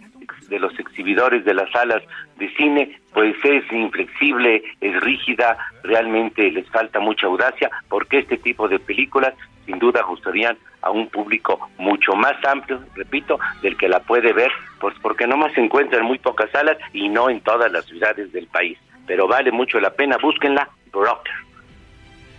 de 0.48 0.58
los 0.58 0.78
exhibidores 0.78 1.44
de 1.44 1.54
las 1.54 1.70
salas 1.70 2.02
de 2.36 2.48
cine 2.54 2.98
pues 3.14 3.36
es 3.44 3.70
inflexible 3.72 4.62
es 4.80 5.00
rígida 5.00 5.56
realmente 5.82 6.50
les 6.50 6.68
falta 6.70 7.00
mucha 7.00 7.26
audacia 7.26 7.70
porque 7.88 8.18
este 8.18 8.38
tipo 8.38 8.68
de 8.68 8.78
películas 8.78 9.34
sin 9.66 9.78
duda 9.78 10.02
gustarían 10.02 10.56
a 10.80 10.90
un 10.90 11.08
público 11.08 11.68
mucho 11.76 12.14
más 12.14 12.34
amplio, 12.44 12.80
repito, 12.94 13.38
del 13.62 13.76
que 13.76 13.88
la 13.88 14.00
puede 14.00 14.32
ver, 14.32 14.50
pues 14.80 14.94
porque 15.02 15.26
nomás 15.26 15.52
se 15.52 15.60
encuentra 15.60 15.98
en 15.98 16.06
muy 16.06 16.18
pocas 16.18 16.50
salas 16.50 16.78
y 16.92 17.08
no 17.08 17.28
en 17.28 17.40
todas 17.40 17.70
las 17.70 17.84
ciudades 17.84 18.32
del 18.32 18.46
país. 18.46 18.78
Pero 19.06 19.26
vale 19.26 19.52
mucho 19.52 19.80
la 19.80 19.90
pena, 19.90 20.16
búsquenla, 20.20 20.68
Broker. 20.93 21.32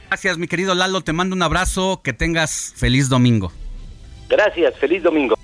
Gracias, 0.09 0.37
mi 0.37 0.47
querido 0.47 0.73
Lalo, 0.73 1.01
te 1.01 1.13
mando 1.13 1.35
un 1.35 1.43
abrazo, 1.43 2.01
que 2.03 2.13
tengas 2.13 2.73
feliz 2.75 3.09
domingo. 3.09 3.51
Gracias, 4.27 4.77
feliz 4.77 5.03
domingo. 5.03 5.35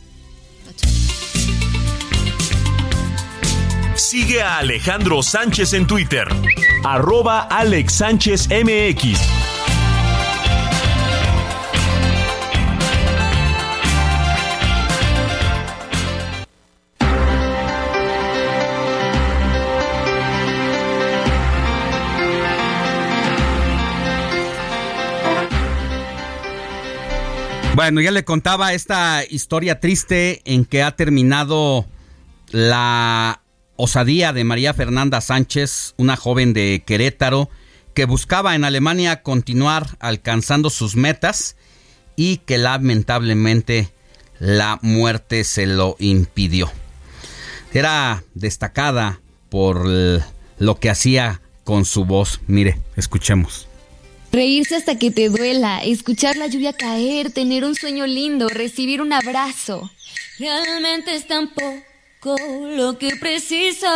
Sigue 3.95 4.41
a 4.41 4.57
Alejandro 4.57 5.23
Sánchez 5.23 5.73
en 5.73 5.88
Twitter, 5.88 6.27
arroba 6.84 7.41
Alex 7.41 7.94
Sánchez 7.94 8.49
MX. 8.49 9.55
Bueno, 27.76 27.99
ya 27.99 28.11
le 28.11 28.23
contaba 28.23 28.72
esta 28.72 29.26
historia 29.30 29.81
triste 29.81 30.41
en 30.45 30.64
que 30.64 30.81
ha 30.81 30.95
terminado 30.95 31.85
la 32.52 33.41
osadía 33.76 34.31
de 34.31 34.45
María 34.45 34.73
Fernanda 34.73 35.19
Sánchez, 35.19 35.93
una 35.97 36.15
joven 36.15 36.53
de 36.53 36.84
Querétaro 36.85 37.49
que 37.93 38.06
buscaba 38.06 38.56
en 38.56 38.64
Alemania 38.64 39.23
continuar 39.23 39.97
alcanzando 39.99 40.69
sus 40.69 40.95
metas 40.95 41.57
y 42.15 42.38
que 42.38 42.57
lamentablemente 42.57 43.91
la 44.39 44.80
muerte 44.81 45.43
se 45.43 45.65
lo 45.65 45.97
impidió. 45.99 46.72
Era 47.73 48.23
destacada 48.35 49.19
por 49.49 49.85
lo 49.85 50.80
que 50.80 50.89
hacía 50.89 51.41
con 51.65 51.84
su 51.84 52.06
voz. 52.06 52.39
Mire, 52.47 52.80
escuchemos. 52.95 53.68
Reírse 54.36 54.76
hasta 54.76 54.99
que 54.99 55.12
te 55.12 55.30
duela, 55.30 55.82
escuchar 55.82 56.36
la 56.36 56.48
lluvia 56.48 56.74
caer, 56.74 57.32
tener 57.32 57.64
un 57.64 57.74
sueño 57.74 58.06
lindo, 58.06 58.49
recibir 58.49 59.02
un 59.02 59.14
abrazo. 59.14 59.90
Realmente 60.38 61.16
es 61.16 61.26
tan 61.26 61.53
poco 61.53 62.36
lo 62.76 62.98
que 62.98 63.16
preciso. 63.16 63.88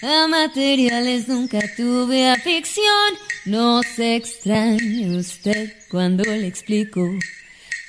A 0.00 0.26
materiales 0.26 1.28
nunca 1.28 1.60
tuve 1.76 2.30
afición. 2.30 3.10
No 3.44 3.82
se 3.82 4.16
extrañe 4.16 5.14
usted 5.14 5.74
cuando 5.90 6.24
le 6.24 6.46
explico 6.46 7.06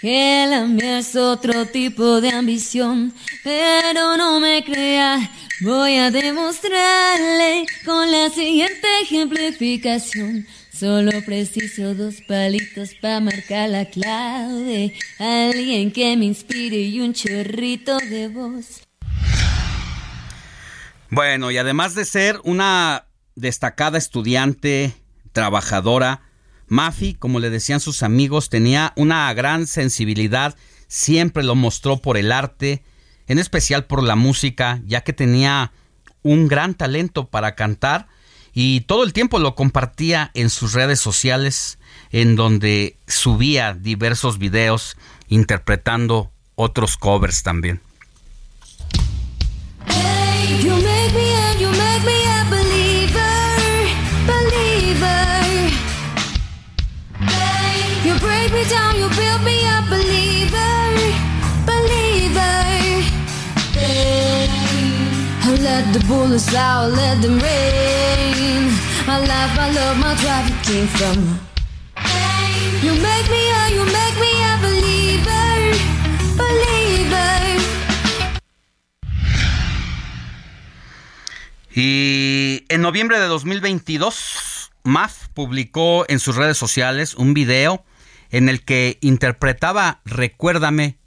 que 0.02 0.48
la 0.50 0.66
mía 0.66 1.00
es 1.00 1.16
otro 1.16 1.66
tipo 1.66 2.20
de 2.20 2.32
ambición. 2.32 3.14
Pero 3.42 4.18
no 4.18 4.42
me 4.42 4.66
crea, 4.66 5.32
voy 5.62 5.96
a 5.96 6.12
demostrarle 6.12 7.66
con 7.86 8.12
la 8.12 8.30
siguiente 8.32 8.86
ejemplificación. 9.02 10.46
Solo 10.80 11.12
preciso 11.26 11.94
dos 11.94 12.22
palitos 12.26 12.92
para 13.02 13.20
marcar 13.20 13.70
la 13.70 13.84
clave. 13.84 14.94
Alguien 15.20 15.92
que 15.92 16.16
me 16.16 16.24
inspire 16.24 16.78
y 16.78 17.02
un 17.02 17.14
chorrito 17.14 17.98
de 17.98 18.30
voz. 18.30 18.84
Bueno, 21.10 21.52
y 21.52 21.58
además 21.58 21.96
de 21.96 22.06
ser 22.06 22.40
una 22.46 23.08
destacada 23.36 23.98
estudiante, 23.98 24.94
trabajadora, 25.34 26.22
Mafi, 26.68 27.14
como 27.14 27.42
le 27.42 27.50
decían 27.50 27.82
sus 27.82 28.02
amigos, 28.02 28.48
tenía 28.48 28.94
una 28.96 29.34
gran 29.34 29.68
sensibilidad, 29.68 30.56
siempre 30.88 31.44
lo 31.44 31.56
mostró 31.56 31.98
por 31.98 32.16
el 32.16 32.32
arte, 32.32 32.84
en 33.28 33.38
especial 33.38 33.84
por 33.84 34.02
la 34.02 34.16
música, 34.16 34.80
ya 34.86 35.02
que 35.02 35.12
tenía 35.12 35.74
un 36.24 36.48
gran 36.48 36.74
talento 36.74 37.30
para 37.30 37.56
cantar 37.56 38.08
y 38.62 38.82
todo 38.82 39.06
el 39.06 39.14
tiempo 39.14 39.40
lo 39.40 39.56
compartía 39.56 40.32
en 40.34 40.50
sus 40.50 40.74
redes 40.74 41.00
sociales 41.00 41.80
en 42.12 42.36
donde 42.36 42.98
subía 43.08 43.74
diversos 43.74 44.38
videos 44.38 44.98
interpretando 45.30 46.30
otros 46.56 46.98
covers 46.98 47.42
también. 47.42 47.80
Let 65.62 65.94
the 65.94 66.00
bullets 66.08 66.54
out, 66.56 66.92
let 66.94 67.24
rain. 67.24 68.72
My 69.06 69.20
life, 69.20 69.56
from. 70.98 71.40
You 72.82 72.94
make 72.94 73.30
me 73.30 73.44
a, 73.52 73.70
you 73.74 73.84
make 73.84 74.18
me 74.20 74.32
a 74.44 74.58
believer, 74.62 75.76
believer. 76.38 77.60
Y 81.76 82.66
en 82.70 82.82
noviembre 82.82 83.20
de 83.20 83.28
2022, 83.28 84.72
MAF 84.84 85.28
publicó 85.34 86.06
en 86.08 86.20
sus 86.20 86.36
redes 86.36 86.58
sociales 86.58 87.16
un 87.16 87.34
video 87.34 87.84
en 88.32 88.50
el 88.50 88.64
que 88.64 88.98
interpretaba 89.02 90.02
Recuérdame, 90.06 90.98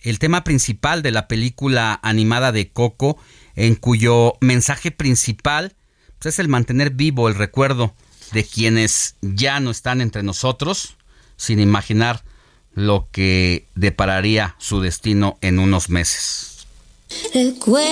el 0.00 0.18
tema 0.18 0.44
principal 0.44 1.02
de 1.02 1.10
la 1.10 1.28
película 1.28 1.98
animada 2.02 2.52
de 2.52 2.70
Coco 2.70 3.18
en 3.58 3.74
cuyo 3.74 4.34
mensaje 4.40 4.92
principal 4.92 5.74
pues, 6.20 6.34
es 6.34 6.38
el 6.38 6.46
mantener 6.46 6.90
vivo 6.90 7.28
el 7.28 7.34
recuerdo 7.34 7.92
de 8.32 8.44
quienes 8.44 9.16
ya 9.20 9.58
no 9.58 9.72
están 9.72 10.00
entre 10.00 10.22
nosotros, 10.22 10.96
sin 11.36 11.58
imaginar 11.58 12.22
lo 12.74 13.08
que 13.10 13.66
depararía 13.74 14.54
su 14.58 14.80
destino 14.80 15.38
en 15.40 15.58
unos 15.58 15.90
meses. 15.90 16.66
Recuérdame, 17.34 17.82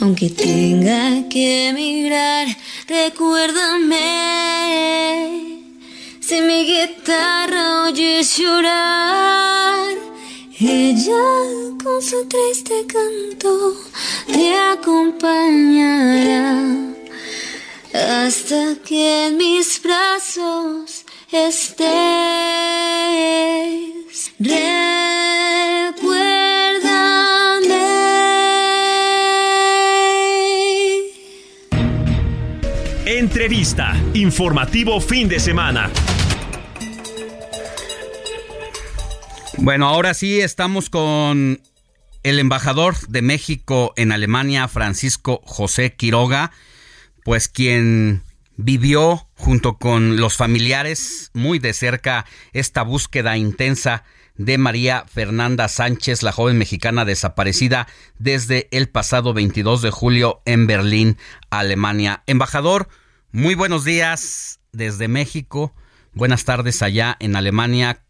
aunque 0.00 0.30
tenga 0.30 1.28
que 1.28 1.70
emigrar, 1.70 2.46
recuérdame. 2.86 3.98
Si 6.20 6.40
mi 6.42 6.64
guitarra 6.64 7.86
oyes 7.88 8.38
llorar, 8.38 10.13
ella 10.60 11.24
con 11.82 12.00
su 12.00 12.26
triste 12.28 12.86
canto 12.86 13.74
te 14.26 14.54
acompañará 14.56 16.54
hasta 17.92 18.76
que 18.86 19.26
en 19.26 19.36
mis 19.36 19.80
brazos 19.82 21.04
estés. 21.30 21.84
Recuérdame. 24.38 24.74
Entrevista. 33.06 33.94
Informativo 34.14 35.00
fin 35.00 35.28
de 35.28 35.38
semana. 35.40 35.90
Bueno, 39.58 39.88
ahora 39.88 40.14
sí 40.14 40.40
estamos 40.40 40.90
con 40.90 41.60
el 42.22 42.38
embajador 42.38 42.96
de 43.08 43.22
México 43.22 43.92
en 43.96 44.12
Alemania, 44.12 44.68
Francisco 44.68 45.40
José 45.44 45.94
Quiroga, 45.94 46.52
pues 47.24 47.48
quien 47.48 48.22
vivió 48.56 49.28
junto 49.36 49.78
con 49.78 50.16
los 50.16 50.36
familiares 50.36 51.30
muy 51.34 51.58
de 51.58 51.72
cerca 51.72 52.26
esta 52.52 52.82
búsqueda 52.82 53.36
intensa 53.36 54.04
de 54.36 54.58
María 54.58 55.04
Fernanda 55.06 55.68
Sánchez, 55.68 56.22
la 56.22 56.32
joven 56.32 56.58
mexicana 56.58 57.04
desaparecida 57.04 57.86
desde 58.18 58.68
el 58.72 58.88
pasado 58.88 59.32
22 59.32 59.82
de 59.82 59.90
julio 59.90 60.42
en 60.44 60.66
Berlín, 60.66 61.16
Alemania. 61.50 62.22
Embajador, 62.26 62.88
muy 63.32 63.54
buenos 63.54 63.84
días 63.84 64.60
desde 64.72 65.08
México. 65.08 65.74
Buenas 66.12 66.44
tardes 66.44 66.82
allá 66.82 67.16
en 67.20 67.36
Alemania. 67.36 68.02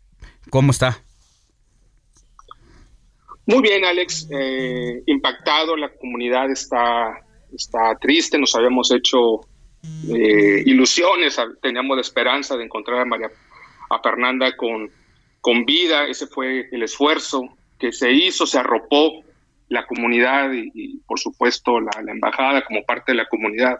¿Cómo 0.51 0.71
está? 0.71 1.03
Muy 3.47 3.62
bien, 3.62 3.85
Alex. 3.85 4.29
Eh, 4.31 5.03
impactado, 5.07 5.77
la 5.77 5.91
comunidad 5.91 6.51
está, 6.51 7.21
está 7.53 7.97
triste. 8.01 8.39
Nos 8.39 8.55
habíamos 8.55 8.91
hecho 8.93 9.41
eh, 10.09 10.62
ilusiones, 10.65 11.39
teníamos 11.61 11.97
la 11.97 12.01
esperanza 12.01 12.57
de 12.57 12.65
encontrar 12.65 13.01
a 13.01 13.05
María 13.05 13.31
a 13.91 14.01
Fernanda 14.01 14.57
con, 14.57 14.91
con 15.41 15.65
vida. 15.65 16.07
Ese 16.07 16.27
fue 16.27 16.69
el 16.73 16.83
esfuerzo 16.83 17.57
que 17.79 17.93
se 17.93 18.11
hizo, 18.12 18.47
se 18.47 18.59
arropó 18.59 19.23
la 19.69 19.87
comunidad 19.87 20.51
y, 20.53 20.99
por 21.07 21.19
supuesto 21.19 21.81
la, 21.81 21.91
embajada 22.07 22.65
como 22.65 22.85
parte 22.85 23.12
de 23.12 23.19
la 23.19 23.27
comunidad, 23.27 23.79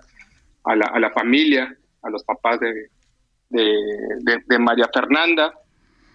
a 0.65 0.77
la, 0.77 0.87
a 0.87 0.99
la 0.99 1.11
familia, 1.11 1.75
a 2.03 2.11
los 2.11 2.25
papás 2.25 2.59
de, 2.61 2.89
de, 3.51 4.59
María 4.59 4.89
Fernanda. 4.93 5.53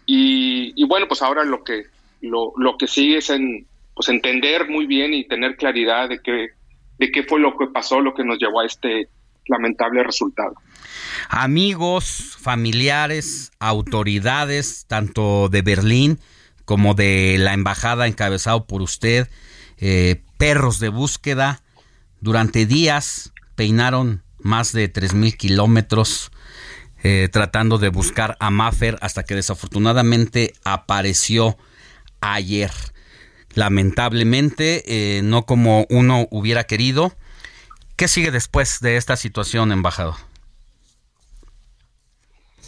Y, 0.06 0.84
bueno, 0.86 1.08
pues 1.08 1.22
ahora 1.22 1.44
lo 1.44 1.64
que, 1.64 1.84
lo, 2.22 2.54
lo 2.58 2.78
que 2.78 2.88
sigue 2.88 3.18
es 3.18 3.30
en, 3.30 3.68
pues 3.94 4.10
entender 4.10 4.70
muy 4.70 4.86
bien 4.86 5.14
y 5.14 5.28
tener 5.28 5.56
claridad 5.56 6.10
de 6.10 6.20
qué, 6.22 6.50
de 6.98 7.12
qué 7.12 7.24
fue 7.24 7.40
lo 7.40 7.58
que 7.58 7.68
pasó, 7.68 8.00
lo 8.02 8.14
que 8.14 8.24
nos 8.24 8.38
llevó 8.40 8.62
a 8.62 8.66
este 8.66 9.10
lamentable 9.48 10.04
resultado. 10.04 10.54
Amigos, 11.28 12.38
familiares, 12.40 13.52
autoridades, 13.60 14.86
tanto 14.88 15.50
de 15.50 15.62
Berlín 15.62 16.20
como 16.66 16.94
de 16.94 17.38
la 17.40 17.54
embajada 17.54 18.08
encabezado 18.08 18.68
por 18.68 18.82
usted, 18.82 19.28
eh, 19.80 20.22
perros 20.38 20.80
de 20.80 20.90
búsqueda, 20.90 21.62
durante 22.22 22.66
días 22.66 23.34
peinaron 23.56 24.24
más 24.40 24.72
de 24.72 24.92
3.000 24.92 25.36
kilómetros 25.36 26.32
eh, 27.04 27.28
tratando 27.32 27.78
de 27.78 27.90
buscar 27.90 28.38
a 28.40 28.50
Maffer 28.50 28.98
hasta 29.02 29.24
que 29.24 29.36
desafortunadamente 29.36 30.54
apareció 30.64 31.58
ayer. 32.22 32.72
Lamentablemente, 33.56 34.84
eh, 35.18 35.22
no 35.24 35.46
como 35.46 35.86
uno 35.90 36.28
hubiera 36.32 36.66
querido. 36.66 37.14
¿Qué 37.96 38.08
sigue 38.08 38.32
después 38.32 38.80
de 38.80 38.98
esta 38.98 39.16
situación, 39.16 39.72
embajador? 39.72 40.16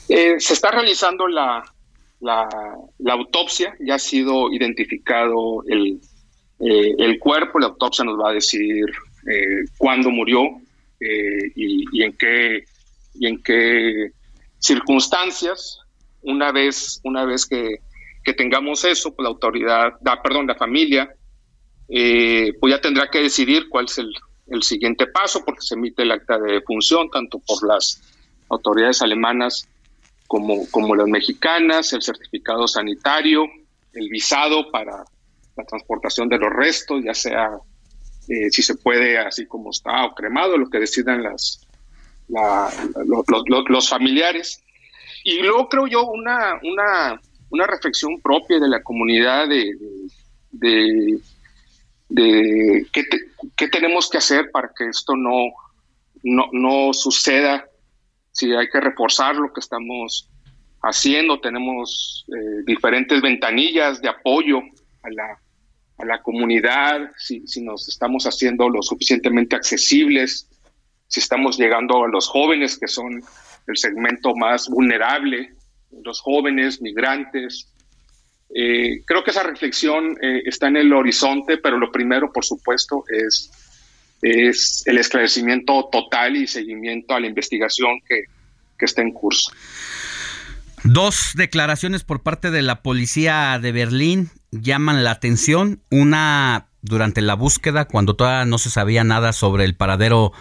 Eh, 0.09 0.35
se 0.39 0.53
está 0.53 0.71
realizando 0.71 1.27
la, 1.27 1.63
la, 2.19 2.49
autopsia, 3.11 3.75
ya 3.79 3.95
ha 3.95 3.99
sido 3.99 4.51
identificado 4.51 5.63
el, 5.67 6.01
eh, 6.59 6.95
el, 6.97 7.19
cuerpo, 7.19 7.59
la 7.59 7.67
autopsia 7.67 8.03
nos 8.03 8.19
va 8.19 8.31
a 8.31 8.33
decir 8.33 8.85
cuándo 9.77 10.09
murió 10.09 10.41
y, 10.99 11.85
y, 11.91 12.03
en 12.03 12.13
qué, 12.13 12.65
y 13.13 13.27
en 13.27 13.41
qué 13.43 14.11
circunstancias. 14.59 15.79
Una 16.23 16.51
vez, 16.51 16.99
una 17.03 17.25
vez 17.25 17.45
que 17.45 17.79
que 18.23 18.33
tengamos 18.33 18.83
eso, 18.85 19.15
pues 19.15 19.23
la 19.23 19.29
autoridad, 19.29 19.93
da, 20.01 20.21
perdón, 20.21 20.47
la 20.47 20.55
familia, 20.55 21.13
eh, 21.89 22.53
pues 22.59 22.73
ya 22.73 22.81
tendrá 22.81 23.09
que 23.09 23.19
decidir 23.19 23.67
cuál 23.69 23.85
es 23.85 23.97
el, 23.97 24.13
siguiente 24.63 25.07
paso, 25.07 25.43
porque 25.45 25.61
se 25.61 25.75
emite 25.75 26.03
el 26.03 26.11
acta 26.11 26.37
de 26.37 26.53
defunción, 26.53 27.09
tanto 27.09 27.39
por 27.39 27.65
las 27.65 28.01
autoridades 28.49 29.01
alemanas 29.01 29.65
como, 30.27 30.69
como 30.71 30.93
las 30.93 31.07
mexicanas, 31.07 31.93
el 31.93 32.01
certificado 32.01 32.67
sanitario, 32.67 33.45
el 33.93 34.09
visado 34.09 34.69
para 34.69 35.05
la 35.55 35.63
transportación 35.63 36.27
de 36.27 36.37
los 36.37 36.49
restos, 36.49 37.01
ya 37.03 37.13
sea 37.13 37.49
eh, 38.27 38.49
si 38.51 38.61
se 38.61 38.75
puede 38.75 39.17
así 39.17 39.45
como 39.45 39.71
está 39.71 40.05
o 40.05 40.13
cremado, 40.13 40.57
lo 40.57 40.69
que 40.69 40.79
decidan 40.79 41.23
las, 41.23 41.65
los 43.67 43.89
familiares. 43.89 44.61
Y 45.23 45.39
luego 45.39 45.69
creo 45.69 45.87
yo 45.87 46.05
una, 46.05 46.59
una 46.63 47.21
una 47.51 47.67
reflexión 47.67 48.19
propia 48.21 48.59
de 48.59 48.67
la 48.67 48.81
comunidad 48.81 49.47
de, 49.47 49.75
de, 50.51 51.19
de, 52.09 52.87
qué, 52.91 53.67
tenemos 53.67 54.09
que 54.09 54.17
hacer 54.17 54.49
para 54.51 54.71
que 54.75 54.87
esto 54.87 55.15
no, 55.15 55.51
no, 56.23 56.93
suceda, 56.93 57.65
si 58.31 58.53
hay 58.53 58.69
que 58.69 58.79
reforzar 58.79 59.35
lo 59.35 59.51
que 59.53 59.59
estamos 59.59 60.29
haciendo, 60.81 61.39
tenemos 61.39 62.25
eh, 62.29 62.63
diferentes 62.65 63.21
ventanillas 63.21 64.01
de 64.01 64.09
apoyo 64.09 64.59
a 65.03 65.09
la, 65.09 65.39
a 65.97 66.05
la 66.05 66.21
comunidad, 66.21 67.11
si, 67.17 67.45
si, 67.45 67.61
nos 67.61 67.87
estamos 67.89 68.25
haciendo 68.25 68.69
lo 68.69 68.81
suficientemente 68.81 69.57
accesibles, 69.57 70.47
si 71.07 71.19
estamos 71.19 71.59
llegando 71.59 72.05
a 72.05 72.07
los 72.07 72.29
jóvenes 72.29 72.79
que 72.79 72.87
son 72.87 73.21
el 73.67 73.77
segmento 73.77 74.33
más 74.35 74.69
vulnerable 74.69 75.53
los 76.03 76.21
jóvenes, 76.21 76.81
migrantes. 76.81 77.67
Eh, 78.53 79.01
creo 79.05 79.23
que 79.23 79.31
esa 79.31 79.43
reflexión 79.43 80.17
eh, 80.21 80.41
está 80.45 80.67
en 80.67 80.77
el 80.77 80.93
horizonte, 80.93 81.57
pero 81.57 81.77
lo 81.77 81.91
primero, 81.91 82.31
por 82.31 82.43
supuesto, 82.43 83.03
es, 83.09 83.51
es 84.21 84.83
el 84.85 84.97
esclarecimiento 84.97 85.89
total 85.91 86.35
y 86.35 86.47
seguimiento 86.47 87.13
a 87.13 87.19
la 87.19 87.27
investigación 87.27 88.01
que, 88.07 88.23
que 88.77 88.85
está 88.85 89.01
en 89.01 89.11
curso. 89.11 89.51
Dos 90.83 91.33
declaraciones 91.35 92.03
por 92.03 92.23
parte 92.23 92.49
de 92.49 92.63
la 92.63 92.81
policía 92.81 93.59
de 93.61 93.71
Berlín 93.71 94.31
llaman 94.51 95.03
la 95.03 95.11
atención. 95.11 95.81
Una 95.91 96.67
durante 96.81 97.21
la 97.21 97.35
búsqueda, 97.35 97.85
cuando 97.85 98.15
todavía 98.15 98.45
no 98.45 98.57
se 98.57 98.71
sabía 98.71 99.03
nada 99.03 99.31
sobre 99.31 99.63
el 99.65 99.75
paradero 99.75 100.33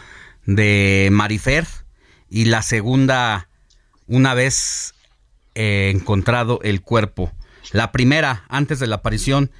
de 0.46 1.10
Marifer. 1.12 1.66
Y 2.30 2.46
la 2.46 2.62
segunda, 2.62 3.48
una 4.06 4.34
vez 4.34 4.94
eh, 5.54 5.92
encontrado 5.94 6.60
el 6.62 6.82
cuerpo. 6.82 7.32
La 7.72 7.92
primera, 7.92 8.44
antes 8.48 8.78
de 8.78 8.86
la 8.86 8.96
aparición, 8.96 9.50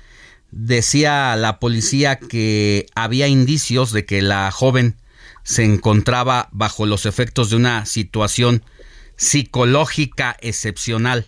decía 0.51 1.37
la 1.37 1.59
policía 1.59 2.19
que 2.19 2.87
había 2.95 3.29
indicios 3.29 3.93
de 3.93 4.05
que 4.05 4.23
la 4.23 4.51
joven 4.51 4.97
se 5.43 5.65
encontraba 5.65 6.49
bajo 6.53 6.87
los 6.87 7.07
efectos 7.07 7.51
de 7.51 7.57
una 7.57 7.87
situación 7.87 8.65
psicológica 9.17 10.37
excepcional. 10.41 11.27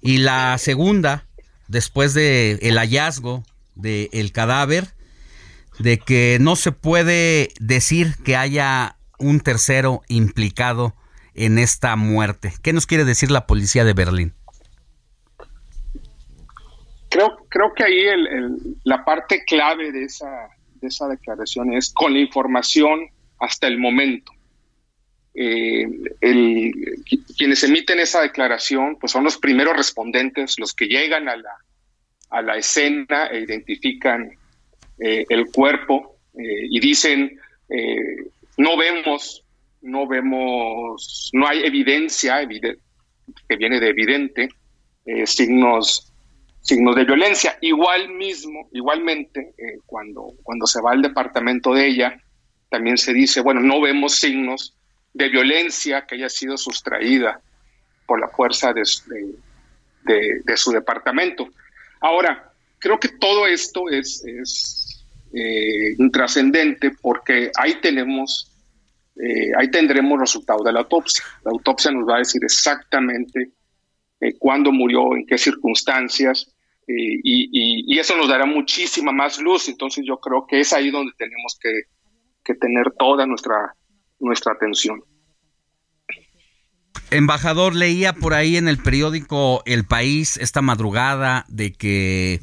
Y 0.00 0.18
la 0.18 0.56
segunda, 0.58 1.26
después 1.68 2.14
de 2.14 2.58
el 2.62 2.78
hallazgo 2.78 3.44
del 3.74 4.32
cadáver, 4.32 4.94
de 5.78 5.98
que 5.98 6.38
no 6.40 6.56
se 6.56 6.72
puede 6.72 7.52
decir 7.60 8.14
que 8.24 8.36
haya 8.36 8.96
un 9.18 9.40
tercero 9.40 10.02
implicado 10.08 10.94
en 11.36 11.58
esta 11.58 11.94
muerte. 11.96 12.52
¿Qué 12.62 12.72
nos 12.72 12.86
quiere 12.86 13.04
decir 13.04 13.30
la 13.30 13.46
policía 13.46 13.84
de 13.84 13.92
Berlín? 13.92 14.32
Creo, 17.10 17.36
creo 17.48 17.72
que 17.74 17.84
ahí 17.84 18.04
la 18.84 19.04
parte 19.04 19.44
clave 19.44 19.92
de 19.92 20.04
esa, 20.04 20.48
de 20.80 20.88
esa 20.88 21.06
declaración 21.08 21.72
es 21.72 21.92
con 21.92 22.12
la 22.12 22.20
información 22.20 23.08
hasta 23.38 23.66
el 23.66 23.78
momento. 23.78 24.32
Eh, 25.38 25.86
quienes 27.36 27.62
emiten 27.62 28.00
esa 28.00 28.22
declaración 28.22 28.96
pues 28.98 29.12
son 29.12 29.24
los 29.24 29.36
primeros 29.36 29.76
respondentes, 29.76 30.58
los 30.58 30.72
que 30.72 30.86
llegan 30.86 31.28
a 31.28 31.36
la, 31.36 31.52
a 32.30 32.42
la 32.42 32.56
escena 32.56 33.26
e 33.26 33.40
identifican 33.40 34.30
eh, 34.98 35.26
el 35.28 35.50
cuerpo 35.52 36.16
eh, 36.38 36.66
y 36.70 36.80
dicen, 36.80 37.38
no 38.56 38.76
vemos 38.76 39.45
no 39.82 40.06
vemos, 40.06 41.30
no 41.32 41.46
hay 41.46 41.64
evidencia 41.64 42.46
que 43.48 43.56
viene 43.56 43.80
de 43.80 43.88
evidente, 43.88 44.48
eh, 45.04 45.26
signos, 45.26 46.12
signos 46.60 46.96
de 46.96 47.04
violencia. 47.04 47.58
Igual 47.60 48.10
mismo, 48.10 48.68
igualmente, 48.72 49.54
eh, 49.58 49.78
cuando, 49.86 50.32
cuando 50.42 50.66
se 50.66 50.80
va 50.80 50.92
al 50.92 51.02
departamento 51.02 51.74
de 51.74 51.86
ella, 51.86 52.20
también 52.68 52.98
se 52.98 53.12
dice, 53.12 53.40
bueno, 53.40 53.60
no 53.60 53.80
vemos 53.80 54.16
signos 54.16 54.74
de 55.14 55.28
violencia 55.28 56.04
que 56.06 56.16
haya 56.16 56.28
sido 56.28 56.56
sustraída 56.56 57.40
por 58.06 58.20
la 58.20 58.28
fuerza 58.28 58.72
de, 58.72 58.82
de, 60.04 60.56
su 60.56 60.72
departamento. 60.72 61.48
Ahora, 62.00 62.52
creo 62.78 62.98
que 63.00 63.08
todo 63.08 63.46
esto 63.46 63.88
es, 63.88 64.24
es 64.24 65.04
eh, 65.32 65.94
intrascendente 65.98 66.92
porque 67.00 67.50
ahí 67.56 67.80
tenemos 67.80 68.52
eh, 69.16 69.50
ahí 69.58 69.70
tendremos 69.70 70.20
resultados 70.20 70.62
de 70.64 70.72
la 70.72 70.80
autopsia. 70.80 71.24
La 71.44 71.50
autopsia 71.50 71.90
nos 71.90 72.06
va 72.06 72.16
a 72.16 72.18
decir 72.18 72.42
exactamente 72.44 73.52
eh, 74.20 74.34
cuándo 74.38 74.72
murió, 74.72 75.16
en 75.16 75.26
qué 75.26 75.38
circunstancias, 75.38 76.54
eh, 76.86 77.20
y, 77.22 77.98
eso 77.98 78.16
nos 78.16 78.28
dará 78.28 78.44
muchísima 78.46 79.12
más 79.12 79.40
luz. 79.40 79.68
Entonces 79.68 80.04
yo 80.06 80.18
creo 80.18 80.46
que 80.46 80.60
es 80.60 80.72
ahí 80.72 80.90
donde 80.90 81.12
tenemos 81.16 81.58
que, 81.60 82.54
tener 82.60 82.92
toda 82.96 83.26
nuestra, 83.26 83.74
nuestra 84.20 84.52
atención. 84.52 85.02
Embajador, 87.10 87.74
leía 87.74 88.12
por 88.12 88.34
ahí 88.34 88.56
en 88.56 88.68
el 88.68 88.78
periódico 88.78 89.62
El 89.66 89.84
País 89.84 90.36
esta 90.36 90.62
madrugada 90.62 91.44
de 91.48 91.72
que 91.72 92.40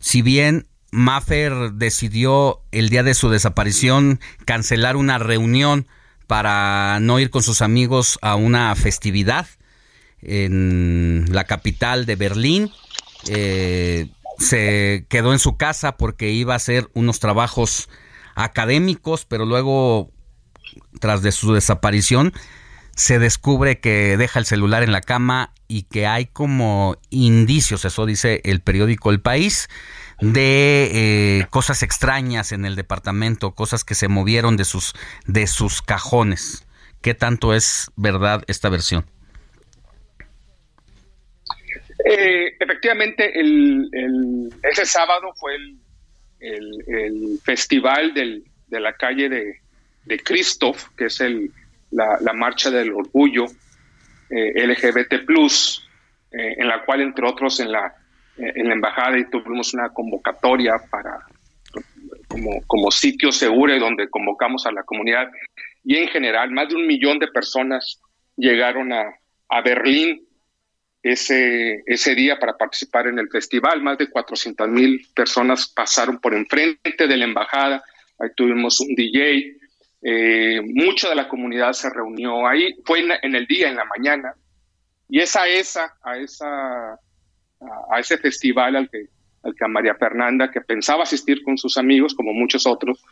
si 0.00 0.22
bien 0.22 0.66
Maffer 0.90 1.72
decidió 1.72 2.62
el 2.72 2.88
día 2.88 3.04
de 3.04 3.14
su 3.14 3.30
desaparición 3.30 4.18
cancelar 4.44 4.96
una 4.96 5.18
reunión 5.18 5.86
para 6.26 6.98
no 7.00 7.20
ir 7.20 7.30
con 7.30 7.42
sus 7.42 7.62
amigos 7.62 8.18
a 8.22 8.34
una 8.36 8.74
festividad 8.74 9.46
en 10.22 11.26
la 11.30 11.44
capital 11.44 12.06
de 12.06 12.16
Berlín. 12.16 12.70
Eh, 13.28 14.08
se 14.38 15.06
quedó 15.08 15.32
en 15.32 15.38
su 15.38 15.56
casa 15.56 15.96
porque 15.96 16.30
iba 16.30 16.54
a 16.54 16.56
hacer 16.56 16.88
unos 16.94 17.20
trabajos 17.20 17.88
académicos, 18.34 19.24
pero 19.26 19.46
luego, 19.46 20.10
tras 21.00 21.22
de 21.22 21.32
su 21.32 21.52
desaparición, 21.52 22.32
se 22.96 23.18
descubre 23.18 23.80
que 23.80 24.16
deja 24.16 24.38
el 24.38 24.46
celular 24.46 24.82
en 24.82 24.92
la 24.92 25.00
cama 25.00 25.52
y 25.68 25.82
que 25.82 26.06
hay 26.06 26.26
como 26.26 26.96
indicios, 27.10 27.84
eso 27.84 28.06
dice 28.06 28.40
el 28.44 28.60
periódico 28.60 29.10
El 29.10 29.20
País, 29.20 29.68
de 30.20 31.40
eh, 31.40 31.46
cosas 31.50 31.82
extrañas 31.82 32.52
en 32.52 32.64
el 32.64 32.76
departamento, 32.76 33.52
cosas 33.52 33.84
que 33.84 33.94
se 33.94 34.08
movieron 34.08 34.56
de 34.56 34.64
sus, 34.64 34.94
de 35.26 35.46
sus 35.46 35.82
cajones. 35.82 36.66
¿Qué 37.02 37.14
tanto 37.14 37.54
es 37.54 37.90
verdad 37.96 38.42
esta 38.46 38.68
versión? 38.68 39.04
Eh, 42.04 42.56
efectivamente, 42.58 43.38
el, 43.38 44.50
ese 44.62 44.84
sábado 44.84 45.32
fue 45.34 45.54
el, 46.40 47.40
festival 47.42 48.12
del, 48.14 48.44
de 48.68 48.80
la 48.80 48.92
calle 48.94 49.28
de, 49.28 49.60
de 50.04 50.18
Christoph, 50.18 50.88
que 50.96 51.06
es 51.06 51.20
el, 51.20 51.50
la, 51.90 52.32
marcha 52.34 52.70
del 52.70 52.92
orgullo 52.92 53.44
eh, 54.30 54.66
LGBT, 54.66 55.12
eh, 55.12 56.54
en 56.58 56.68
la 56.68 56.84
cual, 56.84 57.00
entre 57.00 57.26
otros, 57.26 57.60
en 57.60 57.72
la, 57.72 57.94
en 58.36 58.68
la 58.68 58.74
embajada 58.74 59.18
y 59.18 59.28
tuvimos 59.30 59.74
una 59.74 59.90
convocatoria 59.90 60.74
para 60.90 61.26
como, 62.28 62.60
como 62.66 62.90
sitio 62.90 63.32
seguro 63.32 63.78
donde 63.78 64.08
convocamos 64.08 64.66
a 64.66 64.72
la 64.72 64.82
comunidad 64.82 65.30
y 65.84 65.96
en 65.96 66.08
general 66.08 66.50
más 66.50 66.68
de 66.68 66.76
un 66.76 66.86
millón 66.86 67.18
de 67.18 67.28
personas 67.28 68.00
llegaron 68.36 68.92
a, 68.92 69.14
a 69.48 69.60
Berlín 69.60 70.26
ese, 71.04 71.82
ese 71.86 72.14
día 72.14 72.38
para 72.38 72.56
participar 72.56 73.06
en 73.06 73.18
el 73.18 73.28
festival. 73.28 73.82
Más 73.82 73.98
de 73.98 74.08
400 74.08 74.68
mil 74.68 75.06
personas 75.14 75.68
pasaron 75.68 76.18
por 76.18 76.34
enfrente 76.34 77.06
de 77.06 77.16
la 77.16 77.26
embajada. 77.26 77.84
Ahí 78.18 78.30
tuvimos 78.34 78.80
un 78.80 78.94
DJ. 78.94 79.58
Eh, 80.02 80.60
mucha 80.62 81.10
de 81.10 81.14
la 81.14 81.28
comunidad 81.28 81.72
se 81.74 81.90
reunió 81.90 82.46
ahí. 82.46 82.74
Fue 82.84 83.00
en, 83.00 83.34
el 83.34 83.46
día, 83.46 83.68
en 83.68 83.76
la 83.76 83.84
mañana. 83.84 84.34
Y 85.08 85.20
es 85.20 85.36
a 85.36 85.46
esa, 85.46 85.94
a 86.02 86.16
esa, 86.16 86.98
a, 87.90 88.00
ese 88.00 88.18
festival 88.18 88.76
al 88.76 88.90
que, 88.90 89.06
al 89.42 89.54
que 89.54 89.64
a 89.64 89.68
María 89.68 89.94
Fernanda, 89.94 90.50
que 90.50 90.60
pensaba 90.60 91.02
asistir 91.02 91.42
con 91.42 91.56
sus 91.58 91.76
amigos, 91.76 92.14
como 92.14 92.32
muchos 92.32 92.66
otros, 92.66 93.02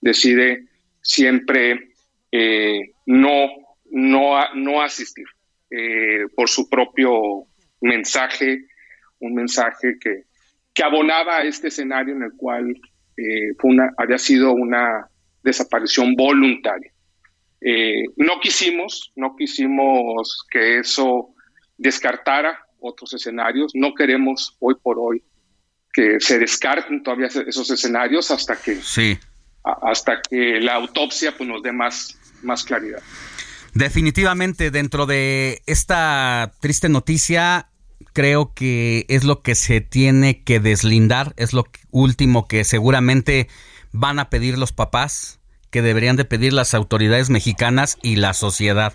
decide 0.00 0.66
siempre 1.02 1.92
eh, 2.30 2.92
no, 3.06 3.48
no, 3.90 4.54
no 4.54 4.82
asistir. 4.82 5.26
Eh, 5.70 6.26
por 6.34 6.48
su 6.48 6.68
propio 6.68 7.44
mensaje, 7.82 8.64
un 9.20 9.34
mensaje 9.34 9.98
que, 10.00 10.22
que 10.72 10.82
abonaba 10.82 11.38
a 11.38 11.42
este 11.42 11.68
escenario 11.68 12.14
en 12.14 12.22
el 12.22 12.32
cual 12.36 12.70
eh, 13.16 13.52
fue 13.58 13.72
una, 13.72 13.92
había 13.98 14.18
sido 14.18 14.52
una 14.52 15.08
desaparición 15.42 16.14
voluntaria. 16.14 16.92
No 18.16 18.38
quisimos, 18.40 19.12
no 19.16 19.34
quisimos 19.34 20.46
que 20.48 20.78
eso 20.78 21.34
descartara 21.76 22.67
otros 22.80 23.12
escenarios, 23.12 23.72
no 23.74 23.94
queremos 23.94 24.56
hoy 24.60 24.74
por 24.82 24.98
hoy 24.98 25.22
que 25.92 26.20
se 26.20 26.38
descarten 26.38 27.02
todavía 27.02 27.26
esos 27.26 27.70
escenarios 27.70 28.30
hasta 28.30 28.56
que, 28.56 28.76
sí. 28.76 29.18
hasta 29.62 30.20
que 30.22 30.60
la 30.60 30.74
autopsia 30.74 31.36
pues, 31.36 31.48
nos 31.48 31.62
dé 31.62 31.72
más, 31.72 32.16
más 32.42 32.62
claridad. 32.64 33.02
Definitivamente 33.74 34.70
dentro 34.70 35.06
de 35.06 35.62
esta 35.66 36.52
triste 36.60 36.88
noticia 36.88 37.68
creo 38.12 38.52
que 38.54 39.06
es 39.08 39.24
lo 39.24 39.42
que 39.42 39.54
se 39.54 39.80
tiene 39.80 40.42
que 40.42 40.60
deslindar, 40.60 41.34
es 41.36 41.52
lo 41.52 41.66
último 41.90 42.46
que 42.48 42.64
seguramente 42.64 43.48
van 43.92 44.18
a 44.18 44.30
pedir 44.30 44.58
los 44.58 44.72
papás, 44.72 45.40
que 45.70 45.82
deberían 45.82 46.16
de 46.16 46.24
pedir 46.24 46.52
las 46.52 46.74
autoridades 46.74 47.30
mexicanas 47.30 47.98
y 48.02 48.16
la 48.16 48.34
sociedad. 48.34 48.94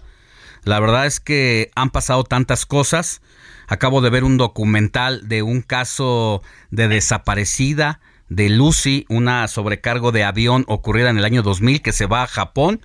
La 0.63 0.79
verdad 0.79 1.05
es 1.05 1.19
que 1.19 1.71
han 1.75 1.89
pasado 1.89 2.23
tantas 2.23 2.65
cosas. 2.65 3.21
Acabo 3.67 4.01
de 4.01 4.09
ver 4.09 4.23
un 4.23 4.37
documental 4.37 5.27
de 5.27 5.41
un 5.41 5.61
caso 5.61 6.41
de 6.71 6.87
desaparecida 6.87 7.99
de 8.29 8.49
Lucy, 8.49 9.05
una 9.09 9.47
sobrecargo 9.47 10.11
de 10.11 10.23
avión 10.23 10.65
ocurrida 10.67 11.09
en 11.09 11.17
el 11.17 11.25
año 11.25 11.43
2000 11.43 11.81
que 11.81 11.91
se 11.91 12.05
va 12.05 12.23
a 12.23 12.27
Japón 12.27 12.81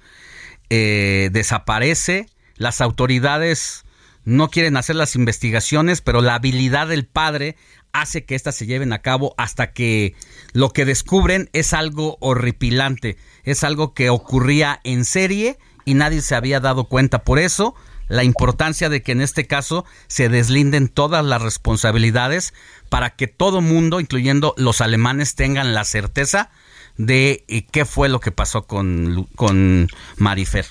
eh, 0.70 1.30
desaparece, 1.32 2.28
las 2.56 2.82
autoridades 2.82 3.84
no 4.24 4.50
quieren 4.50 4.76
hacer 4.76 4.96
las 4.96 5.14
investigaciones, 5.14 6.02
pero 6.02 6.20
la 6.20 6.34
habilidad 6.34 6.88
del 6.88 7.06
padre 7.06 7.56
hace 7.92 8.26
que 8.26 8.34
éstas 8.34 8.56
se 8.56 8.66
lleven 8.66 8.92
a 8.92 9.00
cabo 9.00 9.34
hasta 9.38 9.72
que 9.72 10.14
lo 10.52 10.70
que 10.74 10.84
descubren 10.84 11.48
es 11.54 11.72
algo 11.72 12.18
horripilante, 12.20 13.16
es 13.44 13.64
algo 13.64 13.94
que 13.94 14.10
ocurría 14.10 14.80
en 14.84 15.06
serie 15.06 15.56
y 15.88 15.94
nadie 15.94 16.20
se 16.20 16.34
había 16.34 16.60
dado 16.60 16.84
cuenta. 16.84 17.24
Por 17.24 17.38
eso, 17.38 17.74
la 18.08 18.22
importancia 18.22 18.90
de 18.90 19.02
que 19.02 19.12
en 19.12 19.22
este 19.22 19.46
caso 19.46 19.86
se 20.06 20.28
deslinden 20.28 20.88
todas 20.88 21.24
las 21.24 21.40
responsabilidades 21.40 22.52
para 22.90 23.16
que 23.16 23.26
todo 23.26 23.62
mundo, 23.62 23.98
incluyendo 23.98 24.52
los 24.58 24.82
alemanes, 24.82 25.34
tengan 25.34 25.72
la 25.72 25.84
certeza 25.84 26.50
de 26.98 27.44
eh, 27.48 27.64
qué 27.72 27.86
fue 27.86 28.10
lo 28.10 28.20
que 28.20 28.32
pasó 28.32 28.66
con, 28.66 29.26
con 29.34 29.88
Marifer. 30.18 30.66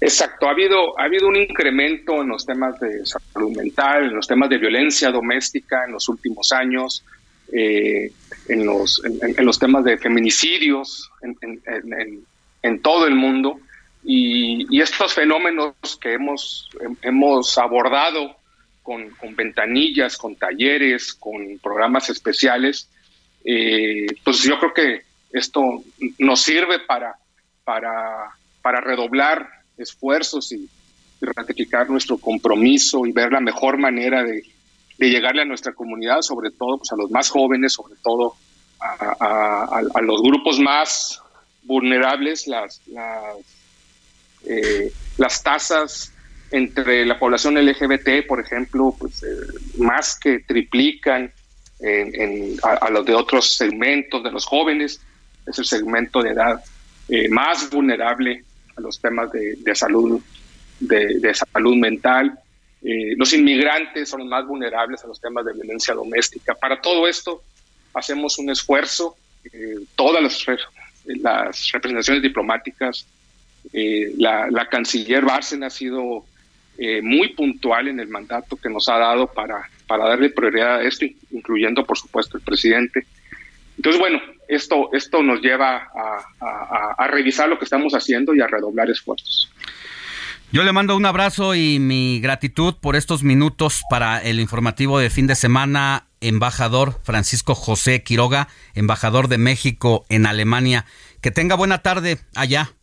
Exacto, 0.00 0.48
ha 0.48 0.50
habido, 0.50 0.98
ha 0.98 1.04
habido 1.04 1.28
un 1.28 1.36
incremento 1.36 2.20
en 2.20 2.30
los 2.30 2.44
temas 2.44 2.80
de 2.80 3.06
salud 3.06 3.56
mental, 3.56 4.06
en 4.06 4.16
los 4.16 4.26
temas 4.26 4.50
de 4.50 4.58
violencia 4.58 5.12
doméstica 5.12 5.84
en 5.86 5.92
los 5.92 6.08
últimos 6.08 6.50
años, 6.50 7.04
eh, 7.52 8.10
en, 8.48 8.66
los, 8.66 9.00
en, 9.04 9.46
los 9.46 9.60
temas 9.60 9.84
de 9.84 9.98
feminicidios 9.98 11.08
en, 11.22 11.36
todo 12.82 13.06
el 13.06 13.14
mundo. 13.14 13.60
Y, 14.04 14.80
estos 14.80 15.14
fenómenos 15.14 15.74
que 16.00 16.14
hemos, 16.14 16.68
hemos 17.02 17.58
abordado 17.58 18.36
con, 18.82 19.10
con 19.10 19.36
ventanillas, 19.36 20.16
con 20.16 20.34
talleres, 20.36 21.14
con 21.14 21.58
programas 21.62 22.10
especiales, 22.10 22.88
eh, 23.44 24.06
pues 24.24 24.42
yo 24.42 24.58
creo 24.58 24.74
que 24.74 25.02
esto 25.32 25.82
nos 26.18 26.40
sirve 26.40 26.80
para, 26.80 27.14
para, 27.64 28.30
para 28.60 28.80
redoblar 28.80 29.48
esfuerzos 29.76 30.52
y, 30.52 30.68
ratificar 31.24 31.88
nuestro 31.88 32.18
compromiso 32.18 33.06
y 33.06 33.12
ver 33.12 33.30
la 33.30 33.40
mejor 33.40 33.78
manera 33.78 34.24
de, 34.24 34.42
llegarle 34.98 35.42
a 35.42 35.44
nuestra 35.44 35.72
comunidad, 35.72 36.20
sobre 36.20 36.50
todo 36.50 36.78
pues, 36.78 36.92
a 36.92 36.96
los 36.96 37.10
más 37.10 37.28
jóvenes, 37.28 37.72
sobre 37.72 37.94
todo 38.02 38.34
a, 38.80 40.00
los 40.02 40.22
grupos 40.22 40.58
más 40.58 41.20
vulnerables, 41.62 42.46
las, 42.46 42.80
las, 42.86 43.36
eh, 44.46 44.92
las 45.18 45.42
tasas 45.42 46.12
entre 46.50 47.06
la 47.06 47.18
población 47.18 47.54
LGBT, 47.54 48.26
por 48.26 48.40
ejemplo, 48.40 48.94
pues 48.98 49.22
eh, 49.22 49.26
más 49.78 50.18
que 50.18 50.40
triplican 50.40 51.32
a, 52.62 52.90
los 52.90 53.04
de 53.04 53.12
otros 53.12 53.56
segmentos 53.56 54.22
de 54.22 54.30
los 54.30 54.46
jóvenes, 54.46 55.00
es 55.48 55.58
el 55.58 55.64
segmento 55.64 56.22
de 56.22 56.30
edad 56.30 56.62
eh, 57.08 57.28
más 57.28 57.68
vulnerable 57.70 58.44
a 58.76 58.80
los 58.80 59.00
temas 59.00 59.32
de, 59.32 59.74
salud, 59.74 60.22
de, 60.78 61.34
salud 61.34 61.76
mental. 61.76 62.38
Los 63.16 63.32
inmigrantes 63.32 64.10
son 64.10 64.20
los 64.20 64.28
más 64.28 64.46
vulnerables 64.46 65.02
a 65.02 65.08
los 65.08 65.20
temas 65.20 65.44
de 65.44 65.54
violencia 65.54 65.92
doméstica. 65.92 66.54
Para 66.54 66.80
todo 66.80 67.08
esto 67.08 67.42
hacemos 67.94 68.38
un 68.38 68.50
esfuerzo, 68.50 69.16
todas 69.96 70.22
las, 70.22 70.46
las, 71.06 71.70
representaciones 71.72 72.22
diplomáticas, 72.22 73.06
la, 73.72 74.50
la, 74.50 74.68
canciller 74.68 75.24
Barsen 75.24 75.64
ha 75.64 75.70
sido 75.70 76.24
muy 77.02 77.28
puntual 77.28 77.88
en 77.88 78.00
el 78.00 78.08
mandato 78.08 78.56
que 78.56 78.68
nos 78.68 78.88
ha 78.88 78.98
dado 78.98 79.28
para 79.28 79.68
para 79.92 80.08
darle 80.08 80.30
prioridad 80.30 80.76
a 80.76 80.82
esto, 80.84 81.04
incluyendo, 81.32 81.84
por 81.84 81.98
supuesto, 81.98 82.38
el 82.38 82.42
presidente. 82.42 83.04
Entonces, 83.76 84.00
bueno, 84.00 84.22
esto, 84.48 84.88
esto 84.94 85.22
nos 85.22 85.42
lleva 85.42 85.90
a, 86.40 87.06
revisar 87.08 87.46
lo 87.50 87.58
que 87.58 87.66
estamos 87.66 87.92
haciendo 87.92 88.34
y 88.34 88.40
a 88.40 88.46
redoblar 88.46 88.88
esfuerzos. 88.88 89.51
Yo 90.52 90.64
le 90.64 90.72
mando 90.72 90.94
un 90.96 91.06
abrazo 91.06 91.54
y 91.54 91.78
mi 91.78 92.20
gratitud 92.20 92.74
por 92.74 92.94
estos 92.94 93.22
minutos 93.22 93.84
para 93.88 94.18
el 94.18 94.38
informativo 94.38 94.98
de 94.98 95.08
fin 95.08 95.26
de 95.26 95.34
semana, 95.34 96.08
embajador 96.20 97.00
Francisco 97.04 97.54
José 97.54 98.02
Quiroga, 98.02 98.48
embajador 98.74 99.28
de 99.28 99.38
México 99.38 100.04
en 100.10 100.26
Alemania. 100.26 100.84
Que 101.22 101.30
tenga 101.30 101.54
buena 101.54 101.78
tarde 101.78 102.18
allá. 102.34 102.74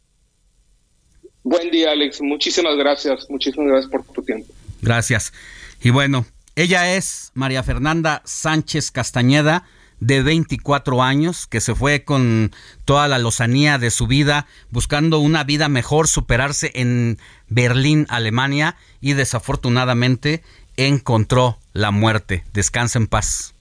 Buen 1.43 1.69
día, 1.69 1.91
Alex. 1.91 2.21
Muchísimas 2.21 2.75
gracias. 2.75 3.29
Muchísimas 3.29 3.67
gracias 3.67 3.91
por 3.91 4.03
tu 4.03 4.23
tiempo. 4.23 4.51
Gracias. 4.81 5.31
Y 5.79 5.91
bueno, 5.91 6.25
ella 6.55 6.95
es 6.95 7.29
María 7.35 7.61
Fernanda 7.61 8.23
Sánchez 8.25 8.89
Castañeda, 8.89 9.67
de 9.99 10.21
24 10.21 11.03
años, 11.03 11.47
que 11.47 11.61
se 11.61 11.75
fue 11.75 12.03
con 12.03 12.51
toda 12.85 13.07
la 13.07 13.19
lozanía 13.19 13.77
de 13.77 13.91
su 13.91 14.07
vida, 14.07 14.47
buscando 14.71 15.19
una 15.19 15.43
vida 15.43 15.69
mejor, 15.69 16.07
superarse 16.07 16.71
en 16.75 17.17
Berlín, 17.47 18.05
Alemania, 18.09 18.75
y 19.01 19.13
desafortunadamente 19.13 20.43
encontró 20.77 21.57
la 21.73 21.91
muerte. 21.91 22.43
Descansa 22.53 22.99
en 22.99 23.07
paz. 23.07 23.53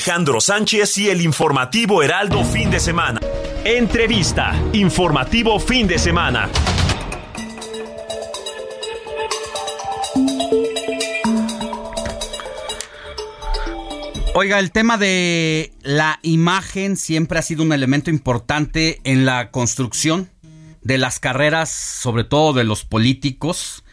Alejandro 0.00 0.40
Sánchez 0.40 0.96
y 0.96 1.10
el 1.10 1.20
informativo 1.20 2.02
Heraldo 2.02 2.42
fin 2.42 2.70
de 2.70 2.80
semana. 2.80 3.20
Entrevista, 3.66 4.58
informativo 4.72 5.60
fin 5.60 5.86
de 5.86 5.98
semana. 5.98 6.48
Oiga, 14.34 14.58
el 14.58 14.72
tema 14.72 14.96
de 14.96 15.74
la 15.82 16.18
imagen 16.22 16.96
siempre 16.96 17.38
ha 17.38 17.42
sido 17.42 17.62
un 17.62 17.74
elemento 17.74 18.08
importante 18.08 19.02
en 19.04 19.26
la 19.26 19.50
construcción 19.50 20.30
de 20.80 20.96
las 20.96 21.20
carreras, 21.20 21.68
sobre 21.68 22.24
todo 22.24 22.54
de 22.54 22.64
los 22.64 22.86
políticos. 22.86 23.84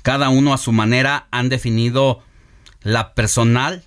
Cada 0.00 0.30
uno 0.30 0.54
a 0.54 0.58
su 0.58 0.72
manera 0.72 1.28
han 1.30 1.50
definido 1.50 2.22
la 2.80 3.12
personal 3.12 3.84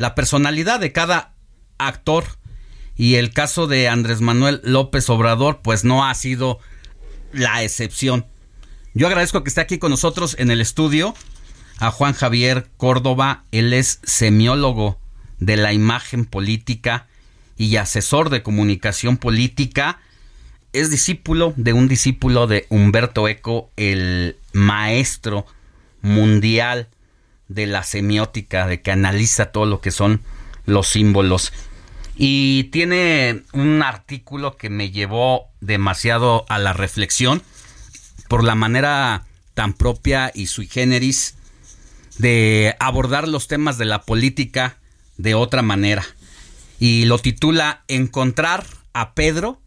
la 0.00 0.14
personalidad 0.14 0.80
de 0.80 0.92
cada 0.92 1.34
actor 1.76 2.24
y 2.96 3.16
el 3.16 3.34
caso 3.34 3.66
de 3.66 3.86
Andrés 3.86 4.22
Manuel 4.22 4.62
López 4.64 5.10
Obrador 5.10 5.60
pues 5.62 5.84
no 5.84 6.06
ha 6.06 6.14
sido 6.14 6.58
la 7.34 7.62
excepción. 7.62 8.24
Yo 8.94 9.08
agradezco 9.08 9.44
que 9.44 9.50
esté 9.50 9.60
aquí 9.60 9.78
con 9.78 9.90
nosotros 9.90 10.36
en 10.38 10.50
el 10.50 10.62
estudio 10.62 11.14
a 11.80 11.90
Juan 11.90 12.14
Javier 12.14 12.70
Córdoba, 12.78 13.44
él 13.52 13.74
es 13.74 14.00
semiólogo 14.02 14.98
de 15.38 15.58
la 15.58 15.74
imagen 15.74 16.24
política 16.24 17.06
y 17.58 17.76
asesor 17.76 18.30
de 18.30 18.42
comunicación 18.42 19.18
política. 19.18 19.98
Es 20.72 20.90
discípulo 20.90 21.52
de 21.58 21.74
un 21.74 21.88
discípulo 21.88 22.46
de 22.46 22.64
Humberto 22.70 23.28
Eco, 23.28 23.70
el 23.76 24.38
maestro 24.54 25.44
mundial 26.00 26.88
de 27.50 27.66
la 27.66 27.82
semiótica, 27.82 28.66
de 28.66 28.80
que 28.80 28.92
analiza 28.92 29.46
todo 29.46 29.66
lo 29.66 29.80
que 29.80 29.90
son 29.90 30.22
los 30.64 30.86
símbolos. 30.86 31.52
Y 32.16 32.64
tiene 32.64 33.42
un 33.52 33.82
artículo 33.82 34.56
que 34.56 34.70
me 34.70 34.90
llevó 34.90 35.48
demasiado 35.60 36.46
a 36.48 36.58
la 36.58 36.72
reflexión 36.72 37.42
por 38.28 38.44
la 38.44 38.54
manera 38.54 39.26
tan 39.54 39.74
propia 39.74 40.30
y 40.32 40.46
sui 40.46 40.68
generis 40.68 41.34
de 42.18 42.76
abordar 42.78 43.26
los 43.26 43.48
temas 43.48 43.78
de 43.78 43.84
la 43.84 44.02
política 44.02 44.78
de 45.16 45.34
otra 45.34 45.62
manera. 45.62 46.04
Y 46.78 47.04
lo 47.06 47.18
titula 47.18 47.82
Encontrar 47.88 48.64
a 48.92 49.14
Pedro, 49.14 49.60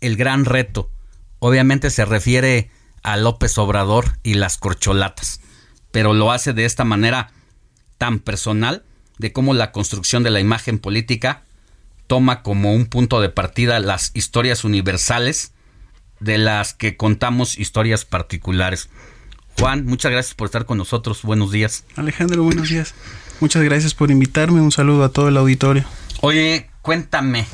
el 0.00 0.16
gran 0.16 0.46
reto. 0.46 0.90
Obviamente 1.38 1.90
se 1.90 2.06
refiere 2.06 2.70
a 3.02 3.18
López 3.18 3.58
Obrador 3.58 4.18
y 4.22 4.34
las 4.34 4.56
corcholatas 4.56 5.40
pero 5.96 6.12
lo 6.12 6.30
hace 6.30 6.52
de 6.52 6.66
esta 6.66 6.84
manera 6.84 7.30
tan 7.96 8.18
personal 8.18 8.82
de 9.16 9.32
cómo 9.32 9.54
la 9.54 9.72
construcción 9.72 10.22
de 10.22 10.28
la 10.28 10.40
imagen 10.40 10.78
política 10.78 11.40
toma 12.06 12.42
como 12.42 12.74
un 12.74 12.84
punto 12.84 13.18
de 13.22 13.30
partida 13.30 13.80
las 13.80 14.10
historias 14.12 14.64
universales 14.64 15.52
de 16.20 16.36
las 16.36 16.74
que 16.74 16.98
contamos 16.98 17.56
historias 17.56 18.04
particulares. 18.04 18.90
Juan, 19.58 19.86
muchas 19.86 20.12
gracias 20.12 20.34
por 20.34 20.44
estar 20.44 20.66
con 20.66 20.76
nosotros. 20.76 21.22
Buenos 21.22 21.50
días. 21.50 21.84
Alejandro, 21.96 22.42
buenos 22.42 22.68
días. 22.68 22.94
Muchas 23.40 23.62
gracias 23.62 23.94
por 23.94 24.10
invitarme. 24.10 24.60
Un 24.60 24.72
saludo 24.72 25.02
a 25.02 25.08
todo 25.08 25.28
el 25.28 25.38
auditorio. 25.38 25.86
Oye, 26.20 26.68
cuéntame, 26.82 27.46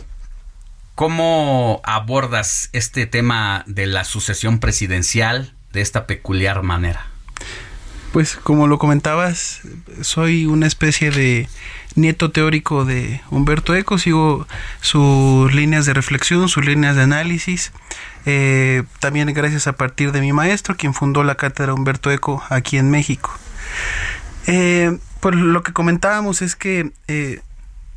¿cómo 0.97 1.81
abordas 1.85 2.71
este 2.73 3.07
tema 3.07 3.63
de 3.69 3.87
la 3.87 4.03
sucesión 4.03 4.59
presidencial 4.59 5.55
de 5.73 5.81
esta 5.81 6.09
peculiar 6.09 6.65
manera? 6.65 7.07
Pues 8.13 8.37
como 8.37 8.67
lo 8.67 8.79
comentabas, 8.79 9.63
soy 10.03 10.45
una 10.45 10.67
especie 10.67 11.11
de 11.11 11.49
nieto 11.95 12.31
teórico 12.31 12.85
de 12.85 13.23
Humberto 13.31 13.75
Eco, 13.75 13.97
sigo 13.97 14.47
sus 14.83 15.55
líneas 15.55 15.87
de 15.87 15.95
reflexión, 15.95 16.49
sus 16.51 16.65
líneas 16.67 16.95
de 16.95 17.03
análisis, 17.03 17.73
eh, 18.27 18.83
también 19.01 19.33
gracias 19.33 19.67
a 19.67 19.73
partir 19.73 20.13
de 20.13 20.21
mi 20.21 20.35
maestro, 20.35 20.77
quien 20.77 20.93
fundó 20.93 21.25
la 21.25 21.37
cátedra 21.37 21.73
Humberto 21.73 22.11
Eco 22.11 22.43
aquí 22.51 22.77
en 22.77 22.91
México. 22.91 23.31
Eh, 24.47 24.99
pues 25.21 25.35
lo 25.35 25.63
que 25.63 25.73
comentábamos 25.73 26.43
es 26.43 26.55
que 26.55 26.93
eh, 27.09 27.41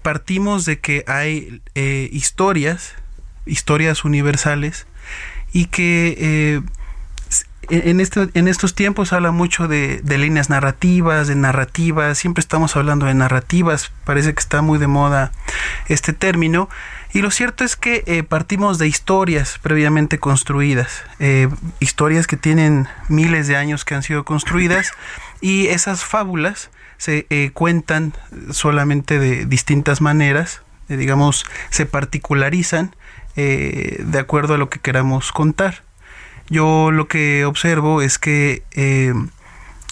partimos 0.01 0.63
de 0.63 0.79
que 0.79 1.03
hay 1.07 1.61
historias, 2.11 2.93
historias 3.45 4.05
universales, 4.05 4.87
y 5.51 5.65
que 5.65 6.61
en, 7.69 7.99
este, 7.99 8.29
en 8.33 8.47
estos 8.47 8.75
tiempos 8.75 9.13
habla 9.13 9.31
mucho 9.31 9.67
de, 9.67 10.01
líneas 10.03 10.49
narrativas, 10.49 11.27
de 11.27 11.35
narrativas, 11.35 12.17
siempre 12.17 12.41
estamos 12.41 12.75
hablando 12.75 13.05
de 13.05 13.13
narrativas, 13.13 13.91
parece 14.03 14.33
que 14.33 14.39
está 14.39 14.61
muy 14.61 14.79
de 14.79 14.87
moda 14.87 15.31
este 15.87 16.13
término. 16.13 16.69
Y 17.13 17.21
lo 17.21 17.31
cierto 17.31 17.63
es 17.63 17.75
que 17.75 18.03
eh, 18.07 18.23
partimos 18.23 18.77
de 18.77 18.87
historias 18.87 19.57
previamente 19.61 20.19
construidas, 20.19 21.03
eh, 21.19 21.47
historias 21.79 22.27
que 22.27 22.35
tienen 22.35 22.87
miles 23.07 23.47
de 23.47 23.55
años 23.55 23.85
que 23.85 23.95
han 23.95 24.03
sido 24.03 24.25
construidas 24.25 24.91
y 25.39 25.67
esas 25.67 26.03
fábulas 26.03 26.71
se 26.97 27.25
eh, 27.29 27.51
cuentan 27.53 28.13
solamente 28.51 29.19
de 29.19 29.45
distintas 29.45 30.01
maneras, 30.01 30.61
digamos, 30.89 31.45
se 31.69 31.85
particularizan 31.85 32.95
de 33.35 34.17
acuerdo 34.17 34.53
a 34.53 34.57
lo 34.57 34.69
que 34.69 34.79
queramos 34.79 35.33
contar. 35.33 35.84
Yo 36.49 36.91
lo 36.91 37.07
que 37.07 37.45
observo 37.45 38.01
es 38.01 38.19
que 38.19 38.63
eh, 38.71 39.13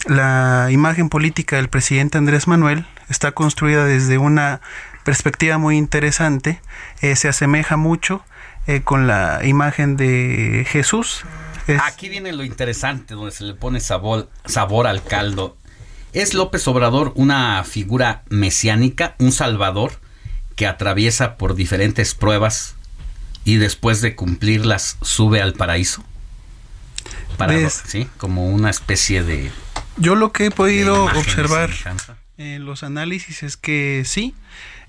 la 0.06 0.68
imagen 0.72 1.10
política 1.10 1.56
del 1.56 1.70
presidente 1.70 2.18
Andrés 2.18 2.48
Manuel 2.48 2.86
está 3.10 3.32
construida 3.32 3.86
desde 3.86 4.18
una 4.18 4.62
perspectiva 5.04 5.58
muy 5.58 5.78
interesante, 5.78 6.62
eh, 7.02 7.16
se 7.16 7.28
asemeja 7.28 7.76
mucho 7.76 8.24
eh, 8.68 8.82
con 8.82 9.08
la 9.08 9.42
imagen 9.44 9.98
de 9.98 10.66
Jesús. 10.70 11.24
Aquí 11.82 12.10
viene 12.10 12.32
lo 12.34 12.44
interesante, 12.44 13.16
donde 13.16 13.32
se 13.32 13.46
le 13.46 13.54
pone 13.54 13.80
sabor, 13.80 14.30
sabor 14.46 14.86
al 14.86 15.04
caldo. 15.04 15.58
¿Es 16.14 16.34
López 16.34 16.68
Obrador 16.68 17.14
una 17.16 17.64
figura 17.64 18.24
mesiánica, 18.30 19.16
un 19.18 19.32
salvador 19.32 19.94
que 20.56 20.68
atraviesa 20.68 21.38
por 21.38 21.56
diferentes 21.56 22.14
pruebas 22.14 22.76
y 23.44 23.56
después 23.56 24.02
de 24.02 24.16
cumplirlas 24.16 24.98
sube 25.02 25.42
al 25.42 25.54
paraíso? 25.54 26.04
Para, 27.38 27.70
¿sí? 27.70 28.08
Como 28.18 28.48
una 28.48 28.70
especie 28.70 29.24
de... 29.24 29.52
Yo 29.98 30.16
lo 30.16 30.32
que 30.32 30.48
he 30.48 30.52
podido 30.52 31.06
observar 31.06 31.70
en 32.38 32.66
los 32.66 32.84
análisis 32.84 33.44
es 33.44 33.58
que 33.58 34.04
sí, 34.06 34.34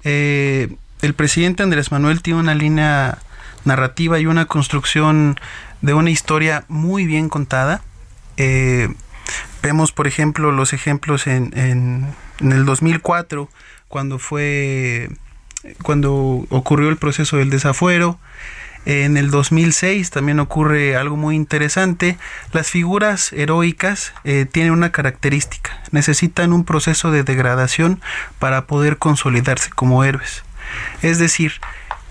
eh, 0.02 0.74
el 1.02 1.14
presidente 1.14 1.62
Andrés 1.62 1.92
Manuel 1.92 2.22
tiene 2.22 2.40
una 2.40 2.54
línea 2.54 3.18
narrativa 3.64 4.18
y 4.18 4.26
una 4.26 4.46
construcción 4.46 5.38
de 5.82 5.94
una 5.94 6.10
historia 6.10 6.64
muy 6.68 7.06
bien 7.06 7.28
contada. 7.28 7.82
Eh, 8.36 8.88
vemos, 9.62 9.92
por 9.92 10.06
ejemplo, 10.06 10.52
los 10.52 10.72
ejemplos 10.72 11.26
en, 11.26 11.52
en, 11.56 12.14
en, 12.40 12.52
el 12.52 12.64
2004, 12.64 13.48
cuando 13.88 14.18
fue 14.18 15.10
cuando 15.82 16.46
ocurrió 16.50 16.88
el 16.90 16.96
proceso 16.96 17.38
del 17.38 17.50
desafuero. 17.50 18.18
En 18.86 19.16
el 19.16 19.30
2006 19.30 20.10
también 20.10 20.40
ocurre 20.40 20.96
algo 20.96 21.16
muy 21.16 21.36
interesante. 21.36 22.18
Las 22.52 22.70
figuras 22.70 23.32
heroicas 23.32 24.12
eh, 24.24 24.46
tienen 24.50 24.72
una 24.72 24.92
característica. 24.92 25.82
Necesitan 25.90 26.52
un 26.52 26.64
proceso 26.64 27.10
de 27.10 27.22
degradación 27.22 28.00
para 28.38 28.66
poder 28.66 28.98
consolidarse 28.98 29.70
como 29.70 30.04
héroes. 30.04 30.44
Es 31.02 31.18
decir, 31.18 31.52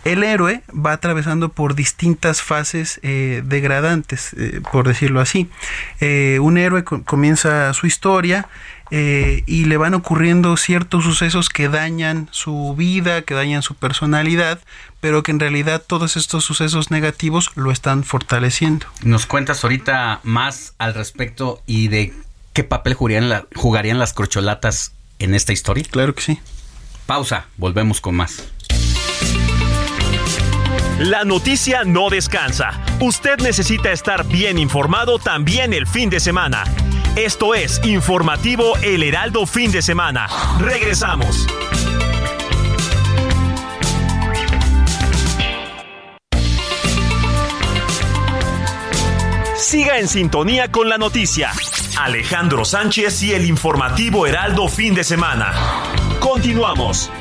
el 0.04 0.24
héroe 0.24 0.64
va 0.74 0.94
atravesando 0.94 1.50
por 1.50 1.76
distintas 1.76 2.42
fases 2.42 3.00
eh, 3.04 3.42
degradantes, 3.46 4.34
eh, 4.34 4.62
por 4.72 4.88
decirlo 4.88 5.22
así. 5.22 5.50
un 6.02 6.58
héroe 6.58 6.84
comienza 6.84 7.74
su 7.74 7.88
historia 7.88 8.48
y 8.92 9.66
le 9.66 9.78
van 9.78 9.96
ocurriendo 9.96 10.56
ciertos 10.56 11.04
sucesos 11.04 11.50
que 11.50 11.68
dañan 11.68 12.28
su 12.30 12.76
vida, 12.78 13.24
que 13.24 13.34
dañan 13.34 13.64
su 13.64 13.74
personalidad, 13.74 14.60
pero 15.04 15.22
que 15.22 15.32
en 15.32 15.40
realidad 15.42 15.84
todos 15.86 16.16
estos 16.16 16.46
sucesos 16.46 16.90
negativos 16.90 17.52
lo 17.56 17.72
están 17.72 18.06
fortaleciendo. 18.06 18.86
¿Nos 19.02 19.26
cuentas 19.26 19.62
ahorita 19.62 20.22
más 20.24 20.76
al 20.78 20.94
respecto 20.94 21.62
y 21.66 21.90
de 21.90 22.14
qué 22.54 22.64
papel 22.64 22.94
jugarían, 22.94 23.46
jugarían 23.54 24.00
las 24.00 24.14
corcholatas 24.14 24.94
en 25.20 25.36
esta 25.36 25.52
historia? 25.52 25.84
Claro 25.92 26.16
que 26.16 26.22
sí. 26.22 26.40
Pausa, 27.06 27.48
volvemos 27.58 28.00
con 28.00 28.16
más. 28.16 28.46
La 31.00 31.26
noticia 31.26 31.84
no 31.84 32.10
descansa. 32.10 32.82
Usted 33.02 33.40
necesita 33.40 33.92
estar 33.92 34.26
bien 34.26 34.58
informado 34.58 35.20
también 35.20 35.74
el 35.74 35.86
fin 35.86 36.10
de 36.10 36.22
semana. 36.22 36.64
Esto 37.18 37.56
es 37.56 37.82
Informativo 37.84 38.78
El 38.78 39.04
Heraldo 39.04 39.46
Fin 39.48 39.70
de 39.70 39.82
Semana. 39.82 40.30
Regresamos. 40.62 41.46
Siga 49.56 50.00
en 50.00 50.08
sintonía 50.08 50.72
con 50.72 50.90
la 50.90 50.98
noticia. 50.98 51.52
Alejandro 52.00 52.66
Sánchez 52.66 53.22
y 53.24 53.34
el 53.34 53.46
informativo 53.46 54.26
Heraldo 54.26 54.68
fin 54.68 54.96
de 54.96 55.04
semana. 55.04 55.54
Continuamos. 56.20 57.12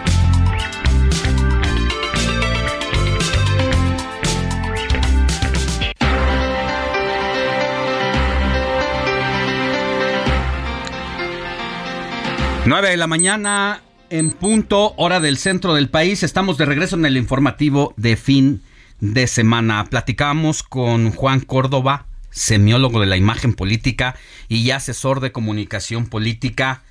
Nueve 12.64 12.90
de 12.90 12.96
la 12.96 13.06
mañana 13.06 13.82
en 14.08 14.30
punto, 14.30 14.94
hora 14.96 15.20
del 15.20 15.36
centro 15.36 15.74
del 15.74 15.90
país. 15.90 16.22
Estamos 16.22 16.56
de 16.56 16.64
regreso 16.64 16.96
en 16.96 17.04
el 17.04 17.16
informativo 17.16 17.92
de 17.96 18.16
fin 18.16 18.62
de 19.00 19.26
semana. 19.26 19.84
Platicamos 19.84 20.62
con 20.62 21.10
Juan 21.10 21.40
Córdoba, 21.40 22.06
semiólogo 22.32 22.98
de 23.00 23.06
la 23.06 23.16
imagen 23.16 23.54
política 23.54 24.16
y 24.48 24.70
asesor 24.72 25.20
de 25.20 25.30
comunicación 25.30 26.06
política, 26.06 26.82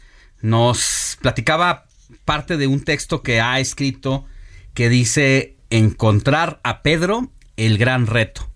nos 0.42 1.18
platicaba 1.22 1.86
parte 2.26 2.58
de 2.58 2.68
un 2.68 2.84
texto 2.84 3.22
que 3.22 3.42
ha 3.42 3.60
escrito 3.60 4.26
que 4.74 4.88
dice 4.88 5.58
encontrar 5.70 6.62
a 6.64 6.82
Pedro 6.82 7.32
el 7.58 7.78
gran 7.78 8.08
reto. 8.08 8.50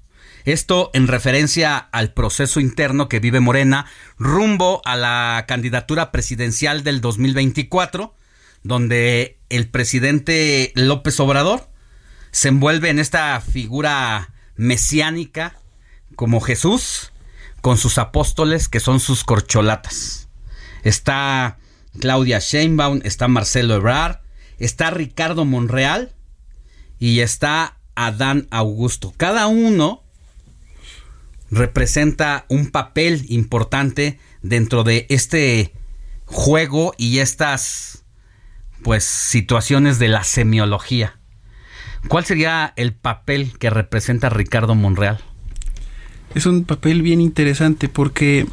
Esto 0.46 0.92
en 0.94 1.08
referencia 1.08 1.78
al 1.78 2.14
proceso 2.14 2.60
interno 2.60 3.10
que 3.10 3.20
vive 3.20 3.40
Morena 3.40 3.88
rumbo 4.20 4.82
a 4.86 4.96
la 4.96 5.46
candidatura 5.48 6.12
presidencial 6.12 6.84
del 6.84 7.02
2024, 7.02 8.14
donde 8.62 9.40
el 9.50 9.68
presidente 9.70 10.72
López 10.76 11.20
Obrador 11.20 11.68
se 12.32 12.50
envuelve 12.50 12.90
en 12.90 13.00
esta 13.00 13.40
figura 13.42 14.34
mesiánica 14.56 15.56
como 16.16 16.42
Jesús 16.42 17.12
con 17.62 17.78
sus 17.78 17.98
apóstoles 17.98 18.70
que 18.70 18.80
son 18.80 19.00
sus 19.00 19.24
corcholatas. 19.24 20.30
Está 20.84 21.58
Claudia 22.00 22.40
Sheinbaum, 22.40 23.02
está 23.04 23.28
Marcelo 23.28 23.76
Ebrard, 23.76 24.20
está 24.60 24.92
Ricardo 24.92 25.46
Monreal 25.46 26.14
y 27.00 27.22
está 27.22 27.78
Adán 27.96 28.48
Augusto. 28.52 29.14
Cada 29.18 29.48
uno 29.48 30.04
representa 31.50 32.46
un 32.50 32.68
papel 32.70 33.26
importante 33.30 34.20
dentro 34.42 34.84
de 34.84 35.06
este 35.10 35.74
juego 36.26 36.94
y 36.98 37.20
estas 37.20 38.04
pues 38.84 39.04
situaciones 39.04 39.98
de 39.98 40.10
la 40.10 40.24
semiología. 40.24 41.18
¿Cuál 42.08 42.26
sería 42.26 42.74
el 42.76 42.94
papel 42.94 43.58
que 43.58 43.72
representa 43.72 44.30
Ricardo 44.30 44.76
Monreal? 44.76 45.24
Es 46.36 46.46
un 46.46 46.66
papel 46.66 47.02
bien 47.02 47.22
interesante 47.22 47.90
porque 47.90 48.46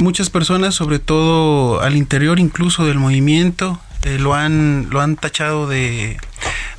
muchas 0.00 0.28
personas, 0.28 0.74
sobre 0.74 0.98
todo 0.98 1.80
al 1.80 1.96
interior 1.96 2.38
incluso 2.40 2.84
del 2.84 2.98
movimiento, 2.98 3.80
eh, 4.02 4.18
lo 4.18 4.34
han 4.34 4.88
lo 4.90 5.00
han 5.00 5.16
tachado 5.16 5.68
de, 5.68 6.18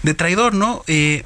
de 0.04 0.14
traidor, 0.14 0.54
¿no? 0.54 0.84
Eh, 0.88 1.24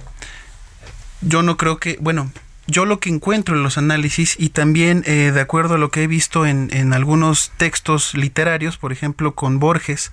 yo 1.21 1.41
no 1.41 1.57
creo 1.57 1.79
que, 1.79 1.97
bueno, 1.99 2.31
yo 2.69 2.85
lo 2.85 2.99
que 2.99 3.09
encuentro 3.09 3.55
en 3.55 3.63
los 3.63 3.77
análisis 3.77 4.35
y 4.39 4.49
también 4.49 5.03
eh, 5.05 5.31
de 5.33 5.41
acuerdo 5.41 5.75
a 5.75 5.77
lo 5.77 5.91
que 5.91 6.03
he 6.03 6.07
visto 6.07 6.45
en, 6.45 6.69
en, 6.71 6.93
algunos 6.93 7.51
textos 7.57 8.13
literarios, 8.13 8.77
por 8.77 8.91
ejemplo 8.91 9.35
con 9.35 9.59
Borges, 9.59 10.11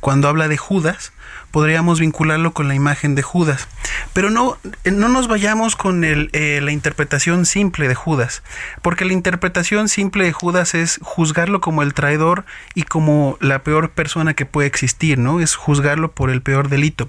cuando 0.00 0.28
habla 0.28 0.48
de 0.48 0.56
Judas, 0.56 1.12
podríamos 1.50 2.00
vincularlo 2.00 2.52
con 2.52 2.68
la 2.68 2.74
imagen 2.74 3.14
de 3.14 3.22
Judas. 3.22 3.66
Pero 4.12 4.30
no, 4.30 4.58
no 4.84 5.08
nos 5.08 5.28
vayamos 5.28 5.74
con 5.74 6.04
el, 6.04 6.28
eh, 6.32 6.60
la 6.62 6.72
interpretación 6.72 7.46
simple 7.46 7.88
de 7.88 7.94
Judas, 7.94 8.42
porque 8.82 9.04
la 9.04 9.12
interpretación 9.12 9.88
simple 9.88 10.24
de 10.24 10.32
Judas 10.32 10.74
es 10.74 10.98
juzgarlo 11.02 11.60
como 11.60 11.82
el 11.82 11.94
traidor 11.94 12.44
y 12.74 12.82
como 12.82 13.38
la 13.40 13.62
peor 13.62 13.90
persona 13.90 14.34
que 14.34 14.46
puede 14.46 14.68
existir, 14.68 15.18
¿no? 15.18 15.40
Es 15.40 15.56
juzgarlo 15.56 16.12
por 16.12 16.30
el 16.30 16.42
peor 16.42 16.68
delito. 16.68 17.08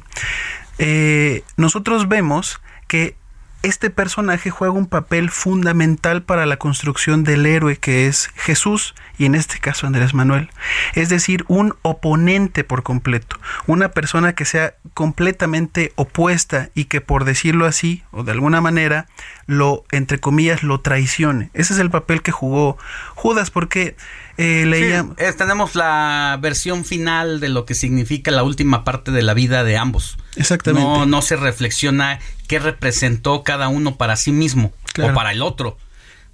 Eh, 0.80 1.44
nosotros 1.58 2.08
vemos 2.08 2.62
que 2.88 3.16
este 3.64 3.90
personaje 3.90 4.50
juega 4.50 4.74
un 4.74 4.86
papel 4.86 5.30
fundamental 5.30 6.24
para 6.24 6.46
la 6.46 6.58
construcción 6.58 7.24
del 7.24 7.46
héroe 7.46 7.78
que 7.78 8.08
es 8.08 8.30
Jesús 8.36 8.96
y 9.18 9.26
en 9.26 9.36
este 9.36 9.60
caso 9.60 9.88
Andrés 9.88 10.14
Manuel. 10.14 10.50
Es 10.94 11.10
decir, 11.10 11.44
un 11.48 11.74
oponente 11.82 12.64
por 12.64 12.84
completo, 12.84 13.38
una 13.66 13.90
persona 13.90 14.34
que 14.34 14.46
sea 14.46 14.76
completamente 14.94 15.92
opuesta 15.96 16.70
y 16.76 16.86
que 16.86 17.02
por 17.02 17.26
decirlo 17.26 17.66
así 17.66 18.04
o 18.12 18.24
de 18.24 18.32
alguna 18.32 18.62
manera 18.62 19.08
lo, 19.48 19.86
entre 19.92 20.20
comillas, 20.20 20.64
lo 20.64 20.82
traicione. 20.82 21.50
Ese 21.54 21.74
es 21.74 21.80
el 21.80 21.90
papel 21.90 22.22
que 22.22 22.32
jugó 22.32 22.78
Judas 23.16 23.50
porque 23.50 23.96
eh, 24.38 24.66
leía... 24.66 25.06
tenemos 25.38 25.76
la 25.76 26.38
versión 26.42 26.86
final 26.86 27.40
de 27.40 27.50
lo 27.50 27.66
que 27.66 27.74
significa 27.74 28.32
la 28.32 28.44
última 28.44 28.84
parte 28.84 29.12
de 29.12 29.22
la 29.24 29.34
vida 29.34 29.64
de 29.64 29.78
ambos. 29.78 30.18
Exactamente. 30.36 30.88
No, 30.88 31.06
no 31.06 31.22
se 31.22 31.36
reflexiona 31.36 32.20
qué 32.48 32.60
representó 32.60 33.44
cada 33.44 33.68
uno 33.68 33.98
para 33.98 34.16
sí 34.16 34.32
mismo 34.32 34.72
o 35.02 35.14
para 35.14 35.32
el 35.32 35.42
otro, 35.42 35.78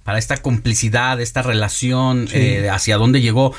para 0.04 0.18
esta 0.18 0.36
complicidad, 0.38 1.20
esta 1.20 1.42
relación, 1.42 2.28
eh, 2.32 2.68
hacia 2.70 2.96
dónde 2.96 3.20
llegó. 3.20 3.54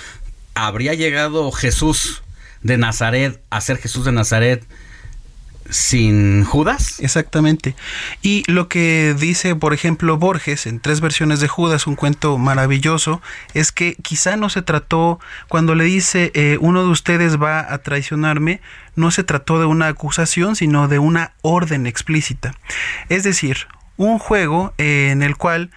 ¿Habría 0.53 0.93
llegado 0.93 1.51
Jesús 1.51 2.23
de 2.61 2.77
Nazaret 2.77 3.41
a 3.49 3.61
ser 3.61 3.77
Jesús 3.77 4.05
de 4.05 4.11
Nazaret 4.11 4.65
sin 5.69 6.43
Judas. 6.43 6.99
Exactamente. 6.99 7.75
Y 8.21 8.43
lo 8.47 8.67
que 8.67 9.15
dice, 9.17 9.55
por 9.55 9.73
ejemplo, 9.73 10.17
Borges 10.17 10.65
en 10.65 10.79
tres 10.79 11.01
versiones 11.01 11.39
de 11.39 11.47
Judas, 11.47 11.87
un 11.87 11.95
cuento 11.95 12.37
maravilloso, 12.37 13.21
es 13.53 13.71
que 13.71 13.95
quizá 13.95 14.35
no 14.35 14.49
se 14.49 14.61
trató, 14.61 15.19
cuando 15.47 15.75
le 15.75 15.83
dice 15.85 16.31
eh, 16.33 16.57
uno 16.61 16.83
de 16.83 16.89
ustedes 16.89 17.41
va 17.41 17.73
a 17.73 17.77
traicionarme, 17.79 18.61
no 18.95 19.11
se 19.11 19.23
trató 19.23 19.59
de 19.59 19.65
una 19.65 19.87
acusación, 19.87 20.55
sino 20.55 20.87
de 20.87 20.99
una 20.99 21.33
orden 21.41 21.87
explícita. 21.87 22.53
Es 23.09 23.23
decir, 23.23 23.67
un 23.97 24.19
juego 24.19 24.73
eh, 24.77 25.09
en 25.11 25.21
el 25.21 25.37
cual, 25.37 25.71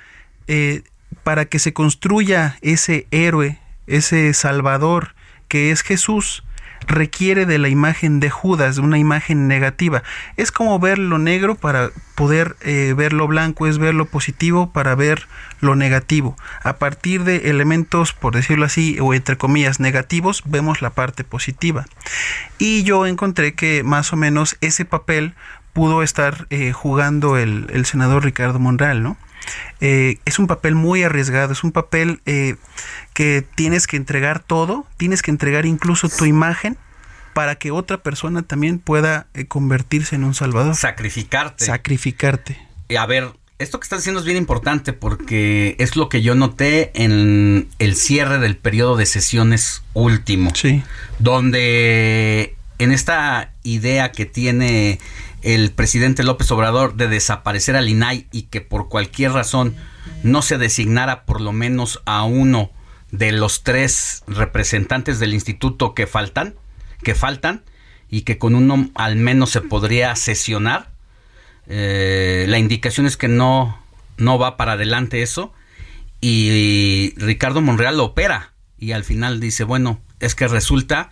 eh, 0.47 0.82
para 1.23 1.47
que 1.47 1.59
se 1.59 1.73
construya 1.73 2.59
ese 2.62 3.06
héroe, 3.10 3.59
ese 3.86 4.35
salvador 4.35 5.15
que 5.48 5.70
es 5.70 5.82
Jesús, 5.82 6.44
requiere 6.89 7.47
de 7.47 7.59
la 7.59 7.69
imagen 7.69 8.19
de 8.19 8.31
Judas, 8.31 8.78
una 8.78 8.98
imagen 8.98 9.47
negativa. 9.47 10.02
Es 10.36 10.51
como 10.51 10.78
ver 10.78 10.98
lo 10.98 11.19
negro 11.19 11.55
para 11.55 11.90
poder 12.16 12.56
eh, 12.62 12.94
ver 12.97 13.12
lo 13.12 13.28
blanco, 13.28 13.66
es 13.66 13.78
ver 13.78 13.94
lo 13.94 14.06
positivo 14.06 14.73
para 14.73 14.94
ver 14.94 15.28
lo 15.60 15.77
negativo. 15.77 16.36
A 16.65 16.77
partir 16.77 17.24
de 17.24 17.51
elementos, 17.51 18.12
por 18.12 18.35
decirlo 18.35 18.65
así, 18.65 18.98
o 19.01 19.15
entre 19.15 19.36
comillas, 19.36 19.78
negativos, 19.78 20.43
vemos 20.47 20.82
la 20.82 20.90
parte 20.90 21.23
positiva. 21.24 21.86
Y 22.59 22.82
yo 22.82 23.06
encontré 23.06 23.55
que 23.55 23.85
más 23.85 24.12
o 24.12 24.16
menos 24.16 24.56
ese 24.60 24.85
papel 24.85 25.35
pudo 25.73 26.02
estar 26.02 26.47
eh, 26.51 26.73
jugando 26.73 27.36
el, 27.36 27.66
el, 27.73 27.86
senador 27.86 28.24
Ricardo 28.24 28.59
Monreal, 28.59 29.02
¿no? 29.02 29.16
Eh, 29.80 30.18
es 30.24 30.38
un 30.38 30.46
papel 30.46 30.74
muy 30.74 31.02
arriesgado, 31.02 31.52
es 31.52 31.64
un 31.64 31.72
papel 31.72 32.20
eh, 32.26 32.56
que 33.14 33.44
tienes 33.54 33.86
que 33.86 33.96
entregar 33.96 34.40
todo, 34.40 34.86
tienes 34.96 35.22
que 35.22 35.30
entregar 35.30 35.66
incluso 35.66 36.08
tu 36.08 36.24
imagen 36.24 36.76
para 37.34 37.54
que 37.54 37.70
otra 37.70 38.02
persona 38.02 38.42
también 38.42 38.78
pueda 38.78 39.28
eh, 39.34 39.46
convertirse 39.46 40.16
en 40.16 40.24
un 40.24 40.34
salvador. 40.34 40.74
Sacrificarte. 40.74 41.66
Sacrificarte. 41.66 42.58
Y 42.88 42.96
a 42.96 43.06
ver, 43.06 43.32
esto 43.58 43.78
que 43.78 43.84
estás 43.84 44.00
diciendo 44.00 44.20
es 44.20 44.26
bien 44.26 44.38
importante 44.38 44.92
porque 44.92 45.76
es 45.78 45.96
lo 45.96 46.08
que 46.08 46.22
yo 46.22 46.34
noté 46.34 46.90
en 46.94 47.68
el 47.78 47.94
cierre 47.96 48.38
del 48.38 48.56
periodo 48.56 48.96
de 48.96 49.06
sesiones 49.06 49.82
último. 49.94 50.50
Sí. 50.54 50.82
Donde 51.18 52.56
en 52.78 52.92
esta 52.92 53.52
idea 53.62 54.12
que 54.12 54.26
tiene 54.26 54.98
el 55.54 55.72
presidente 55.72 56.24
López 56.24 56.50
Obrador 56.50 56.96
de 56.96 57.08
desaparecer 57.08 57.74
al 57.74 57.88
INAI 57.88 58.26
y 58.32 58.42
que 58.42 58.60
por 58.60 58.90
cualquier 58.90 59.32
razón 59.32 59.76
no 60.22 60.42
se 60.42 60.58
designara 60.58 61.24
por 61.24 61.40
lo 61.40 61.52
menos 61.52 62.02
a 62.04 62.24
uno 62.24 62.70
de 63.12 63.32
los 63.32 63.62
tres 63.62 64.24
representantes 64.26 65.20
del 65.20 65.32
instituto 65.32 65.94
que 65.94 66.06
faltan, 66.06 66.54
que 67.02 67.14
faltan 67.14 67.64
y 68.10 68.22
que 68.22 68.36
con 68.36 68.54
uno 68.54 68.90
al 68.94 69.16
menos 69.16 69.48
se 69.48 69.62
podría 69.62 70.14
sesionar. 70.16 70.90
Eh, 71.66 72.44
la 72.46 72.58
indicación 72.58 73.06
es 73.06 73.16
que 73.16 73.28
no, 73.28 73.82
no 74.18 74.38
va 74.38 74.58
para 74.58 74.72
adelante 74.72 75.22
eso 75.22 75.54
y 76.20 77.14
Ricardo 77.16 77.62
Monreal 77.62 77.96
lo 77.96 78.04
opera 78.04 78.52
y 78.78 78.92
al 78.92 79.02
final 79.02 79.40
dice, 79.40 79.64
bueno, 79.64 79.98
es 80.20 80.34
que 80.34 80.46
resulta 80.46 81.08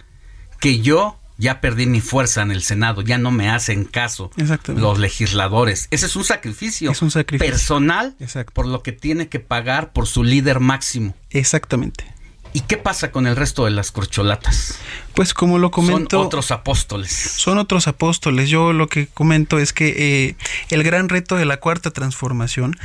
que 0.61 0.81
yo 0.81 1.19
ya 1.39 1.61
perdí 1.61 1.87
mi 1.87 2.01
fuerza 2.01 2.43
en 2.43 2.51
el 2.51 2.63
Senado, 2.63 3.03
ya 3.03 3.19
no 3.19 3.31
me 3.31 3.51
hacen 3.51 3.85
caso 3.85 4.31
los 4.67 4.99
legisladores. 4.99 5.89
Ese 5.91 6.07
es 6.07 6.17
un 6.17 6.25
sacrificio, 6.25 6.91
es 6.91 7.03
un 7.03 7.11
sacrificio. 7.11 7.53
personal 7.53 8.15
por 8.53 8.67
lo 8.67 8.83
que 8.83 8.93
tiene 8.93 9.29
que 9.29 9.41
pagar 9.41 9.93
por 9.93 10.07
su 10.07 10.25
líder 10.25 10.61
máximo. 10.61 11.15
Exactamente. 11.31 12.17
¿Y 12.53 12.61
qué 12.61 12.79
pasa 12.79 13.11
con 13.11 13.27
el 13.27 13.37
resto 13.37 13.67
de 13.67 13.71
las 13.71 13.93
corcholatas? 13.93 14.79
Pues 15.15 15.35
como 15.35 15.59
lo 15.59 15.71
comento... 15.71 16.17
Son 16.17 16.27
otros 16.27 16.51
apóstoles. 16.51 17.13
Son 17.13 17.59
otros 17.59 17.87
apóstoles. 17.87 18.49
Yo 18.49 18.73
lo 18.73 18.89
que 18.89 19.09
comento 19.09 19.59
es 19.59 19.75
que 19.75 20.29
eh, 20.29 20.37
el 20.71 20.83
gran 20.83 21.11
reto 21.11 21.37
de 21.37 21.45
la 21.45 21.59
cuarta 21.59 21.91
transformación, 21.91 22.79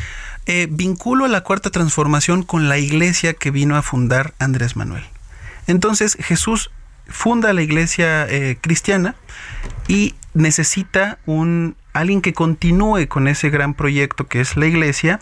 eh, 0.45 0.67
vinculo 0.69 1.23
a 1.23 1.29
la 1.29 1.41
cuarta 1.41 1.69
transformación 1.69 2.43
con 2.43 2.67
la 2.67 2.79
iglesia 2.79 3.33
que 3.33 3.49
vino 3.49 3.77
a 3.77 3.81
fundar 3.81 4.33
Andrés 4.39 4.75
Manuel. 4.75 5.05
Entonces 5.67 6.17
Jesús 6.19 6.69
funda 7.11 7.53
la 7.53 7.61
iglesia 7.61 8.27
eh, 8.27 8.57
cristiana 8.61 9.15
y 9.87 10.15
necesita 10.33 11.19
un 11.25 11.75
alguien 11.93 12.21
que 12.21 12.33
continúe 12.33 13.07
con 13.07 13.27
ese 13.27 13.49
gran 13.49 13.73
proyecto 13.73 14.27
que 14.27 14.39
es 14.39 14.55
la 14.55 14.65
iglesia 14.65 15.19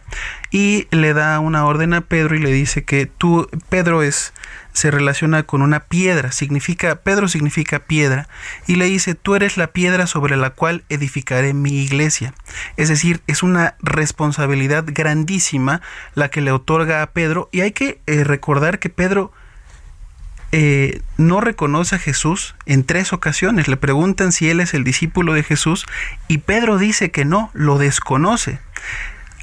y 0.51 0.87
le 0.91 1.13
da 1.13 1.39
una 1.39 1.65
orden 1.65 1.93
a 1.93 2.01
Pedro 2.01 2.35
y 2.35 2.39
le 2.39 2.51
dice 2.51 2.83
que 2.83 3.07
tú 3.07 3.49
Pedro 3.69 4.03
es 4.03 4.33
se 4.71 4.91
relaciona 4.91 5.43
con 5.43 5.61
una 5.61 5.81
piedra, 5.81 6.31
significa 6.31 6.97
Pedro 6.97 7.27
significa 7.27 7.79
piedra 7.79 8.29
y 8.67 8.75
le 8.75 8.85
dice, 8.85 9.15
"Tú 9.15 9.35
eres 9.35 9.57
la 9.57 9.67
piedra 9.67 10.05
sobre 10.05 10.37
la 10.37 10.51
cual 10.51 10.83
edificaré 10.89 11.53
mi 11.53 11.81
iglesia." 11.81 12.33
Es 12.77 12.87
decir, 12.87 13.21
es 13.27 13.41
una 13.41 13.75
responsabilidad 13.81 14.85
grandísima 14.87 15.81
la 16.13 16.29
que 16.29 16.41
le 16.41 16.51
otorga 16.51 17.01
a 17.01 17.11
Pedro 17.11 17.49
y 17.51 17.61
hay 17.61 17.71
que 17.71 17.99
eh, 18.05 18.23
recordar 18.23 18.79
que 18.79 18.89
Pedro 18.89 19.33
eh, 20.51 21.01
no 21.17 21.41
reconoce 21.41 21.95
a 21.95 21.99
Jesús 21.99 22.55
en 22.65 22.83
tres 22.83 23.13
ocasiones. 23.13 23.67
Le 23.67 23.77
preguntan 23.77 24.31
si 24.31 24.49
él 24.49 24.59
es 24.59 24.73
el 24.73 24.83
discípulo 24.83 25.33
de 25.33 25.43
Jesús 25.43 25.85
y 26.27 26.39
Pedro 26.39 26.77
dice 26.77 27.11
que 27.11 27.25
no, 27.25 27.51
lo 27.53 27.77
desconoce. 27.77 28.59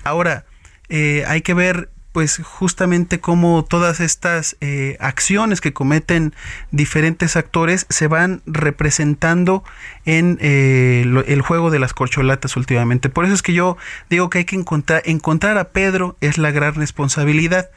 Ahora, 0.02 0.44
eh, 0.88 1.24
hay 1.28 1.42
que 1.42 1.54
ver 1.54 1.90
pues 2.10 2.40
justamente 2.42 3.20
cómo 3.20 3.62
todas 3.62 4.00
estas 4.00 4.56
eh, 4.62 4.96
acciones 5.00 5.60
que 5.60 5.74
cometen 5.74 6.34
diferentes 6.70 7.36
actores 7.36 7.84
se 7.90 8.08
van 8.08 8.40
representando 8.46 9.64
en 10.06 10.38
el 10.40 11.42
juego 11.42 11.70
de 11.70 11.78
las 11.78 11.92
corcholatas 11.92 12.56
últimamente. 12.56 13.10
Por 13.10 13.26
eso 13.26 13.34
es 13.34 13.42
que 13.42 13.52
yo 13.52 13.76
digo 14.08 14.30
que 14.30 14.38
hay 14.38 14.44
que 14.46 14.56
encontrar, 14.56 15.02
encontrar 15.04 15.58
a 15.58 15.68
Pedro 15.68 16.16
es 16.22 16.38
la 16.38 16.50
gran 16.52 16.74
responsabilidad. 16.74 17.68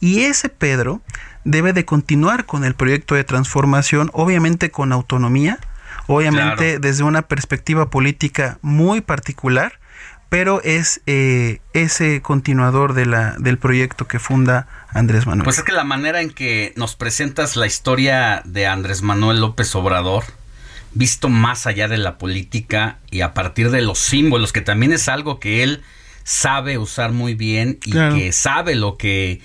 Y 0.00 0.24
ese 0.24 0.48
Pedro 0.48 1.00
debe 1.44 1.72
de 1.72 1.84
continuar 1.84 2.46
con 2.46 2.64
el 2.64 2.74
proyecto 2.74 3.14
de 3.14 3.24
transformación, 3.24 4.10
obviamente 4.12 4.70
con 4.70 4.92
autonomía, 4.92 5.58
obviamente 6.06 6.78
desde 6.78 7.04
una 7.04 7.22
perspectiva 7.22 7.90
política 7.90 8.58
muy 8.62 9.00
particular, 9.00 9.78
pero 10.28 10.60
es 10.62 11.00
eh, 11.06 11.60
ese 11.74 12.20
continuador 12.20 12.94
de 12.94 13.06
la, 13.06 13.36
del 13.38 13.58
proyecto 13.58 14.08
que 14.08 14.18
funda 14.18 14.66
Andrés 14.88 15.26
Manuel. 15.26 15.44
Pues 15.44 15.58
es 15.58 15.64
que 15.64 15.72
la 15.72 15.84
manera 15.84 16.20
en 16.20 16.30
que 16.30 16.72
nos 16.76 16.96
presentas 16.96 17.56
la 17.56 17.66
historia 17.66 18.42
de 18.44 18.66
Andrés 18.66 19.02
Manuel 19.02 19.40
López 19.40 19.74
Obrador, 19.76 20.24
visto 20.92 21.28
más 21.28 21.66
allá 21.66 21.88
de 21.88 21.98
la 21.98 22.18
política 22.18 22.98
y 23.10 23.20
a 23.20 23.34
partir 23.34 23.70
de 23.70 23.82
los 23.82 23.98
símbolos, 23.98 24.52
que 24.52 24.60
también 24.60 24.92
es 24.92 25.08
algo 25.08 25.38
que 25.38 25.62
él 25.62 25.82
sabe 26.24 26.78
usar 26.78 27.12
muy 27.12 27.34
bien 27.34 27.78
y 27.84 27.92
que 27.92 28.32
sabe 28.32 28.74
lo 28.74 28.96
que 28.96 29.40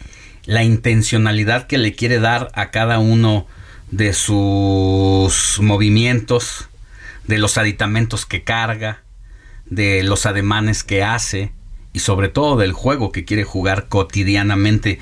la 0.49 0.63
intencionalidad 0.63 1.67
que 1.67 1.77
le 1.77 1.93
quiere 1.93 2.19
dar 2.19 2.51
a 2.55 2.71
cada 2.71 2.97
uno 2.97 3.45
de 3.91 4.13
sus 4.13 5.59
movimientos, 5.61 6.69
de 7.27 7.38
los 7.38 7.59
aditamentos 7.59 8.26
que 8.26 8.43
carga, 8.43 9.03
de 9.67 10.01
los 10.01 10.26
ademanes 10.26 10.84
que 10.84 11.03
hace 11.03 11.51
y 11.93 11.99
sobre 11.99 12.30
todo 12.30 12.57
del 12.57 12.73
juego 12.73 13.11
que 13.11 13.26
quiere 13.26 13.43
jugar 13.43 13.89
cotidianamente. 13.89 14.97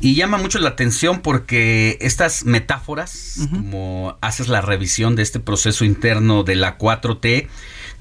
Y 0.00 0.14
llama 0.14 0.38
mucho 0.38 0.58
la 0.58 0.70
atención 0.70 1.20
porque 1.20 1.98
estas 2.00 2.46
metáforas, 2.46 3.46
como 3.50 4.16
haces 4.22 4.48
la 4.48 4.62
revisión 4.62 5.16
de 5.16 5.22
este 5.22 5.38
proceso 5.38 5.84
interno 5.84 6.44
de 6.44 6.54
la 6.54 6.78
4T, 6.78 7.46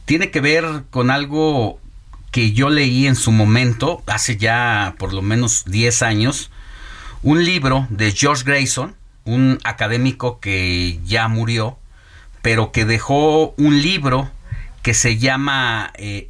tiene 0.05 0.31
que 0.31 0.39
ver 0.39 0.63
con 0.89 1.11
algo 1.11 1.81
que 2.31 2.53
yo 2.53 2.69
leí 2.69 3.07
en 3.07 3.17
su 3.17 3.33
momento, 3.33 4.03
hace 4.07 4.37
ya 4.37 4.95
por 4.97 5.11
lo 5.11 5.21
menos 5.21 5.65
10 5.65 6.01
años, 6.03 6.49
un 7.23 7.43
libro 7.43 7.87
de 7.89 8.11
George 8.11 8.43
Grayson, 8.45 8.95
un 9.25 9.59
académico 9.63 10.39
que 10.39 10.99
ya 11.05 11.27
murió, 11.27 11.77
pero 12.41 12.71
que 12.71 12.85
dejó 12.85 13.53
un 13.57 13.81
libro 13.81 14.29
que 14.81 14.93
se 14.93 15.17
llama 15.17 15.91
eh, 15.95 16.29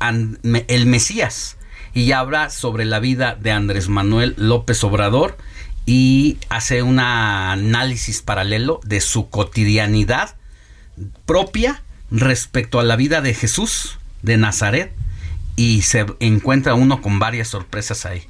El 0.00 0.86
Mesías 0.86 1.56
y 1.94 2.12
habla 2.12 2.50
sobre 2.50 2.84
la 2.84 2.98
vida 2.98 3.36
de 3.36 3.52
Andrés 3.52 3.88
Manuel 3.88 4.34
López 4.36 4.82
Obrador 4.82 5.36
y 5.84 6.38
hace 6.48 6.82
un 6.82 6.98
análisis 6.98 8.22
paralelo 8.22 8.80
de 8.84 9.00
su 9.00 9.28
cotidianidad 9.28 10.34
propia 11.26 11.82
respecto 12.10 12.80
a 12.80 12.84
la 12.84 12.96
vida 12.96 13.20
de 13.20 13.34
Jesús 13.34 13.98
de 14.22 14.36
Nazaret 14.36 14.92
y 15.56 15.82
se 15.82 16.06
encuentra 16.20 16.74
uno 16.74 17.02
con 17.02 17.18
varias 17.18 17.48
sorpresas 17.48 18.06
ahí 18.06 18.26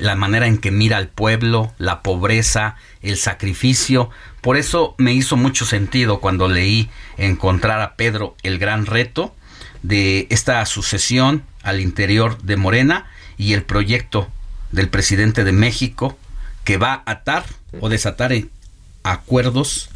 la 0.00 0.14
manera 0.16 0.46
en 0.46 0.58
que 0.58 0.70
mira 0.70 0.96
al 0.96 1.08
pueblo, 1.08 1.72
la 1.78 2.02
pobreza, 2.02 2.76
el 3.02 3.16
sacrificio. 3.16 4.10
Por 4.40 4.56
eso 4.56 4.94
me 4.98 5.12
hizo 5.12 5.36
mucho 5.36 5.64
sentido 5.64 6.20
cuando 6.20 6.48
leí 6.48 6.88
encontrar 7.16 7.80
a 7.80 7.96
Pedro 7.96 8.36
el 8.42 8.58
gran 8.58 8.86
reto 8.86 9.34
de 9.82 10.26
esta 10.30 10.64
sucesión 10.66 11.42
al 11.62 11.80
interior 11.80 12.40
de 12.42 12.56
Morena 12.56 13.06
y 13.36 13.52
el 13.52 13.62
proyecto 13.62 14.28
del 14.72 14.88
presidente 14.88 15.44
de 15.44 15.52
México 15.52 16.18
que 16.64 16.76
va 16.76 17.02
a 17.06 17.12
atar 17.12 17.44
o 17.80 17.88
desatar 17.88 18.32
acuerdos 19.02 19.90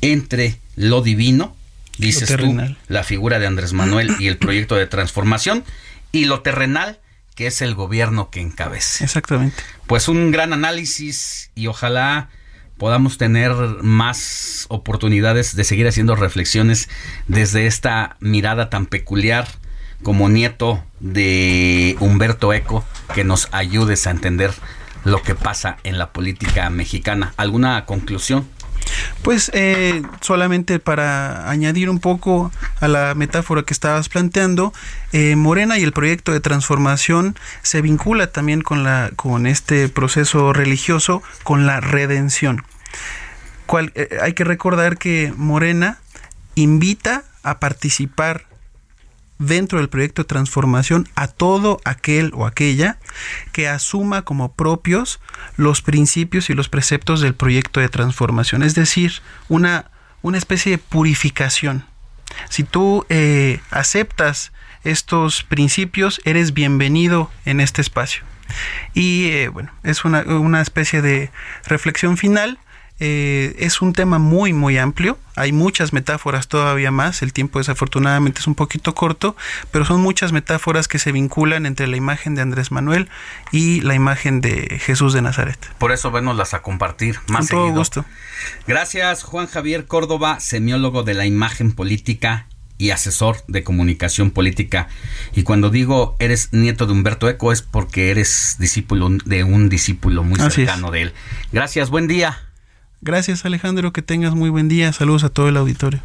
entre 0.00 0.58
lo 0.76 1.02
divino, 1.02 1.56
dices 1.98 2.34
tú, 2.36 2.56
la 2.88 3.04
figura 3.04 3.38
de 3.38 3.46
Andrés 3.46 3.72
Manuel 3.72 4.14
y 4.18 4.28
el 4.28 4.38
proyecto 4.38 4.76
de 4.76 4.86
transformación, 4.86 5.64
y 6.12 6.26
lo 6.26 6.40
terrenal, 6.40 6.98
que 7.34 7.46
es 7.46 7.62
el 7.62 7.74
gobierno 7.74 8.30
que 8.30 8.40
encabece. 8.40 9.04
Exactamente. 9.04 9.62
Pues 9.86 10.08
un 10.08 10.30
gran 10.30 10.52
análisis 10.52 11.50
y 11.54 11.66
ojalá 11.66 12.30
podamos 12.78 13.16
tener 13.16 13.52
más 13.82 14.66
oportunidades 14.68 15.54
de 15.54 15.64
seguir 15.64 15.86
haciendo 15.86 16.16
reflexiones 16.16 16.88
desde 17.28 17.66
esta 17.66 18.16
mirada 18.20 18.70
tan 18.70 18.86
peculiar 18.86 19.46
como 20.02 20.28
nieto 20.28 20.84
de 20.98 21.96
Humberto 22.00 22.52
Eco 22.52 22.84
que 23.14 23.24
nos 23.24 23.48
ayudes 23.52 24.06
a 24.06 24.10
entender 24.10 24.52
lo 25.04 25.22
que 25.22 25.34
pasa 25.34 25.78
en 25.84 25.98
la 25.98 26.12
política 26.12 26.68
mexicana. 26.70 27.34
¿Alguna 27.36 27.84
conclusión? 27.86 28.48
Pues 29.22 29.50
eh, 29.54 30.02
solamente 30.20 30.78
para 30.78 31.48
añadir 31.50 31.88
un 31.90 32.00
poco 32.00 32.50
a 32.80 32.88
la 32.88 33.14
metáfora 33.14 33.62
que 33.62 33.72
estabas 33.72 34.08
planteando, 34.08 34.72
eh, 35.12 35.36
Morena 35.36 35.78
y 35.78 35.82
el 35.82 35.92
proyecto 35.92 36.32
de 36.32 36.40
transformación 36.40 37.36
se 37.62 37.82
vincula 37.82 38.28
también 38.28 38.62
con, 38.62 38.84
la, 38.84 39.10
con 39.16 39.46
este 39.46 39.88
proceso 39.88 40.52
religioso, 40.52 41.22
con 41.44 41.66
la 41.66 41.80
redención. 41.80 42.64
Eh, 43.94 44.18
hay 44.20 44.34
que 44.34 44.44
recordar 44.44 44.98
que 44.98 45.32
Morena 45.36 45.98
invita 46.54 47.24
a 47.42 47.58
participar 47.58 48.44
dentro 49.46 49.78
del 49.78 49.88
proyecto 49.88 50.22
de 50.22 50.28
transformación 50.28 51.08
a 51.14 51.28
todo 51.28 51.80
aquel 51.84 52.32
o 52.34 52.46
aquella 52.46 52.98
que 53.52 53.68
asuma 53.68 54.22
como 54.22 54.52
propios 54.52 55.20
los 55.56 55.82
principios 55.82 56.50
y 56.50 56.54
los 56.54 56.68
preceptos 56.68 57.20
del 57.20 57.34
proyecto 57.34 57.80
de 57.80 57.88
transformación. 57.88 58.62
Es 58.62 58.74
decir, 58.74 59.14
una, 59.48 59.90
una 60.22 60.38
especie 60.38 60.72
de 60.72 60.78
purificación. 60.78 61.84
Si 62.48 62.62
tú 62.62 63.04
eh, 63.08 63.60
aceptas 63.70 64.52
estos 64.84 65.42
principios, 65.44 66.20
eres 66.24 66.54
bienvenido 66.54 67.30
en 67.44 67.60
este 67.60 67.80
espacio. 67.82 68.24
Y 68.94 69.30
eh, 69.30 69.48
bueno, 69.48 69.72
es 69.82 70.04
una, 70.04 70.22
una 70.22 70.60
especie 70.60 71.02
de 71.02 71.30
reflexión 71.66 72.16
final 72.16 72.58
eh, 73.04 73.56
es 73.58 73.82
un 73.82 73.94
tema 73.94 74.20
muy, 74.20 74.52
muy 74.52 74.78
amplio. 74.78 75.18
Hay 75.34 75.50
muchas 75.50 75.92
metáforas 75.92 76.46
todavía 76.46 76.92
más. 76.92 77.22
El 77.22 77.32
tiempo 77.32 77.58
desafortunadamente 77.58 78.38
es 78.38 78.46
un 78.46 78.54
poquito 78.54 78.94
corto, 78.94 79.34
pero 79.72 79.84
son 79.84 80.00
muchas 80.00 80.30
metáforas 80.30 80.86
que 80.86 81.00
se 81.00 81.10
vinculan 81.10 81.66
entre 81.66 81.88
la 81.88 81.96
imagen 81.96 82.36
de 82.36 82.42
Andrés 82.42 82.70
Manuel 82.70 83.08
y 83.50 83.80
la 83.80 83.96
imagen 83.96 84.40
de 84.40 84.78
Jesús 84.80 85.14
de 85.14 85.20
Nazaret. 85.20 85.58
Por 85.78 85.90
eso 85.90 86.12
venoslas 86.12 86.54
a 86.54 86.62
compartir 86.62 87.18
más 87.26 87.48
Con 87.48 87.58
todo 87.58 87.72
gusto. 87.72 88.04
Gracias, 88.68 89.24
Juan 89.24 89.48
Javier 89.48 89.86
Córdoba, 89.86 90.38
semiólogo 90.38 91.02
de 91.02 91.14
la 91.14 91.26
imagen 91.26 91.72
política 91.72 92.46
y 92.78 92.90
asesor 92.90 93.38
de 93.48 93.64
comunicación 93.64 94.30
política. 94.30 94.86
Y 95.34 95.42
cuando 95.42 95.70
digo 95.70 96.14
eres 96.20 96.52
nieto 96.52 96.86
de 96.86 96.92
Humberto 96.92 97.28
Eco 97.28 97.50
es 97.50 97.62
porque 97.62 98.12
eres 98.12 98.58
discípulo 98.60 99.08
de 99.24 99.42
un 99.42 99.68
discípulo 99.68 100.22
muy 100.22 100.38
cercano 100.38 100.92
de 100.92 101.02
él. 101.02 101.12
Gracias, 101.50 101.90
buen 101.90 102.06
día. 102.06 102.51
Gracias 103.04 103.44
Alejandro, 103.44 103.92
que 103.92 104.00
tengas 104.00 104.36
muy 104.36 104.48
buen 104.48 104.68
día. 104.68 104.92
Saludos 104.92 105.24
a 105.24 105.28
todo 105.28 105.48
el 105.48 105.56
auditorio. 105.56 106.00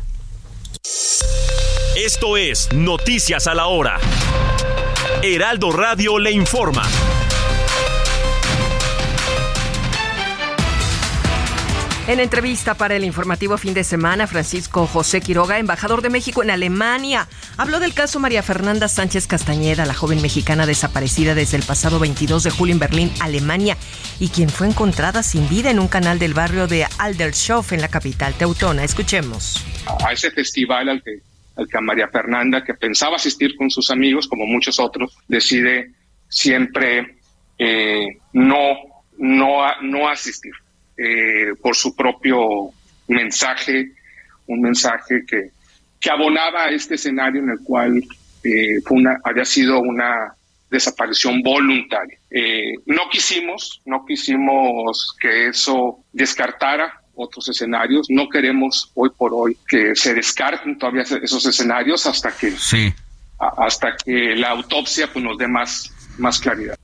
Esto 1.96 2.38
es 2.38 2.74
Noticias 2.74 3.46
a 3.46 3.54
la 3.54 3.68
Hora. 3.68 4.00
Heraldo 5.22 5.72
Radio 5.72 6.18
le 6.18 6.32
informa. 6.32 6.84
En 12.08 12.22
entrevista 12.22 12.76
para 12.76 12.96
el 12.96 13.04
informativo 13.04 13.58
fin 13.58 13.74
de 13.74 13.84
semana, 13.84 14.28
Francisco 14.28 14.88
José 14.88 15.20
Quiroga, 15.20 15.60
embajador 15.60 16.02
de 16.02 16.10
México 16.10 16.42
en 16.42 16.50
Alemania, 16.50 17.28
habló 17.58 17.82
del 17.82 17.94
caso 17.94 18.22
María 18.22 18.42
Fernanda 18.42 18.88
Sánchez 18.88 19.28
Castañeda, 19.28 19.86
la 19.86 19.94
joven 19.94 20.22
mexicana 20.22 20.66
desaparecida 20.66 21.36
desde 21.36 21.58
el 21.58 21.64
pasado 21.64 22.00
22 22.00 22.44
de 22.44 22.50
julio 22.50 22.72
en 22.72 22.80
Berlín, 22.80 23.12
Alemania, 23.20 23.76
y 24.22 24.30
quien 24.30 24.48
fue 24.48 24.68
encontrada 24.68 25.22
sin 25.22 25.50
vida 25.50 25.70
en 25.70 25.80
un 25.80 25.90
canal 25.90 26.18
del 26.18 26.34
barrio 26.34 26.66
de 26.68 26.88
Aldershof 26.98 27.74
en 27.74 27.82
la 27.82 27.90
capital 27.90 28.34
teutona. 28.36 28.86
Escuchemos. 28.86 29.62
A 30.06 30.14
ese 30.14 30.32
festival 30.32 30.88
al 30.88 31.04
que, 31.04 31.20
al 31.58 31.68
que 31.68 31.82
María 31.82 32.08
Fernanda, 32.08 32.64
que 32.64 32.74
pensaba 32.74 33.18
asistir 33.18 33.58
con 33.58 33.70
sus 33.70 33.92
amigos, 33.92 34.30
como 34.30 34.46
muchos 34.46 34.80
otros, 34.80 35.18
decide 35.28 35.92
siempre 36.30 37.18
eh, 37.60 38.18
no, 38.32 38.78
no, 39.18 39.66
no 39.82 40.08
asistir 40.08 40.54
eh, 40.98 41.54
por 41.62 41.76
su 41.76 41.96
propio 41.96 42.72
mensaje, 43.08 43.92
un 44.48 44.62
mensaje 44.62 45.24
que, 45.28 45.52
que 46.00 46.10
abonaba 46.10 46.66
a 46.66 46.70
este 46.70 46.96
escenario 46.96 47.42
en 47.42 47.50
el 47.50 47.60
cual 47.64 48.04
eh, 48.44 48.82
fue 48.86 48.98
una, 48.98 49.18
había 49.24 49.46
sido 49.46 49.80
una 49.80 50.34
desaparición 50.70 51.42
voluntaria. 51.42 52.18
Eh, 52.30 52.74
no 52.86 53.10
quisimos, 53.12 53.82
no 53.86 54.06
quisimos 54.06 55.16
que 55.20 55.48
eso 55.48 56.00
descartara 56.12 57.02
otros 57.16 57.48
escenarios. 57.50 58.08
No 58.10 58.30
queremos 58.30 58.92
hoy 58.96 59.10
por 59.18 59.34
hoy 59.34 59.58
que 59.68 59.96
se 59.96 60.14
descarten 60.14 60.78
todavía 60.78 61.04
esos 61.04 61.46
escenarios 61.46 62.06
hasta 62.06 62.36
que 62.36 62.52
sí. 62.52 62.94
hasta 63.40 63.96
que 63.96 64.36
la 64.36 64.50
autopsia 64.50 65.12
pues, 65.12 65.24
nos 65.24 65.38
dé 65.38 65.48
más, 65.48 65.92
más 66.18 66.40
claridad. 66.40 66.78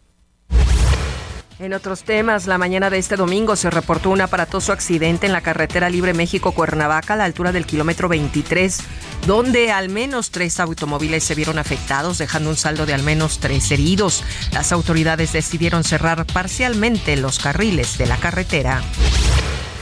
En 1.60 1.74
otros 1.74 2.04
temas, 2.04 2.48
la 2.48 2.58
mañana 2.58 2.90
de 2.90 2.98
este 2.98 3.16
domingo 3.16 3.56
se 3.56 3.70
reportó 3.70 4.10
un 4.10 4.22
aparatoso 4.22 4.74
accidente 4.74 5.28
en 5.28 5.34
la 5.34 5.42
carretera 5.42 5.90
Libre 5.90 6.14
México-Cuernavaca 6.14 7.14
a 7.14 7.18
la 7.18 7.26
altura 7.26 7.52
del 7.52 7.68
kilómetro 7.68 8.10
23, 8.10 8.80
donde 9.28 9.72
al 9.72 9.90
menos 9.90 10.32
tres 10.32 10.60
automóviles 10.60 11.24
se 11.24 11.36
vieron 11.36 11.60
afectados, 11.60 12.18
dejando 12.18 12.50
un 12.50 12.58
saldo 12.58 12.86
de 12.86 12.96
al 12.96 13.04
menos 13.04 13.40
tres 13.40 13.70
heridos. 13.72 14.24
Las 14.52 14.72
autoridades 14.72 15.32
decidieron 15.32 15.84
cerrar 15.84 16.26
parcialmente 16.26 17.16
los 17.18 17.38
carriles 17.38 17.98
de 18.00 18.08
la 18.08 18.18
carretera 18.18 18.82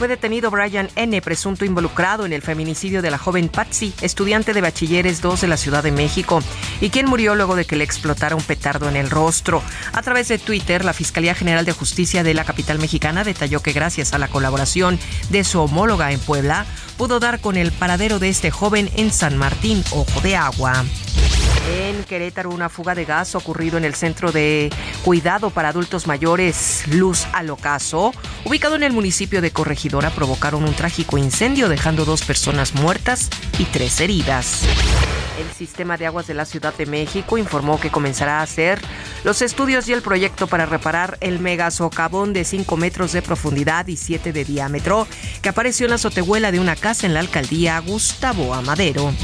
fue 0.02 0.08
detenido 0.08 0.50
Brian 0.50 0.88
N., 0.96 1.22
presunto 1.22 1.64
involucrado 1.64 2.26
en 2.26 2.32
el 2.32 2.42
feminicidio 2.42 3.02
de 3.02 3.10
la 3.12 3.18
joven 3.18 3.48
Patsy, 3.48 3.94
estudiante 4.00 4.52
de 4.52 4.60
bachilleres 4.60 5.22
2 5.22 5.42
de 5.42 5.46
la 5.46 5.56
Ciudad 5.56 5.84
de 5.84 5.92
México, 5.92 6.42
y 6.80 6.90
quien 6.90 7.06
murió 7.06 7.36
luego 7.36 7.54
de 7.54 7.64
que 7.64 7.76
le 7.76 7.84
explotara 7.84 8.34
un 8.34 8.42
petardo 8.42 8.88
en 8.88 8.96
el 8.96 9.10
rostro. 9.10 9.62
A 9.92 10.02
través 10.02 10.26
de 10.26 10.38
Twitter, 10.38 10.84
la 10.84 10.92
Fiscalía 10.92 11.36
General 11.36 11.61
de 11.64 11.72
Justicia 11.72 12.22
de 12.22 12.34
la 12.34 12.44
capital 12.44 12.78
mexicana 12.78 13.24
detalló 13.24 13.60
que 13.60 13.72
gracias 13.72 14.12
a 14.12 14.18
la 14.18 14.28
colaboración 14.28 14.98
de 15.30 15.44
su 15.44 15.60
homóloga 15.60 16.12
en 16.12 16.20
Puebla, 16.20 16.66
pudo 16.96 17.20
dar 17.20 17.40
con 17.40 17.56
el 17.56 17.72
paradero 17.72 18.18
de 18.18 18.28
este 18.28 18.50
joven 18.50 18.90
en 18.96 19.12
San 19.12 19.36
Martín, 19.36 19.82
Ojo 19.90 20.20
de 20.20 20.36
Agua. 20.36 20.84
En 21.68 22.02
Querétaro, 22.04 22.50
una 22.50 22.68
fuga 22.68 22.94
de 22.94 23.04
gas 23.04 23.34
ocurrido 23.34 23.78
en 23.78 23.84
el 23.84 23.94
centro 23.94 24.32
de 24.32 24.70
cuidado 25.04 25.50
para 25.50 25.68
adultos 25.68 26.06
mayores 26.06 26.82
Luz 26.88 27.26
al 27.32 27.50
Ocaso, 27.50 28.12
ubicado 28.44 28.74
en 28.74 28.82
el 28.82 28.92
municipio 28.92 29.40
de 29.40 29.52
Corregidora, 29.52 30.10
provocaron 30.10 30.64
un 30.64 30.74
trágico 30.74 31.18
incendio, 31.18 31.68
dejando 31.68 32.04
dos 32.04 32.22
personas 32.22 32.74
muertas 32.74 33.30
y 33.58 33.64
tres 33.64 34.00
heridas. 34.00 34.64
El 35.40 35.50
sistema 35.56 35.96
de 35.96 36.06
aguas 36.06 36.26
de 36.26 36.34
la 36.34 36.44
Ciudad 36.44 36.74
de 36.74 36.84
México 36.84 37.38
informó 37.38 37.80
que 37.80 37.90
comenzará 37.90 38.40
a 38.40 38.42
hacer 38.42 38.80
los 39.24 39.40
estudios 39.40 39.88
y 39.88 39.92
el 39.92 40.02
proyecto 40.02 40.46
para 40.46 40.66
reparar 40.66 41.16
el 41.20 41.38
mega 41.38 41.70
socavón 41.70 42.32
de 42.32 42.44
5 42.44 42.76
metros 42.76 43.12
de 43.12 43.22
profundidad 43.22 43.86
y 43.86 43.96
7 43.96 44.32
de 44.32 44.44
diámetro 44.44 45.06
que 45.40 45.48
apareció 45.48 45.86
en 45.86 45.90
la 45.90 45.96
azotehuela 45.96 46.52
de 46.52 46.60
una 46.60 46.76
en 46.82 47.14
la 47.14 47.20
alcaldía 47.20 47.78
Gustavo 47.78 48.52
Amadero. 48.54 49.14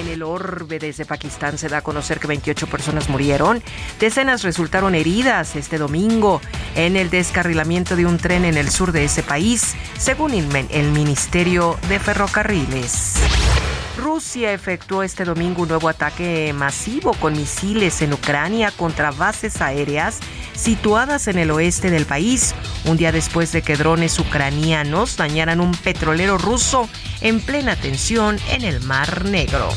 En 0.00 0.08
el 0.08 0.22
orbe 0.22 0.78
desde 0.78 1.04
Pakistán 1.04 1.58
se 1.58 1.68
da 1.68 1.78
a 1.78 1.82
conocer 1.82 2.18
que 2.18 2.26
28 2.26 2.66
personas 2.66 3.10
murieron, 3.10 3.62
decenas 4.00 4.42
resultaron 4.42 4.94
heridas 4.94 5.54
este 5.54 5.76
domingo 5.76 6.40
en 6.76 6.96
el 6.96 7.10
descarrilamiento 7.10 7.94
de 7.94 8.06
un 8.06 8.16
tren 8.16 8.46
en 8.46 8.56
el 8.56 8.70
sur 8.70 8.92
de 8.92 9.04
ese 9.04 9.22
país, 9.22 9.74
según 9.98 10.32
el 10.32 10.90
Ministerio 10.92 11.78
de 11.90 11.98
Ferrocarriles. 11.98 13.16
Rusia 13.98 14.52
efectuó 14.54 15.02
este 15.02 15.24
domingo 15.24 15.62
un 15.62 15.68
nuevo 15.68 15.90
ataque 15.90 16.54
masivo 16.54 17.12
con 17.14 17.34
misiles 17.34 18.00
en 18.00 18.14
Ucrania 18.14 18.70
contra 18.70 19.10
bases 19.10 19.60
aéreas 19.60 20.20
situadas 20.58 21.28
en 21.28 21.38
el 21.38 21.50
oeste 21.50 21.90
del 21.90 22.04
país, 22.04 22.54
un 22.84 22.96
día 22.96 23.12
después 23.12 23.52
de 23.52 23.62
que 23.62 23.76
drones 23.76 24.18
ucranianos 24.18 25.16
dañaran 25.16 25.60
un 25.60 25.72
petrolero 25.72 26.36
ruso 26.36 26.88
en 27.20 27.40
plena 27.40 27.76
tensión 27.76 28.38
en 28.50 28.64
el 28.64 28.80
Mar 28.80 29.24
Negro. 29.24 29.68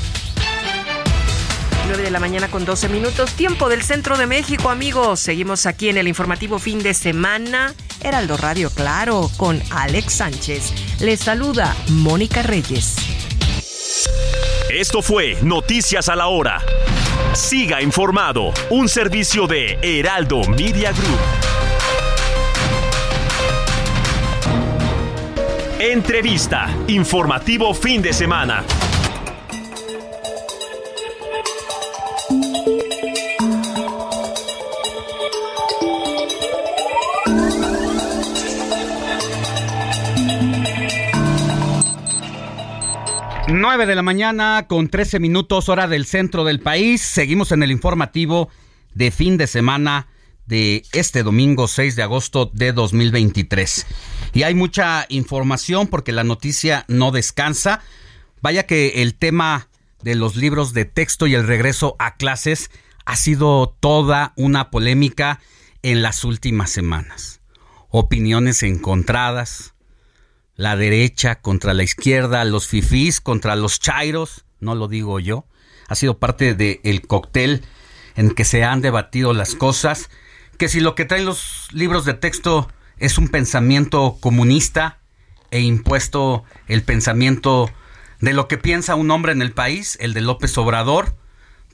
9 1.88 2.04
de 2.04 2.12
la 2.12 2.20
mañana 2.20 2.48
con 2.48 2.64
12 2.64 2.90
minutos, 2.90 3.34
tiempo 3.34 3.68
del 3.68 3.82
centro 3.82 4.18
de 4.18 4.26
México, 4.26 4.70
amigos. 4.70 5.20
Seguimos 5.20 5.66
aquí 5.66 5.90
en 5.90 5.98
el 5.98 6.08
informativo 6.08 6.58
fin 6.58 6.82
de 6.82 6.94
semana. 6.94 7.74
Heraldo 8.02 8.38
Radio 8.38 8.70
Claro 8.70 9.30
con 9.38 9.62
Alex 9.72 10.14
Sánchez. 10.14 10.74
Les 11.02 11.20
saluda 11.20 11.76
Mónica 11.90 12.44
Reyes. 12.44 12.96
Esto 14.70 15.02
fue 15.02 15.38
Noticias 15.42 16.10
a 16.10 16.16
la 16.16 16.28
Hora. 16.28 16.62
Siga 17.34 17.82
informado, 17.82 18.54
un 18.70 18.90
servicio 18.90 19.48
de 19.48 19.78
Heraldo 19.82 20.44
Media 20.44 20.92
Group. 20.92 21.20
Entrevista, 25.80 26.70
informativo 26.88 27.74
fin 27.74 28.02
de 28.02 28.14
semana. 28.14 28.64
Nueve 43.62 43.86
de 43.86 43.94
la 43.94 44.02
mañana 44.02 44.66
con 44.68 44.88
13 44.88 45.20
minutos 45.20 45.70
hora 45.70 45.88
del 45.88 46.08
centro 46.08 46.44
del 46.44 46.62
país. 46.62 47.00
Seguimos 47.00 47.52
en 47.52 47.62
el 47.62 47.70
informativo 47.70 48.50
de 48.96 49.12
fin 49.12 49.38
de 49.38 49.46
semana 49.46 50.08
de 50.48 50.82
este 50.94 51.22
domingo 51.22 51.68
6 51.68 51.96
de 51.96 52.02
agosto 52.02 52.50
de 52.52 52.74
2023. 52.74 53.86
Y 54.34 54.42
hay 54.42 54.56
mucha 54.56 55.06
información 55.10 55.86
porque 55.86 56.12
la 56.12 56.24
noticia 56.24 56.86
no 56.88 57.12
descansa. 57.12 57.82
Vaya 58.42 58.66
que 58.66 59.04
el 59.04 59.14
tema 59.14 59.70
de 60.02 60.16
los 60.16 60.36
libros 60.36 60.74
de 60.74 60.86
texto 60.86 61.28
y 61.28 61.36
el 61.36 61.46
regreso 61.46 61.96
a 62.00 62.16
clases 62.16 62.72
ha 63.06 63.16
sido 63.16 63.78
toda 63.80 64.34
una 64.38 64.72
polémica 64.72 65.40
en 65.84 66.02
las 66.02 66.24
últimas 66.24 66.72
semanas. 66.72 67.42
Opiniones 67.90 68.64
encontradas, 68.64 69.76
la 70.62 70.76
derecha 70.76 71.42
contra 71.42 71.74
la 71.74 71.82
izquierda, 71.82 72.46
los 72.46 72.68
fifís 72.68 73.20
contra 73.20 73.56
los 73.56 73.80
chairos, 73.80 74.46
no 74.60 74.76
lo 74.76 74.88
digo 74.88 75.20
yo, 75.20 75.48
ha 75.88 75.96
sido 75.96 76.20
parte 76.20 76.54
del 76.54 77.02
cóctel 77.08 77.64
en 78.16 78.30
que 78.30 78.46
se 78.46 78.64
han 78.64 78.80
debatido 78.80 79.34
las 79.34 79.56
cosas, 79.56 80.12
que 80.60 80.70
si 80.70 80.80
lo 80.80 80.94
que 80.94 81.06
traen 81.06 81.26
los 81.26 81.68
libros 81.72 82.06
de 82.06 82.14
texto 82.14 82.72
es 83.00 83.18
un 83.18 83.30
pensamiento 83.30 84.20
comunista, 84.22 85.00
e 85.50 85.62
impuesto 85.62 86.44
el 86.68 86.84
pensamiento 86.84 87.72
de 88.20 88.34
lo 88.34 88.48
que 88.48 88.60
piensa 88.60 88.94
un 88.94 89.10
hombre 89.10 89.32
en 89.32 89.42
el 89.42 89.54
país, 89.54 89.98
el 90.00 90.14
de 90.14 90.22
López 90.22 90.56
Obrador, 90.60 91.16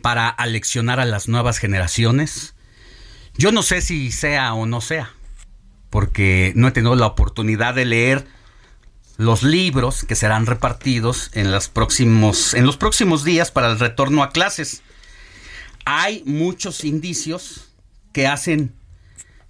para 0.02 0.30
aleccionar 0.30 1.02
a 1.02 1.06
las 1.06 1.28
nuevas 1.28 1.58
generaciones. 1.58 2.56
Yo 3.36 3.52
no 3.52 3.64
sé 3.64 3.82
si 3.82 4.14
sea 4.14 4.54
o 4.54 4.66
no 4.66 4.80
sea, 4.80 5.12
porque 5.90 6.54
no 6.56 6.70
he 6.70 6.72
tenido 6.72 6.96
la 6.96 7.08
oportunidad 7.08 7.74
de 7.76 7.84
leer 7.84 8.37
los 9.18 9.44
libros 9.44 10.04
que 10.04 10.16
serán 10.16 10.46
repartidos 10.46 11.32
en, 11.34 11.52
los 11.52 11.70
próximos, 11.70 12.54
en 12.54 12.66
los 12.66 12.78
próximos 12.78 13.24
días 13.24 13.52
para 13.52 13.72
el 13.72 13.80
retorno 13.80 14.24
a 14.24 14.30
clases. 14.30 14.84
Hay 15.86 16.24
muchos 16.26 16.84
indicios 16.84 17.70
que 18.14 18.28
hacen 18.28 18.76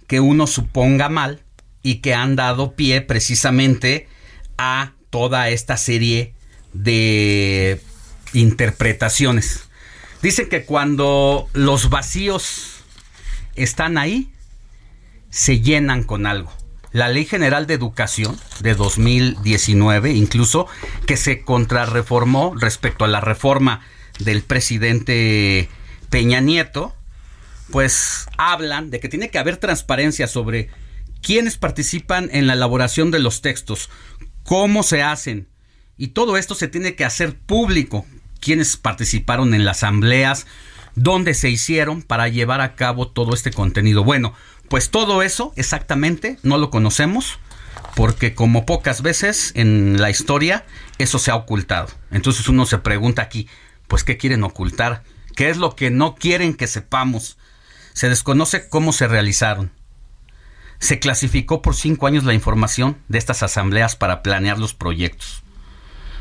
que 0.06 0.20
uno 0.20 0.46
suponga 0.46 1.08
mal 1.08 1.42
y 1.82 1.96
que 1.96 2.14
han 2.14 2.34
dado 2.34 2.74
pie 2.74 3.02
precisamente 3.02 4.08
a 4.56 4.92
toda 5.10 5.50
esta 5.50 5.76
serie 5.76 6.34
de 6.72 7.80
interpretaciones. 8.32 9.68
Dicen 10.22 10.48
que 10.48 10.64
cuando 10.64 11.48
los 11.52 11.90
vacíos 11.90 12.80
están 13.54 13.98
ahí, 13.98 14.32
se 15.30 15.60
llenan 15.60 16.02
con 16.04 16.26
algo. 16.26 16.52
La 16.98 17.06
Ley 17.08 17.26
General 17.26 17.68
de 17.68 17.74
Educación 17.74 18.36
de 18.58 18.74
2019, 18.74 20.14
incluso 20.14 20.66
que 21.06 21.16
se 21.16 21.42
contrarreformó 21.42 22.56
respecto 22.56 23.04
a 23.04 23.08
la 23.08 23.20
reforma 23.20 23.82
del 24.18 24.42
presidente 24.42 25.68
Peña 26.10 26.40
Nieto, 26.40 26.96
pues 27.70 28.26
hablan 28.36 28.90
de 28.90 28.98
que 28.98 29.08
tiene 29.08 29.30
que 29.30 29.38
haber 29.38 29.58
transparencia 29.58 30.26
sobre 30.26 30.70
quiénes 31.22 31.56
participan 31.56 32.30
en 32.32 32.48
la 32.48 32.54
elaboración 32.54 33.12
de 33.12 33.20
los 33.20 33.42
textos, 33.42 33.90
cómo 34.42 34.82
se 34.82 35.00
hacen, 35.00 35.46
y 35.96 36.08
todo 36.08 36.36
esto 36.36 36.56
se 36.56 36.66
tiene 36.66 36.96
que 36.96 37.04
hacer 37.04 37.36
público, 37.38 38.06
quiénes 38.40 38.76
participaron 38.76 39.54
en 39.54 39.64
las 39.64 39.84
asambleas, 39.84 40.48
dónde 40.96 41.34
se 41.34 41.48
hicieron 41.48 42.02
para 42.02 42.26
llevar 42.26 42.60
a 42.60 42.74
cabo 42.74 43.06
todo 43.06 43.34
este 43.34 43.52
contenido. 43.52 44.02
Bueno, 44.02 44.34
pues 44.68 44.90
todo 44.90 45.22
eso 45.22 45.52
exactamente 45.56 46.38
no 46.42 46.58
lo 46.58 46.70
conocemos 46.70 47.38
porque 47.94 48.34
como 48.34 48.66
pocas 48.66 49.02
veces 49.02 49.52
en 49.54 50.00
la 50.00 50.10
historia 50.10 50.64
eso 50.98 51.18
se 51.18 51.30
ha 51.30 51.36
ocultado. 51.36 51.88
Entonces 52.10 52.48
uno 52.48 52.66
se 52.66 52.78
pregunta 52.78 53.22
aquí, 53.22 53.48
pues 53.86 54.04
¿qué 54.04 54.16
quieren 54.16 54.44
ocultar? 54.44 55.02
¿Qué 55.34 55.50
es 55.50 55.56
lo 55.56 55.74
que 55.74 55.90
no 55.90 56.14
quieren 56.14 56.54
que 56.54 56.66
sepamos? 56.66 57.38
Se 57.92 58.08
desconoce 58.08 58.68
cómo 58.68 58.92
se 58.92 59.08
realizaron. 59.08 59.72
Se 60.78 61.00
clasificó 61.00 61.60
por 61.62 61.74
cinco 61.74 62.06
años 62.06 62.24
la 62.24 62.34
información 62.34 62.98
de 63.08 63.18
estas 63.18 63.42
asambleas 63.42 63.96
para 63.96 64.22
planear 64.22 64.58
los 64.58 64.74
proyectos. 64.74 65.42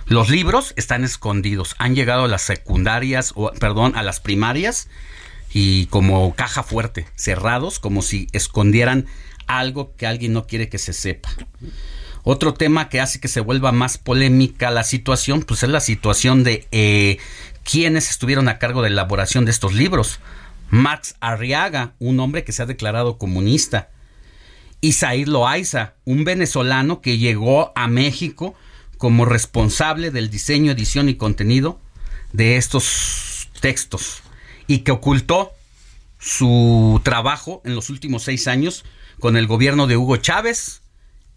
Los 0.08 0.30
libros 0.30 0.74
están 0.78 1.04
escondidos, 1.04 1.76
han 1.78 1.94
llegado 1.94 2.24
a 2.24 2.28
las 2.28 2.42
secundarias, 2.42 3.34
o, 3.36 3.52
perdón, 3.52 3.96
a 3.96 4.04
las 4.04 4.20
primarias 4.20 4.88
y 5.54 5.88
como 5.88 6.34
caja 6.36 6.64
fuerte, 6.64 7.08
cerrados, 7.16 7.80
como 7.80 8.02
si 8.02 8.28
escondieran 8.32 9.06
algo 9.48 9.96
que 9.96 10.08
alguien 10.08 10.34
no 10.34 10.46
quiere 10.46 10.70
que 10.70 10.78
se 10.78 10.94
sepa. 10.94 11.30
Otro 12.24 12.54
tema 12.54 12.90
que 12.90 13.00
hace 13.00 13.20
que 13.20 13.30
se 13.30 13.40
vuelva 13.40 13.72
más 13.72 13.98
polémica 13.98 14.70
la 14.70 14.84
situación, 14.84 15.44
pues 15.44 15.64
es 15.64 15.70
la 15.70 15.80
situación 15.80 16.44
de 16.44 16.68
eh, 16.72 17.20
quienes 17.64 18.10
estuvieron 18.10 18.50
a 18.50 18.60
cargo 18.60 18.82
de 18.82 18.90
la 18.90 19.02
elaboración 19.02 19.46
de 19.46 19.52
estos 19.52 19.74
libros. 19.74 20.20
Max 20.70 21.16
Arriaga, 21.22 21.94
un 22.00 22.20
hombre 22.20 22.44
que 22.44 22.52
se 22.52 22.64
ha 22.64 22.66
declarado 22.66 23.18
comunista. 23.18 23.90
Isair 24.82 25.30
Loaiza, 25.30 25.94
un 26.04 26.26
venezolano 26.26 27.02
que 27.02 27.18
llegó 27.18 27.72
a 27.76 27.88
México 27.88 28.54
como 28.98 29.26
responsable 29.26 30.12
del 30.12 30.30
diseño, 30.30 30.74
edición 30.74 31.08
y 31.08 31.16
contenido 31.16 31.80
de 32.34 32.58
estos 32.58 33.48
textos 33.62 34.22
y 34.68 34.80
que 34.80 34.92
ocultó 34.92 35.52
su 36.20 37.02
trabajo 37.04 37.62
en 37.66 37.76
los 37.76 37.90
últimos 37.90 38.24
seis 38.24 38.48
años 38.48 38.84
con 39.20 39.38
el 39.38 39.48
gobierno 39.48 39.88
de 39.88 39.98
Hugo 39.98 40.18
Chávez 40.18 40.82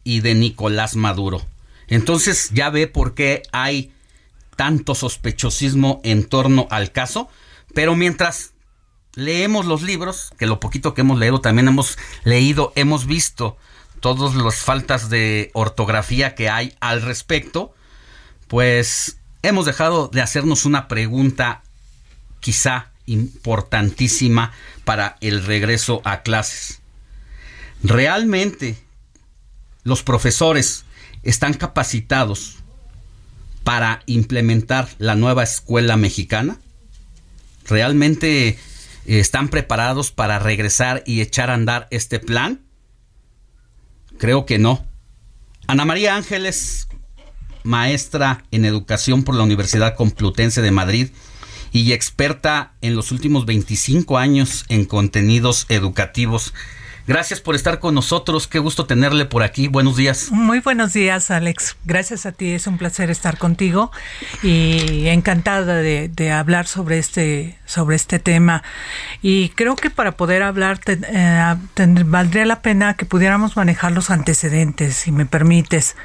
y 0.05 0.21
de 0.21 0.35
Nicolás 0.35 0.97
Maduro. 0.97 1.47
Entonces 1.89 2.51
ya 2.53 2.71
ve 2.71 2.87
por 2.87 3.15
qué 3.15 3.43
hay 3.53 3.93
tanto 4.57 4.95
sospechosismo 4.95 6.01
en 6.05 6.25
torno 6.25 6.67
al 6.71 6.93
caso, 6.93 7.29
pero 7.75 7.97
mientras 7.97 8.53
leemos 9.15 9.67
los 9.67 9.83
libros, 9.83 10.33
que 10.39 10.47
lo 10.47 10.61
poquito 10.61 10.95
que 10.95 11.01
hemos 11.01 11.19
leído 11.19 11.41
también 11.41 11.69
hemos 11.69 11.99
leído, 12.25 12.73
hemos 12.77 13.07
visto 13.07 13.57
todas 14.01 14.35
las 14.35 14.57
faltas 14.57 15.11
de 15.11 15.51
ortografía 15.53 16.35
que 16.35 16.49
hay 16.49 16.75
al 16.81 17.03
respecto, 17.03 17.75
pues 18.49 19.19
hemos 19.43 19.67
dejado 19.67 20.09
de 20.09 20.23
hacernos 20.23 20.65
una 20.65 20.89
pregunta 20.89 21.63
quizá 22.41 22.91
importantísima 23.13 24.53
para 24.85 25.17
el 25.21 25.45
regreso 25.45 26.01
a 26.05 26.23
clases. 26.23 26.81
¿Realmente 27.83 28.77
los 29.83 30.03
profesores 30.03 30.85
están 31.23 31.55
capacitados 31.55 32.57
para 33.65 34.03
implementar 34.07 34.89
la 34.99 35.15
nueva 35.15 35.43
escuela 35.43 35.97
mexicana? 35.97 36.59
¿Realmente 37.67 38.49
eh, 38.49 38.59
están 39.07 39.49
preparados 39.49 40.11
para 40.11 40.39
regresar 40.39 41.03
y 41.07 41.21
echar 41.21 41.51
a 41.51 41.55
andar 41.55 41.89
este 41.91 42.19
plan? 42.19 42.61
Creo 44.19 44.45
que 44.45 44.59
no. 44.59 44.85
Ana 45.67 45.85
María 45.85 46.17
Ángeles, 46.17 46.89
maestra 47.63 48.45
en 48.51 48.65
educación 48.65 49.23
por 49.23 49.35
la 49.35 49.45
Universidad 49.45 49.95
Complutense 49.95 50.63
de 50.63 50.71
Madrid 50.71 51.09
y 51.73 51.93
experta 51.93 52.73
en 52.81 52.97
los 52.97 53.13
últimos 53.13 53.47
25 53.47 54.19
años 54.19 54.65
en 54.69 54.85
contenidos 54.85 55.67
educativos. 55.69 56.53
Gracias 57.07 57.41
por 57.41 57.57
estar 57.57 57.81
con 57.81 57.97
nosotros. 57.97 58.47
Qué 58.47 58.61
gusto 58.61 58.87
tenerle 58.87 59.25
por 59.25 59.43
aquí. 59.43 59.67
Buenos 59.67 59.97
días. 59.97 60.31
Muy 60.31 60.61
buenos 60.61 60.93
días, 60.93 61.33
Alex. 61.33 61.77
Gracias 61.85 62.25
a 62.25 62.31
ti. 62.31 62.53
Es 62.53 62.69
un 62.69 62.79
placer 62.79 63.11
estar 63.11 63.37
contigo 63.37 63.91
y 64.45 65.09
encantada 65.09 65.75
de, 65.77 66.33
hablar 66.33 66.69
sobre 66.69 66.99
este, 66.99 67.59
sobre 67.67 67.97
este 67.97 68.21
tema. 68.21 68.63
Y 69.23 69.49
creo 69.51 69.75
que 69.75 69.91
para 69.91 70.13
poder 70.13 70.45
hablar 70.45 70.79
eh, 70.87 71.57
valdría 72.05 72.47
la 72.47 72.63
pena 72.63 72.95
que 72.95 73.07
pudiéramos 73.07 73.57
manejar 73.57 73.91
los 73.91 74.11
antecedentes, 74.11 74.95
si 74.95 75.11
me 75.11 75.27
permites. 75.27 75.97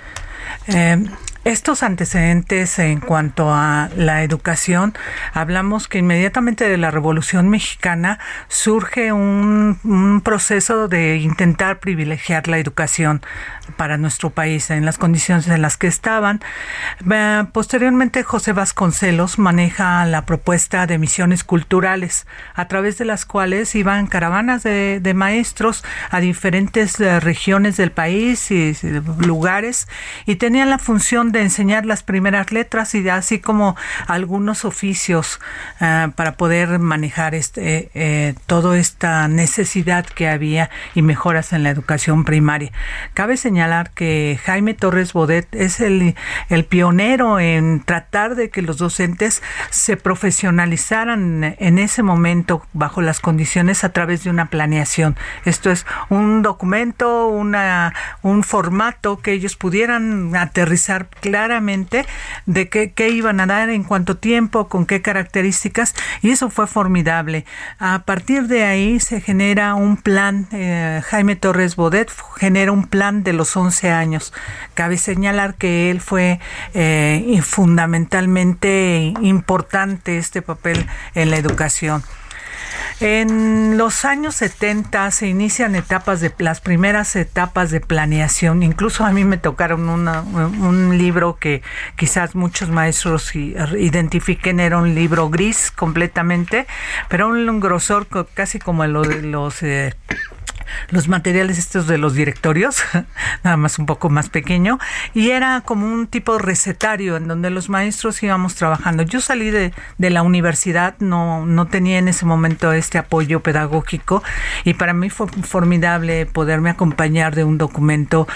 Eh, 0.67 1.05
estos 1.45 1.83
antecedentes 1.83 2.79
en 2.79 2.99
cuanto 2.99 3.53
a 3.53 3.89
la 3.95 4.23
educación, 4.23 4.95
hablamos 5.31 5.87
que 5.87 5.99
inmediatamente 5.99 6.67
de 6.67 6.77
la 6.77 6.89
Revolución 6.89 7.49
Mexicana 7.49 8.17
surge 8.47 9.11
un, 9.11 9.79
un, 9.83 10.21
proceso 10.21 10.87
de 10.87 11.17
intentar 11.17 11.79
privilegiar 11.79 12.47
la 12.47 12.57
educación 12.57 13.21
para 13.77 13.97
nuestro 13.97 14.29
país 14.29 14.69
en 14.69 14.85
las 14.85 14.97
condiciones 14.97 15.47
en 15.47 15.61
las 15.61 15.77
que 15.77 15.87
estaban. 15.87 16.41
Eh, 17.09 17.43
posteriormente, 17.51 18.23
José 18.23 18.53
Vasconcelos 18.53 19.39
maneja 19.39 20.05
la 20.05 20.25
propuesta 20.25 20.87
de 20.87 20.97
misiones 20.97 21.43
culturales, 21.43 22.27
a 22.53 22.67
través 22.67 22.97
de 22.97 23.05
las 23.05 23.25
cuales 23.25 23.73
iban 23.75 24.07
caravanas 24.07 24.63
de, 24.63 25.13
maestros 25.15 25.83
a 26.09 26.19
diferentes 26.19 26.99
eh, 26.99 27.21
regiones 27.21 27.77
del 27.77 27.91
país 27.91 28.51
y 28.51 28.75
lugares 29.19 29.87
y 30.25 30.35
tenían 30.35 30.69
la 30.69 30.77
función 30.77 31.31
de 31.31 31.41
enseñar 31.41 31.85
las 31.85 32.03
primeras 32.03 32.51
letras 32.51 32.93
y 32.95 33.07
así 33.07 33.39
como 33.39 33.77
algunos 34.07 34.65
oficios 34.65 35.39
uh, 35.79 36.11
para 36.11 36.33
poder 36.33 36.79
manejar 36.79 37.33
este, 37.33 37.91
eh, 37.93 38.35
toda 38.45 38.77
esta 38.77 39.29
necesidad 39.29 40.05
que 40.05 40.27
había 40.27 40.69
y 40.95 41.01
mejoras 41.01 41.53
en 41.53 41.63
la 41.63 41.69
educación 41.69 42.25
primaria. 42.25 42.71
Cabe 43.13 43.37
señalar 43.37 43.54
que 43.93 44.39
Jaime 44.43 44.73
Torres 44.73 45.13
Bodet 45.13 45.47
es 45.55 45.79
el, 45.79 46.15
el 46.49 46.65
pionero 46.65 47.39
en 47.39 47.81
tratar 47.83 48.35
de 48.35 48.49
que 48.49 48.61
los 48.61 48.77
docentes 48.77 49.41
se 49.69 49.97
profesionalizaran 49.97 51.55
en 51.57 51.79
ese 51.79 52.03
momento 52.03 52.65
bajo 52.73 53.01
las 53.01 53.19
condiciones 53.19 53.83
a 53.83 53.89
través 53.89 54.23
de 54.23 54.29
una 54.29 54.49
planeación. 54.49 55.15
Esto 55.45 55.71
es 55.71 55.85
un 56.09 56.41
documento, 56.41 57.27
una, 57.27 57.93
un 58.21 58.43
formato 58.43 59.19
que 59.19 59.31
ellos 59.31 59.55
pudieran 59.55 60.35
aterrizar 60.35 61.07
claramente 61.07 62.05
de 62.45 62.69
qué, 62.69 62.91
qué, 62.91 63.09
iban 63.09 63.39
a 63.39 63.45
dar, 63.45 63.69
en 63.69 63.83
cuánto 63.83 64.17
tiempo, 64.17 64.67
con 64.67 64.85
qué 64.85 65.01
características, 65.01 65.95
y 66.21 66.31
eso 66.31 66.49
fue 66.49 66.67
formidable. 66.67 67.45
A 67.79 67.99
partir 67.99 68.47
de 68.47 68.63
ahí 68.63 68.99
se 68.99 69.21
genera 69.21 69.75
un 69.75 69.97
plan, 69.97 70.47
eh, 70.51 71.01
Jaime 71.05 71.35
Torres 71.35 71.75
Bodet 71.75 72.11
genera 72.37 72.71
un 72.71 72.87
plan 72.87 73.23
de 73.23 73.33
los 73.33 73.44
11 73.55 73.91
años. 73.91 74.33
Cabe 74.73 74.97
señalar 74.97 75.55
que 75.55 75.91
él 75.91 75.99
fue 75.99 76.39
eh, 76.73 77.39
fundamentalmente 77.43 79.13
importante 79.21 80.17
este 80.17 80.41
papel 80.41 80.87
en 81.15 81.31
la 81.31 81.37
educación. 81.37 82.03
En 83.01 83.77
los 83.77 84.05
años 84.05 84.35
70 84.35 85.11
se 85.11 85.27
inician 85.27 85.75
etapas 85.75 86.21
de 86.21 86.33
las 86.37 86.61
primeras 86.61 87.15
etapas 87.17 87.69
de 87.69 87.81
planeación. 87.81 88.63
Incluso 88.63 89.03
a 89.03 89.11
mí 89.11 89.25
me 89.25 89.37
tocaron 89.37 89.89
un 89.89 90.97
libro 90.97 91.37
que 91.37 91.61
quizás 91.97 92.35
muchos 92.35 92.69
maestros 92.69 93.35
identifiquen 93.35 94.61
era 94.61 94.77
un 94.77 94.95
libro 94.95 95.29
gris 95.29 95.71
completamente, 95.71 96.67
pero 97.09 97.27
un, 97.27 97.59
grosor 97.59 98.07
casi 98.33 98.59
como 98.59 98.85
el 98.85 98.93
de 98.93 99.21
los 99.23 99.61
eh, 99.61 99.93
los 100.89 101.07
materiales 101.07 101.57
estos 101.57 101.87
de 101.87 101.97
los 101.97 102.13
directorios, 102.13 102.83
nada 103.43 103.57
más 103.57 103.79
un 103.79 103.85
poco 103.85 104.09
más 104.09 104.29
pequeño, 104.29 104.79
y 105.13 105.31
era 105.31 105.61
como 105.61 105.85
un 105.85 106.07
tipo 106.07 106.37
recetario 106.37 107.17
en 107.17 107.27
donde 107.27 107.49
los 107.49 107.69
maestros 107.69 108.21
íbamos 108.23 108.55
trabajando. 108.55 109.03
Yo 109.03 109.21
salí 109.21 109.51
de, 109.51 109.73
de 109.97 110.09
la 110.09 110.23
universidad, 110.23 110.95
no, 110.99 111.45
no 111.45 111.67
tenía 111.67 111.97
en 111.97 112.07
ese 112.07 112.25
momento 112.25 112.71
este 112.71 112.97
apoyo 112.97 113.41
pedagógico 113.41 114.23
y 114.63 114.73
para 114.73 114.93
mí 114.93 115.09
fue 115.09 115.27
formidable 115.27 116.25
poderme 116.25 116.69
acompañar 116.69 117.35
de 117.35 117.43
un 117.43 117.57
documento 117.57 118.27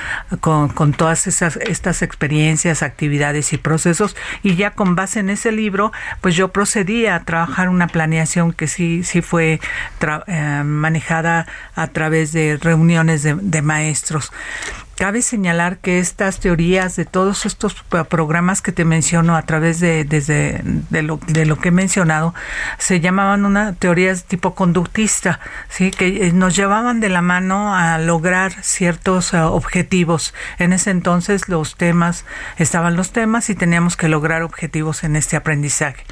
con, 0.42 0.70
con 0.70 0.94
todas 0.94 1.28
esas, 1.28 1.58
estas 1.58 2.02
experiencias, 2.02 2.84
actividades 2.84 3.54
y 3.54 3.58
procesos 3.58 4.16
y 4.44 4.56
ya 4.56 4.72
con 4.72 4.96
base 4.96 5.20
en 5.20 5.30
ese 5.30 5.52
libro, 5.52 5.92
pues 6.22 6.36
yo 6.36 6.50
procedí 6.50 7.06
a 7.06 7.20
trabajar 7.22 7.70
una 7.70 7.88
planeación 7.88 8.54
que 8.54 8.68
sí, 8.68 9.04
sí 9.04 9.22
fue 9.22 9.60
eh, 10.28 10.62
manejada 10.66 11.48
a 11.76 11.88
través 11.88 12.19
de 12.26 12.58
reuniones 12.58 13.24
de, 13.24 13.62
maestros. 13.62 14.32
Cabe 14.96 15.22
señalar 15.22 15.78
que 15.78 16.00
estas 16.00 16.42
teorías 16.42 16.98
de 16.98 17.06
todos 17.06 17.46
estos 17.46 17.74
programas 18.10 18.62
que 18.62 18.74
te 18.74 18.84
menciono 18.84 19.38
a 19.38 19.44
través 19.44 19.80
de, 19.80 20.04
desde, 20.04 20.62
de, 20.64 21.02
lo, 21.04 21.22
de 21.28 21.46
lo 21.46 21.58
que 21.58 21.70
he 21.70 21.72
mencionado 21.72 22.34
se 22.78 23.00
llamaban 23.00 23.46
una 23.46 23.74
teorías 23.74 24.26
tipo 24.26 24.56
conductista, 24.56 25.40
¿sí? 25.70 25.92
que 25.92 26.28
eh, 26.28 26.34
nos 26.34 26.54
llevaban 26.54 27.00
de 27.00 27.08
la 27.08 27.22
mano 27.22 27.74
a 27.74 27.98
lograr 27.98 28.52
ciertos 28.62 29.34
eh, 29.34 29.40
objetivos. 29.40 30.34
En 30.58 30.74
ese 30.74 30.92
entonces 30.92 31.48
los 31.48 31.78
temas, 31.78 32.26
estaban 32.58 32.98
los 32.98 33.14
temas 33.14 33.50
y 33.50 33.56
teníamos 33.56 33.96
que 33.96 34.10
lograr 34.10 34.44
objetivos 34.44 35.06
en 35.06 35.16
este 35.16 35.38
aprendizaje. 35.38 36.04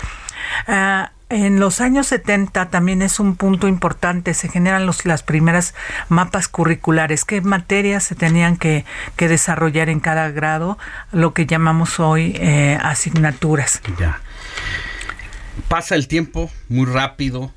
Ah, 0.65 1.11
en 1.29 1.59
los 1.59 1.81
años 1.81 2.07
70 2.07 2.69
también 2.69 3.01
es 3.01 3.19
un 3.19 3.35
punto 3.35 3.67
importante, 3.67 4.33
se 4.33 4.47
generan 4.47 4.85
los, 4.85 5.05
las 5.05 5.23
primeras 5.23 5.73
mapas 6.07 6.47
curriculares, 6.47 7.25
qué 7.25 7.41
materias 7.41 8.05
se 8.05 8.15
tenían 8.15 8.57
que, 8.57 8.85
desarrollar 9.17 9.89
en 9.89 9.99
cada 9.99 10.31
grado, 10.31 10.77
lo 11.11 11.33
que 11.33 11.45
llamamos 11.45 11.99
hoy 11.99 12.33
eh, 12.35 12.77
asignaturas. 12.81 13.81
Ya. 13.99 14.21
Pasa 15.67 15.95
el 15.95 16.07
tiempo 16.07 16.49
muy 16.69 16.85
rápido, 16.85 17.51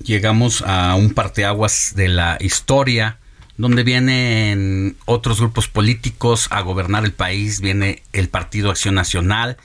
llegamos 0.00 0.62
a 0.64 0.94
un 0.94 1.12
parteaguas 1.12 1.92
de 1.96 2.08
la 2.08 2.36
historia, 2.40 3.18
donde 3.56 3.82
vienen 3.82 4.96
otros 5.06 5.40
grupos 5.40 5.66
políticos 5.66 6.46
a 6.50 6.60
gobernar 6.60 7.04
el 7.04 7.12
país, 7.12 7.60
viene 7.60 8.02
el 8.12 8.28
Partido 8.28 8.70
Acción 8.70 8.94
Nacional, 8.94 9.56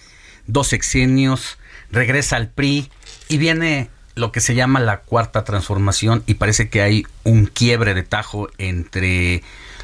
dos 0.48 0.70
sexenios, 0.70 1.60
regresa 1.92 2.38
al 2.38 2.48
PRI 2.48 2.90
y 3.32 3.38
viene 3.38 3.90
lo 4.16 4.34
que 4.34 4.42
se 4.42 4.56
llama 4.56 4.82
la 4.82 4.98
cuarta 4.98 5.46
transformación 5.46 6.22
y 6.28 6.34
parece 6.34 6.70
que 6.70 6.82
hay 6.82 7.06
un 7.24 7.46
quiebre 7.46 7.94
de 7.94 8.04
tajo 8.04 8.50
entre 8.58 9.42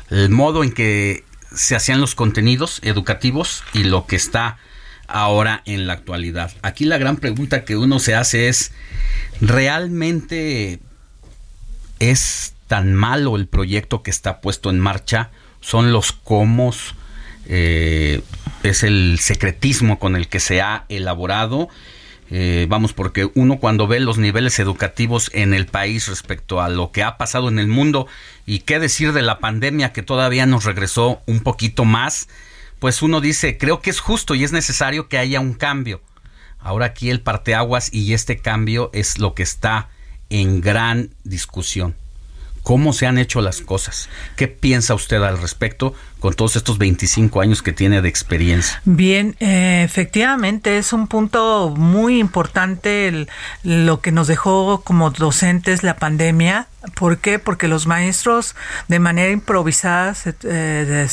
el 0.10 0.30
modo 0.30 0.66
en 0.66 0.74
que 0.74 1.24
se 1.56 1.78
hacían 1.78 2.02
los 2.02 2.14
contenidos 2.14 2.82
educativos 2.84 3.64
y 3.74 3.86
lo 3.86 4.06
que 4.06 4.18
está 4.18 4.58
ahora 5.08 5.62
en 5.66 5.88
la 5.88 5.94
actualidad. 5.94 6.52
Aquí 6.62 6.84
la 6.84 6.98
gran 6.98 7.16
pregunta 7.16 7.64
que 7.64 7.78
uno 7.78 8.00
se 8.00 8.16
hace 8.16 8.50
es, 8.50 8.74
¿realmente 9.40 10.82
es 12.00 12.54
tan 12.68 12.94
malo 12.94 13.38
el 13.38 13.48
proyecto 13.48 14.04
que 14.04 14.12
está 14.12 14.42
puesto 14.42 14.70
en 14.70 14.80
marcha? 14.82 15.30
¿Son 15.62 15.94
los 15.94 16.12
cómo? 16.12 16.74
Eh, 17.46 18.22
¿Es 18.64 18.84
el 18.84 19.20
secretismo 19.22 20.00
con 20.00 20.18
el 20.18 20.28
que 20.28 20.42
se 20.42 20.60
ha 20.62 20.84
elaborado? 20.90 21.70
Eh, 22.30 22.66
vamos, 22.70 22.94
porque 22.94 23.30
uno 23.36 23.58
cuando 23.58 23.88
ve 23.88 24.00
los 24.00 24.18
niveles 24.18 24.60
educativos 24.60 25.32
en 25.34 25.54
el 25.54 25.66
país 25.66 26.08
respecto 26.08 26.62
a 26.62 26.68
lo 26.68 26.92
que 26.92 27.04
ha 27.04 27.18
pasado 27.18 27.48
en 27.48 27.58
el 27.58 27.68
mundo 27.68 28.08
y 28.46 28.60
qué 28.60 28.80
decir 28.80 29.14
de 29.14 29.22
la 29.22 29.40
pandemia 29.40 29.94
que 29.94 30.04
todavía 30.04 30.46
nos 30.46 30.66
regresó 30.66 31.22
un 31.26 31.40
poquito 31.40 31.86
más, 31.86 32.28
pues 32.80 33.02
uno 33.02 33.22
dice, 33.22 33.58
creo 33.58 33.82
que 33.82 33.90
es 33.90 34.02
justo 34.02 34.36
y 34.36 34.44
es 34.44 34.52
necesario 34.52 35.08
que 35.08 35.18
haya 35.18 35.40
un 35.40 35.54
cambio. 35.54 36.02
Ahora 36.60 36.88
aquí 36.88 37.10
el 37.10 37.22
parteaguas 37.22 37.94
y 37.94 38.14
este 38.14 38.40
cambio 38.40 38.90
es 38.94 39.20
lo 39.20 39.34
que 39.34 39.44
está 39.44 39.90
en 40.30 40.60
gran 40.60 41.12
discusión 41.24 41.96
cómo 42.68 42.92
se 42.92 43.06
han 43.06 43.18
hecho 43.18 43.40
las 43.40 43.62
cosas. 43.62 44.10
¿Qué 44.36 44.50
piensa 44.50 44.94
usted 44.94 45.24
al 45.24 45.42
respecto 45.42 45.96
con 46.20 46.34
todos 46.34 46.56
estos 46.56 46.78
25 46.78 47.42
años 47.42 47.62
que 47.62 47.72
tiene 47.72 48.02
de 48.02 48.10
experiencia? 48.10 48.82
Bien, 48.86 49.36
eh, 49.40 49.82
efectivamente 49.84 50.78
es 50.78 50.94
un 50.94 51.08
punto 51.08 51.74
muy 51.78 52.20
importante 52.20 53.28
lo 53.64 54.02
que 54.02 54.12
nos 54.12 54.28
dejó 54.28 54.82
como 54.84 55.12
docentes 55.12 55.84
la 55.84 55.98
pandemia 55.98 56.68
¿Por 56.94 57.18
qué? 57.18 57.40
Porque 57.40 57.68
los 57.68 57.88
maestros 57.88 58.56
de 58.88 59.00
manera 59.00 59.32
improvisada 59.32 60.16
eh, 60.44 61.08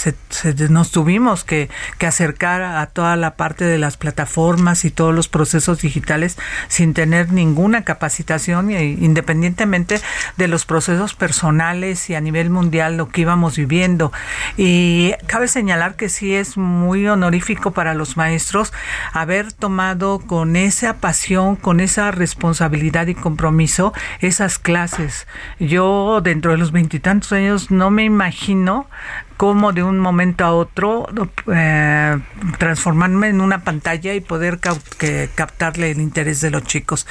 nos 0.69 0.91
tuvimos 0.91 1.45
que, 1.45 1.71
acercar 2.05 2.61
a 2.61 2.85
toda 2.89 3.17
la 3.17 3.35
parte 3.35 3.65
de 3.65 3.79
las 3.79 3.97
plataformas 3.97 4.85
y 4.85 4.91
todos 4.91 5.15
los 5.15 5.27
procesos 5.27 5.81
digitales 5.81 6.37
sin 6.69 6.93
tener 6.93 7.33
ninguna 7.33 7.83
capacitación 7.83 8.71
independientemente 8.71 10.03
de 10.37 10.49
los 10.49 10.67
procesos 10.67 11.15
personales 11.15 12.11
y 12.11 12.15
a 12.15 12.21
nivel 12.21 12.51
mundial 12.51 12.99
lo 12.99 13.09
que 13.09 13.23
íbamos 13.23 13.57
viviendo. 13.57 14.13
Y 14.59 14.94
cabe 15.27 15.49
señalar 15.49 15.97
que 15.97 16.09
sí 16.09 16.35
es 16.35 16.57
muy 16.57 17.07
honorífico 17.07 17.73
para 17.73 17.95
los 17.95 18.17
maestros 18.17 18.73
haber 19.13 19.53
tomado 19.53 20.21
con 20.21 20.57
esa 20.57 20.95
pasión, 20.99 21.57
con 21.57 21.81
esa 21.81 22.11
responsabilidad 22.11 23.07
y 23.07 23.15
compromiso 23.15 23.93
esas 24.21 24.59
clases. 24.59 25.27
Yo 25.59 26.21
dentro 26.23 26.53
de 26.53 26.59
los 26.59 26.73
veintitantos 26.73 27.33
años 27.33 27.71
no 27.71 27.91
me 27.91 28.05
imagino 28.05 28.89
cómo 29.37 29.73
de 29.73 29.83
un 29.83 29.99
momento 29.99 30.45
a 30.45 30.53
otro 30.53 31.07
eh, 31.53 32.19
transformarme 32.59 33.29
en 33.29 33.41
una 33.41 33.65
pantalla 33.65 34.15
y 34.15 34.21
poder 34.21 34.61
captarle 34.61 35.91
el 35.91 36.01
interés 36.01 36.41
de 36.41 36.51
los 36.51 36.65
chicos. 36.65 37.07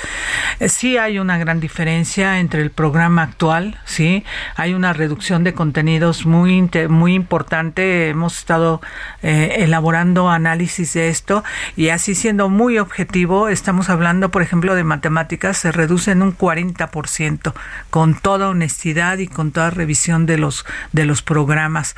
Eh, 0.60 0.70
sí 0.70 0.98
hay 0.98 1.20
una 1.20 1.38
gran 1.38 1.60
diferencia 1.60 2.40
entre 2.40 2.62
el 2.62 2.72
programa 2.72 3.24
actual, 3.24 3.80
sí, 3.86 4.24
hay 4.56 4.74
una 4.74 4.94
reducción 4.94 5.44
de 5.44 5.54
contenidos 5.54 6.26
muy 6.26 6.70
muy 6.90 7.14
importante. 7.14 8.10
Hemos 8.10 8.38
estado 8.38 8.82
eh, 9.22 9.56
elaborando 9.60 10.30
análisis 10.30 10.94
de 10.94 11.10
esto 11.10 11.44
y 11.76 11.90
así 11.90 12.16
siendo 12.16 12.50
muy 12.50 12.78
objetivo, 12.78 13.50
estamos 13.50 13.90
hablando, 13.90 14.30
por 14.30 14.42
ejemplo, 14.42 14.76
de 14.76 14.84
matemáticas 14.84 15.58
se 15.58 15.72
reduce 15.72 16.12
en 16.12 16.22
un 16.22 16.38
40% 16.38 17.54
con 17.90 18.16
toda 18.16 18.50
honestidad 18.50 19.18
y 19.18 19.28
con 19.28 19.52
toda 19.52 19.70
revisión 19.70 20.26
de 20.26 20.38
los 20.38 20.66
de 20.92 21.06
los 21.06 21.22
programas. 21.22 21.96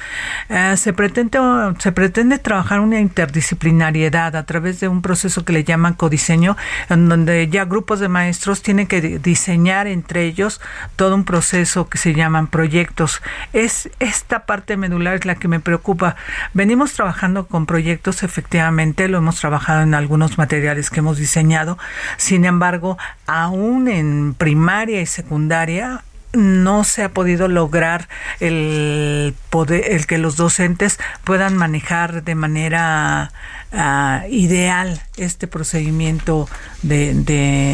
Eh, 0.49 0.75
se, 0.77 0.93
pretende, 0.93 1.39
se 1.79 1.91
pretende 1.91 2.39
trabajar 2.39 2.79
una 2.79 2.99
interdisciplinariedad 2.99 4.35
a 4.35 4.45
través 4.45 4.79
de 4.79 4.87
un 4.87 5.01
proceso 5.01 5.45
que 5.45 5.53
le 5.53 5.63
llaman 5.63 5.93
codiseño, 5.93 6.57
en 6.89 7.09
donde 7.09 7.47
ya 7.47 7.65
grupos 7.65 7.99
de 7.99 8.09
maestros 8.09 8.61
tienen 8.61 8.87
que 8.87 9.19
diseñar 9.19 9.87
entre 9.87 10.23
ellos 10.25 10.61
todo 10.95 11.15
un 11.15 11.25
proceso 11.25 11.89
que 11.89 11.97
se 11.97 12.13
llaman 12.13 12.47
proyectos. 12.47 13.21
Es 13.53 13.89
esta 13.99 14.45
parte 14.45 14.77
medular 14.77 15.15
es 15.15 15.25
la 15.25 15.35
que 15.35 15.47
me 15.47 15.59
preocupa. 15.59 16.15
Venimos 16.53 16.93
trabajando 16.93 17.47
con 17.47 17.65
proyectos, 17.65 18.23
efectivamente, 18.23 19.07
lo 19.07 19.17
hemos 19.17 19.39
trabajado 19.39 19.81
en 19.81 19.93
algunos 19.93 20.37
materiales 20.37 20.89
que 20.89 20.99
hemos 20.99 21.17
diseñado. 21.17 21.77
Sin 22.17 22.45
embargo, 22.45 22.97
aún 23.27 23.87
en 23.87 24.33
primaria 24.33 25.01
y 25.01 25.05
secundaria, 25.05 26.03
no 26.35 26.83
se 26.83 27.03
ha 27.03 27.09
podido 27.09 27.47
lograr 27.47 28.07
el 28.39 29.35
poder, 29.49 29.91
el 29.91 30.05
que 30.05 30.17
los 30.17 30.35
docentes 30.37 30.99
puedan 31.23 31.55
manejar 31.55 32.23
de 32.23 32.35
manera 32.35 33.31
Ah, 33.77 34.23
ideal 34.29 35.01
este 35.17 35.47
procedimiento 35.47 36.47
de, 36.81 37.13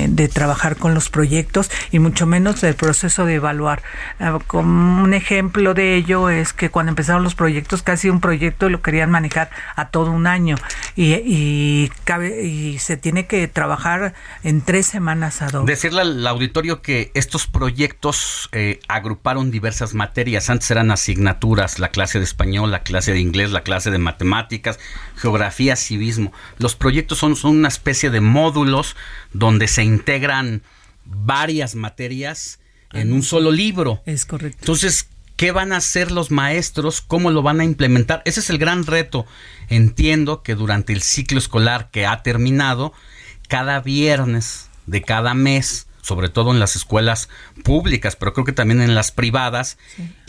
de, 0.09 0.27
trabajar 0.29 0.75
con 0.77 0.93
los 0.93 1.09
proyectos 1.09 1.69
y 1.91 1.99
mucho 1.99 2.25
menos 2.25 2.63
el 2.63 2.73
proceso 2.73 3.25
de 3.25 3.35
evaluar. 3.35 3.83
Ah, 4.19 4.39
como 4.47 5.03
un 5.03 5.13
ejemplo 5.13 5.75
de 5.75 5.95
ello 5.95 6.29
es 6.29 6.53
que 6.53 6.69
cuando 6.69 6.91
empezaron 6.91 7.23
los 7.23 7.35
proyectos, 7.35 7.83
casi 7.83 8.09
un 8.09 8.19
proyecto 8.19 8.69
lo 8.69 8.81
querían 8.81 9.11
manejar 9.11 9.51
a 9.75 9.89
todo 9.89 10.11
un 10.11 10.25
año 10.25 10.55
y, 10.95 11.13
y, 11.13 11.91
cabe, 12.03 12.45
y 12.45 12.79
se 12.79 12.97
tiene 12.97 13.27
que 13.27 13.47
trabajar 13.47 14.15
en 14.43 14.61
tres 14.61 14.87
semanas 14.87 15.41
a 15.43 15.49
dos. 15.49 15.65
Decirle 15.67 16.01
al 16.01 16.25
auditorio 16.25 16.81
que 16.81 17.11
estos 17.13 17.45
proyectos 17.45 18.49
eh, 18.53 18.79
agruparon 18.87 19.51
diversas 19.51 19.93
materias. 19.93 20.49
Antes 20.49 20.71
eran 20.71 20.89
asignaturas, 20.89 21.77
la 21.77 21.89
clase 21.89 22.17
de 22.17 22.23
español, 22.23 22.71
la 22.71 22.81
clase 22.81 23.13
de 23.13 23.19
inglés, 23.19 23.51
la 23.51 23.61
clase 23.61 23.91
de 23.91 23.99
matemáticas, 23.99 24.79
geografía, 25.15 25.75
civismo. 25.81 26.31
Los 26.57 26.75
proyectos 26.75 27.17
son, 27.17 27.35
son 27.35 27.57
una 27.57 27.67
especie 27.67 28.09
de 28.09 28.21
módulos 28.21 28.95
donde 29.33 29.67
se 29.67 29.83
integran 29.83 30.61
varias 31.05 31.75
materias 31.75 32.59
en 32.93 33.13
un 33.13 33.23
solo 33.23 33.51
libro. 33.51 34.01
Es 34.05 34.25
correcto. 34.25 34.57
Entonces, 34.61 35.07
¿qué 35.35 35.51
van 35.51 35.73
a 35.73 35.77
hacer 35.77 36.11
los 36.11 36.31
maestros? 36.31 37.01
¿Cómo 37.01 37.31
lo 37.31 37.41
van 37.41 37.59
a 37.61 37.65
implementar? 37.65 38.21
Ese 38.25 38.41
es 38.41 38.49
el 38.49 38.57
gran 38.57 38.85
reto. 38.85 39.25
Entiendo 39.69 40.43
que 40.43 40.55
durante 40.55 40.93
el 40.93 41.01
ciclo 41.01 41.39
escolar 41.39 41.89
que 41.91 42.05
ha 42.05 42.21
terminado, 42.23 42.93
cada 43.47 43.81
viernes 43.81 44.69
de 44.85 45.01
cada 45.01 45.33
mes, 45.33 45.87
sobre 46.01 46.29
todo 46.29 46.51
en 46.51 46.59
las 46.59 46.75
escuelas 46.75 47.29
públicas, 47.63 48.15
pero 48.15 48.33
creo 48.33 48.45
que 48.45 48.53
también 48.53 48.81
en 48.81 48.95
las 48.95 49.11
privadas, 49.11 49.77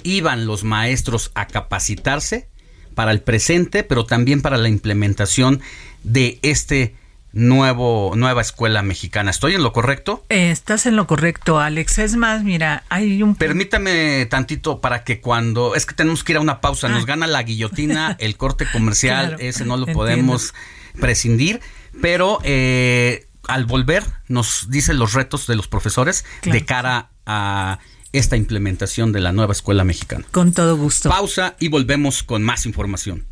iban 0.03 0.47
los 0.47 0.65
maestros 0.65 1.31
a 1.35 1.47
capacitarse 1.47 2.49
para 2.93 3.11
el 3.13 3.21
presente, 3.21 3.83
pero 3.83 4.05
también 4.07 4.43
para 4.43 4.57
la 4.57 4.69
implementación 4.69 5.61
de 6.05 6.39
este 6.43 6.95
nuevo 7.35 8.13
nueva 8.15 8.43
escuela 8.43 8.83
mexicana. 8.83 9.31
¿Estoy 9.31 9.55
en 9.55 9.63
lo 9.63 9.73
correcto? 9.73 10.25
Eh, 10.29 10.51
estás 10.51 10.85
en 10.85 10.97
lo 10.97 11.07
correcto, 11.07 11.59
Alex. 11.59 11.99
Es 11.99 12.15
más, 12.17 12.45
mira, 12.45 12.85
hay 12.91 13.23
un 13.23 13.35
Permítame 13.37 14.27
tantito 14.27 14.81
para 14.83 15.03
que 15.03 15.21
cuando 15.21 15.75
es 15.75 15.87
que 15.87 15.95
tenemos 15.95 16.25
que 16.25 16.33
ir 16.33 16.37
a 16.39 16.41
una 16.41 16.61
pausa, 16.61 16.89
nos 16.91 17.05
Ah. 17.05 17.07
gana 17.07 17.27
la 17.27 17.43
guillotina, 17.43 18.17
el 18.21 18.37
corte 18.37 18.67
comercial, 18.71 19.29
Claro, 19.29 19.43
ese 19.43 19.65
no 19.65 19.77
lo 19.77 19.83
entiendo. 19.85 19.99
podemos 20.01 20.53
prescindir, 21.01 21.61
pero 22.03 22.39
eh, 22.45 23.27
al 23.49 23.65
volver 23.65 24.05
nos 24.29 24.69
dicen 24.71 24.99
los 24.99 25.15
retos 25.15 25.47
de 25.47 25.57
los 25.57 25.69
profesores 25.69 26.25
Claro. 26.43 26.59
de 26.59 26.65
cara 26.67 27.09
a 27.25 27.79
esta 28.13 28.37
implementación 28.37 29.13
de 29.13 29.21
la 29.21 29.33
nueva 29.33 29.53
escuela 29.53 29.85
mexicana. 29.85 30.25
Con 30.31 30.53
todo 30.53 30.77
gusto. 30.77 31.09
Pausa 31.09 31.57
y 31.59 31.69
volvemos 31.69 32.23
con 32.23 32.43
más 32.43 32.67
información. 32.67 33.32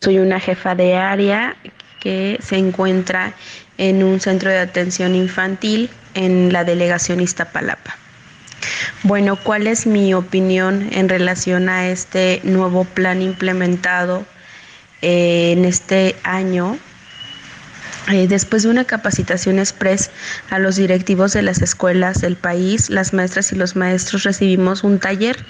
Soy 0.00 0.18
una 0.18 0.38
jefa 0.40 0.74
de 0.74 0.96
área 0.96 1.56
que 2.00 2.38
se 2.42 2.56
encuentra 2.56 3.34
en 3.78 4.02
un 4.02 4.20
centro 4.20 4.50
de 4.50 4.58
atención 4.58 5.14
infantil 5.14 5.90
en 6.14 6.52
la 6.52 6.64
delegación 6.64 7.20
Iztapalapa. 7.20 7.96
Bueno, 9.02 9.36
¿cuál 9.36 9.66
es 9.66 9.86
mi 9.86 10.14
opinión 10.14 10.88
en 10.92 11.08
relación 11.08 11.68
a 11.68 11.88
este 11.88 12.40
nuevo 12.44 12.84
plan 12.84 13.22
implementado 13.22 14.24
eh, 15.02 15.52
en 15.52 15.64
este 15.64 16.16
año? 16.24 16.78
Eh, 18.10 18.26
después 18.26 18.62
de 18.62 18.70
una 18.70 18.84
capacitación 18.84 19.58
express 19.58 20.10
a 20.48 20.58
los 20.58 20.76
directivos 20.76 21.34
de 21.34 21.42
las 21.42 21.60
escuelas 21.60 22.22
del 22.22 22.36
país, 22.36 22.88
las 22.88 23.12
maestras 23.12 23.52
y 23.52 23.56
los 23.56 23.76
maestros 23.76 24.22
recibimos 24.22 24.82
un 24.82 24.98
taller. 24.98 25.44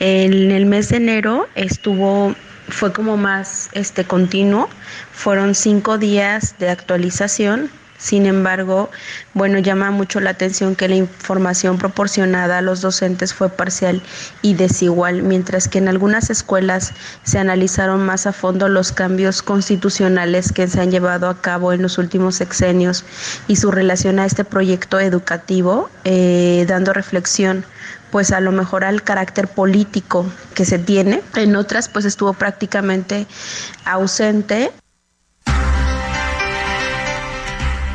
En 0.00 0.50
el 0.50 0.64
mes 0.66 0.88
de 0.88 0.96
enero 0.96 1.48
estuvo, 1.54 2.34
fue 2.68 2.92
como 2.92 3.16
más 3.16 3.68
este 3.72 4.04
continuo, 4.04 4.68
fueron 5.12 5.54
cinco 5.54 5.98
días 5.98 6.54
de 6.58 6.70
actualización. 6.70 7.70
Sin 7.98 8.26
embargo, 8.26 8.90
bueno, 9.34 9.58
llama 9.58 9.90
mucho 9.90 10.20
la 10.20 10.30
atención 10.30 10.76
que 10.76 10.86
la 10.86 10.94
información 10.94 11.78
proporcionada 11.78 12.58
a 12.58 12.62
los 12.62 12.80
docentes 12.80 13.34
fue 13.34 13.48
parcial 13.48 14.00
y 14.40 14.54
desigual, 14.54 15.24
mientras 15.24 15.66
que 15.66 15.78
en 15.78 15.88
algunas 15.88 16.30
escuelas 16.30 16.92
se 17.24 17.40
analizaron 17.40 18.06
más 18.06 18.28
a 18.28 18.32
fondo 18.32 18.68
los 18.68 18.92
cambios 18.92 19.42
constitucionales 19.42 20.52
que 20.52 20.68
se 20.68 20.80
han 20.80 20.92
llevado 20.92 21.28
a 21.28 21.40
cabo 21.40 21.72
en 21.72 21.82
los 21.82 21.98
últimos 21.98 22.36
sexenios 22.36 23.04
y 23.48 23.56
su 23.56 23.72
relación 23.72 24.20
a 24.20 24.26
este 24.26 24.44
proyecto 24.44 25.00
educativo, 25.00 25.90
eh, 26.04 26.66
dando 26.68 26.92
reflexión 26.92 27.64
pues 28.10 28.32
a 28.32 28.40
lo 28.40 28.52
mejor 28.52 28.84
al 28.84 29.02
carácter 29.02 29.48
político 29.48 30.26
que 30.54 30.64
se 30.64 30.78
tiene. 30.78 31.22
En 31.34 31.56
otras 31.56 31.88
pues 31.88 32.04
estuvo 32.04 32.32
prácticamente 32.32 33.26
ausente. 33.84 34.70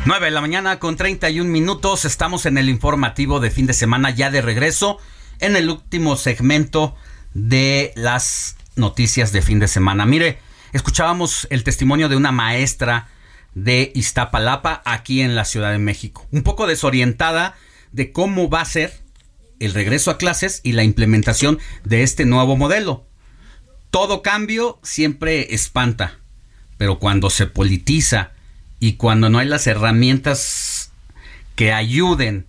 9 0.06 0.26
de 0.26 0.30
la 0.30 0.40
mañana 0.42 0.78
con 0.78 0.96
31 0.96 1.50
minutos. 1.50 2.04
Estamos 2.04 2.44
en 2.46 2.58
el 2.58 2.68
informativo 2.68 3.40
de 3.40 3.50
fin 3.50 3.66
de 3.66 3.72
semana 3.72 4.10
ya 4.10 4.30
de 4.30 4.42
regreso 4.42 4.98
en 5.40 5.56
el 5.56 5.70
último 5.70 6.16
segmento 6.16 6.94
de 7.32 7.92
las 7.96 8.56
noticias 8.76 9.32
de 9.32 9.40
fin 9.40 9.60
de 9.60 9.68
semana. 9.68 10.04
Mire, 10.04 10.38
escuchábamos 10.72 11.46
el 11.50 11.64
testimonio 11.64 12.08
de 12.08 12.16
una 12.16 12.32
maestra 12.32 13.08
de 13.54 13.92
Iztapalapa 13.94 14.82
aquí 14.84 15.20
en 15.22 15.34
la 15.36 15.44
Ciudad 15.44 15.72
de 15.72 15.78
México. 15.78 16.26
Un 16.32 16.42
poco 16.42 16.66
desorientada 16.66 17.54
de 17.92 18.12
cómo 18.12 18.50
va 18.50 18.60
a 18.60 18.66
ser 18.66 19.03
el 19.60 19.74
regreso 19.74 20.10
a 20.10 20.18
clases 20.18 20.60
y 20.62 20.72
la 20.72 20.84
implementación 20.84 21.58
de 21.84 22.02
este 22.02 22.24
nuevo 22.24 22.56
modelo. 22.56 23.04
Todo 23.90 24.22
cambio 24.22 24.78
siempre 24.82 25.54
espanta, 25.54 26.18
pero 26.78 26.98
cuando 26.98 27.30
se 27.30 27.46
politiza 27.46 28.32
y 28.80 28.94
cuando 28.94 29.30
no 29.30 29.38
hay 29.38 29.46
las 29.46 29.66
herramientas 29.66 30.90
que 31.54 31.72
ayuden 31.72 32.46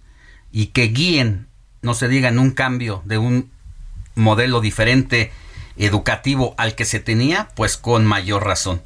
y 0.51 0.67
que 0.67 0.87
guíen, 0.87 1.47
no 1.81 1.93
se 1.93 2.07
diga 2.07 2.29
en 2.29 2.39
un 2.39 2.51
cambio 2.51 3.03
de 3.05 3.17
un 3.17 3.51
modelo 4.15 4.61
diferente 4.61 5.31
educativo 5.77 6.55
al 6.57 6.75
que 6.75 6.85
se 6.85 6.99
tenía, 6.99 7.49
pues 7.55 7.77
con 7.77 8.05
mayor 8.05 8.43
razón. 8.43 8.81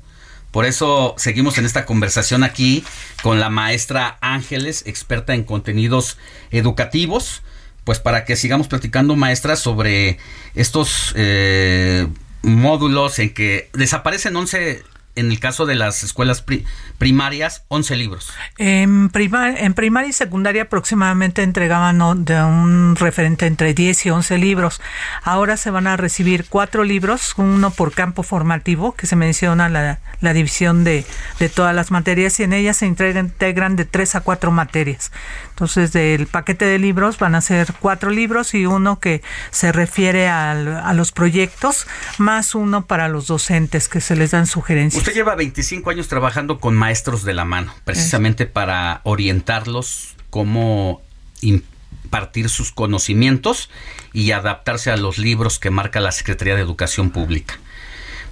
Por 0.52 0.66
eso 0.66 1.14
seguimos 1.18 1.58
en 1.58 1.66
esta 1.66 1.86
conversación 1.86 2.44
aquí 2.44 2.84
con 3.22 3.40
la 3.40 3.50
maestra 3.50 4.18
Ángeles, 4.22 4.84
experta 4.88 5.36
en 5.36 5.44
contenidos 5.44 6.18
educativos, 6.50 7.44
pues 7.84 8.00
para 8.00 8.26
que 8.26 8.36
sigamos 8.36 8.68
platicando, 8.68 9.16
maestra, 9.16 9.56
sobre 9.56 10.18
estos 10.56 11.14
eh, 11.16 12.08
módulos 12.42 13.20
en 13.20 13.34
que 13.34 13.70
desaparecen 13.74 14.36
11 14.36 14.84
en 15.16 15.32
el 15.32 15.40
caso 15.40 15.66
de 15.66 15.76
las 15.76 16.04
escuelas 16.04 16.42
pri- 16.42 16.66
primarias, 16.98 17.64
11 17.68 17.96
libros. 17.96 18.32
En, 18.58 19.10
prima- 19.10 19.50
en 19.58 19.74
primaria 19.74 20.10
y 20.10 20.14
secundaria 20.14 20.64
aproximadamente 20.64 21.44
entregaban 21.44 22.00
de 22.26 22.42
un 22.42 22.96
referente 22.96 23.46
entre 23.46 23.74
10 23.74 24.06
y 24.06 24.10
11 24.12 24.38
libros. 24.38 24.82
Ahora 25.24 25.58
se 25.58 25.72
van 25.72 25.88
a 25.88 25.98
recibir 25.98 26.46
cuatro 26.48 26.84
libros, 26.84 27.34
uno 27.38 27.72
por 27.72 27.94
campo 27.94 28.24
formativo, 28.24 28.94
que 28.94 29.08
se 29.08 29.16
menciona 29.16 29.68
la, 29.70 30.00
la 30.22 30.34
división 30.34 30.84
de, 30.84 31.06
de 31.40 31.50
todas 31.50 31.76
las 31.76 31.92
materias, 31.92 32.40
y 32.40 32.44
en 32.44 32.54
ellas 32.54 32.78
se 32.78 32.88
integra- 32.88 33.20
integran 33.20 33.76
de 33.76 33.86
tres 33.86 34.16
a 34.16 34.22
cuatro 34.22 34.52
materias. 34.52 35.12
Entonces, 35.50 35.92
del 35.92 36.28
paquete 36.28 36.66
de 36.66 36.80
libros 36.80 37.18
van 37.20 37.36
a 37.36 37.42
ser 37.42 37.74
cuatro 37.80 38.10
libros 38.12 38.54
y 38.54 38.66
uno 38.66 39.00
que 39.00 39.22
se 39.52 39.72
refiere 39.74 40.30
a 40.30 40.94
los 40.94 41.12
proyectos, 41.12 41.88
más 42.18 42.56
uno 42.56 42.86
para 42.86 43.10
los 43.10 43.28
docentes 43.28 43.90
que 43.90 44.00
se 44.02 44.16
les 44.16 44.32
dan 44.32 44.48
sugerencias. 44.48 44.99
Usted 45.00 45.14
lleva 45.14 45.34
25 45.36 45.92
años 45.92 46.10
trabajando 46.10 46.60
con 46.60 46.76
maestros 46.76 47.24
de 47.24 47.34
la 47.34 47.46
mano, 47.46 47.74
precisamente 47.86 48.46
para 48.46 49.00
orientarlos 49.06 50.18
cómo 50.30 51.02
impartir 51.40 52.50
sus 52.50 52.74
conocimientos 52.74 53.70
y 54.12 54.32
adaptarse 54.32 54.92
a 54.92 54.98
los 54.98 55.18
libros 55.18 55.58
que 55.58 55.70
marca 55.70 56.02
la 56.02 56.12
Secretaría 56.12 56.56
de 56.56 56.62
Educación 56.64 57.12
Pública. 57.12 57.58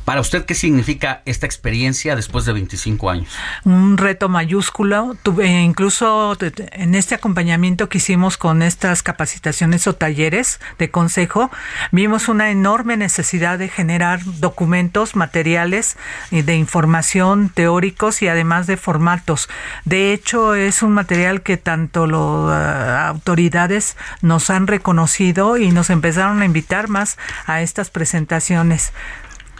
Para 0.07 0.21
usted, 0.21 0.45
¿qué 0.45 0.55
significa 0.55 1.21
esta 1.25 1.45
experiencia 1.45 2.15
después 2.15 2.45
de 2.45 2.53
25 2.53 3.09
años? 3.09 3.27
un 3.65 3.97
reto 3.97 4.29
mayúsculo. 4.29 5.17
Tuve 5.21 5.49
incluso 5.61 6.33
te- 6.37 6.49
te- 6.51 6.81
en 6.81 6.95
este 6.95 7.13
acompañamiento 7.13 7.89
que 7.89 7.97
hicimos 7.97 8.37
con 8.37 8.61
estas 8.61 9.03
capacitaciones 9.03 9.85
o 9.85 9.95
talleres 9.95 10.61
de 10.79 10.89
consejo, 10.91 11.51
vimos 11.91 12.29
una 12.29 12.51
enorme 12.51 12.95
necesidad 12.95 13.59
de 13.59 13.67
generar 13.67 14.21
documentos, 14.23 15.17
materiales 15.17 15.97
y 16.31 16.41
de 16.41 16.55
información 16.55 17.49
teóricos 17.53 18.21
y 18.21 18.29
además 18.29 18.65
de 18.65 18.77
formatos. 18.77 19.49
De 19.83 20.13
hecho, 20.13 20.55
es 20.55 20.83
un 20.83 20.93
material 20.93 21.41
que 21.41 21.57
tanto 21.57 22.07
las 22.07 23.09
autoridades 23.09 23.97
nos 24.21 24.49
han 24.51 24.67
reconocido 24.67 25.57
y 25.57 25.71
nos 25.71 25.89
empezaron 25.89 26.41
a 26.41 26.45
invitar 26.45 26.87
más 26.87 27.17
a 27.45 27.61
estas 27.61 27.89
presentaciones. 27.89 28.93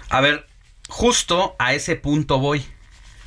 A 0.10 0.22
ver, 0.22 0.48
justo 0.88 1.56
a 1.60 1.74
ese 1.74 1.96
punto 1.96 2.40
voy. 2.40 2.66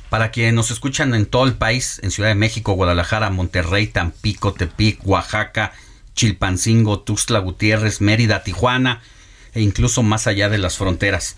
Para 0.09 0.31
quienes 0.31 0.53
nos 0.53 0.71
escuchan 0.71 1.13
en 1.13 1.25
todo 1.25 1.45
el 1.45 1.53
país, 1.53 1.99
en 2.03 2.11
Ciudad 2.11 2.29
de 2.29 2.35
México, 2.35 2.73
Guadalajara, 2.73 3.29
Monterrey, 3.29 3.87
Tampico, 3.87 4.53
Tepic, 4.53 4.99
Oaxaca, 5.05 5.71
Chilpancingo, 6.15 6.99
Tuxtla 6.99 7.39
Gutiérrez, 7.39 8.01
Mérida, 8.01 8.43
Tijuana 8.43 9.01
e 9.53 9.61
incluso 9.61 10.03
más 10.03 10.27
allá 10.27 10.49
de 10.49 10.57
las 10.57 10.77
fronteras. 10.77 11.37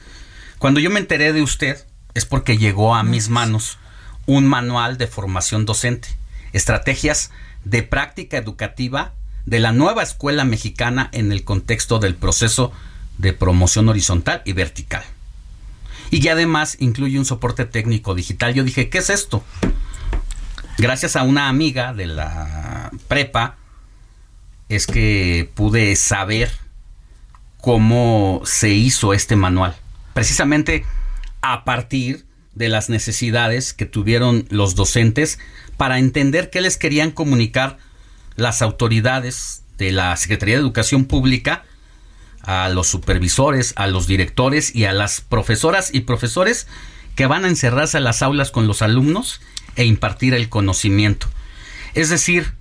Cuando 0.57 0.79
yo 0.79 0.89
me 0.89 0.99
enteré 0.99 1.33
de 1.33 1.41
usted 1.41 1.85
es 2.13 2.25
porque 2.25 2.57
llegó 2.57 2.95
a 2.95 3.03
mis 3.03 3.29
manos 3.29 3.77
un 4.25 4.47
manual 4.47 4.97
de 4.97 5.07
formación 5.07 5.65
docente, 5.65 6.07
estrategias 6.53 7.31
de 7.65 7.83
práctica 7.83 8.37
educativa 8.37 9.13
de 9.45 9.59
la 9.59 9.73
nueva 9.73 10.03
escuela 10.03 10.45
mexicana 10.45 11.09
en 11.11 11.31
el 11.31 11.43
contexto 11.43 11.99
del 11.99 12.15
proceso 12.15 12.71
de 13.17 13.33
promoción 13.33 13.89
horizontal 13.89 14.41
y 14.45 14.53
vertical. 14.53 15.03
Y 16.13 16.19
que 16.19 16.29
además 16.29 16.77
incluye 16.79 17.17
un 17.17 17.25
soporte 17.25 17.65
técnico 17.65 18.13
digital. 18.13 18.53
Yo 18.53 18.63
dije, 18.63 18.87
¿qué 18.87 18.99
es 18.99 19.09
esto? 19.09 19.43
Gracias 20.77 21.15
a 21.15 21.23
una 21.23 21.49
amiga 21.49 21.91
de 21.91 22.05
la 22.05 22.91
prepa, 23.07 23.57
es 24.69 24.85
que 24.85 25.49
pude 25.55 25.95
saber 25.95 26.51
cómo 27.57 28.43
se 28.45 28.69
hizo 28.69 29.15
este 29.15 29.35
manual. 29.35 29.75
Precisamente 30.13 30.85
a 31.41 31.63
partir 31.63 32.27
de 32.53 32.69
las 32.69 32.91
necesidades 32.91 33.73
que 33.73 33.87
tuvieron 33.87 34.45
los 34.51 34.75
docentes 34.75 35.39
para 35.77 35.97
entender 35.97 36.51
qué 36.51 36.61
les 36.61 36.77
querían 36.77 37.09
comunicar 37.09 37.79
las 38.35 38.61
autoridades 38.61 39.63
de 39.79 39.91
la 39.91 40.15
Secretaría 40.15 40.57
de 40.57 40.61
Educación 40.61 41.05
Pública 41.05 41.63
a 42.43 42.69
los 42.69 42.87
supervisores, 42.87 43.73
a 43.75 43.87
los 43.87 44.05
directores 44.05 44.75
y 44.75 44.85
a 44.85 44.93
las 44.93 45.21
profesoras 45.21 45.93
y 45.93 46.01
profesores 46.01 46.67
que 47.15 47.25
van 47.25 47.45
a 47.45 47.49
encerrarse 47.49 47.97
a 47.97 48.01
las 48.01 48.21
aulas 48.21 48.51
con 48.51 48.67
los 48.67 48.81
alumnos 48.81 49.41
e 49.75 49.85
impartir 49.85 50.33
el 50.33 50.49
conocimiento. 50.49 51.27
Es 51.93 52.09
decir, 52.09 52.53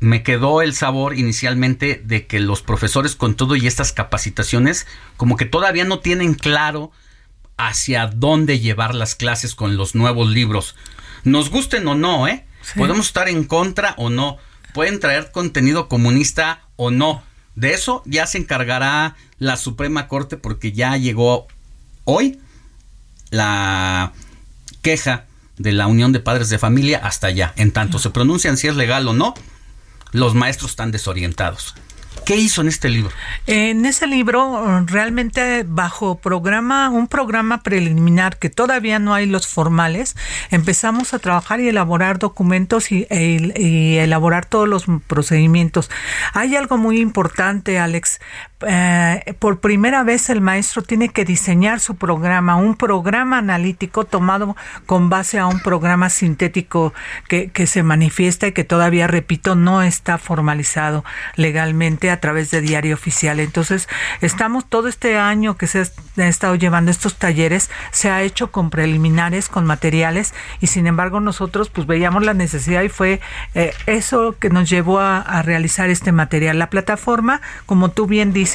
me 0.00 0.22
quedó 0.22 0.62
el 0.62 0.74
sabor 0.74 1.18
inicialmente 1.18 2.00
de 2.04 2.26
que 2.26 2.40
los 2.40 2.62
profesores 2.62 3.16
con 3.16 3.34
todo 3.34 3.56
y 3.56 3.66
estas 3.66 3.92
capacitaciones 3.92 4.86
como 5.16 5.36
que 5.36 5.44
todavía 5.44 5.84
no 5.84 5.98
tienen 5.98 6.34
claro 6.34 6.92
hacia 7.56 8.06
dónde 8.06 8.60
llevar 8.60 8.94
las 8.94 9.14
clases 9.16 9.54
con 9.54 9.76
los 9.76 9.94
nuevos 9.94 10.30
libros. 10.30 10.76
Nos 11.24 11.50
gusten 11.50 11.86
o 11.88 11.94
no, 11.94 12.28
¿eh? 12.28 12.46
Podemos 12.76 13.06
estar 13.06 13.28
en 13.28 13.44
contra 13.44 13.94
o 13.96 14.10
no. 14.10 14.38
Pueden 14.72 15.00
traer 15.00 15.32
contenido 15.32 15.88
comunista 15.88 16.62
o 16.76 16.90
no. 16.90 17.24
De 17.58 17.74
eso 17.74 18.02
ya 18.06 18.24
se 18.28 18.38
encargará 18.38 19.16
la 19.40 19.56
Suprema 19.56 20.06
Corte 20.06 20.36
porque 20.36 20.70
ya 20.70 20.96
llegó 20.96 21.48
hoy 22.04 22.38
la 23.30 24.12
queja 24.80 25.24
de 25.56 25.72
la 25.72 25.88
Unión 25.88 26.12
de 26.12 26.20
Padres 26.20 26.50
de 26.50 26.60
Familia 26.60 27.00
hasta 27.02 27.26
allá. 27.26 27.54
En 27.56 27.72
tanto 27.72 27.98
se 27.98 28.10
pronuncian 28.10 28.56
si 28.56 28.68
es 28.68 28.76
legal 28.76 29.08
o 29.08 29.12
no, 29.12 29.34
los 30.12 30.36
maestros 30.36 30.70
están 30.70 30.92
desorientados. 30.92 31.74
¿Qué 32.28 32.36
hizo 32.36 32.60
en 32.60 32.68
este 32.68 32.90
libro? 32.90 33.10
En 33.46 33.86
ese 33.86 34.06
libro, 34.06 34.84
realmente 34.84 35.64
bajo 35.66 36.18
programa, 36.18 36.90
un 36.90 37.08
programa 37.08 37.62
preliminar 37.62 38.38
que 38.38 38.50
todavía 38.50 38.98
no 38.98 39.14
hay 39.14 39.24
los 39.24 39.46
formales, 39.46 40.14
empezamos 40.50 41.14
a 41.14 41.20
trabajar 41.20 41.58
y 41.60 41.68
elaborar 41.68 42.18
documentos 42.18 42.92
y, 42.92 43.06
e, 43.08 44.04
elaborar 44.04 44.44
todos 44.44 44.68
los 44.68 44.84
procedimientos. 45.06 45.90
Hay 46.34 46.54
algo 46.54 46.76
muy 46.76 47.00
importante, 47.00 47.78
Alex. 47.78 48.20
Eh, 48.66 49.34
por 49.38 49.60
primera 49.60 50.02
vez 50.02 50.30
el 50.30 50.40
maestro 50.40 50.82
tiene 50.82 51.10
que 51.10 51.24
diseñar 51.24 51.78
su 51.78 51.94
programa, 51.94 52.56
un 52.56 52.74
programa 52.74 53.38
analítico 53.38 54.04
tomado 54.04 54.56
con 54.84 55.08
base 55.08 55.38
a 55.38 55.46
un 55.46 55.60
programa 55.60 56.10
sintético 56.10 56.92
que, 57.28 57.50
se 57.68 57.82
manifiesta 57.84 58.48
y 58.48 58.52
que 58.52 58.64
todavía, 58.64 59.06
repito, 59.06 59.54
no 59.54 59.82
está 59.82 60.18
formalizado 60.18 61.04
legalmente 61.36 62.10
a 62.10 62.18
través 62.18 62.50
de 62.50 62.60
diario 62.60 62.94
oficial. 62.94 63.38
Entonces, 63.38 63.88
estamos 64.22 64.66
todo 64.68 64.88
este 64.88 65.18
año 65.18 65.56
que 65.56 65.68
se 65.68 65.84
ha 66.16 66.26
estado 66.26 66.56
llevando 66.56 66.90
estos 66.90 67.16
talleres, 67.16 67.70
se 67.92 68.10
ha 68.10 68.22
hecho 68.22 68.50
con 68.50 68.70
preliminares, 68.70 69.48
con 69.48 69.66
materiales, 69.66 70.34
y 70.60 70.66
sin 70.66 70.86
embargo 70.88 71.20
nosotros 71.20 71.70
pues 71.70 71.86
veíamos 71.86 72.24
la 72.24 72.34
necesidad 72.34 72.82
y 72.82 72.88
fue 72.88 73.20
eh, 73.54 73.72
eso 73.86 74.34
que 74.38 74.50
nos 74.50 74.68
llevó 74.68 74.98
a, 74.98 75.18
a, 75.20 75.42
realizar 75.42 75.90
este 75.90 76.10
material. 76.10 76.58
La 76.58 76.70
plataforma, 76.70 77.40
como 77.66 77.90
tú 77.90 78.06
bien 78.06 78.32
dices, 78.32 78.47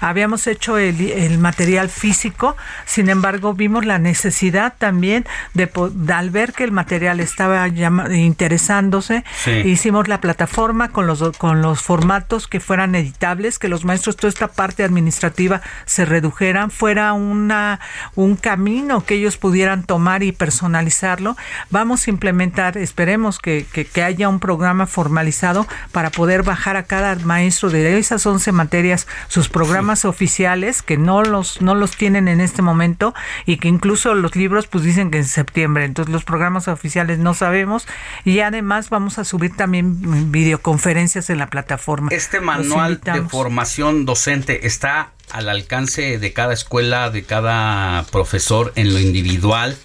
habíamos 0.00 0.46
hecho 0.46 0.78
el, 0.78 1.00
el 1.00 1.38
material 1.38 1.88
físico, 1.88 2.56
sin 2.84 3.08
embargo 3.08 3.54
vimos 3.54 3.84
la 3.84 3.98
necesidad 3.98 4.74
también 4.78 5.26
de, 5.54 5.70
de 5.92 6.12
al 6.12 6.30
ver 6.30 6.52
que 6.52 6.64
el 6.64 6.72
material 6.72 7.20
estaba 7.20 7.68
interesándose, 7.68 9.24
sí. 9.42 9.50
hicimos 9.50 10.08
la 10.08 10.20
plataforma 10.20 10.90
con 10.90 11.06
los, 11.06 11.22
con 11.38 11.62
los 11.62 11.82
formatos 11.82 12.46
que 12.48 12.60
fueran 12.60 12.94
editables, 12.94 13.58
que 13.58 13.68
los 13.68 13.84
maestros, 13.84 14.16
toda 14.16 14.28
esta 14.28 14.48
parte 14.48 14.84
administrativa 14.84 15.62
se 15.84 16.04
redujeran, 16.04 16.70
fuera 16.70 17.12
una, 17.12 17.80
un 18.14 18.36
camino 18.36 19.04
que 19.04 19.14
ellos 19.14 19.36
pudieran 19.36 19.84
tomar 19.84 20.22
y 20.22 20.32
personalizarlo. 20.32 21.36
Vamos 21.70 22.06
a 22.06 22.10
implementar, 22.10 22.76
esperemos 22.78 23.38
que, 23.38 23.66
que, 23.72 23.84
que 23.84 24.02
haya 24.02 24.28
un 24.28 24.40
programa 24.40 24.86
formalizado 24.86 25.66
para 25.92 26.10
poder 26.10 26.42
bajar 26.42 26.76
a 26.76 26.84
cada 26.84 27.14
maestro 27.16 27.70
de 27.70 27.98
esas 27.98 28.24
11 28.26 28.52
materias 28.52 29.06
sus 29.28 29.48
programas 29.48 30.00
sí. 30.00 30.08
oficiales, 30.08 30.82
que 30.82 30.96
no 30.96 31.22
los, 31.22 31.60
no 31.60 31.74
los 31.74 31.92
tienen 31.96 32.28
en 32.28 32.40
este 32.40 32.62
momento 32.62 33.14
y 33.46 33.58
que 33.58 33.68
incluso 33.68 34.14
los 34.14 34.34
libros 34.34 34.66
pues 34.66 34.84
dicen 34.84 35.10
que 35.10 35.18
en 35.18 35.26
septiembre. 35.26 35.84
Entonces 35.84 36.12
los 36.12 36.24
programas 36.24 36.66
oficiales 36.68 37.18
no 37.18 37.34
sabemos 37.34 37.86
y 38.24 38.40
además 38.40 38.90
vamos 38.90 39.18
a 39.18 39.24
subir 39.24 39.54
también 39.54 40.32
videoconferencias 40.32 41.30
en 41.30 41.38
la 41.38 41.48
plataforma. 41.48 42.08
Este 42.10 42.40
manual 42.40 43.00
de 43.00 43.22
formación 43.22 44.04
docente 44.04 44.66
está 44.66 45.12
al 45.30 45.48
alcance 45.48 46.18
de 46.18 46.32
cada 46.32 46.54
escuela, 46.54 47.10
de 47.10 47.22
cada 47.22 48.04
profesor 48.04 48.72
en 48.76 48.92
lo 48.92 48.98
individual. 48.98 49.76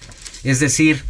Es 0.42 0.60
decir, 0.60 1.04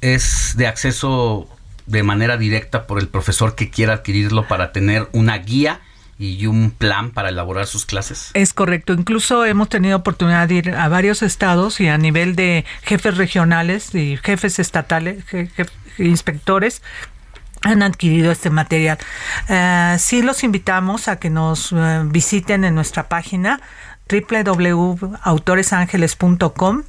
es 0.00 0.54
de 0.56 0.66
acceso 0.66 1.48
de 1.86 2.02
manera 2.02 2.36
directa 2.36 2.86
por 2.86 2.98
el 2.98 3.08
profesor 3.08 3.54
que 3.54 3.70
quiera 3.70 3.94
adquirirlo 3.94 4.46
para 4.48 4.72
tener 4.72 5.08
una 5.12 5.36
guía 5.38 5.80
y 6.18 6.46
un 6.46 6.70
plan 6.70 7.10
para 7.10 7.30
elaborar 7.30 7.66
sus 7.66 7.86
clases. 7.86 8.30
Es 8.34 8.52
correcto. 8.52 8.92
Incluso 8.92 9.44
hemos 9.44 9.68
tenido 9.68 9.96
oportunidad 9.96 10.48
de 10.48 10.54
ir 10.54 10.70
a 10.74 10.88
varios 10.88 11.22
estados 11.22 11.80
y 11.80 11.88
a 11.88 11.98
nivel 11.98 12.36
de 12.36 12.64
jefes 12.82 13.16
regionales 13.16 13.94
y 13.94 14.16
jefes 14.18 14.58
estatales, 14.58 15.24
jefes, 15.24 15.72
inspectores 15.98 16.82
han 17.62 17.82
adquirido 17.82 18.30
este 18.30 18.50
material. 18.50 18.98
Uh, 19.48 19.98
sí 19.98 20.22
los 20.22 20.44
invitamos 20.44 21.08
a 21.08 21.18
que 21.18 21.30
nos 21.30 21.72
uh, 21.72 22.04
visiten 22.04 22.64
en 22.64 22.74
nuestra 22.74 23.08
página 23.08 23.60
www.autoresangeles.com. 24.08 26.82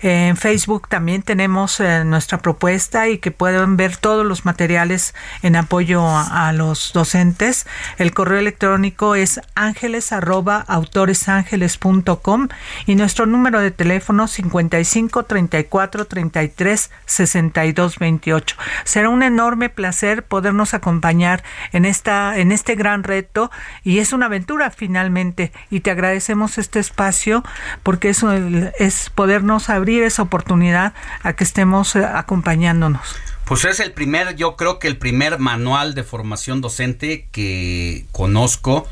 En 0.00 0.36
Facebook 0.36 0.88
también 0.88 1.22
tenemos 1.22 1.80
eh, 1.80 2.04
nuestra 2.04 2.38
propuesta 2.38 3.08
y 3.08 3.18
que 3.18 3.30
pueden 3.30 3.78
ver 3.78 3.96
todos 3.96 4.26
los 4.26 4.44
materiales 4.44 5.14
en 5.42 5.56
apoyo 5.56 6.06
a, 6.06 6.52
los 6.52 6.92
docentes. 6.92 7.66
El 7.96 8.12
correo 8.12 8.38
electrónico 8.38 9.14
es 9.14 9.40
ángeles@autoresangeles.com 9.54 12.48
y 12.86 12.96
nuestro 12.96 13.24
número 13.26 13.60
de 13.60 13.70
teléfono 13.70 14.26
55 14.28 15.22
34 15.24 16.04
33 16.06 16.90
62 17.06 17.98
28. 17.98 18.56
Será 18.84 19.08
un 19.08 19.22
enorme 19.22 19.70
placer 19.70 20.24
podernos 20.24 20.74
acompañar 20.74 21.42
en 21.72 21.86
esta 21.86 22.38
en 22.38 22.52
este 22.52 22.74
gran 22.74 23.04
reto 23.04 23.50
y 23.82 24.00
es 24.00 24.12
una 24.12 24.26
aventura 24.26 24.70
finalmente 24.70 25.50
y 25.70 25.80
te 25.80 25.90
agradecemos 25.90 26.57
este 26.58 26.78
espacio 26.78 27.42
porque 27.82 28.10
eso 28.10 28.32
es 28.32 29.10
podernos 29.14 29.70
abrir 29.70 30.02
esa 30.02 30.22
oportunidad 30.22 30.94
a 31.22 31.32
que 31.32 31.44
estemos 31.44 31.96
eh, 31.96 32.04
acompañándonos. 32.04 33.16
Pues 33.44 33.64
es 33.64 33.80
el 33.80 33.92
primer, 33.92 34.36
yo 34.36 34.56
creo 34.56 34.78
que 34.78 34.88
el 34.88 34.98
primer 34.98 35.38
manual 35.38 35.94
de 35.94 36.04
formación 36.04 36.60
docente 36.60 37.28
que 37.32 38.04
conozco 38.12 38.86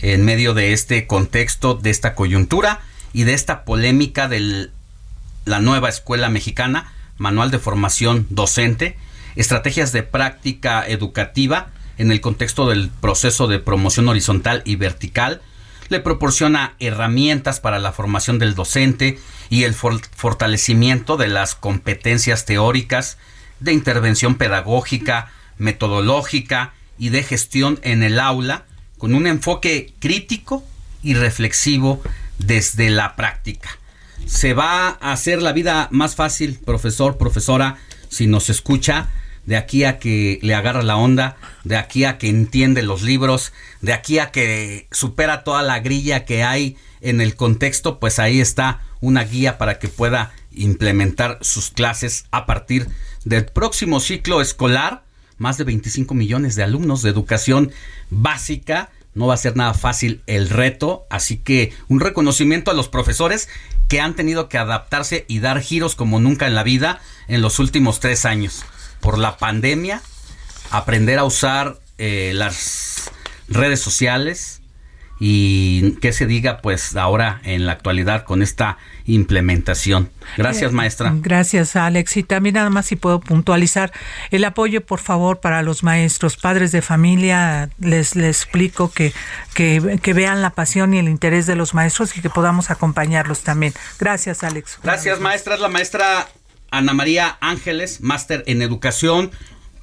en 0.00 0.24
medio 0.24 0.54
de 0.54 0.72
este 0.72 1.06
contexto, 1.06 1.74
de 1.74 1.90
esta 1.90 2.14
coyuntura 2.14 2.80
y 3.12 3.24
de 3.24 3.34
esta 3.34 3.64
polémica 3.64 4.28
de 4.28 4.70
la 5.44 5.60
nueva 5.60 5.88
escuela 5.88 6.28
mexicana, 6.30 6.92
manual 7.18 7.50
de 7.50 7.58
formación 7.58 8.26
docente, 8.30 8.96
estrategias 9.36 9.92
de 9.92 10.02
práctica 10.02 10.86
educativa 10.86 11.68
en 11.98 12.12
el 12.12 12.20
contexto 12.20 12.68
del 12.68 12.90
proceso 12.90 13.46
de 13.48 13.58
promoción 13.58 14.08
horizontal 14.08 14.62
y 14.64 14.76
vertical, 14.76 15.42
le 15.88 16.00
proporciona 16.00 16.74
herramientas 16.78 17.60
para 17.60 17.78
la 17.78 17.92
formación 17.92 18.38
del 18.38 18.54
docente 18.54 19.18
y 19.50 19.64
el 19.64 19.74
fortalecimiento 19.74 21.16
de 21.16 21.28
las 21.28 21.54
competencias 21.54 22.44
teóricas, 22.44 23.18
de 23.60 23.72
intervención 23.72 24.36
pedagógica, 24.36 25.30
metodológica 25.56 26.72
y 26.98 27.08
de 27.08 27.22
gestión 27.22 27.80
en 27.82 28.02
el 28.02 28.20
aula, 28.20 28.64
con 28.98 29.14
un 29.14 29.26
enfoque 29.26 29.92
crítico 30.00 30.64
y 31.02 31.14
reflexivo 31.14 32.02
desde 32.38 32.90
la 32.90 33.16
práctica. 33.16 33.70
se 34.26 34.52
va 34.52 34.98
a 35.00 35.12
hacer 35.12 35.40
la 35.40 35.52
vida 35.52 35.88
más 35.90 36.16
fácil, 36.16 36.58
profesor, 36.64 37.16
profesora, 37.16 37.78
si 38.08 38.26
nos 38.26 38.50
escucha, 38.50 39.08
de 39.48 39.56
aquí 39.56 39.84
a 39.84 39.98
que 39.98 40.38
le 40.42 40.54
agarra 40.54 40.82
la 40.82 40.98
onda, 40.98 41.38
de 41.64 41.78
aquí 41.78 42.04
a 42.04 42.18
que 42.18 42.28
entiende 42.28 42.82
los 42.82 43.00
libros, 43.00 43.54
de 43.80 43.94
aquí 43.94 44.18
a 44.18 44.30
que 44.30 44.86
supera 44.90 45.42
toda 45.42 45.62
la 45.62 45.80
grilla 45.80 46.26
que 46.26 46.44
hay 46.44 46.76
en 47.00 47.22
el 47.22 47.34
contexto, 47.34 47.98
pues 47.98 48.18
ahí 48.18 48.42
está 48.42 48.82
una 49.00 49.24
guía 49.24 49.56
para 49.56 49.78
que 49.78 49.88
pueda 49.88 50.34
implementar 50.52 51.38
sus 51.40 51.70
clases 51.70 52.26
a 52.30 52.44
partir 52.44 52.88
del 53.24 53.46
próximo 53.46 54.00
ciclo 54.00 54.42
escolar. 54.42 55.02
Más 55.38 55.56
de 55.56 55.64
25 55.64 56.12
millones 56.12 56.54
de 56.54 56.64
alumnos 56.64 57.00
de 57.00 57.08
educación 57.08 57.72
básica. 58.10 58.90
No 59.14 59.28
va 59.28 59.34
a 59.34 59.38
ser 59.38 59.56
nada 59.56 59.72
fácil 59.72 60.20
el 60.26 60.50
reto, 60.50 61.06
así 61.08 61.38
que 61.38 61.72
un 61.88 62.00
reconocimiento 62.00 62.70
a 62.70 62.74
los 62.74 62.88
profesores 62.88 63.48
que 63.88 64.02
han 64.02 64.14
tenido 64.14 64.50
que 64.50 64.58
adaptarse 64.58 65.24
y 65.26 65.38
dar 65.38 65.62
giros 65.62 65.94
como 65.94 66.20
nunca 66.20 66.46
en 66.46 66.54
la 66.54 66.64
vida 66.64 67.00
en 67.28 67.40
los 67.40 67.60
últimos 67.60 67.98
tres 67.98 68.26
años. 68.26 68.66
Por 69.00 69.18
la 69.18 69.36
pandemia, 69.36 70.02
aprender 70.70 71.18
a 71.18 71.24
usar 71.24 71.78
eh, 71.98 72.32
las 72.34 73.10
redes 73.48 73.80
sociales 73.80 74.60
y 75.20 75.96
que 76.00 76.12
se 76.12 76.26
diga 76.26 76.58
pues 76.58 76.94
ahora 76.94 77.40
en 77.42 77.66
la 77.66 77.72
actualidad 77.72 78.22
con 78.24 78.40
esta 78.40 78.78
implementación. 79.04 80.10
Gracias, 80.36 80.70
Eh, 80.70 80.74
maestra. 80.74 81.12
Gracias, 81.16 81.74
Alex. 81.74 82.16
Y 82.18 82.22
también 82.22 82.54
nada 82.54 82.70
más 82.70 82.86
si 82.86 82.94
puedo 82.94 83.18
puntualizar 83.18 83.92
el 84.30 84.44
apoyo, 84.44 84.84
por 84.86 85.00
favor, 85.00 85.40
para 85.40 85.62
los 85.62 85.82
maestros, 85.82 86.36
padres 86.36 86.70
de 86.70 86.82
familia. 86.82 87.68
Les, 87.80 88.14
les 88.14 88.42
explico 88.42 88.92
que, 88.92 89.12
que, 89.54 89.98
que 90.00 90.12
vean 90.12 90.40
la 90.40 90.50
pasión 90.50 90.94
y 90.94 90.98
el 90.98 91.08
interés 91.08 91.46
de 91.46 91.56
los 91.56 91.74
maestros 91.74 92.16
y 92.16 92.20
que 92.20 92.30
podamos 92.30 92.70
acompañarlos 92.70 93.40
también. 93.40 93.72
Gracias, 93.98 94.44
Alex. 94.44 94.78
Gracias, 94.84 95.18
maestra. 95.18 95.54
Es 95.56 95.60
la 95.60 95.68
maestra 95.68 96.28
Ana 96.70 96.92
María 96.92 97.38
Ángeles, 97.40 98.00
máster 98.00 98.44
en 98.46 98.62
educación 98.62 99.30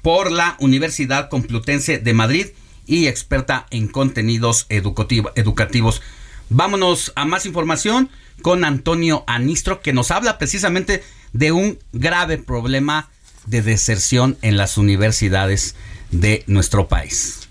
por 0.02 0.30
la 0.30 0.56
Universidad 0.60 1.28
Complutense 1.28 1.98
de 1.98 2.14
Madrid 2.14 2.46
y 2.86 3.06
experta 3.06 3.66
en 3.70 3.88
contenidos 3.88 4.66
educativo- 4.68 5.32
educativos. 5.34 6.02
Vámonos 6.48 7.12
a 7.16 7.24
más 7.24 7.46
información 7.46 8.08
con 8.42 8.64
Antonio 8.64 9.24
Anistro, 9.26 9.80
que 9.80 9.92
nos 9.92 10.10
habla 10.10 10.38
precisamente 10.38 11.02
de 11.32 11.52
un 11.52 11.78
grave 11.92 12.38
problema 12.38 13.08
de 13.46 13.62
deserción 13.62 14.36
en 14.42 14.56
las 14.56 14.78
universidades 14.78 15.74
de 16.10 16.44
nuestro 16.46 16.86
país. 16.88 17.48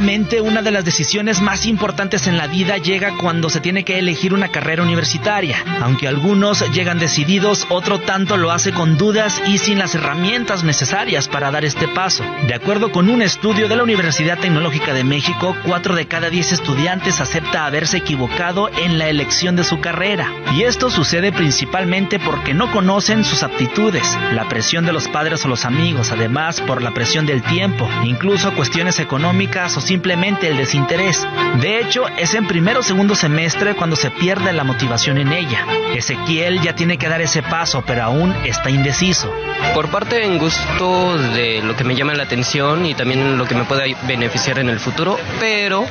Probablemente 0.00 0.40
una 0.40 0.62
de 0.62 0.70
las 0.70 0.86
decisiones 0.86 1.42
más 1.42 1.66
importantes 1.66 2.26
en 2.26 2.38
la 2.38 2.46
vida 2.46 2.78
llega 2.78 3.18
cuando 3.18 3.50
se 3.50 3.60
tiene 3.60 3.84
que 3.84 3.98
elegir 3.98 4.32
una 4.32 4.48
carrera 4.48 4.82
universitaria. 4.82 5.62
Aunque 5.82 6.08
algunos 6.08 6.64
llegan 6.72 6.98
decididos, 6.98 7.66
otro 7.68 8.00
tanto 8.00 8.38
lo 8.38 8.50
hace 8.50 8.72
con 8.72 8.96
dudas 8.96 9.42
y 9.46 9.58
sin 9.58 9.78
las 9.78 9.94
herramientas 9.94 10.64
necesarias 10.64 11.28
para 11.28 11.50
dar 11.50 11.66
este 11.66 11.86
paso. 11.86 12.24
De 12.46 12.54
acuerdo 12.54 12.92
con 12.92 13.10
un 13.10 13.20
estudio 13.20 13.68
de 13.68 13.76
la 13.76 13.82
Universidad 13.82 14.38
Tecnológica 14.38 14.94
de 14.94 15.04
México, 15.04 15.54
4 15.66 15.94
de 15.94 16.06
cada 16.06 16.30
10 16.30 16.52
estudiantes 16.52 17.20
acepta 17.20 17.66
haberse 17.66 17.98
equivocado 17.98 18.70
en 18.82 18.96
la 18.96 19.10
elección 19.10 19.54
de 19.54 19.64
su 19.64 19.80
carrera. 19.80 20.32
Y 20.54 20.62
esto 20.62 20.88
sucede 20.88 21.30
principalmente 21.30 22.18
porque 22.18 22.54
no 22.54 22.72
conocen 22.72 23.22
sus 23.22 23.42
aptitudes, 23.42 24.16
la 24.32 24.48
presión 24.48 24.86
de 24.86 24.94
los 24.94 25.08
padres 25.08 25.44
o 25.44 25.48
los 25.48 25.66
amigos, 25.66 26.10
además 26.10 26.62
por 26.62 26.80
la 26.80 26.94
presión 26.94 27.26
del 27.26 27.42
tiempo, 27.42 27.86
incluso 28.02 28.54
cuestiones 28.54 28.98
económicas 28.98 29.76
o 29.76 29.89
simplemente 29.90 30.46
el 30.46 30.56
desinterés. 30.56 31.26
De 31.60 31.80
hecho, 31.80 32.06
es 32.16 32.34
en 32.34 32.46
primero 32.46 32.78
o 32.78 32.82
segundo 32.84 33.16
semestre 33.16 33.74
cuando 33.74 33.96
se 33.96 34.12
pierde 34.12 34.52
la 34.52 34.62
motivación 34.62 35.18
en 35.18 35.32
ella. 35.32 35.66
Ezequiel 35.96 36.60
ya 36.60 36.76
tiene 36.76 36.96
que 36.96 37.08
dar 37.08 37.20
ese 37.20 37.42
paso, 37.42 37.82
pero 37.84 38.04
aún 38.04 38.32
está 38.44 38.70
indeciso. 38.70 39.32
Por 39.74 39.90
parte 39.90 40.24
en 40.24 40.38
gusto 40.38 41.18
de 41.18 41.60
lo 41.62 41.74
que 41.74 41.82
me 41.82 41.96
llama 41.96 42.14
la 42.14 42.22
atención 42.22 42.86
y 42.86 42.94
también 42.94 43.36
lo 43.36 43.46
que 43.46 43.56
me 43.56 43.64
pueda 43.64 43.82
beneficiar 44.06 44.60
en 44.60 44.68
el 44.68 44.78
futuro, 44.78 45.18
pero 45.40 45.84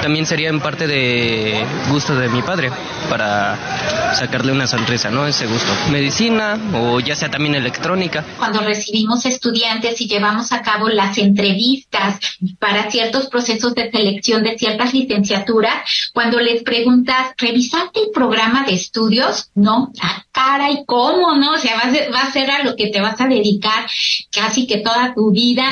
también 0.00 0.24
sería 0.24 0.48
en 0.48 0.60
parte 0.60 0.86
de 0.86 1.66
gusto 1.90 2.16
de 2.16 2.30
mi 2.30 2.40
padre 2.40 2.70
para 3.10 4.14
sacarle 4.14 4.52
una 4.52 4.66
sonrisa, 4.66 5.10
¿no? 5.10 5.26
Ese 5.26 5.46
gusto. 5.46 5.70
Medicina 5.90 6.58
o 6.72 6.98
ya 7.00 7.14
sea 7.14 7.30
también 7.30 7.54
electrónica. 7.54 8.24
cuando 8.38 8.60
recibimos 8.60 9.26
estudiantes 9.26 10.00
y 10.00 10.08
llevamos 10.08 10.50
a 10.52 10.62
cabo 10.62 10.88
las 10.88 11.18
entrevistas 11.18 12.20
para 12.58 12.90
ciertos 12.90 13.26
procesos 13.34 13.74
de 13.74 13.90
selección 13.90 14.44
de 14.44 14.56
ciertas 14.56 14.94
licenciaturas, 14.94 16.10
cuando 16.12 16.38
les 16.38 16.62
preguntas, 16.62 17.32
¿revisaste 17.36 17.98
el 17.98 18.10
programa 18.14 18.64
de 18.64 18.74
estudios? 18.74 19.50
No, 19.56 19.90
la 20.00 20.24
cara 20.30 20.70
y 20.70 20.84
cómo, 20.84 21.34
¿no? 21.34 21.54
O 21.54 21.58
sea, 21.58 21.74
va 21.74 21.90
va 22.14 22.20
a 22.20 22.32
ser 22.32 22.48
a 22.48 22.62
lo 22.62 22.76
que 22.76 22.90
te 22.90 23.00
vas 23.00 23.20
a 23.20 23.26
dedicar 23.26 23.86
casi 24.30 24.68
que 24.68 24.78
toda 24.78 25.14
tu 25.14 25.32
vida. 25.32 25.64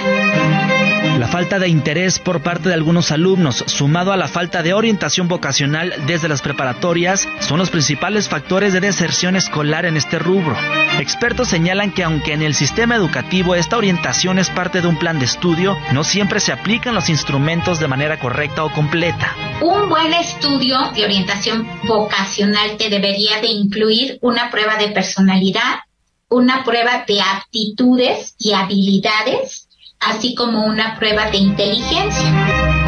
La 1.18 1.28
falta 1.28 1.58
de 1.58 1.68
interés 1.68 2.18
por 2.18 2.42
parte 2.42 2.68
de 2.68 2.74
algunos 2.74 3.10
alumnos, 3.10 3.64
sumado 3.66 4.12
a 4.12 4.16
la 4.16 4.28
falta 4.28 4.62
de 4.62 4.72
orientación 4.72 5.28
vocacional 5.28 5.94
desde 6.06 6.28
las 6.28 6.40
preparatorias, 6.42 7.28
son 7.40 7.58
los 7.58 7.70
principales 7.70 8.28
factores 8.28 8.72
de 8.72 8.80
deserción 8.80 9.36
escolar 9.36 9.84
en 9.84 9.96
este 9.96 10.18
rubro. 10.18 10.56
Expertos 10.98 11.48
señalan 11.48 11.92
que 11.92 12.02
aunque 12.02 12.32
en 12.32 12.42
el 12.42 12.54
sistema 12.54 12.96
educativo 12.96 13.54
esta 13.54 13.76
orientación 13.76 14.38
es 14.38 14.50
parte 14.50 14.80
de 14.80 14.88
un 14.88 14.98
plan 14.98 15.18
de 15.18 15.26
estudio, 15.26 15.76
no 15.92 16.02
siempre 16.02 16.40
se 16.40 16.52
aplican 16.52 16.94
los 16.94 17.08
instrumentos 17.08 17.78
de 17.78 17.88
manera 17.88 18.18
correcta 18.18 18.64
o 18.64 18.72
completa. 18.72 19.34
Un 19.60 19.88
buen 19.88 20.14
estudio 20.14 20.78
de 20.94 21.04
orientación 21.04 21.68
vocacional 21.84 22.76
te 22.78 22.88
debería 22.88 23.40
de 23.40 23.48
incluir 23.48 24.18
una 24.22 24.50
prueba 24.50 24.76
de 24.76 24.88
personalidad, 24.88 25.80
una 26.28 26.64
prueba 26.64 27.04
de 27.06 27.20
aptitudes 27.20 28.34
y 28.38 28.52
habilidades, 28.52 29.68
así 30.02 30.34
como 30.34 30.64
una 30.64 30.96
prueba 30.98 31.30
de 31.30 31.38
inteligencia. 31.38 32.81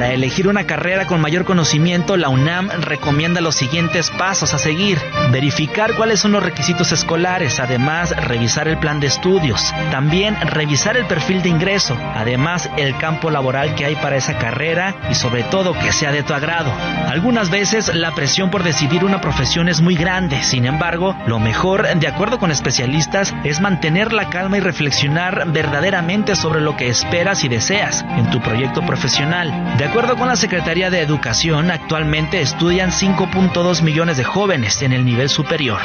Para 0.00 0.14
elegir 0.14 0.48
una 0.48 0.66
carrera 0.66 1.06
con 1.06 1.20
mayor 1.20 1.44
conocimiento, 1.44 2.16
la 2.16 2.30
UNAM 2.30 2.70
recomienda 2.70 3.42
los 3.42 3.54
siguientes 3.54 4.10
pasos 4.10 4.54
a 4.54 4.58
seguir. 4.58 4.98
Verificar 5.30 5.92
cuáles 5.94 6.20
son 6.20 6.32
los 6.32 6.42
requisitos 6.42 6.90
escolares, 6.90 7.60
además 7.60 8.16
revisar 8.16 8.66
el 8.66 8.78
plan 8.78 8.98
de 8.98 9.08
estudios. 9.08 9.74
También 9.90 10.40
revisar 10.40 10.96
el 10.96 11.04
perfil 11.04 11.42
de 11.42 11.50
ingreso, 11.50 11.98
además 12.14 12.70
el 12.78 12.96
campo 12.96 13.30
laboral 13.30 13.74
que 13.74 13.84
hay 13.84 13.94
para 13.94 14.16
esa 14.16 14.38
carrera 14.38 14.94
y 15.10 15.14
sobre 15.14 15.42
todo 15.42 15.74
que 15.74 15.92
sea 15.92 16.12
de 16.12 16.22
tu 16.22 16.32
agrado. 16.32 16.72
Algunas 17.06 17.50
veces 17.50 17.94
la 17.94 18.14
presión 18.14 18.50
por 18.50 18.62
decidir 18.62 19.04
una 19.04 19.20
profesión 19.20 19.68
es 19.68 19.82
muy 19.82 19.96
grande, 19.96 20.42
sin 20.42 20.64
embargo, 20.64 21.14
lo 21.26 21.38
mejor, 21.38 21.86
de 21.86 22.08
acuerdo 22.08 22.38
con 22.38 22.50
especialistas, 22.50 23.34
es 23.44 23.60
mantener 23.60 24.14
la 24.14 24.30
calma 24.30 24.56
y 24.56 24.60
reflexionar 24.60 25.52
verdaderamente 25.52 26.36
sobre 26.36 26.62
lo 26.62 26.74
que 26.74 26.88
esperas 26.88 27.44
y 27.44 27.48
deseas 27.48 28.02
en 28.16 28.30
tu 28.30 28.40
proyecto 28.40 28.80
profesional. 28.80 29.52
Acuerdo 29.90 30.16
con 30.16 30.28
la 30.28 30.36
Secretaría 30.36 30.88
de 30.88 31.00
Educación, 31.00 31.68
actualmente 31.72 32.40
estudian 32.40 32.92
5.2 32.92 33.82
millones 33.82 34.16
de 34.18 34.22
jóvenes 34.22 34.82
en 34.82 34.92
el 34.92 35.04
nivel 35.04 35.28
superior. 35.28 35.80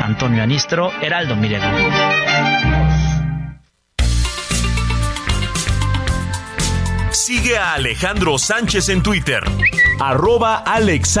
Antonio 0.00 0.44
Anistro, 0.44 0.92
Heraldo 1.02 1.34
Miredo. 1.34 1.66
Sigue 7.10 7.58
a 7.58 7.74
Alejandro 7.74 8.38
Sánchez 8.38 8.90
en 8.90 9.02
Twitter. 9.02 9.42
Arroba 9.98 10.58
Alex. 10.58 11.18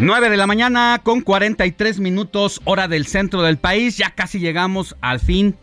Nueve 0.00 0.28
de 0.28 0.36
la 0.36 0.48
mañana 0.48 1.00
con 1.04 1.20
43 1.20 2.00
minutos 2.00 2.60
hora 2.64 2.88
del 2.88 3.06
centro 3.06 3.42
del 3.42 3.58
país. 3.58 3.96
Ya 3.96 4.10
casi 4.10 4.40
llegamos 4.40 4.96
al 5.00 5.20
fin 5.20 5.56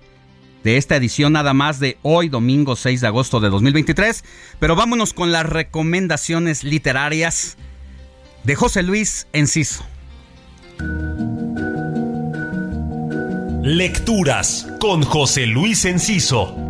de 0.64 0.78
esta 0.78 0.96
edición 0.96 1.34
nada 1.34 1.54
más 1.54 1.82
de 1.82 1.98
hoy, 2.02 2.30
domingo 2.30 2.78
6 2.78 3.02
de 3.02 3.08
agosto 3.08 3.42
de 3.42 3.50
2023. 3.50 4.24
Pero 4.58 4.78
vámonos 4.78 5.14
con 5.14 5.34
las 5.34 5.46
recomendaciones 5.46 6.64
literarias 6.64 7.58
de 8.46 8.56
José 8.56 8.84
Luis 8.84 9.28
Enciso. 9.34 9.86
Lecturas 13.64 14.68
con 14.80 15.04
José 15.04 15.46
Luis 15.46 15.84
Enciso. 15.84 16.61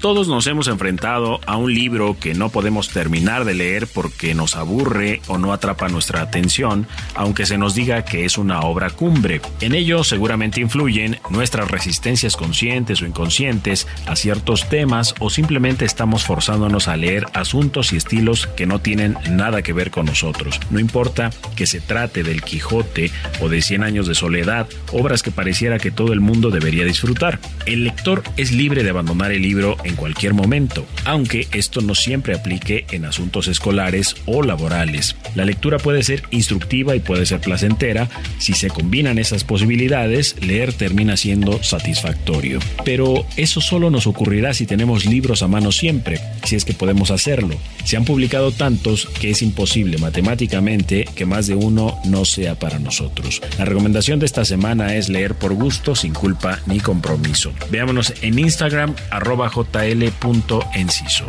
Todos 0.00 0.28
nos 0.28 0.46
hemos 0.46 0.66
enfrentado 0.68 1.40
a 1.44 1.58
un 1.58 1.74
libro 1.74 2.16
que 2.18 2.32
no 2.32 2.48
podemos 2.48 2.88
terminar 2.88 3.44
de 3.44 3.52
leer 3.52 3.86
porque 3.86 4.34
nos 4.34 4.56
aburre 4.56 5.20
o 5.26 5.36
no 5.36 5.52
atrapa 5.52 5.90
nuestra 5.90 6.22
atención, 6.22 6.86
aunque 7.14 7.44
se 7.44 7.58
nos 7.58 7.74
diga 7.74 8.06
que 8.06 8.24
es 8.24 8.38
una 8.38 8.60
obra 8.60 8.88
cumbre. 8.88 9.42
En 9.60 9.74
ello 9.74 10.02
seguramente 10.02 10.62
influyen 10.62 11.18
nuestras 11.28 11.70
resistencias 11.70 12.34
conscientes 12.34 13.02
o 13.02 13.06
inconscientes 13.06 13.86
a 14.06 14.16
ciertos 14.16 14.70
temas 14.70 15.14
o 15.18 15.28
simplemente 15.28 15.84
estamos 15.84 16.24
forzándonos 16.24 16.88
a 16.88 16.96
leer 16.96 17.26
asuntos 17.34 17.92
y 17.92 17.96
estilos 17.96 18.46
que 18.46 18.64
no 18.64 18.78
tienen 18.78 19.18
nada 19.28 19.60
que 19.60 19.74
ver 19.74 19.90
con 19.90 20.06
nosotros. 20.06 20.60
No 20.70 20.80
importa 20.80 21.28
que 21.56 21.66
se 21.66 21.82
trate 21.82 22.22
del 22.22 22.40
Quijote 22.40 23.10
o 23.42 23.50
de 23.50 23.60
Cien 23.60 23.82
años 23.82 24.06
de 24.06 24.14
soledad, 24.14 24.66
obras 24.92 25.22
que 25.22 25.30
pareciera 25.30 25.78
que 25.78 25.90
todo 25.90 26.14
el 26.14 26.20
mundo 26.20 26.50
debería 26.50 26.86
disfrutar. 26.86 27.38
El 27.66 27.84
lector 27.84 28.22
es 28.38 28.50
libre 28.50 28.82
de 28.82 28.88
abandonar 28.88 29.32
el 29.32 29.42
libro 29.42 29.76
cualquier 29.96 30.34
momento, 30.34 30.86
aunque 31.04 31.48
esto 31.52 31.80
no 31.80 31.94
siempre 31.94 32.34
aplique 32.34 32.86
en 32.90 33.04
asuntos 33.04 33.48
escolares 33.48 34.16
o 34.26 34.42
laborales. 34.42 35.16
La 35.34 35.44
lectura 35.44 35.78
puede 35.78 36.02
ser 36.02 36.22
instructiva 36.30 36.96
y 36.96 37.00
puede 37.00 37.26
ser 37.26 37.40
placentera. 37.40 38.08
Si 38.38 38.52
se 38.52 38.68
combinan 38.68 39.18
esas 39.18 39.44
posibilidades, 39.44 40.36
leer 40.40 40.72
termina 40.72 41.16
siendo 41.16 41.62
satisfactorio. 41.62 42.58
Pero 42.84 43.26
eso 43.36 43.60
solo 43.60 43.90
nos 43.90 44.06
ocurrirá 44.06 44.54
si 44.54 44.66
tenemos 44.66 45.04
libros 45.04 45.42
a 45.42 45.48
mano 45.48 45.72
siempre, 45.72 46.20
si 46.44 46.56
es 46.56 46.64
que 46.64 46.74
podemos 46.74 47.10
hacerlo. 47.10 47.56
Se 47.84 47.96
han 47.96 48.04
publicado 48.04 48.52
tantos 48.52 49.06
que 49.20 49.30
es 49.30 49.42
imposible 49.42 49.98
matemáticamente 49.98 51.04
que 51.14 51.26
más 51.26 51.46
de 51.46 51.54
uno 51.54 51.98
no 52.04 52.24
sea 52.24 52.58
para 52.58 52.78
nosotros. 52.78 53.40
La 53.58 53.64
recomendación 53.64 54.18
de 54.18 54.26
esta 54.26 54.44
semana 54.44 54.94
es 54.94 55.08
leer 55.08 55.34
por 55.34 55.54
gusto, 55.54 55.94
sin 55.94 56.12
culpa 56.14 56.60
ni 56.66 56.80
compromiso. 56.80 57.52
Veámonos 57.70 58.14
en 58.22 58.38
Instagram, 58.38 58.94
arroba 59.10 59.50
jl.enciso. 59.50 61.26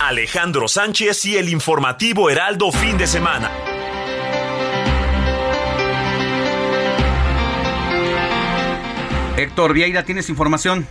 Alejandro 0.00 0.68
Sánchez 0.68 1.24
y 1.24 1.36
el 1.38 1.48
informativo 1.48 2.28
Heraldo 2.28 2.70
fin 2.70 2.98
de 2.98 3.06
semana. 3.06 3.50
Héctor 9.36 9.72
Vieira, 9.72 10.04
¿tienes 10.04 10.28
información? 10.28 10.86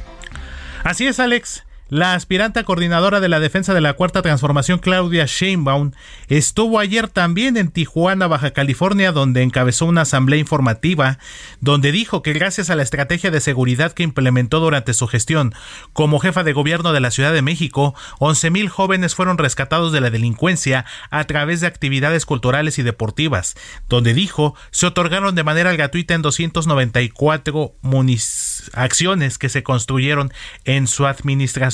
Así 0.84 1.08
es, 1.08 1.20
Alex. 1.22 1.64
La 1.90 2.14
aspirante 2.14 2.64
coordinadora 2.64 3.20
de 3.20 3.28
la 3.28 3.42
defensa 3.42 3.74
de 3.74 3.82
la 3.82 3.94
Cuarta 3.94 4.22
Transformación, 4.22 4.80
Claudia 4.80 5.26
Sheinbaum, 5.28 5.92
estuvo 6.30 6.80
ayer 6.80 7.10
también 7.10 7.58
en 7.58 7.70
Tijuana, 7.72 8.28
Baja 8.28 8.52
California, 8.52 9.12
donde 9.12 9.44
encabezó 9.44 9.86
una 9.86 10.02
asamblea 10.02 10.40
informativa, 10.40 11.20
donde 11.60 11.92
dijo 11.92 12.24
que 12.24 12.32
gracias 12.32 12.70
a 12.70 12.76
la 12.76 12.84
estrategia 12.84 13.32
de 13.32 13.42
seguridad 13.42 13.92
que 13.92 14.04
implementó 14.04 14.62
durante 14.62 14.94
su 14.94 15.08
gestión 15.08 15.54
como 15.92 16.20
jefa 16.20 16.44
de 16.44 16.54
gobierno 16.54 16.94
de 16.94 17.02
la 17.02 17.12
Ciudad 17.12 17.34
de 17.34 17.42
México, 17.42 17.94
11.000 18.20 18.70
jóvenes 18.70 19.14
fueron 19.14 19.38
rescatados 19.38 19.92
de 19.92 20.02
la 20.02 20.10
delincuencia 20.10 20.86
a 21.12 21.26
través 21.26 21.60
de 21.60 21.68
actividades 21.68 22.26
culturales 22.26 22.80
y 22.80 22.84
deportivas, 22.84 23.56
donde 23.90 24.14
dijo 24.14 24.56
se 24.72 24.88
otorgaron 24.88 25.36
de 25.36 25.44
manera 25.44 25.74
gratuita 25.74 26.14
en 26.14 26.22
294 26.22 27.76
acciones 28.74 29.38
que 29.38 29.50
se 29.50 29.64
construyeron 29.64 30.32
en 30.64 30.88
su 30.88 31.06
administración. 31.06 31.73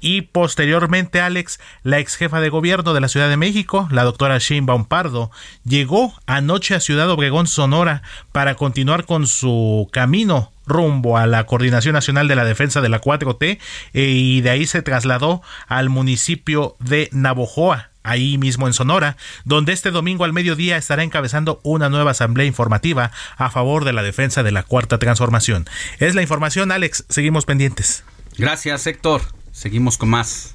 Y 0.00 0.22
posteriormente, 0.22 1.20
Alex, 1.20 1.60
la 1.82 1.98
ex 1.98 2.16
jefa 2.16 2.40
de 2.40 2.48
gobierno 2.48 2.94
de 2.94 3.00
la 3.00 3.08
Ciudad 3.08 3.28
de 3.28 3.36
México, 3.36 3.88
la 3.90 4.04
doctora 4.04 4.38
Sheinbaum 4.38 4.86
Pardo, 4.86 5.30
llegó 5.64 6.14
anoche 6.26 6.74
a 6.74 6.80
Ciudad 6.80 7.10
Obregón, 7.10 7.46
Sonora, 7.46 8.02
para 8.32 8.54
continuar 8.54 9.04
con 9.06 9.26
su 9.26 9.88
camino 9.92 10.52
rumbo 10.68 11.16
a 11.16 11.26
la 11.26 11.44
Coordinación 11.46 11.94
Nacional 11.94 12.28
de 12.28 12.36
la 12.36 12.44
Defensa 12.44 12.80
de 12.80 12.88
la 12.88 13.00
4T 13.00 13.58
eh, 13.94 14.02
y 14.02 14.40
de 14.42 14.50
ahí 14.50 14.66
se 14.66 14.82
trasladó 14.82 15.42
al 15.66 15.88
municipio 15.88 16.76
de 16.78 17.08
Navojoa, 17.12 17.90
ahí 18.04 18.38
mismo 18.38 18.66
en 18.66 18.72
Sonora, 18.72 19.16
donde 19.44 19.72
este 19.72 19.90
domingo 19.90 20.24
al 20.24 20.32
mediodía 20.32 20.76
estará 20.76 21.02
encabezando 21.02 21.60
una 21.62 21.88
nueva 21.88 22.12
asamblea 22.12 22.46
informativa 22.46 23.10
a 23.36 23.50
favor 23.50 23.84
de 23.84 23.92
la 23.92 24.02
defensa 24.02 24.42
de 24.42 24.52
la 24.52 24.62
Cuarta 24.62 24.98
Transformación. 24.98 25.66
Es 25.98 26.14
la 26.14 26.22
información, 26.22 26.70
Alex, 26.70 27.04
seguimos 27.08 27.44
pendientes. 27.44 28.04
Gracias, 28.38 28.86
Héctor. 28.86 29.22
Seguimos 29.50 29.98
con 29.98 30.10
más. 30.10 30.54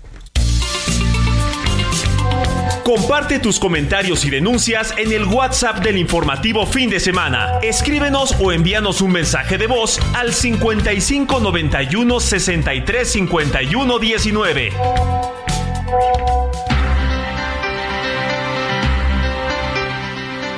Comparte 2.83 3.39
tus 3.39 3.59
comentarios 3.59 4.23
y 4.25 4.29
denuncias 4.29 4.93
en 4.97 5.11
el 5.11 5.25
WhatsApp 5.25 5.83
del 5.83 5.97
informativo 5.97 6.65
fin 6.65 6.89
de 6.89 6.99
semana. 6.99 7.59
Escríbenos 7.61 8.35
o 8.39 8.51
envíanos 8.51 9.01
un 9.01 9.11
mensaje 9.11 9.57
de 9.57 9.67
voz 9.67 9.99
al 10.13 10.33
55 10.33 11.39
91 11.39 12.19
63 12.19 13.11
51 13.11 13.99
19. 13.99 14.69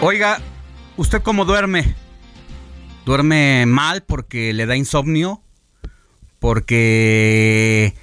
Oiga, 0.01 0.41
¿usted 0.97 1.21
cómo 1.21 1.45
duerme? 1.45 1.95
¿Duerme 3.05 3.65
mal 3.65 4.03
porque 4.03 4.53
le 4.53 4.65
da 4.65 4.75
insomnio? 4.75 5.44
Porque 6.45 7.95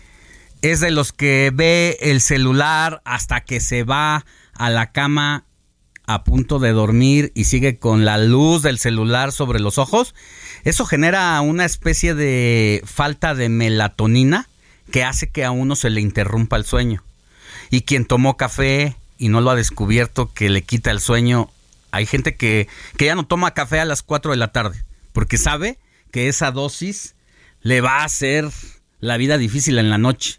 es 0.62 0.80
de 0.80 0.90
los 0.90 1.12
que 1.12 1.52
ve 1.54 1.96
el 2.00 2.20
celular 2.20 3.00
hasta 3.04 3.42
que 3.42 3.60
se 3.60 3.84
va 3.84 4.26
a 4.54 4.68
la 4.68 4.90
cama 4.90 5.44
a 6.08 6.24
punto 6.24 6.58
de 6.58 6.72
dormir 6.72 7.30
y 7.36 7.44
sigue 7.44 7.78
con 7.78 8.04
la 8.04 8.18
luz 8.18 8.62
del 8.62 8.80
celular 8.80 9.30
sobre 9.30 9.60
los 9.60 9.78
ojos, 9.78 10.16
eso 10.64 10.86
genera 10.86 11.40
una 11.40 11.64
especie 11.64 12.14
de 12.14 12.82
falta 12.84 13.36
de 13.36 13.48
melatonina 13.48 14.48
que 14.90 15.04
hace 15.04 15.30
que 15.30 15.44
a 15.44 15.52
uno 15.52 15.76
se 15.76 15.90
le 15.90 16.00
interrumpa 16.00 16.56
el 16.56 16.64
sueño. 16.64 17.04
Y 17.70 17.82
quien 17.82 18.06
tomó 18.06 18.36
café 18.36 18.96
y 19.18 19.28
no 19.28 19.40
lo 19.40 19.50
ha 19.50 19.54
descubierto 19.54 20.32
que 20.34 20.50
le 20.50 20.62
quita 20.62 20.90
el 20.90 20.98
sueño, 20.98 21.48
hay 21.92 22.06
gente 22.06 22.34
que, 22.34 22.66
que 22.96 23.04
ya 23.04 23.14
no 23.14 23.24
toma 23.24 23.54
café 23.54 23.78
a 23.78 23.84
las 23.84 24.02
4 24.02 24.32
de 24.32 24.36
la 24.36 24.50
tarde, 24.50 24.82
porque 25.12 25.38
sabe 25.38 25.78
que 26.10 26.26
esa 26.26 26.50
dosis 26.50 27.14
le 27.62 27.80
va 27.80 28.00
a 28.00 28.04
hacer 28.04 28.48
la 29.00 29.16
vida 29.16 29.38
difícil 29.38 29.78
en 29.78 29.90
la 29.90 29.98
noche. 29.98 30.38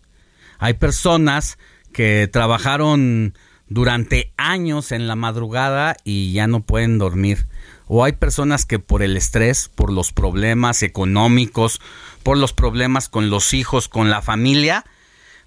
Hay 0.60 0.76
personas 0.76 1.58
que 1.92 2.30
trabajaron 2.32 3.34
durante 3.68 4.34
años 4.38 4.92
en 4.92 5.08
la 5.08 5.16
madrugada 5.16 5.98
y 6.04 6.34
ya 6.34 6.48
no 6.48 6.62
pueden 6.62 6.98
dormir. 6.98 7.48
O 7.88 8.04
hay 8.04 8.14
personas 8.14 8.66
que 8.66 8.80
por 8.80 9.04
el 9.04 9.18
estrés, 9.18 9.70
por 9.74 9.92
los 9.92 10.14
problemas 10.14 10.84
económicos, 10.84 11.82
por 12.24 12.38
los 12.38 12.54
problemas 12.54 13.10
con 13.10 13.30
los 13.30 13.54
hijos, 13.54 13.90
con 13.90 14.10
la 14.10 14.22
familia, 14.22 14.86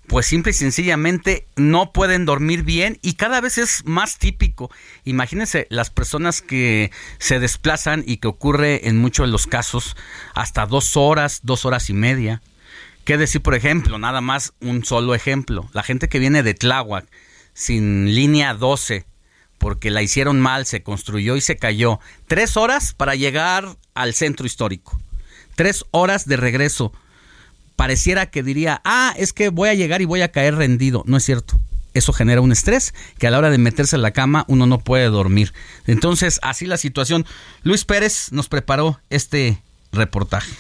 pues 0.08 0.26
simple 0.26 0.50
y 0.50 0.54
sencillamente 0.54 1.46
no 1.56 1.92
pueden 1.92 2.24
dormir 2.24 2.62
bien 2.62 2.98
y 3.02 3.14
cada 3.14 3.40
vez 3.40 3.58
es 3.58 3.84
más 3.84 4.18
típico. 4.18 4.70
Imagínense 5.04 5.66
las 5.70 5.90
personas 5.90 6.42
que 6.42 6.90
se 7.18 7.40
desplazan 7.40 8.04
y 8.06 8.18
que 8.18 8.28
ocurre 8.28 8.88
en 8.88 8.98
muchos 8.98 9.26
de 9.26 9.32
los 9.32 9.46
casos 9.46 9.96
hasta 10.34 10.66
dos 10.66 10.96
horas, 10.96 11.40
dos 11.42 11.64
horas 11.64 11.90
y 11.90 11.94
media. 11.94 12.42
¿Qué 13.04 13.16
decir, 13.18 13.40
por 13.40 13.54
ejemplo? 13.54 13.98
Nada 13.98 14.20
más 14.20 14.52
un 14.60 14.84
solo 14.84 15.14
ejemplo. 15.14 15.68
La 15.72 15.82
gente 15.82 16.08
que 16.08 16.18
viene 16.18 16.42
de 16.42 16.54
Tláhuac 16.54 17.06
sin 17.52 18.14
línea 18.14 18.54
12 18.54 19.06
porque 19.58 19.90
la 19.90 20.02
hicieron 20.02 20.40
mal, 20.40 20.66
se 20.66 20.82
construyó 20.82 21.36
y 21.36 21.40
se 21.40 21.56
cayó. 21.56 21.98
Tres 22.26 22.56
horas 22.56 22.94
para 22.94 23.14
llegar 23.14 23.76
al 23.94 24.14
centro 24.14 24.46
histórico. 24.46 25.00
Tres 25.54 25.84
horas 25.90 26.26
de 26.26 26.36
regreso 26.36 26.92
pareciera 27.76 28.26
que 28.26 28.42
diría, 28.42 28.80
ah, 28.84 29.14
es 29.16 29.32
que 29.32 29.50
voy 29.50 29.68
a 29.68 29.74
llegar 29.74 30.02
y 30.02 30.06
voy 30.06 30.22
a 30.22 30.32
caer 30.32 30.56
rendido. 30.56 31.05
No 31.06 31.16
es 31.16 31.24
cierto. 31.24 31.58
Eso 31.94 32.12
genera 32.12 32.42
un 32.42 32.52
estrés 32.52 32.92
que 33.18 33.26
a 33.26 33.30
la 33.30 33.38
hora 33.38 33.50
de 33.50 33.56
meterse 33.56 33.96
en 33.96 34.02
la 34.02 34.10
cama 34.10 34.44
uno 34.48 34.66
no 34.66 34.78
puede 34.78 35.06
dormir. 35.06 35.55
Entonces, 35.86 36.40
así 36.42 36.66
la 36.66 36.76
situación. 36.76 37.24
Luis 37.62 37.84
Pérez 37.84 38.32
nos 38.32 38.48
preparó 38.48 39.00
este 39.08 39.62
reportaje. 39.92 40.52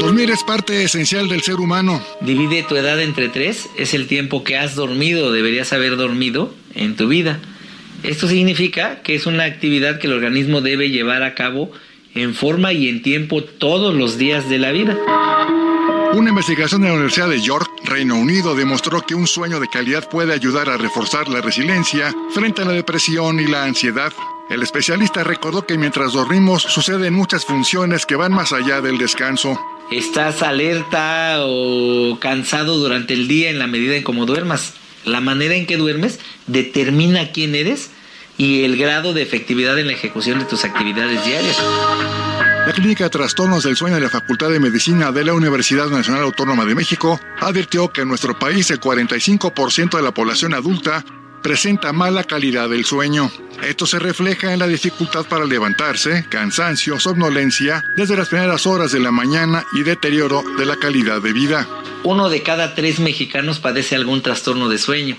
Dormir 0.00 0.30
es 0.30 0.42
parte 0.42 0.82
esencial 0.82 1.28
del 1.28 1.42
ser 1.42 1.56
humano. 1.56 2.04
Divide 2.20 2.64
tu 2.64 2.76
edad 2.76 3.00
entre 3.00 3.28
tres, 3.28 3.68
es 3.78 3.94
el 3.94 4.06
tiempo 4.06 4.44
que 4.44 4.56
has 4.58 4.74
dormido, 4.74 5.32
deberías 5.32 5.72
haber 5.72 5.96
dormido 5.96 6.52
en 6.74 6.96
tu 6.96 7.06
vida. 7.08 7.40
Esto 8.02 8.28
significa 8.28 9.02
que 9.02 9.14
es 9.14 9.26
una 9.26 9.44
actividad 9.44 9.98
que 9.98 10.08
el 10.08 10.12
organismo 10.12 10.60
debe 10.60 10.90
llevar 10.90 11.22
a 11.22 11.34
cabo 11.34 11.70
en 12.14 12.34
forma 12.34 12.72
y 12.72 12.88
en 12.88 13.02
tiempo 13.02 13.42
todos 13.42 13.94
los 13.94 14.18
días 14.18 14.48
de 14.48 14.58
la 14.58 14.72
vida. 14.72 14.96
Una 16.14 16.30
investigación 16.30 16.82
de 16.82 16.88
la 16.88 16.94
Universidad 16.94 17.28
de 17.28 17.40
York, 17.40 17.68
Reino 17.82 18.16
Unido, 18.16 18.54
demostró 18.54 19.02
que 19.02 19.16
un 19.16 19.26
sueño 19.26 19.58
de 19.58 19.68
calidad 19.68 20.08
puede 20.08 20.32
ayudar 20.32 20.68
a 20.68 20.76
reforzar 20.76 21.28
la 21.28 21.40
resiliencia 21.40 22.14
frente 22.30 22.62
a 22.62 22.66
la 22.66 22.72
depresión 22.72 23.40
y 23.40 23.46
la 23.48 23.64
ansiedad. 23.64 24.12
El 24.48 24.62
especialista 24.62 25.24
recordó 25.24 25.66
que 25.66 25.76
mientras 25.76 26.12
dormimos 26.12 26.62
suceden 26.62 27.14
muchas 27.14 27.44
funciones 27.44 28.06
que 28.06 28.14
van 28.14 28.32
más 28.32 28.52
allá 28.52 28.80
del 28.80 28.98
descanso. 28.98 29.58
Estás 29.90 30.42
alerta 30.42 31.38
o 31.40 32.18
cansado 32.20 32.76
durante 32.76 33.14
el 33.14 33.26
día 33.26 33.50
en 33.50 33.58
la 33.58 33.66
medida 33.66 33.96
en 33.96 34.04
cómo 34.04 34.24
duermas. 34.24 34.74
La 35.04 35.20
manera 35.20 35.54
en 35.54 35.66
que 35.66 35.76
duermes 35.76 36.20
determina 36.46 37.32
quién 37.32 37.54
eres 37.54 37.90
y 38.36 38.64
el 38.64 38.76
grado 38.76 39.12
de 39.12 39.22
efectividad 39.22 39.78
en 39.78 39.86
la 39.86 39.92
ejecución 39.92 40.38
de 40.38 40.44
tus 40.44 40.64
actividades 40.64 41.24
diarias. 41.24 41.56
La 42.66 42.72
Clínica 42.72 43.04
de 43.04 43.10
Trastornos 43.10 43.64
del 43.64 43.76
Sueño 43.76 43.96
de 43.96 44.00
la 44.00 44.08
Facultad 44.08 44.48
de 44.48 44.58
Medicina 44.58 45.12
de 45.12 45.24
la 45.24 45.34
Universidad 45.34 45.88
Nacional 45.88 46.22
Autónoma 46.22 46.64
de 46.64 46.74
México 46.74 47.20
advirtió 47.40 47.92
que 47.92 48.00
en 48.00 48.08
nuestro 48.08 48.38
país 48.38 48.70
el 48.70 48.80
45% 48.80 49.96
de 49.96 50.02
la 50.02 50.14
población 50.14 50.54
adulta 50.54 51.04
presenta 51.42 51.92
mala 51.92 52.24
calidad 52.24 52.70
del 52.70 52.86
sueño. 52.86 53.30
Esto 53.62 53.84
se 53.84 53.98
refleja 53.98 54.54
en 54.54 54.58
la 54.58 54.66
dificultad 54.66 55.26
para 55.26 55.44
levantarse, 55.44 56.24
cansancio, 56.30 56.98
somnolencia 56.98 57.84
desde 57.98 58.16
las 58.16 58.30
primeras 58.30 58.66
horas 58.66 58.92
de 58.92 59.00
la 59.00 59.10
mañana 59.10 59.62
y 59.74 59.82
deterioro 59.82 60.42
de 60.56 60.64
la 60.64 60.76
calidad 60.76 61.20
de 61.20 61.34
vida. 61.34 61.68
Uno 62.02 62.30
de 62.30 62.42
cada 62.42 62.74
tres 62.74 62.98
mexicanos 62.98 63.58
padece 63.58 63.94
algún 63.94 64.22
trastorno 64.22 64.70
de 64.70 64.78
sueño. 64.78 65.16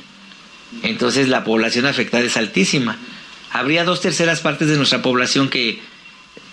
Entonces 0.84 1.30
la 1.30 1.44
población 1.44 1.85
afectada 1.85 2.24
es 2.24 2.38
altísima. 2.38 2.98
Habría 3.52 3.84
dos 3.84 4.02
terceras 4.02 4.42
partes 4.42 4.68
de 4.68 4.77
nuestra 4.77 5.02
población 5.02 5.50
que 5.50 5.80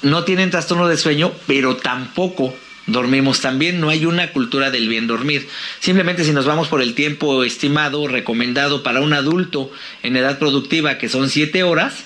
no 0.02 0.24
tienen 0.24 0.50
trastorno 0.50 0.88
de 0.88 0.96
sueño, 0.96 1.32
pero 1.46 1.76
tampoco 1.76 2.54
dormimos 2.86 3.40
también. 3.40 3.80
No 3.80 3.88
hay 3.88 4.06
una 4.06 4.32
cultura 4.32 4.70
del 4.70 4.88
bien 4.88 5.06
dormir. 5.06 5.48
Simplemente 5.80 6.24
si 6.24 6.32
nos 6.32 6.46
vamos 6.46 6.68
por 6.68 6.82
el 6.82 6.94
tiempo 6.94 7.44
estimado, 7.44 8.06
recomendado 8.08 8.82
para 8.82 9.00
un 9.00 9.12
adulto 9.12 9.70
en 10.02 10.16
edad 10.16 10.38
productiva, 10.38 10.98
que 10.98 11.08
son 11.08 11.30
siete 11.30 11.62
horas, 11.62 12.04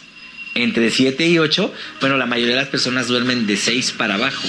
entre 0.57 0.91
siete 0.91 1.27
y 1.27 1.39
ocho, 1.39 1.73
bueno, 2.01 2.17
la 2.17 2.27
mayoría 2.27 2.55
de 2.55 2.63
las 2.63 2.71
personas 2.71 3.09
duermen 3.09 3.47
de 3.47 3.57
seis 3.57 3.93
para 3.93 4.15
abajo 4.15 4.43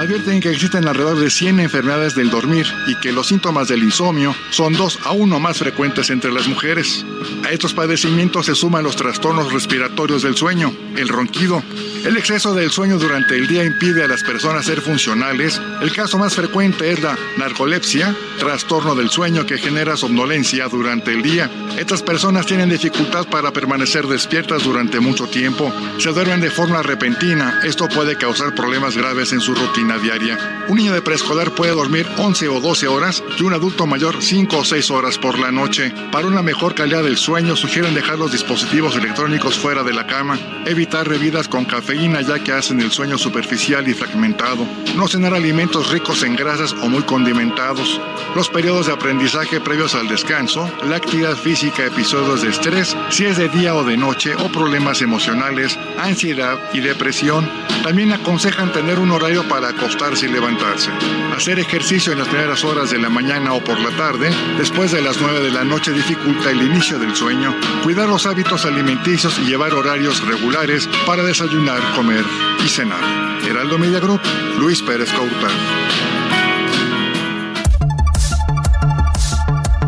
advierten 0.00 0.40
que 0.40 0.50
existen 0.50 0.88
alrededor 0.88 1.20
de 1.20 1.28
100 1.28 1.60
enfermedades 1.60 2.14
del 2.14 2.30
dormir 2.30 2.66
y 2.86 2.94
que 3.00 3.12
los 3.12 3.26
síntomas 3.26 3.68
del 3.68 3.82
insomnio 3.82 4.34
son 4.50 4.72
dos 4.72 4.98
a 5.04 5.12
uno 5.12 5.38
más 5.38 5.58
frecuentes 5.58 6.08
entre 6.08 6.32
las 6.32 6.48
mujeres. 6.48 7.04
A 7.44 7.50
estos 7.50 7.74
padecimientos 7.74 8.46
se 8.46 8.54
suman 8.54 8.82
los 8.82 8.96
trastornos 8.96 9.52
respiratorios 9.52 10.22
del 10.22 10.36
sueño, 10.36 10.74
el 10.96 11.08
ronquido. 11.08 11.62
El 12.06 12.16
exceso 12.16 12.54
del 12.54 12.70
sueño 12.70 12.98
durante 12.98 13.36
el 13.36 13.46
día 13.46 13.62
impide 13.62 14.02
a 14.02 14.08
las 14.08 14.22
personas 14.22 14.64
ser 14.64 14.80
funcionales. 14.80 15.60
El 15.82 15.92
caso 15.92 16.16
más 16.16 16.34
frecuente 16.34 16.90
es 16.90 17.02
la 17.02 17.18
narcolepsia, 17.36 18.16
trastorno 18.38 18.94
del 18.94 19.10
sueño 19.10 19.44
que 19.44 19.58
genera 19.58 19.98
somnolencia 19.98 20.66
durante 20.68 21.12
el 21.12 21.22
día. 21.22 21.50
Estas 21.78 22.02
personas 22.02 22.46
tienen 22.46 22.70
dificultad 22.70 23.26
para 23.26 23.52
permanecer 23.52 24.06
despiertas 24.06 24.64
durante 24.64 24.89
mucho 24.98 25.28
tiempo. 25.28 25.72
Se 25.98 26.10
duermen 26.10 26.40
de 26.40 26.50
forma 26.50 26.82
repentina. 26.82 27.60
Esto 27.62 27.86
puede 27.88 28.16
causar 28.16 28.54
problemas 28.54 28.96
graves 28.96 29.32
en 29.32 29.40
su 29.40 29.54
rutina 29.54 29.98
diaria. 29.98 30.64
Un 30.68 30.78
niño 30.78 30.92
de 30.92 31.02
preescolar 31.02 31.54
puede 31.54 31.72
dormir 31.72 32.08
11 32.16 32.48
o 32.48 32.60
12 32.60 32.88
horas 32.88 33.22
y 33.38 33.42
un 33.42 33.52
adulto 33.52 33.86
mayor 33.86 34.22
5 34.22 34.58
o 34.58 34.64
6 34.64 34.90
horas 34.90 35.18
por 35.18 35.38
la 35.38 35.52
noche. 35.52 35.92
Para 36.10 36.26
una 36.26 36.42
mejor 36.42 36.74
calidad 36.74 37.04
del 37.04 37.16
sueño, 37.16 37.54
sugieren 37.54 37.94
dejar 37.94 38.18
los 38.18 38.32
dispositivos 38.32 38.96
electrónicos 38.96 39.58
fuera 39.58 39.82
de 39.82 39.92
la 39.92 40.06
cama, 40.06 40.38
evitar 40.66 41.08
bebidas 41.08 41.48
con 41.48 41.64
cafeína 41.64 42.22
ya 42.22 42.38
que 42.42 42.52
hacen 42.52 42.80
el 42.80 42.90
sueño 42.90 43.18
superficial 43.18 43.86
y 43.88 43.94
fragmentado, 43.94 44.66
no 44.96 45.06
cenar 45.06 45.34
alimentos 45.34 45.90
ricos 45.90 46.22
en 46.22 46.36
grasas 46.36 46.72
o 46.72 46.88
muy 46.88 47.02
condimentados, 47.02 48.00
los 48.34 48.48
periodos 48.48 48.86
de 48.86 48.92
aprendizaje 48.92 49.60
previos 49.60 49.94
al 49.94 50.08
descanso, 50.08 50.70
la 50.88 50.96
actividad 50.96 51.36
física, 51.36 51.84
episodios 51.84 52.42
de 52.42 52.48
estrés, 52.48 52.96
si 53.10 53.26
es 53.26 53.36
de 53.36 53.48
día 53.48 53.74
o 53.74 53.84
de 53.84 53.96
noche 53.96 54.34
o 54.34 54.48
problemas 54.48 54.79
emocionales, 54.80 55.78
ansiedad 55.98 56.58
y 56.72 56.80
depresión. 56.80 57.48
También 57.82 58.12
aconsejan 58.12 58.72
tener 58.72 58.98
un 58.98 59.10
horario 59.10 59.46
para 59.48 59.68
acostarse 59.68 60.26
y 60.26 60.30
levantarse. 60.30 60.90
Hacer 61.36 61.58
ejercicio 61.58 62.12
en 62.12 62.18
las 62.18 62.28
primeras 62.28 62.64
horas 62.64 62.90
de 62.90 62.98
la 62.98 63.08
mañana 63.08 63.52
o 63.52 63.62
por 63.62 63.78
la 63.78 63.90
tarde, 63.96 64.30
después 64.58 64.90
de 64.90 65.02
las 65.02 65.20
9 65.20 65.40
de 65.40 65.50
la 65.50 65.64
noche 65.64 65.92
dificulta 65.92 66.50
el 66.50 66.62
inicio 66.62 66.98
del 66.98 67.14
sueño. 67.14 67.54
Cuidar 67.84 68.08
los 68.08 68.26
hábitos 68.26 68.64
alimenticios 68.64 69.38
y 69.38 69.44
llevar 69.46 69.74
horarios 69.74 70.26
regulares 70.26 70.88
para 71.06 71.22
desayunar, 71.22 71.80
comer 71.94 72.24
y 72.64 72.68
cenar. 72.68 73.02
Heraldo 73.46 73.78
Media 73.78 74.00
Group, 74.00 74.20
Luis 74.58 74.82
Pérez 74.82 75.10
Couta. 75.12 75.48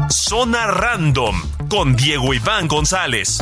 Zona 0.08 0.66
Random 0.66 1.42
con 1.68 1.96
Diego 1.96 2.34
Iván 2.34 2.68
González. 2.68 3.38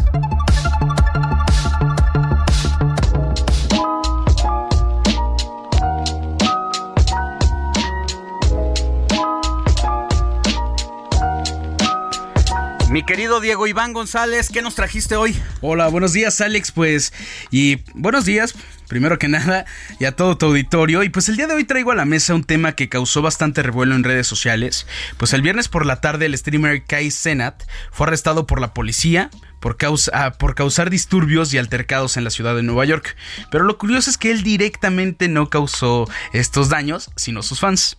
Mi 12.90 13.04
querido 13.04 13.38
Diego 13.38 13.68
Iván 13.68 13.92
González, 13.92 14.50
¿qué 14.52 14.62
nos 14.62 14.74
trajiste 14.74 15.14
hoy? 15.14 15.40
Hola, 15.60 15.86
buenos 15.86 16.12
días 16.12 16.40
Alex, 16.40 16.72
pues, 16.72 17.12
y 17.52 17.76
buenos 17.94 18.24
días, 18.24 18.56
primero 18.88 19.16
que 19.16 19.28
nada, 19.28 19.64
y 20.00 20.06
a 20.06 20.16
todo 20.16 20.36
tu 20.36 20.46
auditorio. 20.46 21.04
Y 21.04 21.08
pues 21.08 21.28
el 21.28 21.36
día 21.36 21.46
de 21.46 21.54
hoy 21.54 21.62
traigo 21.62 21.92
a 21.92 21.94
la 21.94 22.04
mesa 22.04 22.34
un 22.34 22.42
tema 22.42 22.72
que 22.72 22.88
causó 22.88 23.22
bastante 23.22 23.62
revuelo 23.62 23.94
en 23.94 24.02
redes 24.02 24.26
sociales. 24.26 24.88
Pues 25.18 25.32
el 25.34 25.42
viernes 25.42 25.68
por 25.68 25.86
la 25.86 26.00
tarde 26.00 26.26
el 26.26 26.36
streamer 26.36 26.84
Kai 26.84 27.12
Senat 27.12 27.62
fue 27.92 28.08
arrestado 28.08 28.48
por 28.48 28.60
la 28.60 28.74
policía 28.74 29.30
por, 29.60 29.76
causa, 29.76 30.10
ah, 30.12 30.32
por 30.32 30.56
causar 30.56 30.90
disturbios 30.90 31.54
y 31.54 31.58
altercados 31.58 32.16
en 32.16 32.24
la 32.24 32.30
ciudad 32.30 32.56
de 32.56 32.64
Nueva 32.64 32.86
York. 32.86 33.16
Pero 33.52 33.64
lo 33.64 33.78
curioso 33.78 34.10
es 34.10 34.18
que 34.18 34.32
él 34.32 34.42
directamente 34.42 35.28
no 35.28 35.48
causó 35.48 36.08
estos 36.32 36.68
daños, 36.68 37.10
sino 37.14 37.42
sus 37.42 37.60
fans. 37.60 37.98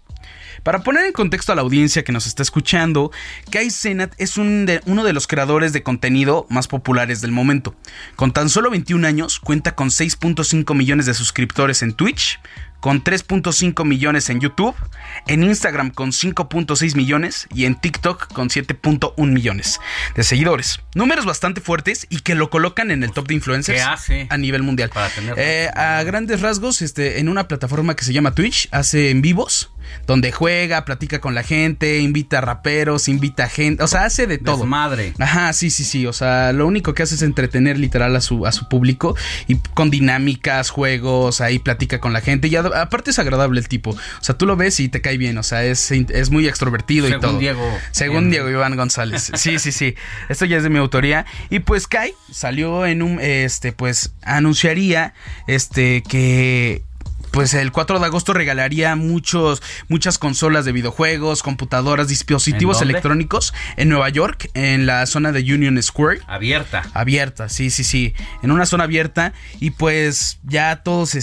Para 0.63 0.83
poner 0.83 1.05
en 1.05 1.13
contexto 1.13 1.51
a 1.51 1.55
la 1.55 1.61
audiencia 1.61 2.03
que 2.03 2.11
nos 2.11 2.27
está 2.27 2.43
escuchando, 2.43 3.11
Kai 3.49 3.71
Senat 3.71 4.13
es 4.19 4.37
uno 4.37 5.03
de 5.03 5.13
los 5.13 5.25
creadores 5.25 5.73
de 5.73 5.81
contenido 5.81 6.45
más 6.49 6.67
populares 6.67 7.21
del 7.21 7.31
momento. 7.31 7.75
Con 8.15 8.31
tan 8.31 8.49
solo 8.49 8.69
21 8.69 9.07
años, 9.07 9.39
cuenta 9.39 9.73
con 9.73 9.89
6.5 9.89 10.75
millones 10.75 11.07
de 11.07 11.15
suscriptores 11.15 11.81
en 11.81 11.93
Twitch, 11.93 12.39
con 12.79 13.03
3.5 13.03 13.85
millones 13.85 14.29
en 14.29 14.39
YouTube, 14.39 14.75
en 15.27 15.43
Instagram 15.43 15.91
con 15.91 16.11
5.6 16.11 16.95
millones 16.95 17.47
y 17.53 17.65
en 17.65 17.75
TikTok 17.75 18.33
con 18.33 18.49
7.1 18.49 19.13
millones 19.31 19.79
de 20.15 20.23
seguidores. 20.23 20.81
Números 20.95 21.25
bastante 21.25 21.61
fuertes 21.61 22.07
y 22.09 22.19
que 22.19 22.35
lo 22.35 22.49
colocan 22.49 22.91
en 22.91 23.03
el 23.03 23.11
top 23.11 23.27
de 23.27 23.35
influencers 23.35 23.81
a 24.29 24.37
nivel 24.37 24.63
mundial. 24.63 24.91
Eh, 25.37 25.69
a 25.75 26.03
grandes 26.03 26.41
rasgos, 26.41 26.81
este, 26.81 27.19
en 27.19 27.29
una 27.29 27.47
plataforma 27.47 27.95
que 27.95 28.03
se 28.03 28.13
llama 28.13 28.33
Twitch, 28.33 28.67
hace 28.71 29.11
en 29.11 29.21
vivos 29.21 29.71
donde 30.07 30.31
juega, 30.31 30.85
platica 30.85 31.19
con 31.19 31.35
la 31.35 31.43
gente, 31.43 31.99
invita 31.99 32.39
a 32.39 32.41
raperos, 32.41 33.07
invita 33.07 33.45
a 33.45 33.49
gente, 33.49 33.83
o 33.83 33.87
sea, 33.87 34.05
hace 34.05 34.27
de 34.27 34.37
todo. 34.37 34.65
Madre. 34.65 35.13
Ajá, 35.19 35.53
sí, 35.53 35.69
sí, 35.69 35.83
sí, 35.83 36.05
o 36.05 36.13
sea, 36.13 36.53
lo 36.53 36.67
único 36.67 36.93
que 36.93 37.03
hace 37.03 37.15
es 37.15 37.21
entretener 37.21 37.77
literal 37.77 38.15
a 38.15 38.21
su, 38.21 38.45
a 38.45 38.51
su 38.51 38.67
público 38.67 39.15
y 39.47 39.55
con 39.55 39.89
dinámicas, 39.89 40.69
juegos, 40.69 41.41
ahí 41.41 41.59
platica 41.59 41.99
con 41.99 42.13
la 42.13 42.21
gente 42.21 42.47
y 42.47 42.55
aparte 42.55 43.11
es 43.11 43.19
agradable 43.19 43.59
el 43.59 43.67
tipo, 43.67 43.91
o 43.91 44.23
sea, 44.23 44.37
tú 44.37 44.45
lo 44.45 44.55
ves 44.55 44.79
y 44.79 44.89
te 44.89 45.01
cae 45.01 45.17
bien, 45.17 45.37
o 45.37 45.43
sea, 45.43 45.63
es, 45.63 45.91
es 45.91 46.29
muy 46.29 46.47
extrovertido 46.47 47.07
y 47.07 47.11
todo. 47.11 47.21
Según 47.21 47.39
Diego. 47.39 47.77
Según 47.91 48.29
Diego 48.29 48.49
Iván 48.49 48.75
González. 48.75 49.31
Sí, 49.41 49.57
sí, 49.57 49.71
sí. 49.71 49.95
Esto 50.29 50.45
ya 50.45 50.57
es 50.57 50.63
de 50.63 50.69
mi 50.69 50.77
autoría 50.77 51.25
y 51.49 51.59
pues 51.59 51.87
Kai 51.87 52.13
salió 52.31 52.85
en 52.85 53.01
un 53.01 53.19
este 53.19 53.71
pues 53.71 54.13
anunciaría 54.21 55.13
este 55.47 56.03
que 56.03 56.83
pues 57.31 57.53
el 57.53 57.71
4 57.71 57.99
de 57.99 58.05
agosto 58.05 58.33
regalaría 58.33 58.95
muchos, 58.95 59.61
muchas 59.87 60.17
consolas 60.17 60.65
de 60.65 60.73
videojuegos, 60.73 61.43
computadoras, 61.43 62.09
dispositivos 62.09 62.81
electrónicos 62.81 63.53
en 63.77 63.89
Nueva 63.89 64.09
York, 64.09 64.49
en 64.53 64.85
la 64.85 65.05
zona 65.05 65.31
de 65.31 65.41
Union 65.41 65.81
Square. 65.81 66.21
Abierta. 66.27 66.83
Abierta, 66.93 67.49
sí, 67.49 67.69
sí, 67.69 67.83
sí. 67.83 68.13
En 68.43 68.51
una 68.51 68.65
zona 68.65 68.83
abierta. 68.83 69.33
Y 69.59 69.71
pues 69.71 70.39
ya 70.43 70.83
todos, 70.83 71.15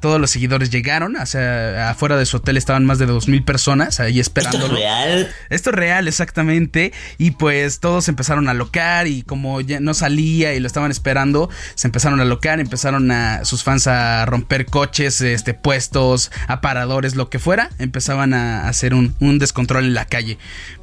todos 0.00 0.20
los 0.20 0.30
seguidores 0.30 0.70
llegaron. 0.70 1.16
O 1.16 1.26
sea, 1.26 1.90
afuera 1.90 2.16
de 2.16 2.26
su 2.26 2.38
hotel 2.38 2.56
estaban 2.56 2.84
más 2.84 2.98
de 2.98 3.06
dos 3.06 3.28
mil 3.28 3.44
personas 3.44 4.00
ahí 4.00 4.18
esperando. 4.18 4.58
¿Esto 4.58 4.72
es 4.72 4.80
real? 4.80 5.34
Esto 5.50 5.70
es 5.70 5.76
real, 5.76 6.08
exactamente. 6.08 6.92
Y 7.18 7.32
pues 7.32 7.80
todos 7.80 8.08
empezaron 8.08 8.48
a 8.48 8.54
locar. 8.54 9.06
Y 9.06 9.22
como 9.22 9.60
ya 9.60 9.80
no 9.80 9.94
salía 9.94 10.54
y 10.54 10.60
lo 10.60 10.66
estaban 10.66 10.90
esperando, 10.90 11.50
se 11.74 11.88
empezaron 11.88 12.20
a 12.20 12.24
locar, 12.24 12.60
empezaron 12.60 13.10
a 13.10 13.44
sus 13.44 13.62
fans 13.62 13.86
a 13.86 14.24
romper 14.26 14.66
coches, 14.66 15.20
este 15.20 15.49
puestos, 15.54 16.30
aparadores, 16.48 17.16
lo 17.16 17.30
que 17.30 17.38
fuera, 17.38 17.70
empezaban 17.78 18.34
a 18.34 18.68
hacer 18.68 18.94
un, 18.94 19.14
descontrol 19.38 19.84
en 19.84 19.94
la 19.94 20.06
calle. 20.06 20.38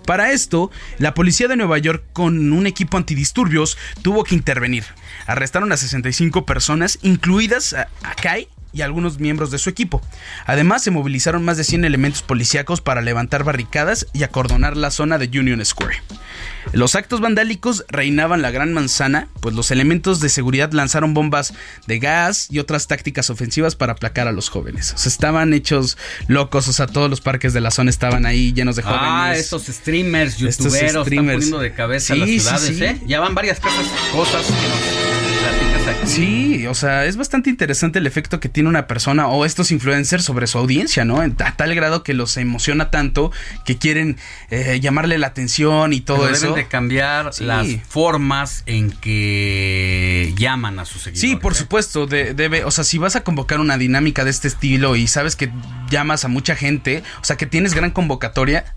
Para 0.05 0.31
esto, 0.31 0.71
la 0.99 1.13
policía 1.13 1.47
de 1.47 1.57
Nueva 1.57 1.77
York 1.77 2.03
con 2.13 2.51
un 2.53 2.67
equipo 2.67 2.97
antidisturbios 2.97 3.77
tuvo 4.01 4.23
que 4.23 4.35
intervenir. 4.35 4.85
Arrestaron 5.25 5.71
a 5.71 5.77
65 5.77 6.45
personas, 6.45 6.99
incluidas 7.01 7.73
a, 7.73 7.89
a 8.03 8.15
Kai, 8.15 8.47
y 8.77 8.81
algunos 8.83 9.19
miembros 9.19 9.51
de 9.51 9.57
su 9.57 9.69
equipo. 9.69 10.01
Además, 10.45 10.83
se 10.83 10.91
movilizaron 10.91 11.43
más 11.43 11.57
de 11.57 11.63
100 11.63 11.85
elementos 11.85 12.21
policíacos 12.21 12.81
para 12.81 13.01
levantar 13.01 13.43
barricadas 13.43 14.07
y 14.13 14.23
acordonar 14.23 14.77
la 14.77 14.91
zona 14.91 15.17
de 15.17 15.27
Union 15.39 15.65
Square. 15.65 15.97
Los 16.73 16.95
actos 16.95 17.21
vandálicos 17.21 17.85
reinaban 17.87 18.41
la 18.41 18.51
Gran 18.51 18.73
Manzana, 18.73 19.29
pues 19.39 19.55
los 19.55 19.71
elementos 19.71 20.19
de 20.19 20.29
seguridad 20.29 20.71
lanzaron 20.73 21.13
bombas 21.13 21.53
de 21.87 21.99
gas 21.99 22.47
y 22.51 22.59
otras 22.59 22.87
tácticas 22.87 23.29
ofensivas 23.29 23.75
para 23.75 23.93
aplacar 23.93 24.27
a 24.27 24.31
los 24.31 24.49
jóvenes. 24.49 24.93
O 24.93 24.97
sea, 24.97 25.09
estaban 25.09 25.53
hechos 25.53 25.97
locos, 26.27 26.67
o 26.67 26.73
sea, 26.73 26.87
todos 26.87 27.09
los 27.09 27.21
parques 27.21 27.53
de 27.53 27.61
la 27.61 27.71
zona 27.71 27.89
estaban 27.89 28.25
ahí 28.25 28.53
llenos 28.53 28.75
de 28.75 28.83
jóvenes. 28.83 29.03
Ah, 29.07 29.33
estos 29.35 29.65
streamers, 29.65 30.37
youtuberos, 30.37 31.07
están 31.07 31.25
poniendo 31.25 31.59
de 31.59 31.73
cabeza 31.73 32.15
las 32.15 32.29
ciudades, 32.29 32.81
¿eh? 32.81 33.01
Ya 33.07 33.19
van 33.19 33.33
varias 33.33 33.59
cosas, 33.59 33.85
cosas 34.11 34.45
que 34.45 34.51
nos 34.51 35.16
Sí, 36.05 36.65
o 36.67 36.73
sea, 36.73 37.05
es 37.05 37.17
bastante 37.17 37.49
interesante 37.49 37.99
el 37.99 38.07
efecto 38.07 38.39
que 38.39 38.49
tiene 38.49 38.69
una 38.69 38.87
persona 38.87 39.27
o 39.27 39.45
estos 39.45 39.71
influencers 39.71 40.23
sobre 40.23 40.47
su 40.47 40.57
audiencia, 40.57 41.05
¿no? 41.05 41.19
A 41.21 41.29
tal 41.55 41.75
grado 41.75 42.03
que 42.03 42.13
los 42.13 42.37
emociona 42.37 42.89
tanto 42.91 43.31
que 43.65 43.77
quieren 43.77 44.17
eh, 44.49 44.79
llamarle 44.81 45.17
la 45.17 45.27
atención 45.27 45.93
y 45.93 46.01
todo 46.01 46.21
Pero 46.23 46.33
eso. 46.33 46.47
Deben 46.47 46.63
de 46.63 46.67
cambiar 46.67 47.33
Sí. 47.33 47.43
las 47.45 47.67
formas 47.87 48.63
en 48.65 48.91
que 48.91 50.33
llaman 50.37 50.79
a 50.79 50.85
sus 50.85 51.03
seguidores. 51.03 51.21
Sí, 51.29 51.35
por 51.35 51.53
¿eh? 51.53 51.55
supuesto, 51.55 52.05
de- 52.07 52.33
debe, 52.33 52.63
o 52.63 52.71
sea, 52.71 52.83
si 52.83 52.97
vas 52.97 53.15
a 53.15 53.21
convocar 53.23 53.59
una 53.59 53.77
dinámica 53.77 54.23
de 54.23 54.31
este 54.31 54.47
estilo 54.47 54.95
y 54.95 55.07
sabes 55.07 55.35
que 55.35 55.51
llamas 55.89 56.25
a 56.25 56.27
mucha 56.27 56.55
gente, 56.55 57.03
o 57.21 57.23
sea, 57.23 57.35
que 57.37 57.45
tienes 57.45 57.73
gran 57.73 57.91
convocatoria, 57.91 58.75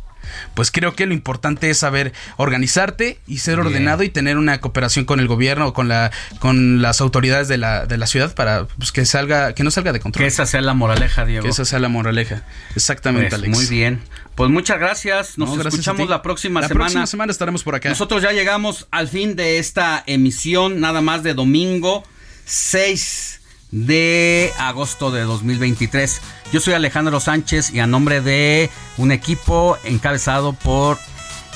pues 0.55 0.71
creo 0.71 0.95
que 0.95 1.07
lo 1.07 1.15
importante 1.15 1.71
es 1.71 1.79
saber 1.79 2.13
organizarte 2.37 3.19
y 3.27 3.39
ser 3.39 3.57
Bien. 3.57 3.67
ordenado 3.69 4.03
y 4.03 4.09
tener 4.09 4.37
una 4.39 4.61
cooperación 4.61 5.05
con 5.05 5.21
el 5.21 5.27
gobierno 5.29 5.69
o 5.69 5.73
con 5.73 5.89
la 5.89 6.11
con 6.39 6.83
las 6.83 7.01
autoridades 7.01 7.49
de 7.49 7.59
la, 7.59 7.87
de 7.87 7.97
la 7.97 8.07
ciudad 8.07 8.35
para 8.35 8.67
pues, 8.67 8.93
que 8.93 9.05
salga 9.05 9.55
que 9.55 9.63
no 9.65 9.71
salga 9.71 9.93
de 9.93 10.01
control. 10.01 10.23
Que 10.25 10.29
esa 10.29 10.47
sea 10.47 10.61
la 10.61 10.75
moraleja, 10.75 11.25
Diego. 11.25 11.43
Que 11.45 11.51
esa 11.51 11.65
sea 11.65 11.79
la 11.79 11.89
moraleja. 11.89 12.43
Exactamente, 12.77 13.31
Pues, 13.31 13.35
Alex. 13.43 13.57
Muy 13.57 13.67
bien. 13.67 14.01
Pues 14.35 14.51
muchas 14.51 14.79
gracias. 14.79 15.37
Nos 15.39 15.49
No, 15.51 15.55
gracias 15.57 15.75
a 15.75 15.77
escuchamos 15.81 16.09
la 16.09 16.23
próxima 16.23 16.61
La 16.61 16.69
semana. 16.69 16.85
próxima 16.85 17.07
semana 17.07 17.33
estaremos 17.33 17.63
por 17.63 17.75
acá. 17.75 17.89
Nosotros 17.91 18.23
ya 18.23 18.33
llegamos 18.33 18.87
al 18.91 19.09
fin 19.09 19.37
de 19.37 19.59
esta 19.59 20.03
emisión, 20.07 20.81
nada 20.81 21.01
más 21.01 21.23
de 21.23 21.35
domingo 21.35 22.05
6 22.47 23.40
de 23.73 24.53
agosto 24.59 25.11
de 25.11 25.23
2023. 25.23 26.21
Yo 26.53 26.61
soy 26.61 26.75
Alejandro 26.75 27.21
Sánchez 27.21 27.73
y 27.73 27.81
a 27.81 27.87
nombre 27.87 28.21
de 28.21 28.71
un 28.97 29.13
equipo 29.13 29.79
encabezado 29.85 30.53
por 30.53 30.99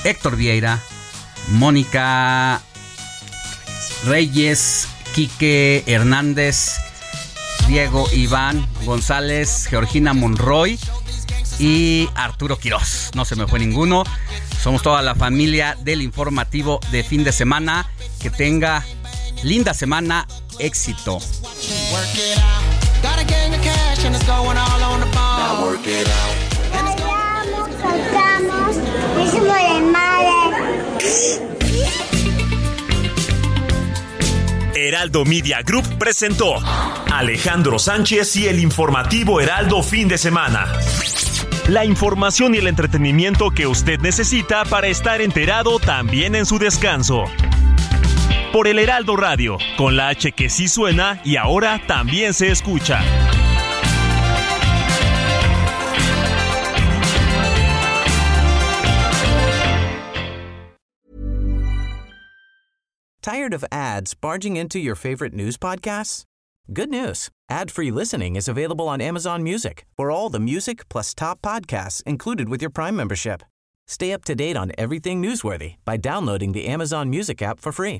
Héctor 0.03 0.35
Vieira, 0.35 0.79
Mónica 1.49 2.61
Reyes, 4.05 4.87
Quique 5.13 5.83
Hernández, 5.87 6.75
Diego 7.67 8.07
Iván 8.13 8.67
González, 8.85 9.67
Georgina 9.69 10.13
Monroy 10.13 10.79
y 11.59 12.09
Arturo 12.15 12.57
Quirós. 12.57 13.11
No 13.15 13.25
se 13.25 13.35
me 13.35 13.47
fue 13.47 13.59
ninguno. 13.59 14.03
Somos 14.61 14.81
toda 14.81 15.01
la 15.01 15.15
familia 15.15 15.77
del 15.81 16.01
informativo 16.01 16.79
de 16.91 17.03
fin 17.03 17.23
de 17.23 17.31
semana. 17.31 17.87
Que 18.19 18.29
tenga 18.29 18.83
linda 19.43 19.73
semana, 19.73 20.27
éxito. 20.59 21.19
Heraldo 34.75 35.25
Media 35.25 35.61
Group 35.63 35.97
presentó 35.97 36.55
Alejandro 37.11 37.79
Sánchez 37.79 38.35
y 38.35 38.47
el 38.47 38.59
informativo 38.59 39.41
Heraldo 39.41 39.81
fin 39.81 40.07
de 40.07 40.17
semana. 40.17 40.67
La 41.67 41.85
información 41.85 42.53
y 42.53 42.59
el 42.59 42.67
entretenimiento 42.67 43.49
que 43.49 43.65
usted 43.65 43.99
necesita 43.99 44.65
para 44.65 44.87
estar 44.87 45.21
enterado 45.21 45.79
también 45.79 46.35
en 46.35 46.45
su 46.45 46.59
descanso. 46.59 47.23
Por 48.55 48.69
el 48.69 48.79
Heraldo 48.79 49.17
Radio, 49.17 49.57
con 49.75 49.97
la 49.97 50.07
H 50.07 50.31
que 50.31 50.49
sí 50.49 50.69
suena 50.69 51.19
y 51.25 51.35
ahora 51.35 51.81
también 51.87 52.33
se 52.33 52.51
escucha. 52.51 53.01
Tired 63.21 63.53
of 63.53 63.65
ads 63.73 64.13
barging 64.13 64.55
into 64.55 64.79
your 64.79 64.95
favorite 64.95 65.33
news 65.33 65.57
podcasts? 65.57 66.23
Good 66.71 66.89
news. 66.89 67.27
Ad-free 67.49 67.91
listening 67.91 68.37
is 68.37 68.47
available 68.47 68.87
on 68.87 69.01
Amazon 69.01 69.43
Music 69.43 69.85
for 69.97 70.09
all 70.09 70.29
the 70.29 70.39
music 70.39 70.87
plus 70.87 71.13
top 71.13 71.41
podcasts 71.41 72.01
included 72.03 72.47
with 72.47 72.61
your 72.61 72.71
Prime 72.71 72.95
membership. 72.95 73.43
Stay 73.85 74.13
up 74.13 74.23
to 74.23 74.33
date 74.33 74.55
on 74.55 74.71
everything 74.77 75.21
newsworthy 75.21 75.75
by 75.83 75.97
downloading 75.97 76.53
the 76.53 76.67
Amazon 76.67 77.09
Music 77.09 77.41
app 77.41 77.59
for 77.59 77.73
free 77.73 77.99